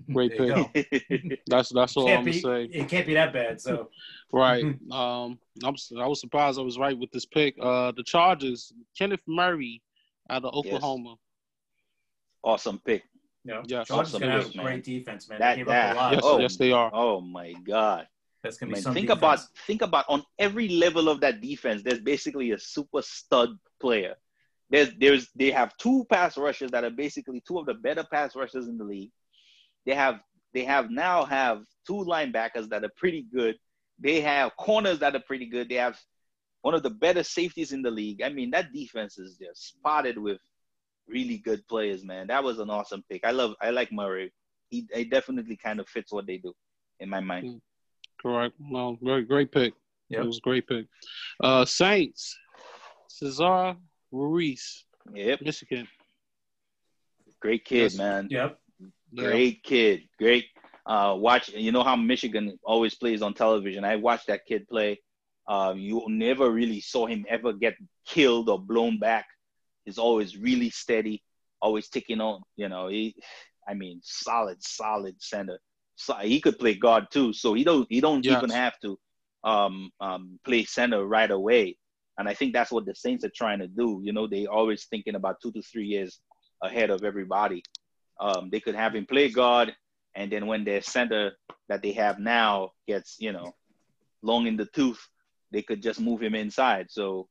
Great 0.14 0.38
pick. 0.38 1.40
that's 1.48 1.70
that's 1.70 1.98
all 1.98 2.08
I'm 2.08 2.24
Can't 2.24 2.26
gonna 2.26 2.68
say. 2.68 2.70
it 2.72 2.88
can't 2.90 3.06
be 3.08 3.14
that 3.14 3.34
bad. 3.34 3.62
So 3.62 3.90
Right. 4.32 4.64
Um, 4.92 5.40
I'm, 5.64 5.76
I 6.00 6.08
was 6.08 6.22
surprised 6.22 6.60
I 6.60 6.62
was 6.62 6.78
right 6.78 6.98
with 6.98 7.12
this 7.12 7.26
pick. 7.26 7.56
Uh, 7.60 7.92
the 7.92 8.04
Chargers, 8.04 8.72
Kenneth 8.98 9.22
Murray 9.28 9.82
out 10.30 10.46
of 10.46 10.54
Yes. 10.54 10.66
Oklahoma. 10.76 11.16
awesome 12.44 12.80
pick. 12.86 13.04
You 13.50 13.56
know, 13.56 13.64
Yes. 13.68 13.88
Chargers 13.88 14.10
Awesome 14.14 14.22
gonna 14.22 14.32
have 14.34 14.44
pick, 14.46 14.54
a 14.54 14.58
man. 14.58 14.66
great 14.66 14.84
defense, 14.84 15.30
man. 15.30 15.40
That- 15.40 15.52
they 15.54 15.58
gave 15.58 15.66
that- 15.68 15.90
up 15.90 15.96
a 15.96 16.00
lot. 16.00 16.14
Yes, 16.14 16.22
Oh. 16.24 16.40
yes, 16.40 16.56
they 16.58 16.72
are. 16.72 16.92
Oh 16.94 17.20
my 17.22 17.54
God. 17.54 18.08
That's 18.44 18.58
gonna 18.58 18.70
I 18.70 18.74
be 18.74 18.76
mean, 18.76 18.84
some 18.84 18.94
think 18.94 19.08
defense. 19.08 19.18
about 19.20 19.40
think 19.68 19.82
about 19.82 20.06
on 20.08 20.24
every 20.38 20.70
level 20.70 21.10
of 21.10 21.20
that 21.22 21.42
defense. 21.42 21.84
There's 21.84 22.00
basically 22.00 22.52
a 22.52 22.60
super 22.60 23.02
stud 23.02 23.58
player. 23.82 24.16
There's 24.70 24.92
there's 24.98 25.30
they 25.36 25.52
have 25.52 25.76
two 25.78 26.06
pass 26.10 26.38
rushers 26.38 26.72
that 26.72 26.84
are 26.86 26.90
basically 26.92 27.42
two 27.42 27.58
of 27.60 27.66
the 27.66 27.74
better 27.74 28.04
pass 28.04 28.36
rushers 28.36 28.68
in 28.68 28.78
the 28.78 28.86
league. 28.86 29.12
They 29.86 29.96
have 29.96 30.22
they 30.54 30.64
have 30.64 30.90
now 30.90 31.26
have 31.26 31.66
two 31.86 31.96
linebackers 32.14 32.70
that 32.70 32.84
are 32.86 32.92
pretty 32.96 33.24
good. 33.24 33.58
They 34.00 34.22
have 34.22 34.56
corners 34.56 35.00
that 35.00 35.16
are 35.16 35.20
pretty 35.22 35.48
good. 35.48 35.68
They 35.68 35.76
have 35.76 36.00
one 36.62 36.76
of 36.76 36.84
the 36.84 36.90
better 36.90 37.24
safeties 37.24 37.74
in 37.74 37.82
the 37.82 37.92
league. 37.92 38.22
I 38.22 38.30
mean, 38.30 38.52
that 38.52 38.72
defense 38.72 39.18
is 39.18 39.38
just 39.38 39.68
spotted 39.68 40.18
with 40.18 40.40
really 41.10 41.38
good 41.38 41.68
players, 41.68 42.04
man. 42.04 42.28
That 42.28 42.44
was 42.44 42.60
an 42.60 42.70
awesome 42.70 43.04
pick. 43.10 43.26
I 43.26 43.32
love 43.32 43.56
I 43.62 43.72
like 43.72 43.92
Murray. 43.92 44.32
He, 44.70 44.88
he 44.94 45.04
definitely 45.06 45.58
kind 45.58 45.80
of 45.80 45.88
fits 45.90 46.12
what 46.14 46.28
they 46.28 46.38
do 46.38 46.54
in 47.00 47.10
my 47.10 47.20
mind. 47.20 47.62
Correct. 48.22 48.56
Well, 48.60 48.98
very 49.02 49.24
great 49.24 49.52
pick. 49.52 49.74
Yep. 50.10 50.22
It 50.24 50.28
was 50.28 50.38
a 50.38 50.42
great 50.42 50.68
pick. 50.68 50.86
Uh, 51.42 51.66
Saints, 51.66 52.38
Cesar 53.08 53.76
Ruiz, 54.12 54.86
Yep. 55.14 55.42
Michigan. 55.42 55.88
Great 57.40 57.66
kid, 57.66 57.84
Yes. 57.92 57.98
man. 57.98 58.28
Yep. 58.30 58.60
Yeah. 59.12 59.24
Great 59.24 59.64
kid. 59.64 60.02
Great. 60.18 60.46
Uh, 60.86 61.16
watch. 61.18 61.50
You 61.50 61.72
know 61.72 61.84
how 61.84 61.96
Michigan 61.96 62.60
always 62.64 62.96
plays 62.96 63.22
on 63.22 63.34
television. 63.34 63.84
I 63.84 63.96
watched 63.96 64.28
that 64.28 64.46
kid 64.46 64.68
play. 64.68 65.02
Uh, 65.48 65.74
you 65.76 66.04
never 66.08 66.52
really 66.52 66.80
saw 66.82 67.08
him 67.08 67.26
ever 67.28 67.54
get 67.54 67.76
killed 68.06 68.50
or 68.50 68.60
blown 68.60 69.00
back. 69.00 69.26
He's 69.86 69.98
always 69.98 70.38
really 70.38 70.70
steady, 70.70 71.24
always 71.62 71.90
ticking 71.90 72.22
on. 72.22 72.42
You 72.56 72.70
know, 72.70 72.88
he. 72.88 73.16
I 73.68 73.76
mean, 73.76 74.00
solid, 74.04 74.58
solid 74.64 75.16
center. 75.22 75.60
So 75.96 76.16
he 76.16 76.42
could 76.42 76.58
play 76.58 76.74
guard 76.74 77.06
too. 77.12 77.34
So 77.34 77.54
he 77.54 77.64
don't. 77.64 77.88
He 77.90 78.02
don't 78.02 78.26
Yes. 78.26 78.42
even 78.44 78.50
have 78.50 78.74
to 78.82 78.98
um, 79.44 79.92
um, 80.02 80.40
play 80.44 80.64
center 80.66 81.06
right 81.06 81.30
away. 81.30 81.78
And 82.18 82.28
I 82.28 82.34
think 82.34 82.54
that's 82.54 82.72
what 82.72 82.86
the 82.86 82.96
Saints 82.96 83.24
are 83.24 83.32
trying 83.36 83.60
to 83.60 83.68
do. 83.68 84.02
You 84.04 84.12
know, 84.12 84.28
they 84.28 84.46
always 84.46 84.86
thinking 84.86 85.16
about 85.16 85.38
two 85.42 85.52
to 85.54 85.62
three 85.62 85.86
years 85.86 86.20
ahead 86.64 86.90
of 86.90 87.04
everybody. 87.04 87.64
Um, 88.20 88.50
they 88.52 88.60
could 88.60 88.76
have 88.76 88.96
him 88.96 89.06
play 89.06 89.30
guard, 89.30 89.74
and 90.16 90.32
then 90.32 90.46
when 90.48 90.66
their 90.66 90.82
center 90.82 91.32
that 91.70 91.82
they 91.82 91.94
have 91.94 92.20
now 92.20 92.72
gets, 92.88 93.18
you 93.20 93.32
know, 93.32 93.56
long 94.22 94.48
in 94.48 94.58
the 94.58 94.66
tooth, 94.66 95.00
they 95.52 95.62
could 95.62 95.82
just 95.82 96.02
move 96.02 96.22
him 96.22 96.36
inside. 96.36 96.88
So 96.90 97.30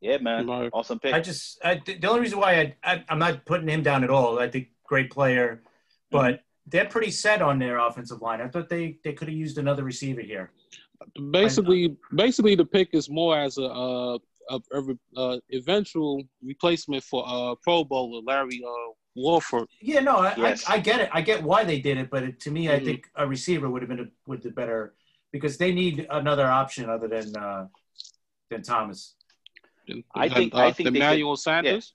Yeah, 0.00 0.18
man. 0.18 0.46
Right. 0.46 0.70
Awesome 0.72 0.98
pick. 0.98 1.14
I 1.14 1.20
just 1.20 1.58
I, 1.64 1.80
the 1.84 2.06
only 2.08 2.20
reason 2.20 2.38
why 2.38 2.60
I, 2.60 2.92
I 2.92 3.04
I'm 3.08 3.18
not 3.18 3.44
putting 3.44 3.68
him 3.68 3.82
down 3.82 4.04
at 4.04 4.10
all. 4.10 4.38
I 4.38 4.48
think 4.48 4.68
great 4.84 5.10
player, 5.10 5.62
but 6.10 6.42
they're 6.66 6.86
pretty 6.86 7.10
set 7.10 7.42
on 7.42 7.58
their 7.58 7.78
offensive 7.78 8.22
line. 8.22 8.40
I 8.40 8.48
thought 8.48 8.68
they 8.68 8.98
they 9.02 9.12
could 9.12 9.28
have 9.28 9.36
used 9.36 9.58
another 9.58 9.82
receiver 9.84 10.20
here. 10.20 10.52
Basically, 11.30 11.96
basically 12.14 12.54
the 12.54 12.64
pick 12.64 12.90
is 12.92 13.08
more 13.10 13.38
as 13.38 13.58
a 13.58 13.64
uh, 13.64 14.18
a, 14.50 14.60
a, 14.72 14.96
uh, 15.16 15.38
eventual 15.52 16.22
replacement 16.42 17.02
for 17.04 17.24
uh, 17.26 17.54
Pro 17.62 17.84
Bowler 17.84 18.22
Larry 18.24 18.62
uh, 18.66 18.92
Warford. 19.14 19.68
Yeah, 19.80 20.00
no, 20.00 20.18
I, 20.18 20.34
Yes. 20.36 20.64
I, 20.66 20.74
I 20.74 20.78
get 20.78 21.00
it. 21.00 21.10
I 21.12 21.20
get 21.20 21.42
why 21.42 21.64
they 21.64 21.80
did 21.80 21.98
it, 21.98 22.08
but 22.10 22.22
it, 22.22 22.40
to 22.40 22.50
me, 22.50 22.70
I 22.70 22.78
Mhm. 22.78 22.84
think 22.84 23.10
a 23.14 23.26
receiver 23.26 23.68
would 23.68 23.82
have 23.82 23.88
been 23.88 24.00
a, 24.00 24.08
would 24.26 24.42
the 24.42 24.50
better 24.50 24.94
because 25.32 25.58
they 25.58 25.72
need 25.72 26.06
another 26.10 26.46
option 26.46 26.88
other 26.88 27.08
than 27.08 27.36
uh, 27.36 27.66
than 28.50 28.62
Thomas. 28.62 29.16
I 30.14 30.28
think- 30.28 30.54
uh, 30.54 30.58
I 30.58 30.72
think 30.72 30.90
they 30.92 30.98
Emmanuel 30.98 31.36
Sanders. 31.36 31.94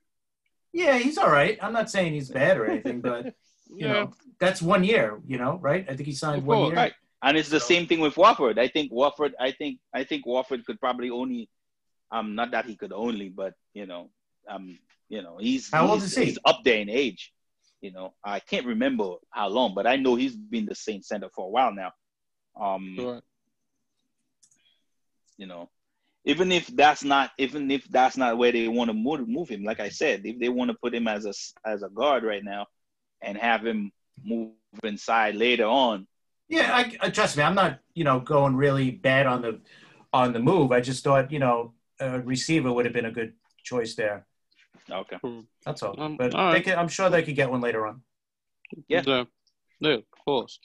Yeah, 0.72 0.98
he's 0.98 1.18
all 1.18 1.30
right. 1.30 1.58
I'm 1.62 1.74
not 1.74 1.90
saying 1.90 2.14
he's 2.14 2.30
bad 2.30 2.58
or 2.58 2.66
anything, 2.66 3.00
but 3.02 3.26
you 3.68 3.86
Yeah, 3.88 3.94
know, 3.94 4.14
that's 4.40 4.62
one 4.62 4.84
year. 4.84 5.20
You 5.28 5.38
know, 5.38 5.58
right? 5.62 5.86
I 5.90 5.96
think 5.96 6.08
he 6.08 6.14
signed 6.14 6.40
Of 6.40 6.46
one 6.48 6.66
year. 6.68 6.76
Right. 6.76 6.94
And 7.22 7.38
it's 7.38 7.50
the 7.50 7.60
So- 7.60 7.68
same 7.68 7.86
thing 7.88 8.00
with 8.00 8.18
Warford. 8.18 8.58
I 8.60 8.68
think 8.68 8.92
Warford. 8.92 9.34
I 9.40 9.52
think 9.52 9.80
I 9.94 10.04
think 10.04 10.26
Warford 10.26 10.66
could 10.66 10.80
probably 10.80 11.10
only, 11.12 11.50
um, 12.12 12.36
not 12.36 12.52
that 12.52 12.66
he 12.66 12.76
could 12.76 12.92
only, 12.92 13.30
but 13.30 13.54
you 13.74 13.86
know, 13.86 14.10
um, 14.50 14.78
you 15.10 15.22
know, 15.22 15.38
he's 15.38 15.70
How 15.72 15.88
old 15.88 16.02
he's, 16.02 16.12
is 16.12 16.18
he? 16.18 16.26
He's 16.26 16.40
up 16.44 16.60
there 16.64 16.78
in 16.80 16.90
age. 16.90 17.32
You 17.82 17.92
know, 17.92 18.14
I 18.24 18.40
can't 18.40 18.66
remember 18.66 19.16
how 19.30 19.50
long, 19.50 19.74
but 19.76 19.86
I 19.86 19.96
know 19.98 20.16
he's 20.16 20.36
been 20.36 20.66
the 20.66 20.74
Saint 20.76 21.06
center 21.06 21.30
for 21.36 21.46
a 21.46 21.50
while 21.50 21.74
now. 21.74 21.92
Um, 22.60 22.96
correct. 22.98 23.26
you 25.38 25.46
know, 25.48 25.70
even 26.26 26.52
if 26.52 26.68
that's 26.68 27.04
not 27.04 27.32
even 27.38 27.70
if 27.70 27.86
that's 27.90 28.18
not 28.18 28.38
where 28.38 28.52
they 28.52 28.68
want 28.68 28.90
to 28.90 28.94
move, 28.94 29.28
move 29.28 29.50
him, 29.50 29.64
like 29.64 29.80
I 29.80 29.90
said, 29.90 30.22
if 30.26 30.40
they 30.40 30.50
want 30.50 30.72
to 30.72 30.78
put 30.82 30.96
him 30.96 31.08
as 31.08 31.26
a 31.26 31.34
as 31.68 31.84
a 31.84 31.90
guard 31.90 32.24
right 32.24 32.44
now, 32.44 32.68
and 33.22 33.38
have 33.38 33.66
him 33.66 33.92
move 34.24 34.52
inside 34.84 35.36
later 35.36 35.66
on, 35.66 36.08
Yeah, 36.48 36.70
I, 36.74 36.96
I 37.02 37.10
trust 37.10 37.38
me. 37.38 37.44
I'm 37.44 37.56
not, 37.56 37.80
you 37.94 38.04
know, 38.04 38.20
going 38.20 38.56
really 38.56 38.92
bad 38.92 39.26
on 39.26 39.42
the 39.42 39.60
on 40.12 40.34
the 40.34 40.40
move. 40.40 40.72
I 40.72 40.82
just 40.82 41.04
thought, 41.04 41.32
you 41.32 41.40
know, 41.40 41.74
a 42.00 42.20
receiver 42.20 42.72
would 42.72 42.86
have 42.86 42.94
been 42.94 43.06
a 43.06 43.12
good 43.12 43.34
choice 43.64 43.96
there. 43.96 44.26
okay. 44.90 45.18
That's 45.66 45.84
all. 45.84 46.00
Um, 46.00 46.18
but 46.18 46.34
all 46.36 46.52
they 46.52 46.62
could, 46.62 46.76
I'm 46.76 46.88
sure 46.88 47.10
they 47.10 47.24
could 47.24 47.36
get 47.36 47.50
one 47.50 47.62
later 47.62 47.88
on. 47.88 48.02
Yeah. 48.88 49.04
yeah, 49.06 49.24
yeah, 49.80 49.94
of 49.96 50.04
course. 50.26 50.60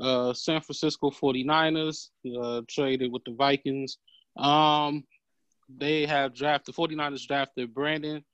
Uh, 0.00 0.32
San 0.32 0.60
Francisco 0.60 1.10
49ers 1.10 2.10
uh, 2.40 2.62
traded 2.68 3.10
with 3.10 3.24
the 3.24 3.34
Vikings. 3.34 3.98
Um, 4.36 5.04
they 5.68 6.06
have 6.06 6.34
drafted, 6.34 6.74
the 6.74 6.80
49ers 6.80 7.26
drafted 7.26 7.74
Brandon 7.74 8.24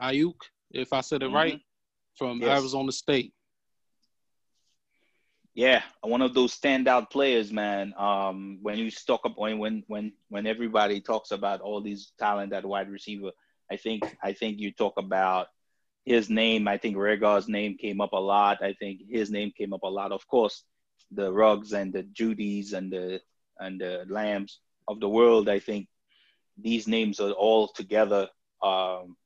Aiyuk, 0.00 0.34
if 0.70 0.92
I 0.92 1.00
said 1.00 1.22
it 1.22 1.30
Mhm. 1.30 1.34
right, 1.34 1.60
from 2.16 2.40
Yes. 2.40 2.60
Arizona 2.60 2.92
State. 2.92 3.34
Yeah, 5.54 5.82
one 6.00 6.22
of 6.22 6.32
those 6.32 6.58
standout 6.58 7.10
players, 7.10 7.52
man. 7.52 7.92
Um, 7.98 8.58
when 8.62 8.78
you 8.78 8.90
talk 8.90 9.26
up 9.26 9.36
when 9.36 9.84
when 9.86 10.12
when 10.28 10.46
everybody 10.46 11.00
talks 11.02 11.30
about 11.30 11.60
all 11.60 11.82
these 11.82 12.12
talent 12.18 12.54
at 12.54 12.64
wide 12.64 12.88
receiver, 12.88 13.32
I 13.70 13.76
think 13.76 14.02
I 14.22 14.32
think 14.32 14.58
you 14.60 14.72
talk 14.72 14.94
about 14.96 15.48
his 16.06 16.30
name. 16.30 16.66
I 16.66 16.78
think 16.78 16.96
Reagor's 16.96 17.48
name 17.48 17.76
came 17.76 18.00
up 18.00 18.12
a 18.12 18.20
lot. 18.20 18.62
I 18.62 18.72
think 18.72 19.02
his 19.06 19.30
name 19.30 19.52
came 19.56 19.74
up 19.74 19.82
a 19.82 19.88
lot. 19.88 20.10
Of 20.10 20.26
course, 20.26 20.64
the 21.10 21.30
Ruggs 21.30 21.74
and 21.74 21.92
the 21.92 22.04
Jeudys 22.04 22.72
and 22.72 22.90
the 22.90 23.20
and 23.60 23.78
the 23.78 24.06
Lambs 24.08 24.58
of 24.88 25.00
the 25.00 25.08
world. 25.08 25.48
I 25.48 25.58
think 25.58 25.88
these 26.58 26.86
names 26.86 27.20
are 27.20 27.30
all 27.32 27.68
together 27.68 28.28
um, 28.62 29.16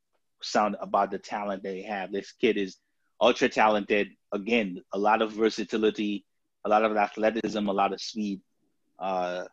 sound 0.41 0.75
about 0.79 1.11
the 1.11 1.19
talent 1.19 1.63
they 1.63 1.81
have. 1.83 2.11
This 2.11 2.31
kid 2.31 2.57
is 2.57 2.77
ultra 3.19 3.49
talented. 3.49 4.09
Again, 4.31 4.81
a 4.93 4.97
lot 4.97 5.21
of 5.21 5.31
versatility, 5.31 6.25
a 6.65 6.69
lot 6.69 6.83
of 6.83 6.95
athleticism, 6.95 7.67
a 7.67 7.73
lot 7.73 7.93
of 7.93 8.01
speed. 8.01 8.41
Uh, 8.99 9.45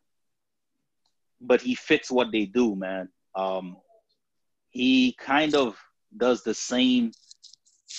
but 1.40 1.60
he 1.60 1.74
fits 1.74 2.10
what 2.10 2.32
they 2.32 2.46
do, 2.46 2.74
man. 2.76 3.08
Um, 3.34 3.76
he 4.70 5.14
kind 5.18 5.54
of 5.54 5.76
does 6.16 6.42
the 6.42 6.54
same. 6.54 7.12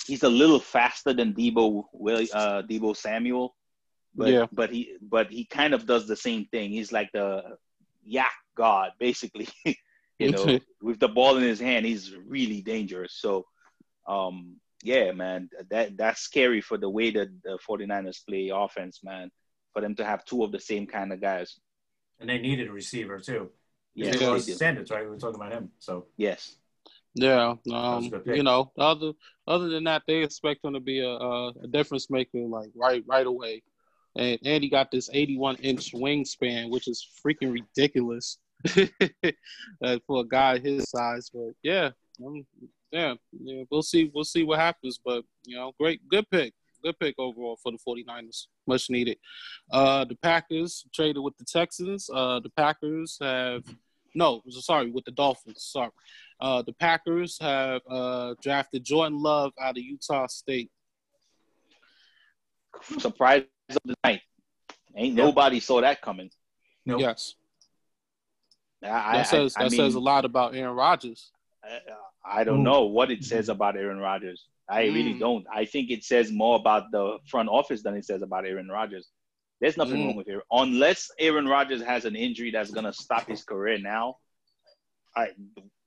He's 0.06 0.22
a 0.22 0.28
little 0.28 0.60
faster 0.60 1.12
than 1.12 1.32
Deebo 1.34 1.84
Will 1.92 2.26
uh, 2.32 2.62
Deebo 2.62 2.96
Samuel, 2.96 3.54
but 4.14 4.34
Yeah. 4.34 4.46
but 4.52 4.70
he 4.70 4.96
but 5.00 5.30
he 5.30 5.44
kind 5.44 5.74
of 5.74 5.86
does 5.86 6.06
the 6.06 6.16
same 6.16 6.46
thing. 6.46 6.70
He's 6.70 6.92
like 6.92 7.10
the 7.12 7.56
YAC 8.10 8.26
god, 8.56 8.92
basically. 8.98 9.48
you 10.18 10.30
know, 10.30 10.58
with 10.80 10.98
the 10.98 11.08
ball 11.08 11.36
in 11.36 11.42
his 11.42 11.60
hand, 11.60 11.86
he's 11.86 12.14
really 12.14 12.62
dangerous. 12.62 13.14
So, 13.14 13.44
um, 14.08 14.56
yeah, 14.82 15.12
man, 15.12 15.50
that 15.70 15.96
that's 15.96 16.20
scary 16.20 16.60
for 16.60 16.78
the 16.78 16.90
way 16.90 17.10
that 17.10 17.28
the 17.42 17.58
49ers 17.68 18.24
play 18.26 18.50
offense, 18.54 19.00
man. 19.02 19.30
For 19.72 19.82
them 19.82 19.94
to 19.96 20.04
have 20.04 20.24
two 20.24 20.42
of 20.42 20.52
the 20.52 20.60
same 20.60 20.86
kind 20.86 21.12
of 21.12 21.20
guys. 21.20 21.58
And 22.18 22.30
they 22.30 22.38
needed 22.38 22.68
a 22.68 22.72
receiver 22.72 23.18
too. 23.18 23.50
Yes, 23.94 24.20
Yeah. 24.20 24.28
lost 24.28 24.46
they. 24.46 24.54
Sanders, 24.54 24.90
right? 24.90 25.04
We 25.04 25.10
were 25.10 25.18
talking 25.18 25.36
about 25.36 25.52
him. 25.52 25.70
So 25.78 26.06
Yes. 26.16 26.56
Yeah, 27.18 27.54
um, 27.72 28.12
you 28.26 28.42
know, 28.42 28.72
other 28.78 29.12
other 29.46 29.68
than 29.70 29.84
that, 29.84 30.02
they 30.06 30.22
expect 30.22 30.62
him 30.62 30.74
to 30.74 30.80
be 30.80 31.00
a, 31.00 31.08
a, 31.08 31.48
a 31.48 31.66
difference 31.66 32.10
maker 32.10 32.40
like 32.40 32.68
right 32.74 33.02
right 33.06 33.26
away, 33.26 33.62
and 34.16 34.38
and 34.44 34.62
he 34.62 34.70
got 34.70 34.90
this 34.90 35.10
81 35.12 35.56
inch 35.56 35.92
wingspan, 35.92 36.70
which 36.70 36.88
is 36.88 37.06
freaking 37.24 37.52
ridiculous 37.52 38.38
uh, 38.76 39.98
for 40.06 40.20
a 40.20 40.28
guy 40.28 40.58
his 40.58 40.88
size. 40.90 41.30
But 41.32 41.52
yeah, 41.62 41.90
um, 42.24 42.46
yeah, 42.90 43.14
yeah, 43.32 43.64
we'll 43.70 43.82
see 43.82 44.10
we'll 44.14 44.24
see 44.24 44.44
what 44.44 44.58
happens. 44.58 44.98
But 45.04 45.24
you 45.44 45.56
know, 45.56 45.72
great 45.78 46.00
good 46.08 46.28
pick, 46.30 46.54
good 46.82 46.98
pick 46.98 47.14
overall 47.18 47.58
for 47.62 47.72
the 47.72 47.78
49ers, 47.86 48.46
much 48.66 48.90
needed. 48.90 49.18
Uh, 49.70 50.04
the 50.04 50.16
Packers 50.16 50.84
traded 50.94 51.22
with 51.22 51.36
the 51.36 51.44
Texans. 51.44 52.08
Uh, 52.12 52.40
the 52.40 52.50
Packers 52.50 53.18
have 53.20 53.64
no, 54.14 54.42
sorry, 54.48 54.90
with 54.90 55.04
the 55.04 55.10
Dolphins. 55.10 55.68
Sorry. 55.70 55.90
Uh, 56.40 56.62
the 56.62 56.72
Packers 56.72 57.38
have 57.38 57.82
uh, 57.88 58.34
drafted 58.42 58.82
Jordan 58.82 59.22
Love 59.22 59.52
out 59.60 59.76
of 59.76 59.82
Utah 59.82 60.26
State. 60.26 60.70
Surprise 62.98 63.44
of 63.70 63.78
the 63.84 63.94
night. 64.04 64.20
Ain't 64.94 65.16
Yeah. 65.16 65.24
nobody 65.24 65.60
saw 65.60 65.80
that 65.80 66.00
coming. 66.00 66.30
nope. 66.84 67.00
Yes, 67.00 67.34
I, 68.82 69.18
that 69.18 69.26
says 69.26 69.54
I, 69.56 69.60
I 69.60 69.64
that 69.64 69.72
says 69.72 69.94
a 69.94 70.00
lot 70.00 70.24
about 70.24 70.54
Aaron 70.54 70.74
Rodgers. 70.76 71.32
I, 71.64 71.80
I 72.40 72.44
don't 72.44 72.60
Ooh. 72.60 72.62
know 72.62 72.84
what 72.84 73.10
it 73.10 73.24
says 73.24 73.48
about 73.48 73.76
Aaron 73.76 73.98
Rodgers. 73.98 74.44
I 74.68 74.84
really 74.84 75.14
Mm. 75.14 75.18
don't. 75.20 75.46
I 75.52 75.64
think 75.64 75.90
it 75.90 76.04
says 76.04 76.30
more 76.32 76.56
about 76.56 76.90
the 76.92 77.18
front 77.28 77.48
office 77.48 77.82
than 77.82 77.94
it 77.96 78.04
says 78.04 78.22
about 78.22 78.46
Aaron 78.46 78.68
Rodgers. 78.68 79.08
There's 79.60 79.76
nothing 79.76 79.98
Mm. 80.00 80.06
wrong 80.06 80.16
with 80.16 80.28
Aaron. 80.28 80.42
Unless 80.50 81.10
Aaron 81.18 81.46
Rodgers 81.48 81.82
has 81.82 82.04
an 82.04 82.14
injury 82.16 82.50
that's 82.50 82.70
gonna 82.70 82.92
stop 82.92 83.26
his 83.28 83.42
career 83.44 83.78
now, 83.78 84.16
I 85.16 85.30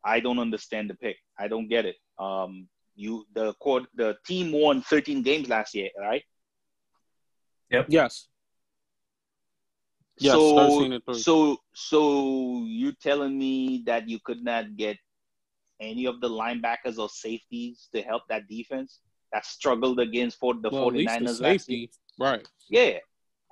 I 0.04 0.20
don't 0.22 0.40
understand 0.40 0.90
the 0.90 0.96
pick. 0.96 1.18
I 1.38 1.48
don't 1.50 1.68
get 1.68 1.86
it. 1.86 1.98
Um, 2.18 2.68
you 2.96 3.26
the 3.34 3.54
court 3.56 3.84
the 3.96 4.18
team 4.26 4.52
won 4.52 4.82
13 4.82 5.24
games 5.24 5.48
last 5.50 5.74
year, 5.76 5.90
right? 6.00 6.24
Yes, 7.72 8.28
Yes, 10.20 10.34
so 10.34 11.00
so 11.14 11.58
so 11.74 12.64
you're 12.66 12.98
telling 13.02 13.38
me 13.38 13.84
that 13.86 14.10
you 14.10 14.20
could 14.24 14.44
not 14.44 14.76
get 14.76 14.98
any 15.80 16.06
of 16.06 16.20
the 16.20 16.28
linebackers 16.28 16.98
or 16.98 17.08
safeties 17.08 17.88
to 17.94 18.02
help 18.02 18.24
that 18.28 18.48
defense 18.50 19.00
that 19.32 19.46
struggled 19.46 20.00
against 20.00 20.38
for 20.38 20.56
the 20.56 20.70
well, 20.70 20.90
at 20.90 20.94
49ers 20.94 21.24
the 21.24 21.34
safety, 21.36 21.90
right? 22.20 22.46
Yeah. 22.70 22.98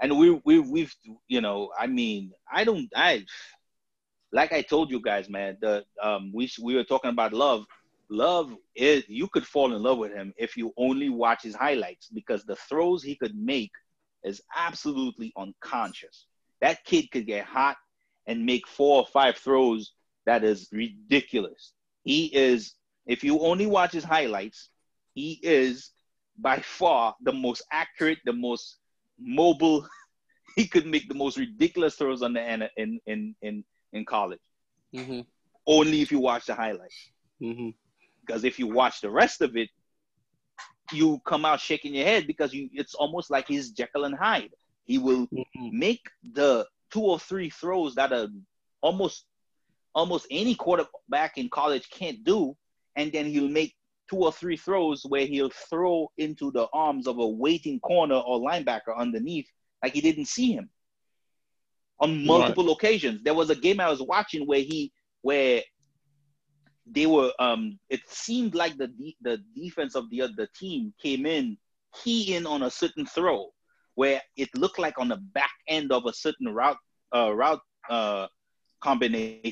And 0.02 0.19
we 0.19 0.41
we 0.44 0.60
we've 0.60 0.94
you 1.27 1.41
know, 1.41 1.72
I 1.80 1.88
mean, 1.88 2.31
I 2.52 2.65
don't 2.65 2.89
I 2.95 3.26
like 4.34 4.52
I 4.52 4.61
told 4.61 4.91
you 4.91 4.99
guys, 4.99 5.30
man, 5.30 5.57
the 5.61 5.85
um 6.03 6.31
we 6.34 6.49
we 6.61 6.76
were 6.76 6.84
talking 6.84 7.11
about 7.11 7.34
love. 7.34 7.65
Love 8.10 8.53
is 8.76 9.03
you 9.07 9.27
could 9.27 9.45
fall 9.45 9.73
in 9.73 9.84
love 9.84 9.98
with 9.98 10.14
him 10.14 10.34
if 10.38 10.56
you 10.56 10.73
only 10.77 11.10
watch 11.10 11.44
his 11.44 11.56
highlights 11.56 12.07
because 12.10 12.44
the 12.44 12.56
throws 12.56 13.03
he 13.03 13.15
could 13.15 13.35
make 13.35 13.72
is 14.27 14.41
absolutely 14.55 15.33
unconscious. 15.37 16.27
That 16.61 16.85
kid 16.85 17.11
could 17.11 17.27
get 17.27 17.45
hot 17.45 17.77
and 18.27 18.45
make 18.45 18.67
four 18.67 18.99
or 19.01 19.07
five 19.07 19.37
throws 19.37 19.93
that 20.25 20.43
is 20.43 20.69
ridiculous. 20.71 21.73
He 22.03 22.25
is 22.35 22.75
if 23.07 23.23
you 23.23 23.39
only 23.41 23.67
watch 23.67 23.93
his 23.93 24.03
highlights, 24.03 24.69
he 25.15 25.39
is 25.43 25.91
by 26.37 26.59
far 26.59 27.15
the 27.21 27.33
most 27.33 27.63
accurate, 27.71 28.19
the 28.25 28.33
most 28.33 28.77
mobile. 29.19 29.87
He 30.55 30.67
could 30.67 30.87
make 30.87 31.07
the 31.09 31.15
most 31.15 31.37
ridiculous 31.37 31.95
throws 31.95 32.21
on 32.23 32.33
the 32.33 32.41
in 32.53 32.99
in 33.07 33.35
in 33.41 33.65
in 33.93 34.05
college. 34.05 34.41
hmm 34.93 35.21
Only 35.67 36.01
if 36.01 36.11
you 36.11 36.19
watch 36.19 36.45
the 36.47 36.55
highlights. 36.55 37.11
hmm 37.39 37.69
Because 38.25 38.43
if 38.43 38.59
you 38.59 38.67
watch 38.67 39.01
the 39.01 39.09
rest 39.09 39.41
of 39.41 39.55
it, 39.57 39.69
you 40.91 41.19
come 41.26 41.45
out 41.45 41.59
shaking 41.59 41.93
your 41.93 42.05
head 42.05 42.27
because 42.27 42.53
you 42.53 42.69
it's 42.73 42.93
almost 42.95 43.30
like 43.30 43.47
he's 43.47 43.72
Jekyll 43.72 44.05
and 44.05 44.15
Hyde. 44.15 44.51
He 44.85 44.97
will 44.97 45.27
hmm 45.31 45.69
make 45.72 46.05
the 46.34 46.65
two 46.91 47.01
or 47.01 47.19
three 47.19 47.49
throws 47.49 47.95
that 47.95 48.14
are 48.14 48.27
almost 48.81 49.26
almost 49.93 50.27
any 50.30 50.55
quarterback 50.55 51.38
in 51.38 51.49
college 51.49 51.89
can't 51.89 52.23
do, 52.23 52.55
and 52.95 53.11
then 53.11 53.26
he'll 53.26 53.49
make 53.49 53.76
two 54.09 54.18
or 54.18 54.31
three 54.31 54.57
throws 54.57 55.03
where 55.07 55.26
he'll 55.26 55.49
throw 55.69 56.09
into 56.18 56.51
the 56.51 56.68
arms 56.73 57.07
of 57.07 57.18
a 57.19 57.27
waiting 57.27 57.80
corner 57.80 58.15
or 58.15 58.39
linebacker 58.39 58.95
underneath, 58.97 59.47
like 59.84 59.93
he 59.93 60.01
didn't 60.01 60.26
see 60.27 60.53
him. 60.53 60.69
On 61.99 62.26
multiple 62.26 62.65
right. 62.65 62.73
occasions, 62.73 63.23
there 63.23 63.34
was 63.34 63.49
a 63.49 63.55
game 63.55 63.80
I 63.80 63.89
was 63.89 64.01
watching 64.01 64.45
where 64.45 64.59
he 64.61 64.91
where 65.22 65.61
they 66.91 67.05
were 67.05 67.31
um 67.39 67.80
it 67.89 68.01
seemed 68.07 68.55
like 68.55 68.77
the 68.77 68.88
de- 68.88 69.18
the 69.22 69.38
defense 69.55 69.95
of 69.95 70.09
the 70.09 70.22
other 70.22 70.47
team 70.55 70.93
came 71.01 71.26
in 71.26 71.57
key 72.03 72.35
in 72.35 72.45
on 72.45 72.64
a 72.64 72.69
certain 72.72 73.05
throw 73.05 73.47
where 73.95 74.22
it 74.35 74.49
looked 74.55 74.80
like 74.80 74.97
on 74.99 75.09
the 75.09 75.18
back 75.18 75.51
end 75.68 75.91
of 75.91 76.05
a 76.05 76.14
certain 76.14 76.53
route 76.53 76.77
uh 77.15 77.34
route 77.34 77.61
uh 77.89 78.27
combination 78.81 79.43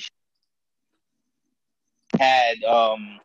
had 2.20 2.64
um 2.64 3.20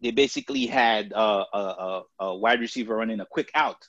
they 0.00 0.10
basically 0.10 0.66
had 0.66 1.12
uh, 1.12 1.44
a, 1.52 1.58
a, 1.58 2.02
a 2.20 2.36
wide 2.36 2.60
receiver 2.60 2.96
running 2.96 3.20
a 3.20 3.26
quick 3.26 3.50
out. 3.54 3.88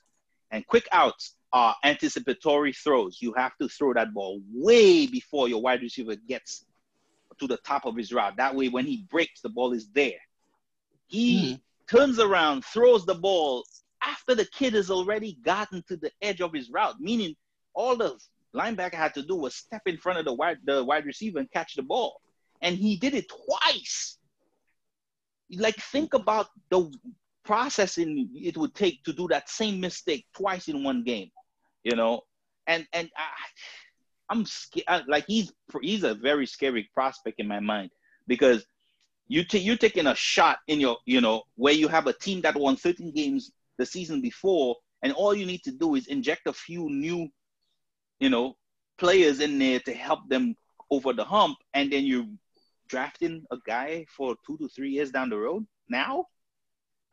And 0.51 0.65
quick 0.67 0.87
outs 0.91 1.35
are 1.53 1.75
anticipatory 1.83 2.73
throws. 2.73 3.19
You 3.21 3.33
have 3.37 3.53
to 3.61 3.69
throw 3.69 3.93
that 3.93 4.13
ball 4.13 4.41
way 4.53 5.07
before 5.07 5.47
your 5.47 5.61
wide 5.61 5.81
receiver 5.81 6.15
gets 6.15 6.65
to 7.41 7.47
the 7.47 7.57
top 7.57 7.85
of 7.85 7.97
his 7.97 8.13
route. 8.13 8.37
That 8.37 8.55
way, 8.55 8.69
when 8.69 8.85
he 8.85 9.05
breaks, 9.09 9.41
the 9.41 9.49
ball 9.49 9.73
is 9.73 9.89
there. 9.89 10.19
He 11.07 11.55
mm. 11.55 11.61
turns 11.89 12.19
around, 12.19 12.63
throws 12.63 13.05
the 13.05 13.15
ball 13.15 13.65
after 14.03 14.35
the 14.35 14.45
kid 14.45 14.73
has 14.73 14.89
already 14.89 15.37
gotten 15.43 15.83
to 15.87 15.97
the 15.97 16.11
edge 16.21 16.41
of 16.41 16.53
his 16.53 16.69
route, 16.69 16.99
meaning 16.99 17.35
all 17.73 17.95
the 17.95 18.17
linebacker 18.55 18.95
had 18.95 19.13
to 19.15 19.23
do 19.23 19.35
was 19.35 19.55
step 19.55 19.81
in 19.85 19.97
front 19.97 20.19
of 20.19 20.25
the 20.25 20.33
wide, 20.33 20.57
the 20.65 20.83
wide 20.83 21.05
receiver 21.05 21.39
and 21.39 21.51
catch 21.51 21.75
the 21.75 21.83
ball. 21.83 22.21
And 22.61 22.75
he 22.75 22.95
did 22.95 23.13
it 23.13 23.29
twice. 23.29 24.17
Like, 25.55 25.75
think 25.75 26.13
about 26.13 26.47
the 26.69 26.91
processing 27.43 28.29
it 28.35 28.55
would 28.55 28.75
take 28.75 29.03
to 29.03 29.13
do 29.13 29.27
that 29.29 29.49
same 29.49 29.79
mistake 29.79 30.25
twice 30.35 30.67
in 30.67 30.83
one 30.83 31.03
game, 31.03 31.29
you 31.83 31.95
know? 31.95 32.21
And, 32.67 32.87
and 32.93 33.09
I, 33.17 33.27
I'm 34.31 34.45
scared. 34.45 35.03
Like 35.07 35.25
he's 35.27 35.51
he's 35.81 36.03
a 36.03 36.15
very 36.15 36.45
scary 36.45 36.89
prospect 36.93 37.39
in 37.39 37.47
my 37.47 37.59
mind 37.59 37.91
because 38.27 38.65
you 39.27 39.43
t- 39.43 39.59
you're 39.59 39.75
taking 39.75 40.07
a 40.07 40.15
shot 40.15 40.59
in 40.67 40.79
your 40.79 40.97
you 41.05 41.19
know 41.19 41.43
where 41.55 41.73
you 41.73 41.89
have 41.89 42.07
a 42.07 42.13
team 42.13 42.39
that 42.41 42.55
won 42.55 42.77
13 42.77 43.11
games 43.11 43.51
the 43.77 43.85
season 43.85 44.21
before, 44.21 44.77
and 45.03 45.11
all 45.13 45.35
you 45.35 45.45
need 45.45 45.63
to 45.63 45.71
do 45.71 45.95
is 45.95 46.07
inject 46.07 46.47
a 46.47 46.53
few 46.53 46.89
new, 46.89 47.27
you 48.21 48.29
know, 48.29 48.55
players 48.97 49.41
in 49.41 49.59
there 49.59 49.79
to 49.81 49.93
help 49.93 50.21
them 50.29 50.55
over 50.89 51.11
the 51.11 51.25
hump, 51.25 51.57
and 51.73 51.91
then 51.91 52.05
you're 52.05 52.27
drafting 52.87 53.43
a 53.51 53.57
guy 53.65 54.05
for 54.15 54.35
two 54.47 54.57
to 54.59 54.69
three 54.69 54.91
years 54.91 55.11
down 55.11 55.29
the 55.29 55.37
road. 55.37 55.65
Now, 55.89 56.27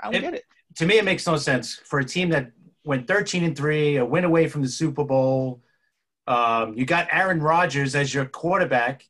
I 0.01 0.07
don't 0.07 0.15
it, 0.15 0.21
get 0.21 0.35
it. 0.35 0.45
To 0.77 0.87
me, 0.87 0.99
it 0.99 1.05
makes 1.05 1.27
no 1.27 1.37
sense 1.37 1.81
for 1.85 1.99
a 1.99 2.05
team 2.05 2.29
that 2.31 2.53
went 2.85 3.09
13 3.09 3.43
and 3.43 3.57
three, 3.57 3.97
a 3.97 4.05
win 4.05 4.25
away 4.25 4.47
from 4.47 4.63
the 4.63 4.69
Super 4.69 5.05
Bowl 5.05 5.63
um, 6.29 6.75
you 6.75 6.85
got 6.85 7.09
Aaron 7.11 7.41
Rodgers 7.41 7.95
as 7.95 8.13
your 8.13 8.27
quarterback, 8.27 9.03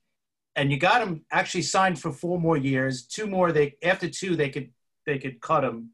and 0.55 0.71
you 0.71 0.79
got 0.79 1.03
him 1.03 1.25
actually 1.33 1.63
signed 1.63 2.01
for 2.01 2.13
four 2.13 2.39
more 2.39 2.57
years. 2.57 3.03
Two 3.03 3.27
more, 3.27 3.51
they 3.51 3.75
after 3.83 4.09
two 4.09 4.37
they 4.37 4.51
could 4.51 4.71
they 5.05 5.19
could 5.19 5.41
cut 5.41 5.65
him, 5.65 5.91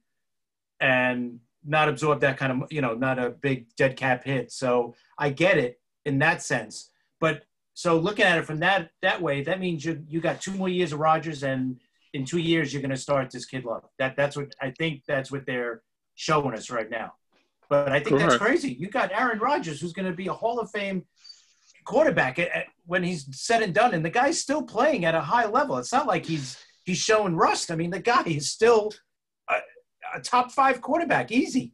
and 0.80 1.40
not 1.64 1.88
absorb 1.88 2.20
that 2.20 2.36
kind 2.36 2.52
of 2.52 2.70
you 2.70 2.82
know 2.82 2.92
not 2.92 3.18
a 3.18 3.30
big 3.30 3.74
dead 3.74 3.96
cap 3.96 4.24
hit. 4.24 4.52
So 4.52 4.94
I 5.16 5.30
get 5.30 5.56
it 5.56 5.80
in 6.04 6.18
that 6.18 6.42
sense, 6.42 6.90
but 7.20 7.44
so 7.72 7.98
looking 7.98 8.26
at 8.26 8.38
it 8.38 8.44
from 8.44 8.60
that 8.60 8.90
that 9.00 9.22
way, 9.22 9.42
that 9.44 9.60
means 9.60 9.82
you 9.82 10.04
you 10.06 10.20
got 10.20 10.42
two 10.42 10.52
more 10.52 10.68
years 10.68 10.92
of 10.92 11.00
Rodgers, 11.00 11.42
and 11.42 11.80
in 12.12 12.26
two 12.26 12.38
years 12.38 12.70
you're 12.70 12.82
going 12.82 12.90
to 12.90 12.98
start 12.98 13.30
this 13.30 13.46
kid 13.46 13.64
love. 13.64 13.84
That 13.98 14.14
that's 14.14 14.36
what 14.36 14.54
I 14.60 14.72
think 14.72 15.04
that's 15.08 15.32
what 15.32 15.46
they're 15.46 15.80
showing 16.16 16.54
us 16.54 16.68
right 16.68 16.90
now. 16.90 17.14
But 17.84 17.92
I 17.92 17.98
think 17.98 18.16
Correct. 18.16 18.30
that's 18.30 18.42
crazy. 18.42 18.76
You 18.78 18.88
got 18.88 19.12
Aaron 19.12 19.38
Rodgers, 19.38 19.80
who's 19.80 19.92
going 19.92 20.10
to 20.10 20.16
be 20.16 20.28
a 20.28 20.32
Hall 20.32 20.60
of 20.60 20.70
Fame 20.70 21.04
quarterback 21.84 22.38
at, 22.38 22.48
at, 22.48 22.66
when 22.86 23.02
he's 23.02 23.26
said 23.38 23.62
and 23.62 23.74
done, 23.74 23.94
and 23.94 24.04
the 24.04 24.10
guy's 24.10 24.40
still 24.40 24.62
playing 24.62 25.04
at 25.04 25.14
a 25.14 25.20
high 25.20 25.46
level. 25.46 25.76
It's 25.78 25.92
not 25.92 26.06
like 26.06 26.24
he's 26.24 26.56
he's 26.84 26.98
showing 26.98 27.34
rust. 27.34 27.70
I 27.70 27.76
mean, 27.76 27.90
the 27.90 28.00
guy 28.00 28.22
is 28.24 28.50
still 28.50 28.92
a, 29.50 29.56
a 30.14 30.20
top 30.20 30.52
five 30.52 30.80
quarterback, 30.80 31.32
easy. 31.32 31.72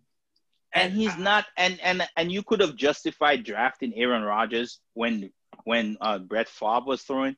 And 0.73 0.93
he's 0.93 1.17
not. 1.19 1.47
And 1.57 1.81
and 1.83 2.09
and 2.17 2.31
you 2.31 2.43
could 2.43 2.61
have 2.61 2.77
justified 2.77 3.45
drafting 3.45 3.93
Aaron 3.97 4.23
Rodgers 4.23 4.81
when 4.95 5.31
when 5.65 5.97
uh, 6.01 6.19
Brett 6.19 6.49
Favre 6.49 6.85
was 6.87 7.03
throwing 7.03 7.37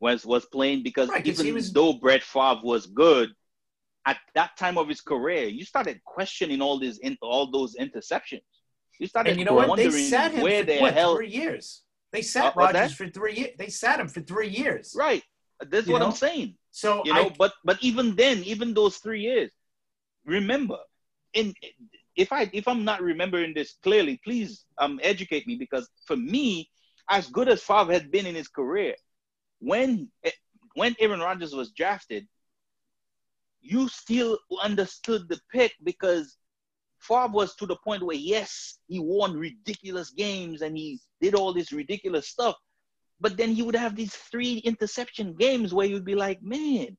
was 0.00 0.26
was 0.26 0.44
playing 0.46 0.82
because 0.82 1.08
right, 1.08 1.24
even 1.24 1.54
was, 1.54 1.72
though 1.72 1.94
Brett 1.94 2.22
Favre 2.22 2.60
was 2.64 2.86
good 2.86 3.30
at 4.06 4.18
that 4.34 4.56
time 4.56 4.78
of 4.78 4.88
his 4.88 5.00
career, 5.00 5.44
you 5.44 5.64
started 5.64 6.02
questioning 6.04 6.60
all 6.60 6.78
these 6.78 6.98
in, 6.98 7.16
all 7.22 7.50
those 7.50 7.76
interceptions. 7.76 8.42
You 8.98 9.06
started 9.06 9.30
and 9.30 9.38
you 9.38 9.44
know 9.44 9.54
wondering 9.54 9.68
what? 9.68 9.92
They 9.92 10.02
sat 10.02 10.32
him 10.32 10.42
where 10.42 10.64
for, 10.64 10.80
what, 10.80 10.94
hell 10.94 11.16
three 11.16 11.28
years. 11.28 11.82
They 12.12 12.22
sat 12.22 12.56
uh, 12.56 12.60
Rodgers 12.60 12.94
for 12.94 13.08
three 13.08 13.34
years. 13.34 13.50
They 13.58 13.68
sat 13.68 14.00
him 14.00 14.08
for 14.08 14.20
three 14.20 14.48
years. 14.48 14.94
Right. 14.96 15.22
That's 15.60 15.86
you 15.86 15.92
what 15.92 16.00
know? 16.00 16.06
I'm 16.06 16.12
saying. 16.12 16.56
So 16.70 17.02
you 17.04 17.14
know, 17.14 17.26
I, 17.26 17.34
but 17.38 17.52
but 17.64 17.78
even 17.82 18.16
then, 18.16 18.38
even 18.44 18.74
those 18.74 18.98
three 18.98 19.20
years, 19.20 19.50
remember, 20.24 20.78
in 21.34 21.54
if 22.16 22.32
I 22.32 22.50
if 22.52 22.66
I'm 22.68 22.84
not 22.84 23.02
remembering 23.02 23.54
this 23.54 23.76
clearly, 23.82 24.20
please 24.24 24.64
um 24.78 25.00
educate 25.02 25.46
me 25.46 25.56
because 25.56 25.88
for 26.06 26.16
me, 26.16 26.68
as 27.08 27.28
good 27.28 27.48
as 27.48 27.62
Favre 27.62 27.92
had 27.92 28.10
been 28.10 28.26
in 28.26 28.34
his 28.34 28.48
career, 28.48 28.94
when 29.60 30.08
when 30.74 30.96
Aaron 30.98 31.20
Rodgers 31.20 31.54
was 31.54 31.70
drafted, 31.70 32.26
you 33.62 33.88
still 33.88 34.38
understood 34.62 35.28
the 35.28 35.40
pick 35.50 35.72
because 35.84 36.36
Favre 37.00 37.28
was 37.28 37.54
to 37.56 37.66
the 37.66 37.76
point 37.76 38.02
where 38.02 38.16
yes, 38.16 38.78
he 38.88 38.98
won 38.98 39.36
ridiculous 39.36 40.10
games 40.10 40.62
and 40.62 40.76
he 40.76 41.00
did 41.20 41.34
all 41.34 41.52
this 41.52 41.72
ridiculous 41.72 42.28
stuff, 42.28 42.56
but 43.20 43.36
then 43.36 43.50
he 43.50 43.62
would 43.62 43.76
have 43.76 43.96
these 43.96 44.14
three 44.14 44.58
interception 44.58 45.34
games 45.34 45.72
where 45.72 45.86
you'd 45.86 46.04
be 46.04 46.14
like, 46.14 46.42
man, 46.42 46.96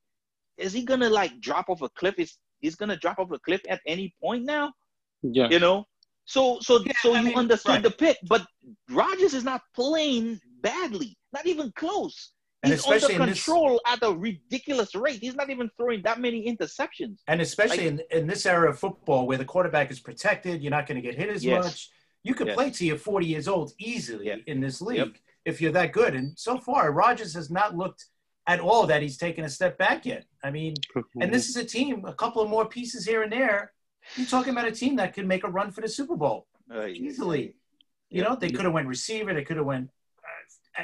is 0.57 0.73
he 0.73 0.83
gonna 0.83 1.09
like 1.09 1.39
drop 1.41 1.69
off 1.69 1.81
a 1.81 1.89
cliff? 1.89 2.15
Is 2.17 2.37
he's 2.61 2.75
gonna 2.75 2.97
drop 2.97 3.19
off 3.19 3.31
a 3.31 3.39
cliff 3.39 3.61
at 3.69 3.81
any 3.85 4.13
point 4.21 4.45
now? 4.45 4.73
Yeah. 5.21 5.49
You 5.49 5.59
know? 5.59 5.85
So 6.25 6.59
so 6.61 6.79
yeah, 6.85 6.93
so 7.01 7.13
I 7.13 7.19
you 7.19 7.27
mean, 7.27 7.37
understood 7.37 7.75
right. 7.75 7.83
the 7.83 7.91
pick, 7.91 8.17
but 8.27 8.45
Rodgers 8.89 9.33
is 9.33 9.43
not 9.43 9.61
playing 9.75 10.39
badly, 10.61 11.17
not 11.33 11.45
even 11.45 11.71
close. 11.75 12.31
And 12.63 12.71
He's 12.71 12.79
especially 12.79 13.15
under 13.15 13.27
control 13.27 13.71
this, 13.71 13.93
at 13.93 14.03
a 14.03 14.13
ridiculous 14.13 14.95
rate. 14.95 15.19
He's 15.19 15.35
not 15.35 15.49
even 15.49 15.69
throwing 15.77 16.01
that 16.03 16.19
many 16.19 16.45
interceptions. 16.49 17.17
And 17.27 17.41
especially 17.41 17.89
like, 17.91 18.07
in, 18.11 18.19
in 18.21 18.27
this 18.27 18.45
era 18.45 18.69
of 18.69 18.79
football 18.79 19.27
where 19.27 19.37
the 19.37 19.45
quarterback 19.45 19.91
is 19.91 19.99
protected, 19.99 20.61
you're 20.61 20.71
not 20.71 20.87
going 20.87 20.95
to 20.95 21.01
get 21.01 21.15
hit 21.15 21.29
as 21.29 21.43
yes. 21.43 21.65
much. 21.65 21.89
You 22.23 22.33
could 22.33 22.47
yes. 22.47 22.55
play 22.55 22.69
till 22.69 22.87
you're 22.87 22.97
40 22.97 23.25
years 23.25 23.49
old 23.49 23.73
easily 23.79 24.27
yep. 24.27 24.39
in 24.47 24.61
this 24.61 24.81
league 24.81 24.97
yep. 24.97 25.09
if 25.43 25.59
you're 25.59 25.73
that 25.73 25.91
good. 25.91 26.15
And 26.15 26.39
so 26.39 26.57
far, 26.57 26.93
Rodgers 26.93 27.33
has 27.33 27.51
not 27.51 27.75
looked 27.75 28.05
at 28.47 28.61
all 28.61 28.87
that 28.87 29.01
he's 29.01 29.17
taken 29.17 29.43
a 29.43 29.49
step 29.49 29.77
back 29.77 30.05
yet. 30.05 30.25
I 30.41 30.49
mean, 30.49 30.75
and 31.19 31.33
this 31.33 31.49
is 31.49 31.57
a 31.57 31.65
team, 31.65 32.05
a 32.05 32.13
couple 32.13 32.41
of 32.41 32.49
more 32.49 32.65
pieces 32.65 33.05
here 33.05 33.23
and 33.23 33.31
there. 33.31 33.73
You're 34.15 34.27
talking 34.27 34.51
about 34.51 34.67
a 34.67 34.71
team 34.71 34.95
that 34.97 35.13
could 35.13 35.27
make 35.27 35.43
a 35.43 35.49
run 35.49 35.71
for 35.71 35.81
the 35.81 35.87
Super 35.87 36.15
Bowl 36.15 36.47
uh, 36.73 36.87
easily. 36.87 37.55
You 38.09 38.23
know, 38.23 38.35
they 38.35 38.49
could 38.49 38.65
have 38.65 38.73
went 38.73 38.87
receiver, 38.87 39.33
they 39.33 39.43
could 39.43 39.57
have 39.57 39.65
went 39.65 39.89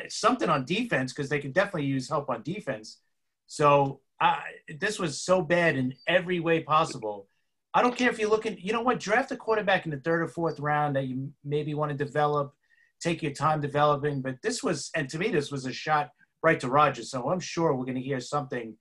something 0.09 0.49
on 0.49 0.65
defense 0.65 1.13
because 1.13 1.29
they 1.29 1.39
could 1.39 1.53
definitely 1.53 1.85
use 1.85 2.09
help 2.09 2.29
on 2.29 2.43
defense. 2.43 2.99
So 3.47 4.01
I, 4.21 4.41
this 4.79 4.99
was 4.99 5.21
so 5.21 5.41
bad 5.41 5.75
in 5.75 5.95
every 6.07 6.39
way 6.39 6.61
possible. 6.61 7.27
I 7.73 7.81
don't 7.81 7.95
care 7.95 8.09
if 8.09 8.19
you're 8.19 8.29
looking, 8.29 8.57
you 8.59 8.73
know 8.73 8.81
what, 8.81 8.99
draft 8.99 9.31
a 9.31 9.37
quarterback 9.37 9.85
in 9.85 9.91
the 9.91 9.99
third 9.99 10.21
or 10.21 10.27
fourth 10.27 10.59
round 10.59 10.95
that 10.95 11.07
you 11.07 11.31
maybe 11.43 11.73
want 11.73 11.91
to 11.91 11.97
develop, 11.97 12.53
take 12.99 13.21
your 13.21 13.31
time 13.31 13.61
developing. 13.61 14.21
But 14.21 14.41
this 14.41 14.63
was, 14.63 14.89
and 14.95 15.07
to 15.09 15.19
me, 15.19 15.29
this 15.29 15.51
was 15.51 15.65
a 15.65 15.73
shot 15.73 16.09
right 16.41 16.59
to 16.59 16.69
Rodgers. 16.69 17.11
So 17.11 17.29
I'm 17.29 17.39
sure 17.39 17.73
we're 17.73 17.85
going 17.85 17.95
to 17.95 18.01
hear 18.01 18.19
something 18.19 18.75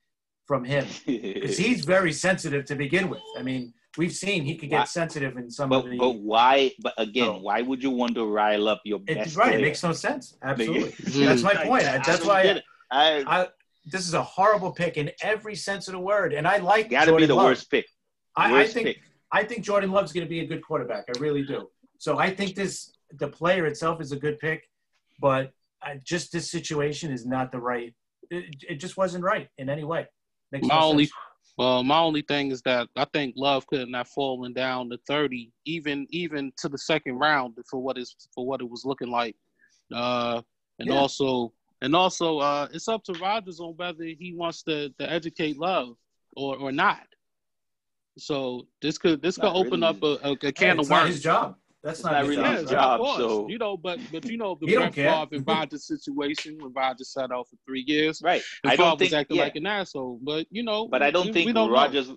from 0.47 0.65
him 0.65 0.87
because 1.07 1.59
he's 1.59 1.85
very 1.85 2.13
sensitive 2.13 2.65
to 2.67 2.75
begin 2.75 3.11
with. 3.11 3.21
I 3.39 3.43
mean, 3.43 3.75
we've 3.99 4.15
seen 4.15 4.45
he 4.45 4.57
could 4.57 4.70
get 4.70 4.79
why, 4.79 4.85
sensitive 4.85 5.37
in 5.37 5.51
some 5.51 5.69
but, 5.69 5.85
of 5.85 5.91
the. 5.91 5.99
But 5.99 6.16
why? 6.16 6.73
But 6.81 6.95
again, 6.97 7.29
oh. 7.29 7.39
why 7.41 7.61
would 7.61 7.83
you 7.83 7.91
want 7.91 8.15
to 8.15 8.25
rile 8.25 8.69
up 8.69 8.81
your 8.85 9.01
best? 9.01 9.19
It's 9.19 9.37
right. 9.37 9.49
Player? 9.49 9.59
It 9.59 9.62
makes 9.62 9.83
no 9.83 9.93
sense. 9.93 10.37
Absolutely. 10.43 10.95
That's 11.27 11.43
my 11.43 11.55
point. 11.55 11.85
I, 11.85 11.99
That's 11.99 12.25
why 12.25 12.62
I, 12.91 13.25
I, 13.27 13.49
This 13.85 14.07
is 14.07 14.15
a 14.15 14.23
horrible 14.23 14.73
pick 14.73 14.97
in 14.97 15.11
every 15.20 15.57
sense 15.57 15.89
of 15.89 15.93
the 15.93 16.01
word, 16.01 16.33
and 16.33 16.47
I 16.47 16.59
like. 16.59 16.91
Got 16.91 17.07
to 17.07 17.16
be 17.16 17.27
the 17.27 17.35
Love. 17.35 17.47
worst 17.47 17.70
pick. 17.70 17.87
I, 18.37 18.53
worst 18.53 18.70
I, 18.70 18.73
think. 18.73 18.87
Pick. 18.87 18.99
I 19.31 19.45
think 19.45 19.65
Jordan 19.65 19.91
Love's 19.91 20.12
going 20.12 20.25
to 20.25 20.31
be 20.31 20.41
a 20.41 20.47
good 20.47 20.62
quarterback. 20.62 21.05
I 21.15 21.19
really 21.19 21.43
do. 21.43 21.69
So 21.99 22.19
I 22.19 22.35
think 22.35 22.55
this 22.55 22.93
the 23.19 23.29
player 23.29 23.66
itself 23.66 24.01
is 24.01 24.12
a 24.12 24.16
good 24.16 24.39
pick, 24.39 24.69
but 25.20 25.53
just 26.05 26.33
this 26.33 26.51
situation 26.51 27.11
is 27.11 27.27
not 27.27 27.53
the 27.53 27.59
right. 27.59 27.95
It, 28.31 28.57
it 28.69 28.75
just 28.77 28.97
wasn't 28.97 29.25
right 29.25 29.49
in 29.59 29.69
any 29.69 29.85
way. 29.85 30.07
Makes 30.53 30.69
my 30.69 30.75
no 30.75 30.81
only 30.83 31.05
sense. 31.05 31.15
Well, 31.59 31.83
my 31.83 31.99
only 31.99 32.23
thing 32.23 32.53
is 32.53 32.63
that 32.63 32.89
I 32.97 33.05
think 33.13 33.35
Love 33.37 33.67
could 33.67 33.81
have 33.81 33.89
not 33.89 34.09
fallen 34.09 34.53
down 34.53 34.91
to 34.91 34.99
30, 35.09 35.51
even 35.67 36.07
even 36.11 36.53
to 36.59 36.69
the 36.69 36.79
second 36.79 37.15
round 37.19 37.57
for 37.69 37.81
what 37.81 37.99
is 37.99 38.15
for 38.35 38.47
what 38.47 38.61
it 38.61 38.71
was 38.71 38.85
looking 38.85 39.11
like. 39.11 39.37
Uh, 39.95 40.41
and 40.79 40.89
yeah. 40.91 40.95
also 40.95 41.53
And 41.81 41.95
also, 41.95 42.39
uh, 42.39 42.69
it's 42.73 42.89
up 42.89 43.05
to 43.05 43.13
Rodgers 43.15 43.61
on 43.61 43.75
whether 43.77 44.05
he 44.05 44.35
wants 44.37 44.63
to, 44.65 44.91
to 44.99 45.11
educate 45.13 45.59
Love 45.59 45.97
or, 46.37 46.57
or 46.57 46.73
not. 46.73 47.07
So 48.19 48.67
this 48.83 48.99
could 48.99 49.23
this 49.23 49.37
could 49.37 49.45
Not 49.45 49.57
open 49.57 49.81
really. 49.81 49.85
up 49.85 50.03
a, 50.03 50.29
a, 50.29 50.33
a 50.49 50.53
can 50.53 50.79
it's 50.81 50.89
of 50.89 50.91
worms. 50.91 51.15
his 51.15 51.23
job. 51.23 51.57
That's 51.83 52.03
not, 52.03 52.13
not 52.13 52.23
really 52.27 52.37
job. 52.43 52.53
His 52.57 52.65
right? 52.65 52.71
job. 52.73 53.01
of 53.01 53.07
course. 53.07 53.19
so- 53.19 53.49
you 53.49 53.59
know, 53.59 53.77
but 53.77 54.01
but 54.11 54.25
you 54.25 54.37
know 54.37 54.59
the 54.61 54.75
Brett 54.75 54.93
care. 54.95 55.13
Favre 55.13 55.29
and 55.37 55.47
Rodgers 55.47 55.87
situation 55.87 56.59
when 56.61 56.73
Rodgers 56.73 57.11
sat 57.13 57.31
out 57.31 57.49
for 57.49 57.57
three 57.67 57.85
years. 57.87 58.21
Right. 58.23 58.43
I 58.65 58.71
Favre 58.71 58.77
don't 58.83 59.01
was 59.01 59.09
think. 59.09 59.13
acting 59.21 59.37
Yeah. 59.37 59.43
like 59.45 59.57
an 59.57 59.67
asshole. 59.67 60.19
But 60.23 60.47
you 60.51 60.63
know, 60.63 60.89
but 60.89 61.03
I 61.03 61.11
don't 61.11 61.27
we, 61.27 61.33
think 61.33 61.47
we 61.47 61.53
don't 61.53 61.69
know. 61.69 61.75
Rodgers. 61.75 62.11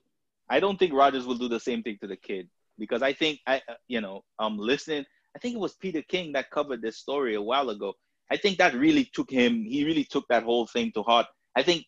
I 0.50 0.60
don't 0.60 0.78
think 0.78 0.94
Rodgers 0.94 1.26
will 1.26 1.36
do 1.38 1.48
the 1.48 1.60
same 1.60 1.82
thing 1.84 1.98
to 2.02 2.08
the 2.08 2.18
kid 2.18 2.50
because 2.78 3.02
I 3.02 3.14
think 3.14 3.40
I, 3.48 3.58
uh, 3.70 3.76
you 3.88 4.02
know, 4.02 4.24
um, 4.40 4.58
listening. 4.58 5.06
I 5.36 5.40
think 5.40 5.56
it 5.56 5.60
was 5.60 5.76
Peter 5.76 6.02
King 6.02 6.34
that 6.34 6.50
covered 6.52 6.82
this 6.82 6.98
story 6.98 7.36
a 7.36 7.42
while 7.42 7.70
ago. 7.70 7.94
I 8.30 8.38
think 8.38 8.58
that 8.58 8.74
really 8.74 9.10
took 9.14 9.30
him. 9.30 9.64
He 9.64 9.86
really 9.86 10.04
took 10.04 10.28
that 10.30 10.44
whole 10.44 10.66
thing 10.68 10.92
to 10.96 11.04
heart. 11.04 11.28
I 11.56 11.64
think 11.64 11.86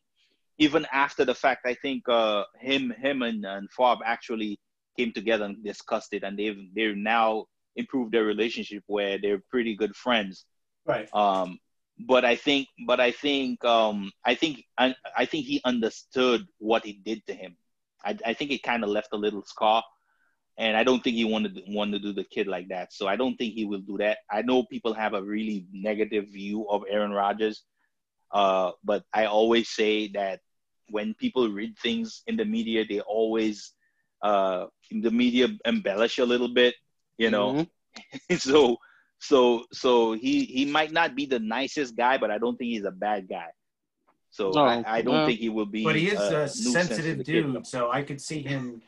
even 0.60 0.86
after 0.94 1.26
the 1.26 1.34
fact, 1.34 1.66
I 1.66 1.74
think 1.74 2.08
uh, 2.08 2.44
him, 2.60 2.94
him 3.02 3.22
and 3.24 3.44
and 3.45 3.70
Favre 3.72 4.04
actually 4.06 4.60
came 4.98 5.12
together 5.12 5.45
and 5.45 5.64
discussed 5.64 6.14
it, 6.14 6.24
and 6.24 6.38
they've 6.38 6.62
they're 6.76 6.95
now 6.95 7.45
improved 7.76 8.12
their 8.12 8.24
relationship 8.24 8.84
where 8.88 9.18
they're 9.18 9.41
pretty 9.50 9.76
good 9.76 9.95
friends. 9.95 10.45
Right. 10.86 11.08
Um, 11.14 11.60
but 12.00 12.26
I 12.26 12.36
think, 12.36 12.68
but 12.88 13.00
I 13.00 13.12
think, 13.12 13.64
um, 13.64 14.12
I 14.26 14.36
think, 14.36 14.64
I, 14.78 14.95
I 15.16 15.26
think 15.26 15.45
he 15.45 15.62
understood 15.64 16.45
what 16.58 16.86
it 16.86 17.04
did 17.04 17.26
to 17.28 17.34
him. 17.34 17.56
I, 18.04 18.18
I 18.26 18.34
think 18.34 18.52
it 18.52 18.64
kind 18.64 18.84
of 18.84 18.90
left 18.90 19.10
a 19.14 19.18
little 19.18 19.44
scar, 19.44 19.84
and 20.58 20.76
I 20.76 20.84
don't 20.84 21.04
think 21.04 21.16
he 21.16 21.26
wanted 21.26 21.56
to, 21.56 21.62
wanted 21.68 22.02
to 22.02 22.08
do 22.08 22.14
the 22.14 22.24
kid 22.26 22.48
like 22.48 22.68
that. 22.70 22.94
So 22.94 23.08
I 23.08 23.16
don't 23.16 23.38
think 23.38 23.54
he 23.54 23.66
will 23.66 23.80
do 23.80 23.98
that. 24.00 24.20
I 24.30 24.41
know 24.41 24.64
people 24.64 24.94
have 24.94 25.14
a 25.14 25.24
really 25.24 25.68
negative 25.72 26.26
view 26.30 26.68
of 26.70 26.84
Aaron 26.90 27.12
Rodgers, 27.12 27.64
uh, 28.32 28.72
but 28.84 29.04
I 29.14 29.26
always 29.26 29.70
say 29.70 30.10
that 30.10 30.41
when 30.90 31.14
people 31.14 31.50
read 31.50 31.78
things 31.78 32.24
in 32.28 32.36
the 32.36 32.45
media, 32.45 32.84
they 32.88 33.00
always 33.00 33.72
uh, 34.22 34.66
the 34.91 35.12
media 35.12 35.48
embellish 35.66 36.20
a 36.20 36.26
little 36.26 36.54
bit, 36.54 36.76
you 37.18 37.30
know 37.30 37.65
Mhm. 38.31 38.40
so 38.40 38.77
so 39.19 39.64
so 39.72 40.14
he 40.14 40.45
he 40.45 40.65
might 40.65 40.91
not 40.91 41.15
be 41.15 41.26
the 41.26 41.40
nicest 41.40 41.95
guy, 41.95 42.18
but 42.18 42.30
I 42.31 42.38
don't 42.38 42.57
think 42.57 42.72
he's 42.72 42.85
a 42.85 42.91
bad 42.91 43.27
guy. 43.30 43.48
So 44.31 44.49
No, 44.49 44.65
I, 44.65 44.84
I 44.98 45.02
don't 45.03 45.14
no. 45.22 45.26
think 45.27 45.40
he 45.40 45.49
will 45.49 45.68
be. 45.68 45.84
But 45.84 45.95
he 45.95 46.07
is 46.10 46.19
a 46.19 46.41
a 46.44 46.48
sensitive 46.49 47.19
the 47.19 47.23
kid. 47.23 47.44
dude, 47.53 47.68
so 47.68 47.91
I 47.91 48.02
could 48.02 48.19
see 48.19 48.41
him. 48.41 48.81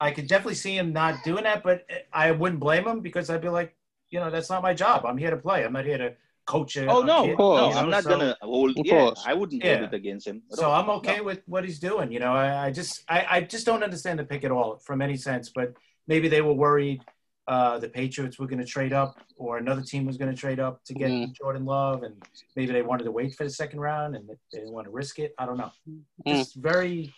I 0.00 0.10
could 0.10 0.26
definitely 0.28 0.56
see 0.56 0.76
him 0.76 0.92
not 0.92 1.24
doing 1.24 1.44
that, 1.44 1.62
but 1.62 1.86
I 2.12 2.32
wouldn't 2.32 2.60
blame 2.60 2.86
him 2.86 3.00
because 3.00 3.30
I'd 3.30 3.40
be 3.40 3.48
like, 3.48 3.74
you 4.10 4.20
know, 4.20 4.30
that's 4.30 4.50
not 4.50 4.62
my 4.62 4.74
job. 4.74 5.06
I'm 5.06 5.16
here 5.16 5.30
to 5.30 5.38
play. 5.38 5.64
I'm 5.64 5.72
not 5.72 5.86
here 5.86 5.96
to 5.98 6.14
coach 6.46 6.76
a 6.76 6.86
Oh 6.86 7.00
no, 7.00 7.22
kid, 7.24 7.30
of 7.30 7.36
course. 7.38 7.60
no, 7.60 7.68
you 7.68 7.74
know, 7.74 7.80
I'm 7.80 7.90
not 7.90 8.02
so- 8.04 8.10
gonna 8.10 8.36
hold. 8.42 8.72
Yeah, 8.76 8.98
course. 9.00 9.24
I 9.26 9.32
wouldn't 9.32 9.64
Yeah. 9.64 9.78
hold 9.78 9.88
it 9.94 9.96
against 9.96 10.26
him. 10.26 10.42
So 10.50 10.66
all. 10.70 10.74
I'm 10.82 10.90
okay 10.98 11.20
with 11.22 11.40
what 11.46 11.64
he's 11.64 11.78
doing. 11.78 12.12
You 12.12 12.20
know, 12.20 12.32
I, 12.34 12.66
I 12.66 12.70
just 12.70 13.02
I, 13.08 13.26
I 13.36 13.40
just 13.40 13.64
don't 13.64 13.82
understand 13.82 14.18
the 14.18 14.24
pick 14.24 14.44
at 14.44 14.52
all 14.52 14.76
from 14.86 15.00
any 15.00 15.16
sense. 15.16 15.48
But 15.48 15.72
maybe 16.06 16.28
they 16.28 16.42
were 16.42 16.52
worried 16.52 17.00
uh, 17.46 17.78
the 17.78 17.88
Patriots 17.88 18.38
were 18.38 18.46
going 18.46 18.58
to 18.58 18.64
trade 18.66 18.92
up, 18.92 19.20
or 19.36 19.58
another 19.58 19.82
team 19.82 20.06
was 20.06 20.16
going 20.16 20.30
to 20.34 20.36
trade 20.36 20.58
up 20.60 20.82
to 20.84 20.94
get 20.94 21.10
Mhm. 21.10 21.34
Jordan 21.34 21.64
Love, 21.66 22.02
and 22.02 22.14
maybe 22.56 22.72
they 22.72 22.82
wanted 22.82 23.04
to 23.04 23.12
wait 23.12 23.34
for 23.34 23.44
the 23.44 23.50
second 23.50 23.80
round 23.80 24.16
and 24.16 24.26
they 24.28 24.36
didn't 24.50 24.72
want 24.72 24.86
to 24.86 24.90
risk 24.90 25.18
it. 25.18 25.34
I 25.38 25.44
don't 25.46 25.58
know. 25.58 25.70
Mm. 25.88 26.02
Just 26.26 26.54
very, 26.56 27.12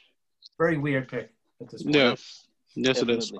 very 0.58 0.78
weird 0.78 1.08
pick 1.08 1.30
at 1.60 1.68
this 1.70 1.82
point. 1.84 1.94
Yeah. 1.94 2.16
Yes, 2.74 3.02
it 3.02 3.10
is. 3.10 3.32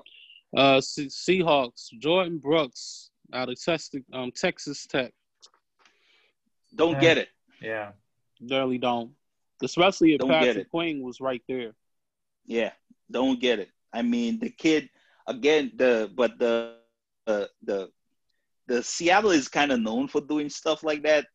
Uh, 0.55 0.79
Se- 0.79 1.07
Seahawks, 1.07 1.89
Jordyn 1.99 2.41
Brooks 2.41 3.11
out 3.33 3.49
of 3.49 3.61
Texas, 3.61 4.01
um, 4.13 4.31
Texas 4.31 4.87
Tech. 4.87 5.13
Don't 6.75 6.93
Yeah. 6.93 7.01
get 7.01 7.17
it. 7.17 7.29
Yeah. 7.61 7.91
Barely 8.39 8.77
don't. 8.77 9.13
Especially 9.61 10.13
if 10.13 10.19
Don't 10.19 10.29
Patrick 10.29 10.57
it. 10.57 10.69
Queen 10.69 11.01
was 11.01 11.19
right 11.19 11.41
there. 11.47 11.73
Yeah, 12.45 12.71
don't 13.11 13.39
get 13.39 13.59
it. 13.59 13.69
I 13.91 14.03
mean, 14.03 14.39
the 14.39 14.49
kid 14.51 14.89
again. 15.27 15.71
The 15.75 16.11
but 16.15 16.39
the 16.39 16.75
uh, 17.27 17.45
the 17.63 17.89
the 18.67 18.83
Seattle 18.83 19.31
is 19.31 19.47
kind 19.47 19.71
of 19.71 19.79
known 19.79 20.07
for 20.07 20.21
doing 20.21 20.49
stuff 20.49 20.83
like 20.83 21.03
that, 21.03 21.25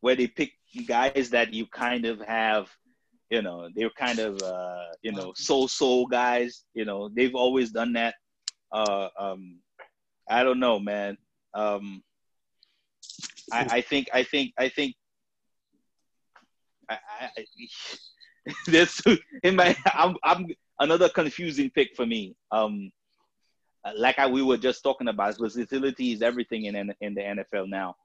where 0.00 0.16
they 0.16 0.26
pick 0.26 0.52
guys 0.86 1.30
that 1.30 1.54
you 1.54 1.66
kind 1.66 2.04
of 2.04 2.20
have, 2.20 2.70
you 3.30 3.40
know, 3.42 3.68
they're 3.74 3.90
kind 3.90 4.18
of 4.18 4.42
uh, 4.42 4.84
you 5.02 5.12
know 5.12 5.32
so-so 5.36 6.06
guys. 6.06 6.64
You 6.74 6.84
know, 6.84 7.08
they've 7.08 7.34
always 7.34 7.70
done 7.70 7.92
that. 7.94 8.14
Uh, 8.72 9.08
um, 9.18 9.60
I 10.28 10.42
don't 10.42 10.60
know, 10.60 10.78
man. 10.78 11.16
Um, 11.54 12.02
I, 13.52 13.66
I 13.70 13.80
think 13.80 14.08
I 14.12 14.22
think 14.24 14.52
I 14.58 14.68
think 14.68 14.94
I, 16.88 16.98
I, 17.20 17.46
this 18.66 19.02
in 19.42 19.56
my 19.56 19.76
I'm 19.86 20.16
I'm 20.22 20.46
another 20.80 21.08
confusing 21.08 21.70
pick 21.70 21.94
for 21.96 22.06
me. 22.06 22.34
Um, 22.50 22.90
like 23.96 24.18
I, 24.18 24.26
we 24.26 24.42
were 24.42 24.56
just 24.56 24.82
talking 24.82 25.08
about, 25.08 25.38
versatility 25.38 26.12
is 26.12 26.22
everything 26.22 26.64
in 26.64 26.92
in 27.00 27.14
the 27.14 27.20
NFL 27.20 27.68
now, 27.68 27.96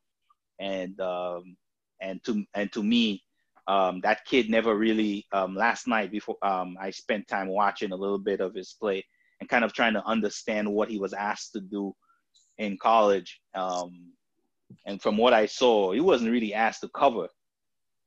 and 0.59 0.99
um, 0.99 1.55
and 2.01 2.23
to 2.25 2.45
and 2.53 2.71
to 2.73 2.83
me, 2.83 3.23
um, 3.67 4.01
that 4.01 4.25
kid 4.25 4.49
never 4.49 4.75
really. 4.75 5.25
Um, 5.31 5.55
last 5.55 5.87
night 5.87 6.11
before 6.11 6.37
um, 6.41 6.77
I 6.79 6.91
spent 6.91 7.27
time 7.27 7.47
watching 7.47 7.91
a 7.91 7.95
little 7.95 8.19
bit 8.19 8.41
of 8.41 8.53
his 8.53 8.75
play 8.79 9.05
and 9.39 9.49
kind 9.49 9.65
of 9.65 9.73
trying 9.73 9.93
to 9.93 10.05
understand 10.05 10.71
what 10.71 10.89
he 10.89 10.99
was 10.99 11.13
asked 11.13 11.53
to 11.53 11.61
do 11.61 11.95
in 12.57 12.77
college. 12.77 13.41
Um, 13.55 14.11
and 14.85 15.01
from 15.01 15.17
what 15.17 15.33
I 15.33 15.47
saw, 15.47 15.91
he 15.91 15.99
wasn't 15.99 16.31
really 16.31 16.53
asked 16.53 16.81
to 16.81 16.89
cover. 16.89 17.27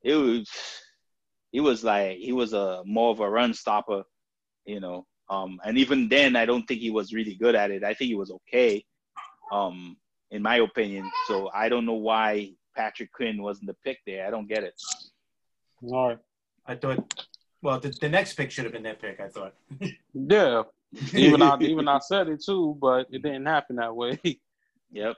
It 0.02 0.14
was 0.14 0.48
he 1.50 1.60
was 1.60 1.84
like 1.84 2.18
he 2.18 2.32
was 2.32 2.52
a 2.52 2.82
more 2.84 3.10
of 3.10 3.20
a 3.20 3.28
run 3.28 3.54
stopper, 3.54 4.04
you 4.64 4.80
know. 4.80 5.06
Um, 5.34 5.60
and 5.64 5.78
even 5.78 6.08
then, 6.08 6.36
I 6.36 6.46
don't 6.46 6.64
think 6.66 6.80
he 6.80 6.90
was 6.90 7.12
really 7.12 7.34
good 7.34 7.54
at 7.54 7.70
it. 7.70 7.82
I 7.84 7.94
think 7.94 8.08
he 8.08 8.14
was 8.14 8.30
okay, 8.30 8.84
um, 9.52 9.96
in 10.30 10.42
my 10.42 10.56
opinion. 10.56 11.10
So 11.26 11.50
I 11.52 11.68
don't 11.68 11.86
know 11.86 11.94
why 11.94 12.52
Patrick 12.76 13.12
Queen 13.12 13.42
wasn't 13.42 13.66
the 13.68 13.76
pick 13.84 13.98
there. 14.06 14.26
I 14.26 14.30
don't 14.30 14.48
get 14.48 14.64
it. 14.64 14.80
All 15.82 16.08
right. 16.08 16.18
I 16.66 16.74
thought, 16.76 17.26
well, 17.62 17.78
the, 17.80 17.90
the 18.00 18.08
next 18.08 18.34
pick 18.34 18.50
should 18.50 18.64
have 18.64 18.72
been 18.72 18.84
that 18.84 19.00
pick, 19.00 19.20
I 19.20 19.28
thought. 19.28 19.54
Yeah. 20.14 20.62
Even 21.12 21.42
I 21.42 21.56
even 21.58 21.88
I 21.88 21.98
said 21.98 22.28
it 22.28 22.44
too, 22.44 22.78
but 22.80 23.08
it 23.10 23.20
didn't 23.20 23.46
happen 23.46 23.76
that 23.76 23.96
way. 23.96 24.20
Yep. 24.92 25.16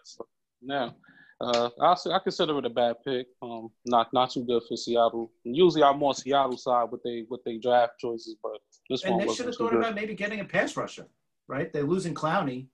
now, 0.63 0.95
uh, 1.41 1.71
I 1.81 1.93
s- 1.93 2.07
I 2.07 2.19
consider 2.19 2.59
it 2.59 2.65
a 2.67 2.71
bad 2.71 2.97
pick. 3.05 3.27
Um, 3.43 3.71
not 3.85 4.13
not 4.13 4.31
too 4.31 4.45
good 4.45 4.63
for 4.69 4.77
Seattle. 4.77 5.31
Usually, 5.45 5.83
I'm 5.83 6.03
on 6.03 6.15
Seattle 6.15 6.57
side 6.57 6.91
with 6.91 7.03
they 7.03 7.25
with 7.29 7.43
they 7.45 7.59
draft 7.59 7.95
choices, 7.99 8.37
but 8.43 8.59
this 8.89 9.03
And 9.05 9.13
one 9.13 9.21
they 9.21 9.27
wasn't 9.27 9.37
should 9.37 9.47
have 9.47 9.57
thought 9.57 9.71
good. 9.73 9.79
about 9.81 9.95
maybe 9.95 10.15
getting 10.15 10.41
a 10.41 10.45
pass 10.45 10.77
rusher, 10.77 11.07
right? 11.49 11.73
They're 11.73 11.83
losing 11.83 12.15
Clowney, 12.15 12.69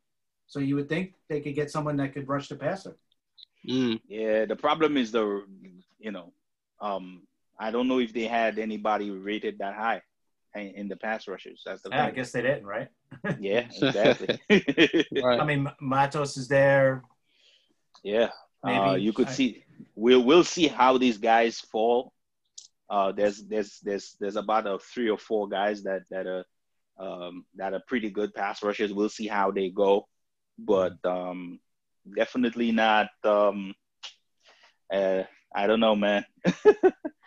so 0.47 0.61
you 0.61 0.77
would 0.77 0.89
think 0.89 1.15
they 1.29 1.41
could 1.41 1.55
get 1.55 1.71
someone 1.71 1.97
that 1.97 2.13
could 2.13 2.29
rush 2.29 2.49
the 2.49 2.57
passer. 2.57 2.97
Mm. 3.69 4.01
Yeah. 4.09 4.45
The 4.47 4.57
problem 4.57 4.97
is 4.97 5.13
the, 5.13 5.45
you 5.99 6.11
know, 6.13 6.33
um, 6.81 7.23
I 7.59 7.71
don't 7.71 7.87
know 7.89 7.99
if 8.01 8.13
they 8.13 8.25
had 8.25 8.59
anybody 8.59 9.11
rated 9.11 9.59
that 9.59 9.75
high 9.77 10.03
in, 10.55 10.67
in 10.75 10.89
the 10.89 10.97
pass 10.97 11.29
rushers. 11.29 11.63
That's 11.65 11.83
the 11.83 11.91
Yeah, 11.91 12.07
I 12.07 12.11
guess 12.11 12.33
they 12.33 12.43
didn't, 12.43 12.67
right? 12.67 12.89
Yeah, 13.41 13.67
exactly. 13.81 14.41
Right. 15.23 15.41
I 15.41 15.45
mean, 15.45 15.69
Matos 15.81 16.37
is 16.37 16.49
there. 16.49 17.03
yeah. 18.03 18.31
Maybe 18.65 18.79
uh, 18.79 18.95
you 18.95 19.13
could 19.13 19.29
I- 19.29 19.33
see 19.33 19.65
we'll 19.95 20.23
we'll 20.23 20.45
see 20.45 20.69
how 20.69 20.99
these 20.99 21.19
guys 21.19 21.61
fall. 21.61 22.13
Uh, 22.89 23.13
there's 23.13 23.43
there's 23.45 23.79
there's 23.81 24.17
there's 24.21 24.37
about 24.37 24.67
a 24.67 24.79
three 24.79 25.09
or 25.09 25.19
four 25.19 25.49
guys 25.49 25.83
that 25.85 26.03
that 26.11 26.27
are 26.27 26.45
um, 26.99 27.45
that 27.57 27.75
are 27.75 27.83
pretty 27.87 28.11
good 28.11 28.35
pass 28.35 28.63
rushers. 28.63 28.93
We'll 28.93 29.09
see 29.09 29.27
how 29.27 29.51
they 29.51 29.71
go, 29.71 30.09
but 30.59 30.95
um, 31.05 31.59
definitely 32.17 32.73
not. 32.73 33.09
Um, 33.25 33.75
uh, 34.93 35.23
I 35.55 35.67
don't 35.67 35.81
know, 35.81 35.97
man. 35.97 36.25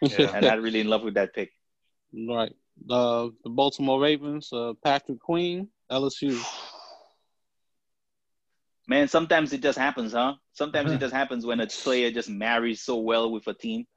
Yeah. 0.02 0.32
I'm 0.32 0.44
not 0.44 0.62
really 0.62 0.82
in 0.82 0.88
love 0.88 1.04
with 1.04 1.16
that 1.16 1.34
pick. 1.34 1.52
Right. 2.14 2.54
Uh, 2.90 3.30
the 3.44 3.50
Baltimore 3.50 4.00
Ravens, 4.00 4.52
uh, 4.54 4.74
Patrick 4.84 5.20
Queen, 5.20 5.70
LSU. 5.90 6.38
Man, 8.88 9.08
sometimes 9.08 9.52
it 9.54 9.62
just 9.62 9.78
happens, 9.78 10.14
huh? 10.14 10.36
Sometimes 10.54 10.92
it 10.92 11.00
just 11.00 11.14
happens 11.14 11.46
when 11.46 11.60
a 11.60 11.68
player 11.68 12.12
just 12.12 12.30
marries 12.30 12.82
so 12.82 12.98
well 12.98 13.32
with 13.32 13.48
a 13.48 13.54
team. 13.54 13.86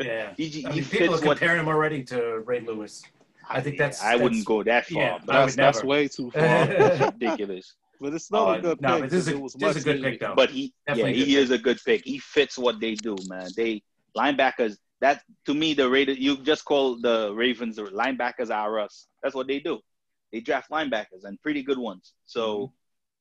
Yeah. 0.00 0.34
he, 0.36 0.46
he 0.48 0.66
I 0.66 0.70
mean, 0.70 0.84
people 0.84 1.08
are 1.14 1.18
fits 1.18 1.26
what 1.26 1.38
comparing 1.38 1.60
him 1.60 1.68
already 1.68 2.02
to 2.04 2.40
Ray 2.40 2.60
Lewis. 2.60 3.02
I 3.48 3.60
think 3.60 3.76
that's- 3.78 4.02
I 4.02 4.16
wouldn't 4.16 4.44
go 4.44 4.62
that 4.62 4.86
far. 4.86 5.02
yeah, 5.02 5.18
but 5.24 5.32
That's, 5.32 5.54
that's 5.56 5.84
way 5.84 6.08
too 6.08 6.30
far. 6.30 6.42
that's 6.66 7.00
ridiculous. 7.12 7.74
but 8.00 8.14
it's 8.14 8.30
not 8.30 8.48
Uh, 8.48 8.52
a 8.58 8.60
good 8.62 8.80
no, 8.80 8.92
pick. 8.94 9.00
but 9.02 9.10
this 9.10 9.26
is 9.28 9.34
a, 9.34 9.58
this 9.58 9.76
is 9.76 9.82
a 9.82 9.92
good 9.92 10.02
pick, 10.02 10.20
though. 10.20 10.34
But 10.34 10.50
he, 10.50 10.72
Definitely 10.86 11.12
yeah, 11.18 11.24
he 11.26 11.34
good 11.34 11.40
is 11.42 11.50
a 11.50 11.58
good 11.58 11.78
pick. 11.84 12.04
He 12.04 12.18
fits 12.18 12.56
what 12.58 12.80
they 12.80 12.94
do, 12.94 13.16
man. 13.28 13.48
They 13.56 13.82
linebackers. 14.16 14.76
That 15.00 15.22
to 15.46 15.54
me, 15.54 15.74
the 15.74 15.88
Raiders. 15.90 16.18
You 16.18 16.36
just 16.38 16.64
call 16.64 16.96
the 17.00 17.32
Ravens 17.34 17.76
the 17.76 17.82
linebackers 17.84 18.50
are 18.50 18.78
us. 18.80 19.06
That's 19.22 19.34
what 19.34 19.46
they 19.48 19.58
do. 19.60 19.80
They 20.32 20.40
draft 20.40 20.70
linebackers 20.70 21.24
and 21.24 21.40
pretty 21.42 21.62
good 21.62 21.78
ones. 21.78 22.12
So, 22.26 22.42
Mm-hmm. 22.58 22.74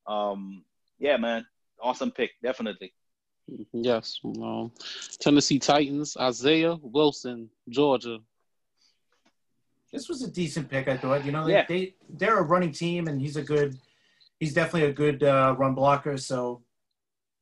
Um, 0.08 0.64
yeah, 1.00 1.18
man, 1.18 1.46
awesome 1.82 2.12
pick, 2.12 2.32
definitely. 2.44 2.94
Yes. 3.74 4.20
Um, 4.24 4.72
Tennessee 5.20 5.60
Titans, 5.60 6.16
Isaiah 6.18 6.76
Wilson, 6.82 7.50
Georgia. 7.70 8.20
This 9.92 10.08
was 10.08 10.22
a 10.22 10.32
decent 10.32 10.70
pick, 10.70 10.88
I 10.88 10.96
thought. 10.98 11.26
You 11.26 11.32
know, 11.34 11.46
they, 11.46 11.54
Yeah. 11.54 11.66
they 11.68 11.96
they're 12.10 12.38
a 12.38 12.44
running 12.44 12.72
team, 12.72 13.08
and 13.08 13.20
he's 13.20 13.36
a 13.36 13.42
good, 13.42 13.78
he's 14.40 14.54
definitely 14.54 14.90
a 14.90 14.94
good 14.94 15.22
uh, 15.24 15.56
run 15.58 15.76
blocker. 15.76 16.18
So, 16.18 16.62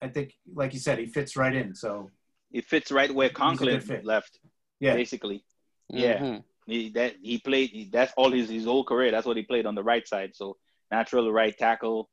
I 0.02 0.08
think, 0.08 0.34
like 0.56 0.74
you 0.74 0.80
said, 0.80 0.98
he 0.98 1.06
fits 1.06 1.36
right 1.36 1.54
in. 1.54 1.76
So, 1.76 2.10
It 2.52 2.66
fits 2.66 2.92
right 2.92 3.14
where 3.14 3.30
good 3.30 3.36
Conklin 3.36 4.02
left, 4.04 4.40
yeah, 4.80 4.96
basically. 4.96 5.44
Yeah. 5.90 6.18
Mhm. 6.20 6.44
He, 6.66 6.90
that 6.92 7.16
he 7.22 7.38
played. 7.40 7.70
he- 7.70 7.90
That's 7.92 8.14
all 8.18 8.32
his 8.32 8.50
his 8.50 8.66
whole 8.66 8.84
career. 8.84 9.12
That's 9.12 9.26
what 9.28 9.38
he 9.38 9.44
played 9.44 9.66
on 9.68 9.76
the 9.76 9.84
right 9.84 10.08
side. 10.08 10.36
So 10.36 10.58
natural 10.90 11.32
right 11.32 11.56
tackle. 11.58 12.10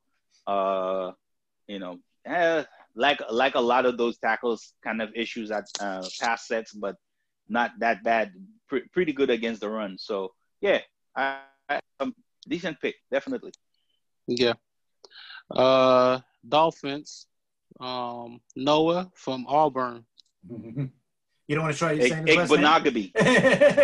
Uh, 0.47 1.13
you 1.67 1.79
know, 1.79 1.99
eh, 2.25 2.65
like 2.95 3.21
like 3.31 3.55
a 3.55 3.61
lot 3.61 3.87
of 3.87 3.99
those 3.99 4.19
tackles, 4.19 4.75
kind 4.83 5.03
of 5.03 5.11
issues 5.15 5.51
at 5.51 5.65
uh, 5.81 6.07
pass 6.21 6.47
sets, 6.47 6.73
but 6.73 6.97
not 7.49 7.73
that 7.81 8.03
bad. 8.05 8.33
Pre- 8.69 8.89
pretty 8.93 9.13
good 9.13 9.31
against 9.31 9.61
the 9.61 9.69
run. 9.69 9.97
So 9.99 10.33
yeah, 10.61 10.81
I, 11.15 11.41
I 11.69 11.81
um, 12.01 12.15
decent 12.49 12.81
pick, 12.81 12.97
definitely. 13.11 13.53
Yeah. 14.27 14.55
Uh, 15.51 16.21
Dolphins. 16.49 17.27
Um, 17.79 18.41
Noah 18.57 19.11
from 19.15 19.47
Auburn. 19.49 20.05
you 21.49 21.55
don't 21.55 21.65
want 21.65 21.75
to 21.75 21.79
try 21.79 21.93
Ik- 21.93 22.13
saying 22.13 22.27
his 22.27 22.51
last 22.51 22.85
name? 22.85 23.11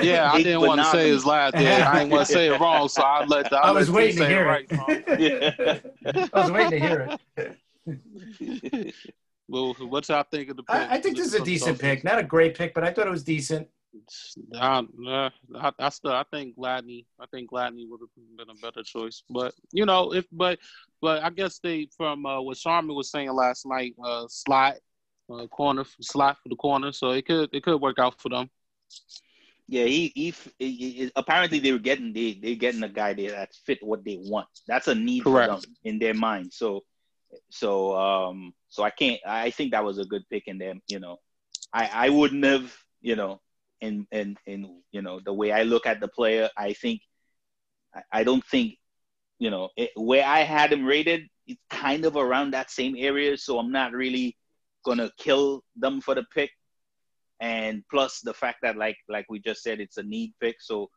Yeah, 0.02 0.30
I 0.32 0.43
didn't 0.43 0.62
want 0.62 0.80
to 0.80 0.86
say 0.86 1.09
his 1.09 1.24
last. 1.24 1.55
Yeah, 1.55 1.89
I 1.90 1.98
didn't 1.98 2.10
want 2.10 2.26
to 2.26 2.32
say 2.32 2.48
it 2.48 2.59
wrong, 2.59 2.89
so 2.89 3.02
I 3.02 3.24
let. 3.24 3.51
The, 3.51 3.56
I 3.56 3.70
let 3.70 3.80
was 3.80 3.90
waiting 3.90 4.16
to 4.16 4.22
say 4.22 4.28
hear 4.28 4.47
right. 4.47 4.66
it. 4.68 6.30
I 6.32 6.40
was 6.40 6.51
waiting 6.51 6.70
to 6.70 6.80
hear 6.80 7.18
it. 7.36 8.94
well, 9.48 9.74
what 9.74 10.09
y'all 10.09 10.24
think 10.28 10.51
of 10.51 10.56
the 10.56 10.64
pick? 10.64 10.74
I, 10.74 10.94
I 10.94 11.01
think 11.01 11.16
this 11.16 11.26
is 11.26 11.34
a 11.34 11.44
decent 11.44 11.78
pick. 11.78 12.02
Not 12.02 12.18
a 12.18 12.24
great 12.24 12.56
pick, 12.56 12.74
but 12.74 12.82
I 12.82 12.93
thought 12.93 13.06
it 13.06 13.10
was 13.10 13.24
decent. 13.24 13.68
I, 14.55 14.82
uh, 15.06 15.30
I, 15.55 15.72
I 15.78 15.89
still 15.90 16.12
I 16.12 16.24
think 16.32 16.56
Gladney 16.56 17.05
I 17.20 17.26
think 17.26 17.51
Gladney 17.51 17.84
would 17.86 18.01
have 18.01 18.39
been 18.39 18.48
a 18.48 18.59
better 18.60 18.82
choice, 18.82 19.22
but 19.28 19.55
you 19.70 19.84
know 19.84 20.14
if 20.14 20.24
but 20.32 20.59
but 21.02 21.22
I 21.22 21.28
guess 21.28 21.59
they 21.59 21.89
from 21.94 22.24
uh, 22.24 22.40
what 22.40 22.56
Sharman 22.56 22.97
was 22.97 23.10
saying 23.10 23.30
last 23.32 23.66
night 23.66 23.94
uh, 24.02 24.24
slot 24.28 24.76
uh, 25.32 25.46
corner 25.48 25.84
slot 26.00 26.38
for 26.42 26.48
the 26.48 26.56
corner, 26.56 26.92
so 26.92 27.10
it 27.10 27.26
could 27.26 27.50
it 27.52 27.62
could 27.62 27.80
work 27.80 27.98
out 27.98 28.20
for 28.20 28.28
them. 28.28 28.50
Yeah, 29.68 29.84
he, 29.84 30.12
he, 30.14 30.34
he- 30.59 31.12
apparently 31.16 31.59
they 31.59 31.72
were 31.72 31.78
getting 31.78 32.12
they 32.12 32.34
they 32.34 32.56
getting 32.56 32.82
a 32.82 32.88
guy 32.88 33.14
there 33.14 33.30
that 33.30 33.54
fit 33.64 33.82
what 33.82 34.04
they 34.04 34.18
want. 34.20 34.48
That's 34.66 34.88
a 34.88 34.94
need 34.94 35.24
Correct. 35.24 35.50
for 35.50 35.60
them 35.60 35.74
in 35.84 35.98
their 35.98 36.14
mind. 36.14 36.52
So 36.52 36.82
so 37.50 37.96
um 37.96 38.52
so 38.68 38.82
I 38.82 38.90
can't 38.90 39.20
I 39.26 39.50
think 39.50 39.72
that 39.72 39.84
was 39.84 39.98
a 39.98 40.04
good 40.04 40.28
pick 40.28 40.44
in 40.46 40.59
them, 40.59 40.82
you 40.88 41.00
know. 41.00 41.18
I 41.72 41.88
I 41.92 42.09
wouldn't 42.10 42.44
have, 42.44 42.76
you 43.00 43.16
know, 43.16 43.40
in 43.80 44.06
in 44.10 44.36
in 44.46 44.82
you 44.90 45.02
know, 45.02 45.20
the 45.20 45.32
way 45.32 45.52
I 45.52 45.62
look 45.62 45.86
at 45.86 46.00
the 46.00 46.09
player, 46.09 46.50
I 46.56 46.74
think 46.74 47.00
I, 47.94 48.02
I 48.20 48.24
don't 48.24 48.44
think, 48.44 48.76
you 49.38 49.50
know, 49.50 49.70
it, 49.76 49.90
where 49.96 50.26
I 50.26 50.40
had 50.40 50.72
him 50.72 50.84
rated, 50.84 51.28
it's 51.46 51.60
kind 51.70 52.04
of 52.04 52.16
around 52.16 52.52
that 52.52 52.70
same 52.70 52.94
area, 52.98 53.36
so 53.36 53.59
I'm 53.59 53.72
not 53.72 53.92
really 53.92 54.36
gonna 54.84 55.10
kill 55.18 55.62
them 55.76 56.00
for 56.00 56.14
the 56.14 56.24
pick. 56.34 56.50
And 57.40 57.82
plus 57.90 58.20
the 58.20 58.34
fact 58.34 58.59
that 58.62 58.76
like 58.76 58.96
like 59.09 59.26
we 59.28 59.40
just 59.40 59.62
said 59.62 59.80
it's 59.80 59.96
a 59.96 60.02
need 60.02 60.32
pick. 60.40 60.56
So 60.60 60.90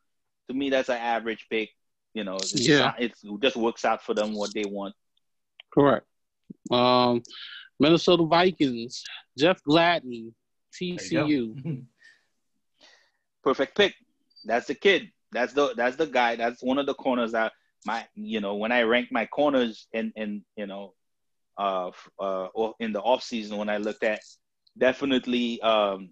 to 0.47 0.53
me 0.53 0.69
that's 0.69 0.89
an 0.89 0.97
average 0.97 1.45
pick. 1.49 1.69
You 2.13 2.23
know 2.23 2.35
it's, 2.35 2.53
Yeah. 2.67 2.93
it's, 2.97 3.23
it 3.23 3.41
just 3.41 3.55
works 3.55 3.83
out 3.85 4.03
for 4.03 4.13
them 4.13 4.33
what 4.33 4.53
they 4.53 4.63
want. 4.65 4.93
Correct. 5.73 6.05
Um, 6.71 7.23
Minnesota 7.79 8.25
Vikings 8.25 9.03
Jeff 9.37 9.59
Gladney 9.67 10.31
TCU. 10.79 11.83
perfect 13.43 13.75
pick. 13.77 13.93
That's 14.45 14.67
the 14.67 14.75
kid. 14.75 15.11
That's 15.31 15.53
the 15.53 15.73
that's 15.75 15.95
the 15.97 16.05
guy. 16.07 16.35
That's 16.35 16.63
one 16.63 16.77
of 16.77 16.85
the 16.85 16.93
corners 16.93 17.31
that 17.33 17.51
my 17.85 18.05
you 18.15 18.41
know 18.41 18.55
when 18.55 18.71
i 18.71 18.81
rank 18.81 19.09
my 19.11 19.25
corners 19.27 19.87
and 19.93 20.11
and 20.15 20.41
you 20.57 20.65
know 20.65 20.93
uh 21.57 21.91
uh 22.19 22.47
in 22.79 22.91
the 22.91 23.01
off 23.01 23.23
season 23.23 23.57
when 23.57 23.69
i 23.69 23.77
looked 23.77 24.03
at 24.03 24.19
definitely 24.77 25.61
um 25.61 26.09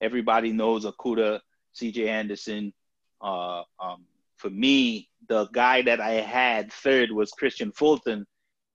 everybody 0.00 0.52
knows 0.52 0.84
Okudah 0.84 1.40
CJ 1.80 2.06
Henderson. 2.06 2.72
Uh 3.20 3.62
um 3.80 4.04
for 4.36 4.50
me 4.50 5.08
the 5.28 5.46
guy 5.48 5.82
that 5.82 6.00
i 6.00 6.12
had 6.12 6.72
third 6.72 7.10
was 7.10 7.32
Kristian 7.32 7.74
Fulton 7.74 8.26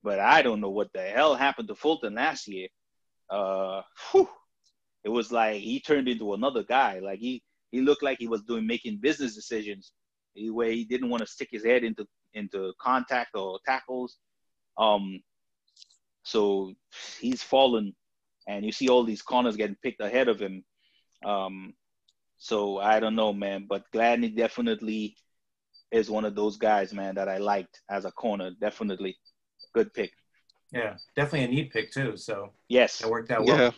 but 0.03 0.19
i 0.19 0.41
don't 0.41 0.61
know 0.61 0.69
what 0.69 0.91
the 0.93 1.01
hell 1.01 1.35
happened 1.35 1.67
to 1.67 1.75
fulton 1.75 2.15
last 2.15 2.47
year. 2.47 2.67
Uh 3.29 3.81
whew, 4.11 4.27
it 5.03 5.09
was 5.09 5.31
like 5.31 5.61
he 5.61 5.79
turned 5.79 6.07
into 6.07 6.33
another 6.33 6.63
guy. 6.63 6.99
Like 6.99 7.19
he 7.19 7.43
he 7.71 7.81
looked 7.81 8.03
like 8.03 8.17
he 8.19 8.27
was 8.27 8.41
doing 8.43 8.65
making 8.65 8.97
business 8.97 9.35
decisions. 9.35 9.91
He- 10.33 10.49
where 10.49 10.71
he 10.71 10.83
didn't 10.85 11.09
want 11.09 11.21
to 11.21 11.27
stick 11.27 11.49
his 11.51 11.65
head 11.65 11.83
into 11.83 12.05
into 12.33 12.73
contact 12.81 13.31
or 13.35 13.59
tackles. 13.65 14.17
Um, 14.77 15.21
so 16.23 16.73
he's 17.19 17.41
fallen, 17.43 17.95
and 18.47 18.65
you 18.65 18.71
see 18.71 18.89
all 18.89 19.03
these 19.03 19.21
corners 19.21 19.55
getting 19.55 19.77
picked 19.83 20.01
ahead 20.01 20.27
of 20.27 20.39
him. 20.39 20.63
Um, 21.25 21.73
so 22.37 22.77
I 22.79 22.99
don't 22.99 23.15
know, 23.15 23.33
man, 23.33 23.65
but 23.69 23.83
Gladney 23.93 24.35
definitely 24.35 25.15
is 25.91 26.09
one 26.09 26.23
of 26.25 26.35
those 26.35 26.57
guys, 26.57 26.93
man, 26.93 27.15
that 27.15 27.27
I 27.27 27.37
liked 27.37 27.81
as 27.89 28.05
a 28.05 28.11
corner. 28.11 28.51
Definitely 28.61 29.17
good 29.73 29.93
pick. 29.93 30.11
yeah, 30.71 30.95
definitely 31.15 31.45
a 31.45 31.47
neat 31.47 31.73
pick 31.73 31.91
too. 31.91 32.15
So 32.15 32.53
Yes. 32.69 32.99
that 32.99 33.09
worked 33.09 33.31
out 33.31 33.45
well. 33.45 33.73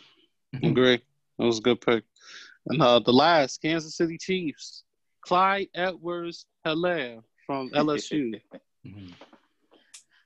Yeah, 0.52 0.68
agree. 0.68 1.00
That 1.38 1.44
was 1.46 1.58
a 1.58 1.62
good 1.62 1.80
pick. 1.80 2.04
And 2.66 2.80
uh, 2.80 3.00
the 3.00 3.12
last 3.12 3.60
Kansas 3.62 3.96
City 3.96 4.16
Chiefs, 4.18 4.84
Clyde 5.22 5.68
Edwards 5.74 6.46
Helaire 6.64 7.20
from 7.46 7.70
LSU. 7.74 8.40
Mhm. 8.86 9.12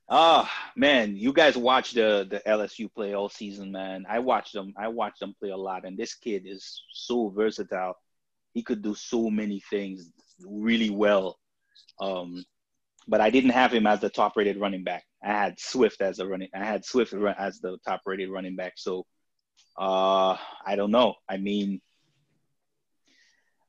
Ah, 0.09 0.49
man, 0.77 1.17
you 1.17 1.33
guys 1.33 1.57
watch 1.57 1.93
the 1.93 2.27
the 2.31 2.41
LSU 2.47 2.93
play 2.93 3.15
all 3.15 3.29
season, 3.29 3.73
man. 3.73 4.07
I 4.09 4.21
watched 4.21 4.53
them. 4.53 4.73
I 4.79 4.89
watched 4.89 5.19
them 5.19 5.35
play 5.41 5.51
a 5.51 5.57
lot, 5.57 5.85
and 5.85 5.99
this 5.99 6.15
kid 6.15 6.45
is 6.47 6.83
so 6.93 7.29
versatile. 7.31 7.95
He 8.55 8.63
could 8.63 8.83
do 8.83 8.95
so 8.95 9.29
many 9.31 9.61
things 9.69 10.11
really 10.41 10.91
well. 10.91 11.39
Um, 12.01 12.45
but 13.09 13.21
I 13.21 13.31
didn't 13.31 13.51
have 13.51 13.73
him 13.73 13.87
as 13.87 14.01
the 14.01 14.09
top 14.09 14.37
rated 14.37 14.59
running 14.61 14.85
back. 14.85 15.05
I 15.23 15.29
had 15.29 15.59
Swift 15.59 16.01
as 16.01 16.21
a 16.21 16.27
running. 16.27 16.49
I 16.55 16.65
had 16.65 16.85
Swift 16.85 17.13
as 17.13 17.61
the 17.61 17.79
top 17.85 18.03
rated 18.07 18.31
running 18.31 18.55
back. 18.55 18.75
So, 18.77 19.07
uh, 19.77 20.37
I 20.65 20.77
don't 20.77 20.93
know. 20.93 21.15
I 21.29 21.37
mean, 21.37 21.81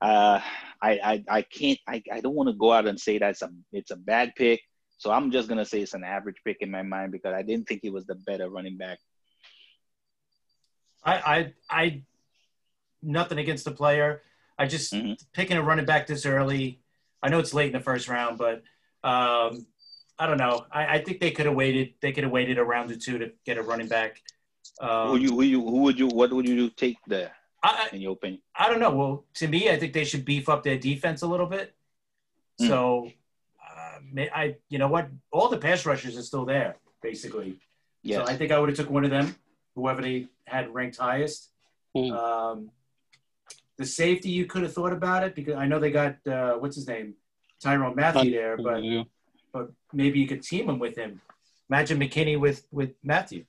uh, 0.01 0.39
I 0.81 0.91
I 0.91 1.23
I 1.27 1.41
can't. 1.41 1.79
I 1.87 2.03
I 2.11 2.21
don't 2.21 2.35
want 2.35 2.49
to 2.49 2.53
go 2.53 2.71
out 2.71 2.87
and 2.87 2.99
say 2.99 3.17
that's 3.17 3.41
a 3.41 3.49
it's 3.71 3.89
a 3.91 3.95
bad 3.95 4.33
pick. 4.35 4.61
So 4.97 5.11
I'm 5.11 5.31
just 5.31 5.47
gonna 5.47 5.65
say 5.65 5.81
it's 5.81 5.93
an 5.93 6.03
average 6.03 6.37
pick 6.43 6.57
in 6.61 6.71
my 6.71 6.81
mind 6.81 7.11
because 7.11 7.33
I 7.33 7.43
didn't 7.43 7.67
think 7.67 7.81
he 7.81 7.89
was 7.89 8.05
the 8.05 8.15
better 8.15 8.49
running 8.49 8.77
back. 8.77 8.99
I, 11.03 11.13
I, 11.15 11.53
I, 11.69 12.01
nothing 13.01 13.37
against 13.37 13.63
the 13.65 13.71
player. 13.71 14.23
I 14.57 14.65
just 14.65 14.91
Mhm. 14.93 15.17
picking 15.33 15.57
a 15.57 15.61
running 15.61 15.85
back 15.85 16.07
this 16.07 16.25
early. 16.25 16.81
I 17.21 17.29
know 17.29 17.39
it's 17.39 17.53
late 17.53 17.67
in 17.67 17.73
the 17.73 17.79
first 17.79 18.07
round, 18.07 18.37
but 18.37 18.63
um, 19.03 19.67
I 20.19 20.25
don't 20.25 20.37
know. 20.37 20.65
I, 20.71 20.95
I 20.97 21.03
think 21.03 21.19
they 21.19 21.31
could 21.31 21.45
have 21.45 21.55
waited. 21.55 21.93
They 22.01 22.11
could 22.11 22.23
have 22.23 22.33
waited 22.33 22.57
a 22.57 22.63
round 22.63 22.91
or 22.91 22.95
two 22.95 23.19
to 23.19 23.31
get 23.45 23.57
a 23.57 23.63
running 23.63 23.87
back. 23.87 24.21
Um, 24.81 25.09
who 25.09 25.17
you 25.17 25.31
who 25.31 25.41
you 25.43 25.61
who 25.61 25.77
would 25.83 25.97
you 25.97 26.07
what 26.07 26.31
would 26.33 26.47
you 26.47 26.69
take 26.69 26.97
there 27.07 27.31
I, 27.63 27.89
in 27.93 28.01
your 28.01 28.13
opinion? 28.13 28.41
I, 28.55 28.69
don't 28.69 28.79
know. 28.79 28.91
Well, 28.91 29.25
to 29.35 29.47
me, 29.47 29.69
I 29.69 29.77
think 29.77 29.93
they 29.93 30.03
should 30.03 30.25
beef 30.25 30.49
up 30.49 30.63
their 30.63 30.77
defense 30.77 31.21
a 31.21 31.27
little 31.27 31.45
bit. 31.47 31.73
Hmm. 32.59 32.67
So, 32.67 33.11
I, 34.19 34.55
you 34.69 34.77
know 34.79 34.87
what? 34.87 35.09
All 35.31 35.49
the 35.49 35.57
pass 35.57 35.85
rushers 35.85 36.17
are 36.17 36.21
still 36.23 36.45
there, 36.45 36.77
basically. 37.01 37.59
Yes. 38.03 38.25
So 38.25 38.31
I 38.31 38.35
think 38.37 38.51
I 38.51 38.59
would 38.59 38.69
have 38.69 38.77
took 38.77 38.89
one 38.89 39.03
of 39.05 39.11
them, 39.11 39.35
whoever 39.75 40.01
they 40.01 40.27
had 40.45 40.73
ranked 40.73 40.97
highest. 40.97 41.49
Hmm. 41.95 42.11
Um, 42.11 42.71
the 43.77 43.85
safety, 43.85 44.29
you 44.29 44.45
could 44.45 44.63
have 44.63 44.73
thought 44.73 44.93
about 44.93 45.23
it 45.23 45.35
because 45.35 45.55
I 45.55 45.65
know 45.67 45.79
they 45.79 45.91
got 45.91 46.15
uh, 46.27 46.53
what's 46.55 46.75
his 46.75 46.87
name, 46.87 47.15
Tyrann 47.63 47.95
Mathieu 47.95 48.31
there, 48.31 48.57
but 48.57 48.83
Yeah. 48.83 49.03
but 49.53 49.71
maybe 49.93 50.19
you 50.19 50.27
could 50.27 50.41
team 50.43 50.69
him 50.69 50.79
with 50.79 50.95
him. 50.97 51.21
Imagine 51.69 51.99
McKinney 51.99 52.39
with 52.39 52.65
with 52.71 52.91
Mathieu. 53.03 53.43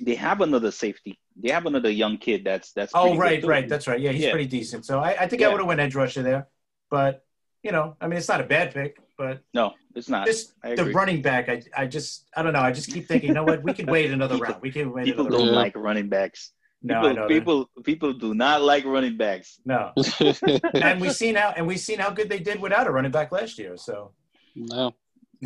they 0.00 0.14
have 0.14 0.40
another 0.42 0.70
safety. 0.70 1.18
They 1.42 1.50
have 1.50 1.66
another 1.66 1.90
young 1.90 2.18
kid 2.18 2.44
that's 2.44 2.72
that's. 2.72 2.92
Oh 2.94 3.16
pretty 3.16 3.40
good 3.40 3.48
right, 3.48 3.62
right, 3.62 3.68
that's 3.68 3.86
right. 3.88 4.00
Yeah, 4.00 4.12
he's 4.12 4.24
Yeah. 4.24 4.30
pretty 4.32 4.46
decent. 4.58 4.84
So 4.86 5.00
I, 5.00 5.10
I 5.22 5.26
think 5.28 5.42
I 5.42 5.48
would 5.48 5.58
have 5.60 5.66
went 5.66 5.80
edge 5.80 5.94
rusher 5.94 6.22
there, 6.22 6.46
but 6.90 7.24
you 7.62 7.72
know, 7.72 7.96
I 8.00 8.06
mean, 8.06 8.18
it's 8.18 8.28
not 8.28 8.40
a 8.40 8.44
bad 8.44 8.72
pick, 8.74 8.98
but 9.18 9.42
no, 9.52 9.74
it's 9.96 10.08
not. 10.08 10.26
just 10.26 10.54
I 10.62 10.76
the 10.76 10.86
running 10.86 11.20
back, 11.20 11.48
I 11.48 11.60
I 11.76 11.86
just 11.86 12.28
I 12.36 12.42
don't 12.42 12.52
know. 12.52 12.60
I 12.60 12.72
just 12.72 12.90
keep 12.90 13.06
thinking, 13.08 13.28
you 13.28 13.34
know 13.34 13.44
what? 13.44 13.62
We 13.64 13.74
could 13.74 13.90
wait 13.90 14.10
another 14.10 14.36
People- 14.36 14.50
round. 14.52 14.62
We 14.62 14.70
can 14.70 14.92
wait 14.92 15.04
People 15.04 15.26
another 15.26 15.38
don't 15.38 15.46
round. 15.48 15.56
Like 15.56 15.76
running 15.76 16.08
backs. 16.08 16.52
No, 16.80 16.94
people, 16.94 17.08
I 17.08 17.12
know 17.12 17.22
that. 17.22 17.28
people 17.28 17.70
people 17.84 18.12
do 18.12 18.34
not 18.34 18.62
like 18.62 18.84
running 18.84 19.16
backs. 19.16 19.60
No, 19.66 19.92
and 20.74 21.00
we've 21.00 21.12
seen 21.12 21.34
how 21.34 21.52
and 21.56 21.66
we've 21.66 21.80
seen 21.80 21.98
how 21.98 22.10
good 22.10 22.28
they 22.28 22.38
did 22.38 22.60
without 22.60 22.86
a 22.86 22.90
running 22.92 23.10
back 23.10 23.32
last 23.32 23.58
year. 23.58 23.76
So 23.76 24.12
no. 24.54 24.94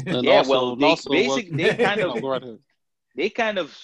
And 0.06 0.24
Yeah, 0.24 0.38
also- 0.38 0.50
well, 0.50 0.76
they 0.76 0.84
also 0.86 1.10
basic- 1.10 1.50
they 1.56 1.74
kind 1.74 2.00
of 2.02 2.20
go 2.20 2.58
they 3.14 3.28
kind 3.28 3.58
of 3.58 3.76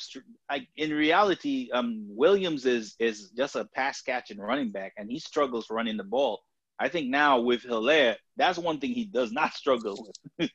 like 0.50 0.68
in 0.76 0.90
reality, 0.90 1.68
um, 1.72 2.06
Williams 2.08 2.64
is 2.66 2.94
is 2.98 3.30
just 3.30 3.56
a 3.56 3.64
pass 3.74 4.00
catching 4.02 4.38
running 4.38 4.70
back, 4.70 4.92
and 4.96 5.10
he 5.10 5.18
struggles 5.18 5.68
running 5.70 5.96
the 5.96 6.04
ball. 6.04 6.40
I 6.78 6.88
think 6.88 7.08
now 7.08 7.40
with 7.40 7.62
Helaire, 7.64 8.16
that's 8.36 8.58
one 8.58 8.78
thing 8.78 8.92
he 8.92 9.04
does 9.04 9.32
not 9.32 9.54
struggle 9.60 10.12
with 10.38 10.50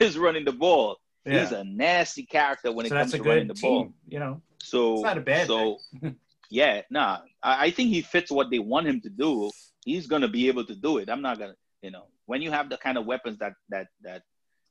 is 0.00 0.18
running 0.18 0.44
the 0.44 0.52
ball. 0.52 0.98
Yeah. 1.24 1.40
He's 1.40 1.52
a 1.52 1.64
nasty 1.64 2.24
character 2.24 2.70
when 2.70 2.86
so 2.86 2.94
it 2.94 2.98
comes 2.98 3.12
to 3.12 3.22
running 3.22 3.48
the 3.48 3.54
team. 3.54 3.70
ball. 3.70 3.92
You 4.06 4.18
know, 4.18 4.42
So 4.62 4.94
it's 4.94 5.02
not 5.02 5.18
a 5.18 5.22
bad 5.22 5.46
so 5.46 5.78
thing. 6.00 6.16
yeah, 6.50 6.82
nah. 6.90 7.20
I, 7.42 7.66
I 7.66 7.70
think 7.70 7.88
he 7.90 8.02
fits 8.02 8.30
what 8.30 8.50
they 8.50 8.58
want 8.58 8.86
him 8.86 9.00
to 9.02 9.08
do. 9.08 9.50
He's 9.84 10.06
gonna 10.06 10.28
be 10.28 10.48
able 10.48 10.64
to 10.66 10.74
do 10.74 10.98
it. 10.98 11.08
I'm 11.08 11.22
not 11.22 11.38
gonna, 11.38 11.56
you 11.82 11.90
know, 11.90 12.06
when 12.26 12.42
you 12.42 12.50
have 12.50 12.68
the 12.68 12.76
kind 12.76 12.98
of 12.98 13.06
weapons 13.06 13.38
that 13.38 13.54
that 13.70 13.88
that 14.02 14.22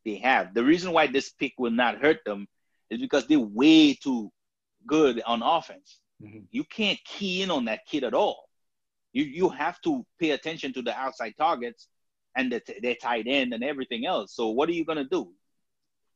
they 0.05 0.15
have. 0.17 0.53
The 0.53 0.63
reason 0.63 0.91
why 0.91 1.07
this 1.07 1.29
pick 1.29 1.53
will 1.57 1.71
not 1.71 1.97
hurt 2.01 2.25
them 2.25 2.47
is 2.89 2.99
because 2.99 3.25
they're 3.27 3.39
way 3.39 3.93
too 3.93 4.31
good 4.85 5.21
on 5.25 5.41
offense. 5.41 5.99
Mhm. 6.21 6.43
You 6.51 6.63
can't 6.65 6.99
key 7.05 7.41
in 7.41 7.51
on 7.51 7.65
that 7.65 7.85
kid 7.87 8.03
at 8.03 8.13
all. 8.13 8.49
You 9.13 9.23
you 9.23 9.49
have 9.49 9.81
to 9.81 10.05
pay 10.19 10.31
attention 10.31 10.73
to 10.73 10.81
the 10.81 10.95
outside 10.97 11.33
targets 11.37 11.87
and 12.35 12.51
the 12.51 12.61
their 12.81 12.95
tight 12.95 13.25
end 13.27 13.53
and 13.53 13.63
everything 13.63 14.05
else. 14.05 14.35
So 14.35 14.49
what 14.49 14.69
are 14.69 14.73
you 14.73 14.85
gonna 14.85 15.05
do? 15.09 15.31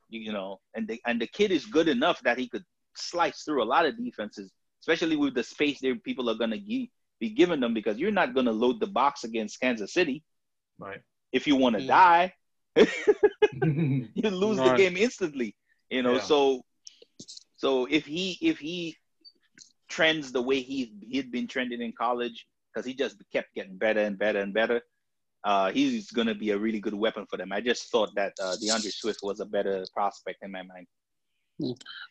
You, 0.09 0.21
you 0.21 0.31
know, 0.33 0.59
and 0.75 0.87
the 0.87 1.01
and 1.05 1.21
the 1.21 1.27
kid 1.27 1.51
is 1.51 1.65
good 1.65 1.87
enough 1.87 2.21
that 2.21 2.37
he 2.39 2.47
could 2.49 2.63
slice 2.95 3.43
through 3.43 3.63
a 3.63 3.65
lot 3.73 3.85
of 3.85 3.97
defenses, 3.97 4.51
especially 4.81 5.15
with 5.15 5.35
the 5.35 5.43
space 5.43 5.79
there 5.81 5.95
people 5.95 6.29
are 6.29 6.35
gonna 6.35 6.57
gi- 6.57 6.91
be 7.19 7.29
giving 7.29 7.59
them 7.59 7.73
because 7.73 7.97
you're 7.97 8.11
not 8.11 8.33
gonna 8.35 8.51
load 8.51 8.79
the 8.79 8.87
box 8.87 9.23
against 9.23 9.59
Kansas 9.59 9.93
City 9.93 10.23
Right. 10.79 11.01
if 11.31 11.47
you 11.47 11.55
want 11.55 11.75
to 11.75 11.81
mm. 11.81 11.87
Yeah. 11.87 12.25
die. 12.25 12.33
you 14.15 14.29
lose 14.29 14.57
the 14.61 14.69
game 14.75 14.97
instantly. 14.97 15.55
You 15.89 16.03
know, 16.03 16.15
Yeah. 16.15 16.19
so 16.19 16.63
so 17.55 17.85
if 17.85 18.05
he 18.05 18.37
if 18.41 18.59
he 18.59 18.95
trends 19.89 20.31
the 20.31 20.41
way 20.41 20.61
he 20.61 20.93
he'd 21.09 21.31
been 21.31 21.47
trending 21.47 21.81
in 21.81 21.93
college 21.93 22.47
because 22.77 22.85
he 22.85 22.93
just 22.93 23.17
kept 23.33 23.55
getting 23.55 23.75
better 23.75 24.01
and 24.01 24.19
better 24.19 24.39
and 24.39 24.53
better, 24.53 24.81
uh, 25.43 25.71
he's 25.71 26.11
gonna 26.11 26.35
be 26.35 26.51
a 26.51 26.57
really 26.57 26.79
good 26.79 26.93
weapon 26.93 27.25
for 27.27 27.35
them. 27.37 27.51
I 27.51 27.59
just 27.59 27.89
thought 27.89 28.13
that 28.15 28.33
uh, 28.39 28.55
D'Andre 28.57 28.91
Swift 28.91 29.19
was 29.23 29.39
a 29.39 29.45
better 29.45 29.83
prospect 29.93 30.43
in 30.43 30.51
my 30.51 30.61
mind. 30.61 30.85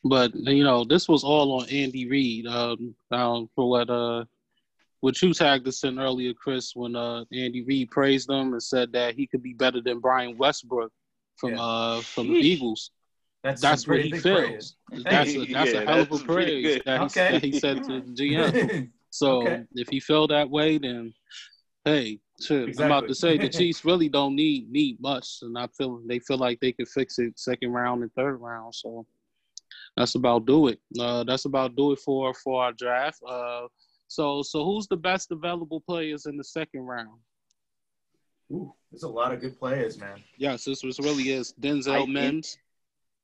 But 0.02 0.34
you 0.34 0.64
know, 0.64 0.84
this 0.84 1.08
was 1.08 1.22
all 1.22 1.60
on 1.60 1.68
Andy 1.68 2.08
Reid. 2.08 2.48
Um, 2.48 2.96
um, 3.12 3.48
for 3.54 3.70
what 3.70 3.88
uh, 3.88 4.24
what 5.00 5.22
you 5.22 5.32
tagged 5.32 5.68
us 5.68 5.84
in 5.84 6.00
earlier, 6.00 6.34
Chris, 6.34 6.74
when 6.74 6.96
uh 6.96 7.24
Andy 7.32 7.62
Reid 7.62 7.90
praised 7.92 8.28
him 8.28 8.52
and 8.52 8.62
said 8.62 8.92
that 8.92 9.14
he 9.14 9.28
could 9.28 9.42
be 9.44 9.52
better 9.52 9.80
than 9.80 10.00
Brian 10.00 10.36
Westbrook 10.36 10.90
from 11.36 11.52
Yeah. 11.52 11.62
uh 11.62 12.00
from 12.00 12.26
the 12.32 12.38
Eagles. 12.40 12.90
That's, 13.44 13.60
That's 13.60 13.86
what 13.86 14.00
he 14.00 14.10
big 14.10 14.22
feels. 14.22 14.74
praise. 14.90 15.04
That's 15.04 15.36
a, 15.36 15.44
that's 15.52 15.72
Yeah, 15.74 15.80
a 15.82 15.86
hell 15.86 16.00
of 16.00 16.10
a 16.10 16.18
praise 16.18 16.80
that 16.84 16.98
he, 17.00 17.06
Okay. 17.06 17.32
that 17.34 17.44
he 17.44 17.52
said 17.52 17.84
to 17.84 18.00
the 18.00 18.10
GM. 18.10 18.90
So 19.10 19.40
Okay. 19.42 19.62
if 19.74 19.88
he 19.88 20.00
feel 20.00 20.26
that 20.28 20.48
way, 20.50 20.78
then 20.78 21.12
hey, 21.84 22.18
shit, 22.40 22.68
I'm 22.78 22.86
about 22.86 23.06
to 23.08 23.14
say 23.14 23.38
the 23.38 23.48
Chiefs 23.58 23.84
really 23.84 24.08
don't 24.08 24.34
need 24.34 24.70
need 24.70 25.00
much, 25.00 25.38
and 25.42 25.56
I 25.58 25.68
feel 25.68 26.00
they 26.06 26.18
feel 26.18 26.38
like 26.38 26.60
they 26.60 26.72
could 26.72 26.88
fix 26.88 27.18
it 27.18 27.38
second 27.38 27.72
round 27.72 28.02
and 28.02 28.12
third 28.14 28.36
round. 28.36 28.74
So 28.74 29.06
that's 29.96 30.14
about 30.14 30.46
do 30.46 30.68
it. 30.68 30.80
Uh, 30.98 31.24
that's 31.24 31.44
about 31.44 31.76
do 31.76 31.92
it 31.92 31.98
for 32.00 32.34
for 32.34 32.64
our 32.64 32.72
draft. 32.72 33.20
Uh, 33.26 33.66
so 34.08 34.42
so 34.42 34.64
who's 34.64 34.86
the 34.88 34.96
best 34.96 35.30
available 35.32 35.80
players 35.80 36.26
in 36.26 36.36
the 36.36 36.44
second 36.44 36.80
round? 36.80 37.18
Ooh, 38.52 38.72
there's 38.92 39.02
a 39.02 39.08
lot 39.08 39.32
of 39.32 39.40
good 39.40 39.58
players, 39.58 39.98
man. 39.98 40.22
Yes, 40.36 40.64
this 40.64 40.82
was 40.84 40.98
really 41.00 41.30
is 41.30 41.52
Denzel 41.60 42.02
I- 42.02 42.06
Mims. 42.06 42.58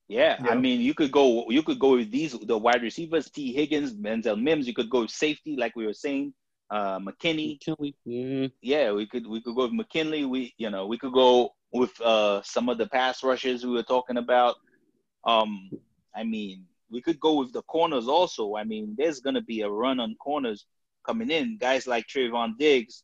Yeah, 0.07 0.39
I 0.43 0.55
mean, 0.55 0.81
you 0.81 0.93
could 0.93 1.11
go 1.11 1.49
you 1.49 1.63
could 1.63 1.79
go 1.79 1.91
with 1.93 2.11
these 2.11 2.33
the 2.37 2.57
wide 2.57 2.83
receivers, 2.83 3.29
Tee 3.31 3.53
Higgins, 3.53 3.93
Denzel 3.93 4.41
Mims. 4.41 4.67
You 4.67 4.73
could 4.73 4.89
go 4.89 5.01
with 5.01 5.11
safety, 5.11 5.55
like 5.57 5.75
we 5.75 5.85
were 5.85 5.93
saying, 5.93 6.33
uh, 6.69 6.99
McKinney. 6.99 7.59
Kelly. 7.61 7.95
Mhm. 8.05 8.51
Yeah, 8.61 8.91
we 8.91 9.07
could 9.07 9.25
we 9.25 9.41
could 9.41 9.55
go 9.55 9.63
with 9.63 9.73
McKinley. 9.73 10.25
We 10.25 10.53
you 10.57 10.69
know 10.69 10.87
we 10.87 10.97
could 10.97 11.13
go 11.13 11.53
with 11.71 11.99
uh 12.01 12.41
some 12.43 12.69
of 12.69 12.77
the 12.77 12.87
pass 12.87 13.23
rushes 13.23 13.65
we 13.65 13.71
were 13.71 13.83
talking 13.83 14.17
about. 14.17 14.55
Um, 15.23 15.71
I 16.15 16.23
mean, 16.23 16.65
we 16.91 17.01
could 17.01 17.19
go 17.19 17.35
with 17.39 17.53
the 17.53 17.61
corners 17.63 18.07
also. 18.07 18.55
I 18.55 18.65
mean, 18.65 18.95
there's 18.97 19.21
gonna 19.21 19.41
be 19.41 19.61
a 19.61 19.69
run 19.69 19.99
on 19.99 20.15
corners 20.15 20.65
coming 21.05 21.31
in. 21.31 21.57
Guys 21.57 21.87
like 21.87 22.07
Trevon 22.07 22.57
Diggs, 22.57 23.03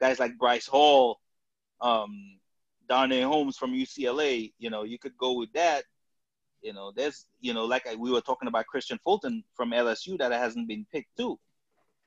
guys 0.00 0.18
like 0.18 0.36
Bryce 0.36 0.66
Hall, 0.66 1.20
um, 1.80 2.38
Darnay 2.88 3.22
Holmes 3.22 3.56
from 3.56 3.72
UCLA. 3.72 4.52
You 4.58 4.70
know, 4.70 4.82
you 4.82 4.98
could 4.98 5.16
go 5.16 5.32
with 5.34 5.52
that. 5.52 5.84
You 6.64 6.72
know, 6.72 6.92
there's 6.96 7.26
you 7.40 7.52
know 7.52 7.66
like 7.66 7.86
I, 7.86 7.94
we 7.94 8.10
were 8.10 8.22
talking 8.22 8.48
about 8.48 8.64
Kristian 8.72 8.98
Fulton 9.04 9.44
from 9.54 9.72
LSU 9.72 10.18
that 10.18 10.32
hasn't 10.32 10.66
been 10.66 10.86
picked 10.90 11.14
too. 11.14 11.38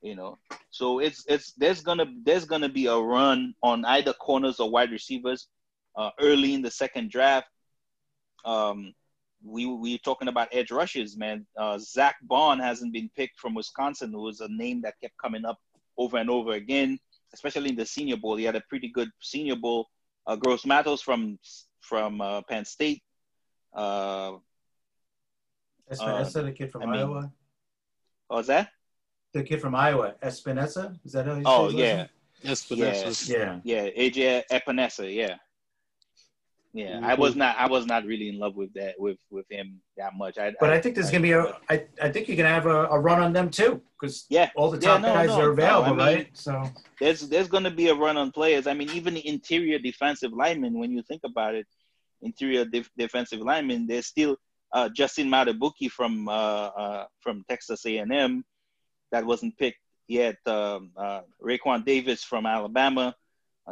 You 0.01 0.15
know, 0.15 0.39
so 0.71 0.97
it's 0.97 1.23
it's 1.27 1.53
there's 1.53 1.81
gonna 1.81 2.07
there's 2.23 2.45
gonna 2.45 2.67
be 2.67 2.87
a 2.87 2.97
run 2.97 3.53
on 3.61 3.85
either 3.85 4.13
corners 4.13 4.59
or 4.59 4.69
wide 4.71 4.91
receivers 4.91 5.47
uh, 5.95 6.09
early 6.19 6.55
in 6.55 6.63
the 6.63 6.71
second 6.71 7.11
draft. 7.11 7.47
Um, 8.45 8.95
we 9.43 9.67
we 9.67 9.99
talking 9.99 10.27
about 10.27 10.49
edge 10.51 10.71
rushes, 10.71 11.15
man. 11.15 11.45
Uh, 11.55 11.77
Zack 11.77 12.15
Baun 12.23 12.59
hasn't 12.59 12.93
been 12.93 13.11
picked 13.15 13.39
from 13.39 13.53
Wisconsin, 13.53 14.11
who 14.11 14.21
was 14.21 14.41
a 14.41 14.47
name 14.49 14.81
that 14.81 14.99
kept 14.99 15.17
coming 15.17 15.45
up 15.45 15.59
over 15.99 16.17
and 16.17 16.31
over 16.31 16.53
again, 16.53 16.97
especially 17.31 17.69
in 17.69 17.75
the 17.75 17.85
Senior 17.85 18.17
Bowl. 18.17 18.37
He 18.37 18.43
had 18.43 18.55
a 18.55 18.63
pretty 18.69 18.89
good 18.89 19.09
Senior 19.21 19.55
Bowl. 19.55 19.87
Uh, 20.25 20.35
Gross 20.35 20.65
Matos 20.65 21.03
from 21.03 21.37
from 21.79 22.21
uh, 22.21 22.41
Penn 22.49 22.65
State. 22.65 23.03
Uh, 23.73 24.37
Espinosa, 25.89 26.43
the 26.43 26.51
kid 26.51 26.71
from 26.71 26.83
I 26.83 26.85
mean- 26.85 26.95
Iowa. 27.01 27.31
what 28.27 28.37
was 28.37 28.47
that? 28.47 28.69
The 29.33 29.43
kid 29.43 29.61
from 29.61 29.75
Iowa, 29.75 30.15
Espinosa. 30.21 30.97
Is 31.05 31.11
that 31.13 31.25
how 31.25 31.33
you 31.35 31.43
say 31.43 31.43
Oh 31.45 31.69
yeah? 31.69 32.07
Espinosa. 32.43 33.31
Yeah. 33.31 33.59
yeah, 33.63 33.89
AJ 33.89 34.43
Epenesa, 34.51 35.13
yeah, 35.13 35.35
yeah. 36.73 36.99
I 37.03 37.15
Mhm. 37.15 37.19
was 37.19 37.35
not, 37.35 37.57
I 37.57 37.67
was 37.67 37.85
not 37.85 38.05
really 38.05 38.29
in 38.29 38.39
love 38.39 38.55
with 38.55 38.73
that, 38.73 38.99
with 38.99 39.17
with 39.29 39.45
him 39.49 39.81
that 39.97 40.13
much. 40.15 40.37
I, 40.37 40.53
But 40.59 40.71
I 40.71 40.79
think 40.79 40.95
there's 40.95 41.09
gonna 41.11 41.23
be 41.23 41.31
a. 41.33 41.57
I, 41.69 41.85
I 42.01 42.09
think 42.11 42.27
you're 42.27 42.37
gonna 42.37 42.49
have 42.49 42.65
a, 42.67 42.85
a 42.87 42.99
run 42.99 43.21
on 43.21 43.33
them 43.33 43.49
too, 43.49 43.81
because 43.99 44.25
yeah. 44.29 44.49
all 44.55 44.69
the 44.71 44.79
Yeah, 44.79 44.93
top 44.93 45.01
no, 45.01 45.13
guys 45.13 45.27
no, 45.29 45.35
are 45.41 45.45
no, 45.47 45.51
available, 45.51 45.85
I 45.85 45.89
mean- 45.89 46.15
right? 46.17 46.37
So 46.37 46.63
There's 46.99 47.21
there's 47.29 47.47
gonna 47.47 47.71
be 47.71 47.89
a 47.89 47.95
run 47.95 48.17
on 48.17 48.31
players. 48.31 48.65
I 48.67 48.73
mean, 48.73 48.89
even 48.91 49.13
the 49.15 49.27
interior 49.27 49.79
defensive 49.79 50.31
linemen, 50.33 50.73
when 50.79 50.91
you 50.91 51.01
think 51.03 51.21
about 51.25 51.55
it, 51.55 51.67
interior 52.21 52.65
def- 52.65 52.91
defensive 52.97 53.39
linemen, 53.39 53.87
they're 53.87 54.01
still 54.03 54.37
uh, 54.71 54.89
Justin 54.89 55.29
Madubuike 55.29 55.89
from 55.89 56.27
uh, 56.27 56.31
uh, 56.31 57.05
from 57.19 57.43
Texas 57.49 57.85
A&M 57.85 58.43
that 59.11 59.25
wasn't 59.25 59.57
picked 59.57 59.79
yet. 60.07 60.35
Um, 60.45 60.91
uh, 60.97 61.21
Raekwon 61.43 61.85
Davis 61.85 62.23
from 62.23 62.45
Alabama 62.45 63.15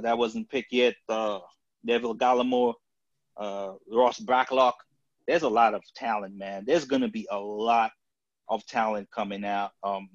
that 0.02 0.18
wasn't 0.18 0.50
picked 0.50 0.74
yet. 0.74 0.96
Neville 1.84 2.16
Gallimore, 2.16 2.74
Ross 3.38 4.20
Blacklock. 4.20 4.76
There's 5.28 5.44
a 5.44 5.50
lot 5.50 5.74
of 5.74 5.82
talent, 5.96 6.38
man. 6.38 6.66
There's 6.68 6.86
gonna 6.86 7.10
be 7.10 7.28
a 7.32 7.40
lot 7.40 7.92
of 8.48 8.66
talent 8.66 9.10
coming 9.12 9.44
out 9.44 9.72
um, 9.84 10.10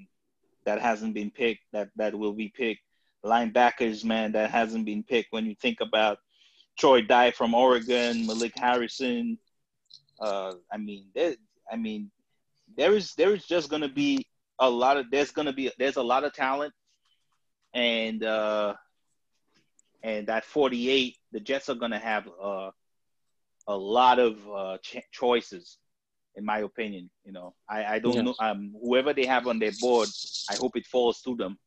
that 0.65 0.81
hasn't 0.81 1.15
been 1.15 1.31
picked. 1.31 1.63
That 1.73 1.89
that 1.97 2.15
will 2.15 2.33
be 2.33 2.49
picked. 2.49 2.83
Linebackers, 3.25 4.05
man, 4.05 4.33
that 4.33 4.51
hasn't 4.51 4.87
been 4.87 5.03
picked. 5.03 5.33
When 5.33 5.45
you 5.47 5.55
think 5.61 5.81
about 5.81 6.19
Troy 6.79 7.03
Dye 7.03 7.33
from 7.33 7.55
Oregon, 7.55 8.27
Malik 8.27 8.55
Harrison. 8.57 9.39
Uh, 10.21 10.55
I 10.73 10.79
mean, 10.79 11.07
there, 11.15 11.35
I 11.71 11.77
mean, 11.77 12.11
there 12.77 12.95
is 12.95 13.15
there 13.15 13.35
is 13.35 13.47
just 13.47 13.71
gonna 13.71 13.89
be 13.89 14.27
a 14.59 14.69
lot 14.71 14.97
of 14.97 15.11
there's 15.11 15.33
gonna 15.33 15.53
be 15.53 15.71
there's 15.79 15.97
a 15.97 16.03
lot 16.03 16.25
of 16.25 16.33
talent, 16.35 16.73
and 17.75 18.23
uh, 18.25 18.75
and 20.03 20.27
that 20.29 20.45
48, 20.45 21.17
the 21.33 21.41
Jets 21.41 21.69
are 21.69 21.75
gonna 21.75 21.99
have 21.99 22.29
uh, 22.43 22.71
a 23.67 23.77
lot 23.77 24.19
of 24.19 24.49
uh, 24.51 24.79
ch- 24.83 25.05
choices, 25.13 25.79
in 26.37 26.45
my 26.45 26.59
opinion. 26.61 27.11
You 27.25 27.33
know, 27.33 27.55
I 27.69 27.85
I 27.97 27.99
don't 27.99 28.23
Yes. 28.23 28.25
know 28.25 28.35
um 28.39 28.75
whoever 28.83 29.13
they 29.15 29.27
have 29.27 29.47
on 29.47 29.59
their 29.59 29.73
board, 29.73 30.11
I 30.49 30.57
hope 30.57 30.77
it 30.77 30.87
falls 30.87 31.21
to 31.23 31.37
them. 31.37 31.59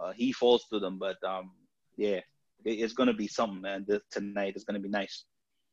Uh, 0.00 0.12
he 0.12 0.32
falls 0.32 0.66
to 0.72 0.78
them, 0.80 0.98
but 0.98 1.16
um, 1.24 1.52
yeah, 1.96 2.20
it, 2.64 2.72
it's 2.82 2.94
gonna 2.94 3.14
be 3.14 3.28
something, 3.28 3.60
man. 3.62 3.84
This, 3.86 4.00
tonight 4.10 4.46
is 4.46 4.54
gonna 4.54 4.70
be 4.72 4.80
nice. 4.80 5.14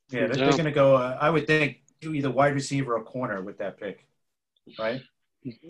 yeah, 0.10 0.27
they're, 0.27 0.39
they're 0.41 0.53
gonna 0.56 0.72
go. 0.72 0.95
Uh, 0.95 1.18
I 1.22 1.30
would 1.30 1.48
think 1.48 1.77
do 2.02 2.14
either 2.14 2.30
wide 2.32 2.53
receiver 2.53 2.95
or 2.95 3.03
corner 3.03 3.41
with 3.41 3.57
that 3.60 3.80
pick, 3.80 4.06
right? 4.78 5.02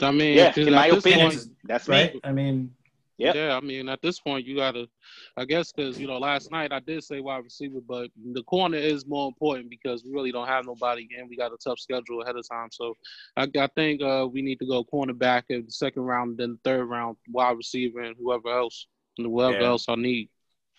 I 0.02 0.12
mean, 0.12 0.38
yeah, 0.38 0.54
in 0.58 0.74
my 0.74 0.88
opinion, 0.88 1.30
point- 1.32 1.48
that's 1.66 1.88
Right. 1.88 2.14
me. 2.16 2.20
I 2.24 2.32
mean, 2.32 2.74
Yep. 3.20 3.34
Yeah, 3.36 3.58
I 3.58 3.62
mean, 3.62 3.90
at 3.90 4.00
this 4.04 4.20
point, 4.20 4.46
you 4.46 4.56
gotta, 4.56 4.88
I 5.36 5.44
guess, 5.46 5.72
because 5.72 6.00
you 6.00 6.06
know, 6.06 6.20
last 6.20 6.52
night 6.52 6.72
I 6.72 6.80
did 6.80 7.04
say 7.04 7.20
wide 7.20 7.44
receiver, 7.44 7.80
but 7.82 8.12
the 8.32 8.44
corner 8.44 8.78
is 8.78 9.08
more 9.08 9.28
important 9.28 9.72
because 9.72 10.04
we 10.06 10.12
really 10.12 10.32
don't 10.32 10.48
have 10.48 10.68
nobody, 10.68 11.10
and 11.18 11.28
we 11.28 11.36
got 11.36 11.52
a 11.52 11.58
tough 11.58 11.80
schedule 11.80 12.22
ahead 12.22 12.36
of 12.36 12.48
time. 12.48 12.70
So, 12.72 12.96
I, 13.36 13.48
I 13.58 13.66
think 13.76 14.04
uh, 14.04 14.28
we 14.32 14.44
need 14.44 14.60
to 14.60 14.68
go 14.68 14.84
cornerback 14.84 15.46
in 15.50 15.66
the 15.66 15.72
second 15.72 16.04
round, 16.04 16.38
then 16.38 16.52
the 16.52 16.60
third 16.64 16.86
round 16.86 17.18
wide 17.32 17.58
receiver, 17.58 18.02
and 18.02 18.16
whoever 18.20 18.50
else, 18.50 18.86
and 19.18 19.26
whoever 19.26 19.62
Yeah. 19.62 19.68
else 19.70 19.86
I 19.90 19.96
need. 19.96 20.30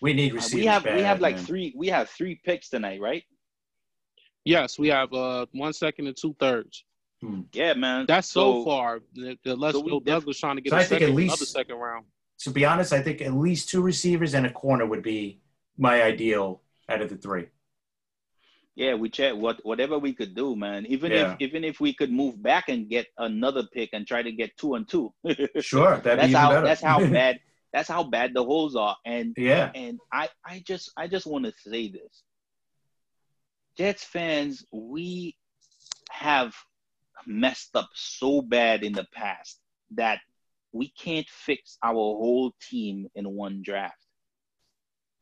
we 0.01 0.13
need 0.13 0.33
receivers. 0.33 0.55
we 0.61 0.65
have 0.65 0.85
we 0.85 1.01
have 1.01 1.19
like 1.19 1.35
man. 1.35 1.43
three 1.45 1.73
we 1.75 1.87
have 1.89 2.09
three 2.09 2.35
picks 2.45 2.69
tonight, 2.69 3.01
right? 3.01 3.25
Yes, 4.49 4.79
we 4.79 4.87
have 4.89 5.13
uh, 5.13 5.45
one 5.51 5.73
second 5.73 6.07
and 6.07 6.17
two 6.17 6.35
thirds. 6.39 6.83
Hmm. 7.21 7.41
Yeah, 7.53 7.73
man. 7.73 8.05
That's 8.07 8.29
so, 8.29 8.63
far. 8.63 9.01
The, 9.13 9.37
the 9.43 9.55
Les 9.55 9.73
so 9.73 9.79
we 9.81 9.89
Bill 9.91 9.99
def- 9.99 10.13
Douglas 10.15 10.39
trying 10.39 10.55
to 10.55 10.61
get 10.61 10.71
So 10.71 10.77
a 10.77 10.79
I 10.79 10.83
think 10.83 11.01
second, 11.01 11.09
at 11.09 11.15
least- 11.15 11.33
another 11.33 11.45
second 11.45 11.75
round. 11.75 12.05
To 12.39 12.49
be 12.51 12.63
honest, 12.63 12.93
I 12.93 13.01
think 13.01 13.21
at 13.21 13.33
least 13.33 13.67
two 13.67 13.81
receivers 13.81 14.33
and 14.33 14.45
a 14.45 14.49
corner 14.49 14.85
would 14.85 15.03
be 15.03 15.41
my 15.77 16.01
ideal 16.01 16.61
out 16.87 17.01
of 17.01 17.09
the 17.09 17.17
three. 17.17 17.47
Yeah, 18.75 18.93
we 18.93 19.09
check 19.09 19.35
what 19.35 19.59
whatever 19.65 19.99
we 19.99 20.13
could 20.13 20.33
do, 20.35 20.55
man. 20.55 20.85
Even 20.85 21.11
Yeah. 21.11 21.33
if 21.33 21.41
even 21.41 21.65
if 21.65 21.81
we 21.81 21.93
could 21.93 22.09
move 22.11 22.41
back 22.41 22.69
and 22.69 22.89
get 22.89 23.07
another 23.17 23.63
pick 23.63 23.89
and 23.91 24.07
try 24.07 24.21
to 24.23 24.31
get 24.31 24.55
two 24.57 24.75
and 24.75 24.87
two. 24.87 25.13
Sure, 25.59 25.97
that'd 25.97 26.03
be 26.03 26.09
that's 26.15 26.29
even 26.29 26.41
how 26.41 26.49
better. 26.51 26.65
that's 26.65 26.81
how 26.81 26.99
bad 27.19 27.39
that's 27.73 27.89
how 27.89 28.03
bad 28.03 28.33
the 28.33 28.43
holes 28.43 28.77
are. 28.77 28.95
And 29.05 29.33
yeah, 29.37 29.69
and 29.75 29.99
I 30.13 30.29
I 30.45 30.63
just 30.65 30.91
I 30.95 31.07
just 31.07 31.27
want 31.27 31.43
to 31.45 31.51
say 31.69 31.89
this. 31.89 32.23
Jets 33.79 34.03
fans, 34.03 34.65
we 34.73 35.37
have 36.11 36.53
messed 37.25 37.77
up 37.77 37.87
so 37.93 38.41
bad 38.41 38.83
in 38.83 38.91
the 38.91 39.07
past 39.13 39.61
that 39.91 40.19
we 40.73 40.89
can't 40.89 41.27
fix 41.29 41.77
our 41.81 41.93
whole 41.93 42.51
team 42.69 43.07
in 43.15 43.23
one 43.29 43.61
draft. 43.63 44.05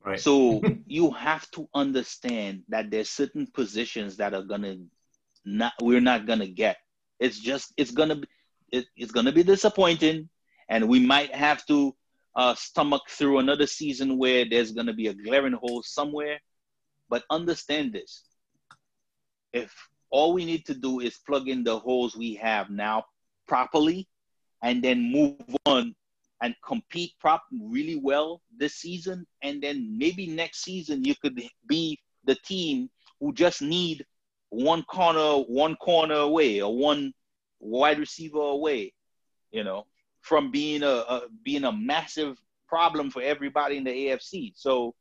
right. 0.04 0.20
So 0.20 0.64
you 0.88 1.12
have 1.12 1.48
to 1.52 1.70
understand 1.76 2.64
that 2.70 2.90
there's 2.90 3.12
certain 3.12 3.46
positions 3.46 4.18
that 4.18 4.34
are 4.34 4.42
gonna 4.42 4.78
not 5.46 5.74
we're 5.80 6.02
not 6.02 6.26
gonna 6.26 6.48
get. 6.48 6.78
It's 7.20 7.40
just 7.40 7.72
it's 7.78 7.92
gonna 7.92 8.16
be 8.16 8.28
it, 8.72 8.86
it's 8.96 9.12
gonna 9.12 9.34
be 9.34 9.44
disappointing, 9.44 10.30
and 10.68 10.90
we 10.90 11.00
might 11.00 11.34
have 11.36 11.64
to 11.68 11.96
uh, 12.36 12.56
stomach 12.56 13.04
through 13.08 13.38
another 13.38 13.68
season 13.68 14.18
where 14.18 14.46
there's 14.50 14.72
gonna 14.72 14.94
be 14.94 15.10
a 15.10 15.14
glaring 15.14 15.54
hole 15.54 15.84
somewhere. 15.84 16.40
But 17.08 17.24
understand 17.30 17.94
this: 17.94 18.27
if 19.58 19.74
all 20.10 20.34
we 20.34 20.46
need 20.46 20.66
to 20.66 20.74
do 20.74 21.00
is 21.00 21.18
plug 21.18 21.48
in 21.50 21.64
the 21.64 21.78
holes 21.78 22.16
we 22.16 22.36
have 22.36 22.70
now 22.70 23.06
properly, 23.48 24.08
and 24.64 24.84
then 24.84 25.12
move 25.12 25.36
on 25.66 25.96
and 26.42 26.56
compete 26.66 27.14
prop 27.20 27.44
really 27.62 27.96
well 27.96 28.42
this 28.58 28.76
season, 28.76 29.26
and 29.42 29.62
then 29.62 29.98
maybe 29.98 30.28
next 30.28 30.64
season 30.64 31.04
you 31.04 31.16
could 31.22 31.42
be 31.68 32.00
the 32.26 32.36
team 32.36 32.90
who 33.20 33.34
just 33.34 33.62
need 33.62 34.06
one 34.50 34.84
corner, 34.84 35.44
one 35.48 35.76
corner 35.76 36.16
away, 36.16 36.62
or 36.62 36.76
one 36.76 37.14
wide 37.60 38.00
receiver 38.00 38.40
away, 38.40 38.94
you 39.52 39.64
know, 39.64 39.86
from 40.22 40.52
being 40.52 40.84
a, 40.84 40.88
a 40.88 41.22
being 41.44 41.64
a 41.64 41.72
massive 41.72 42.38
problem 42.68 43.10
for 43.10 43.22
everybody 43.22 43.78
in 43.78 43.84
the 43.84 43.92
AFC. 43.92 44.54
So 44.56 44.94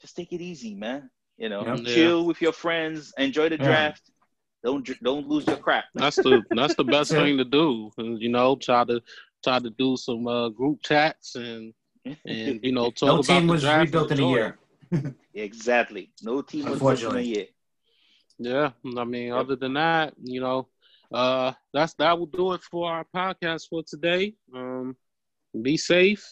just 0.00 0.16
take 0.16 0.32
it 0.32 0.40
easy, 0.40 0.74
man. 0.74 1.10
You 1.38 1.48
know, 1.48 1.64
Yeah. 1.64 1.76
chill 1.84 2.26
with 2.26 2.40
your 2.40 2.52
friends, 2.52 3.12
enjoy 3.18 3.48
the 3.50 3.56
Yeah. 3.58 3.64
draft. 3.64 4.10
Don't 4.64 4.88
don't 5.02 5.28
lose 5.28 5.46
your 5.46 5.58
crap. 5.58 5.84
That's 5.94 6.18
the 6.20 6.42
that's 6.50 6.74
the 6.74 6.84
best 6.84 7.12
Yeah. 7.12 7.18
thing 7.18 7.36
to 7.38 7.44
do. 7.44 7.90
You 7.98 8.28
know, 8.28 8.56
try 8.56 8.84
to 8.84 9.00
try 9.44 9.58
to 9.58 9.70
do 9.70 9.96
some 9.96 10.26
uh, 10.26 10.48
group 10.48 10.80
chats 10.82 11.34
and 11.36 11.74
and 12.04 12.60
you 12.62 12.72
know 12.72 12.90
talk 13.00 13.08
no 13.08 13.22
about 13.22 13.26
team 13.26 13.46
the 13.46 13.52
was 13.52 13.62
draft 13.62 13.94
and 13.94 14.08
rebuilt 14.08 14.10
in 14.12 14.18
a 14.18 14.22
year. 14.22 14.58
exactly. 15.34 16.10
No 16.22 16.42
team 16.42 16.68
was 16.68 16.80
built 16.80 17.02
in 17.02 17.16
a 17.16 17.20
year. 17.20 17.46
Yeah, 18.38 18.70
I 18.98 19.04
mean, 19.04 19.28
Yep. 19.28 19.36
other 19.36 19.56
than 19.56 19.74
that, 19.74 20.14
you 20.22 20.40
know, 20.40 20.68
uh, 21.12 21.52
that's 21.72 21.94
that 21.94 22.18
will 22.18 22.26
do 22.26 22.52
it 22.52 22.62
for 22.62 22.90
our 22.90 23.04
podcast 23.14 23.68
for 23.68 23.82
today. 23.86 24.34
Um, 24.54 24.96
be 25.62 25.76
safe. 25.76 26.24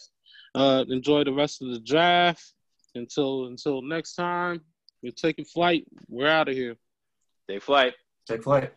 Uh, 0.53 0.83
enjoy 0.89 1.23
the 1.23 1.33
rest 1.33 1.61
of 1.61 1.69
the 1.69 1.79
draft. 1.79 2.53
Until 2.93 3.45
until 3.47 3.81
next 3.81 4.15
time, 4.15 4.61
we're 5.05 5.11
taking 5.11 5.45
flight. 5.45 5.85
We're 6.09 6.27
out 6.27 6.49
of 6.49 6.55
here. 6.55 6.77
Take 7.47 7.61
flight. 7.61 7.93
Take 8.27 8.41
flight. 8.41 8.71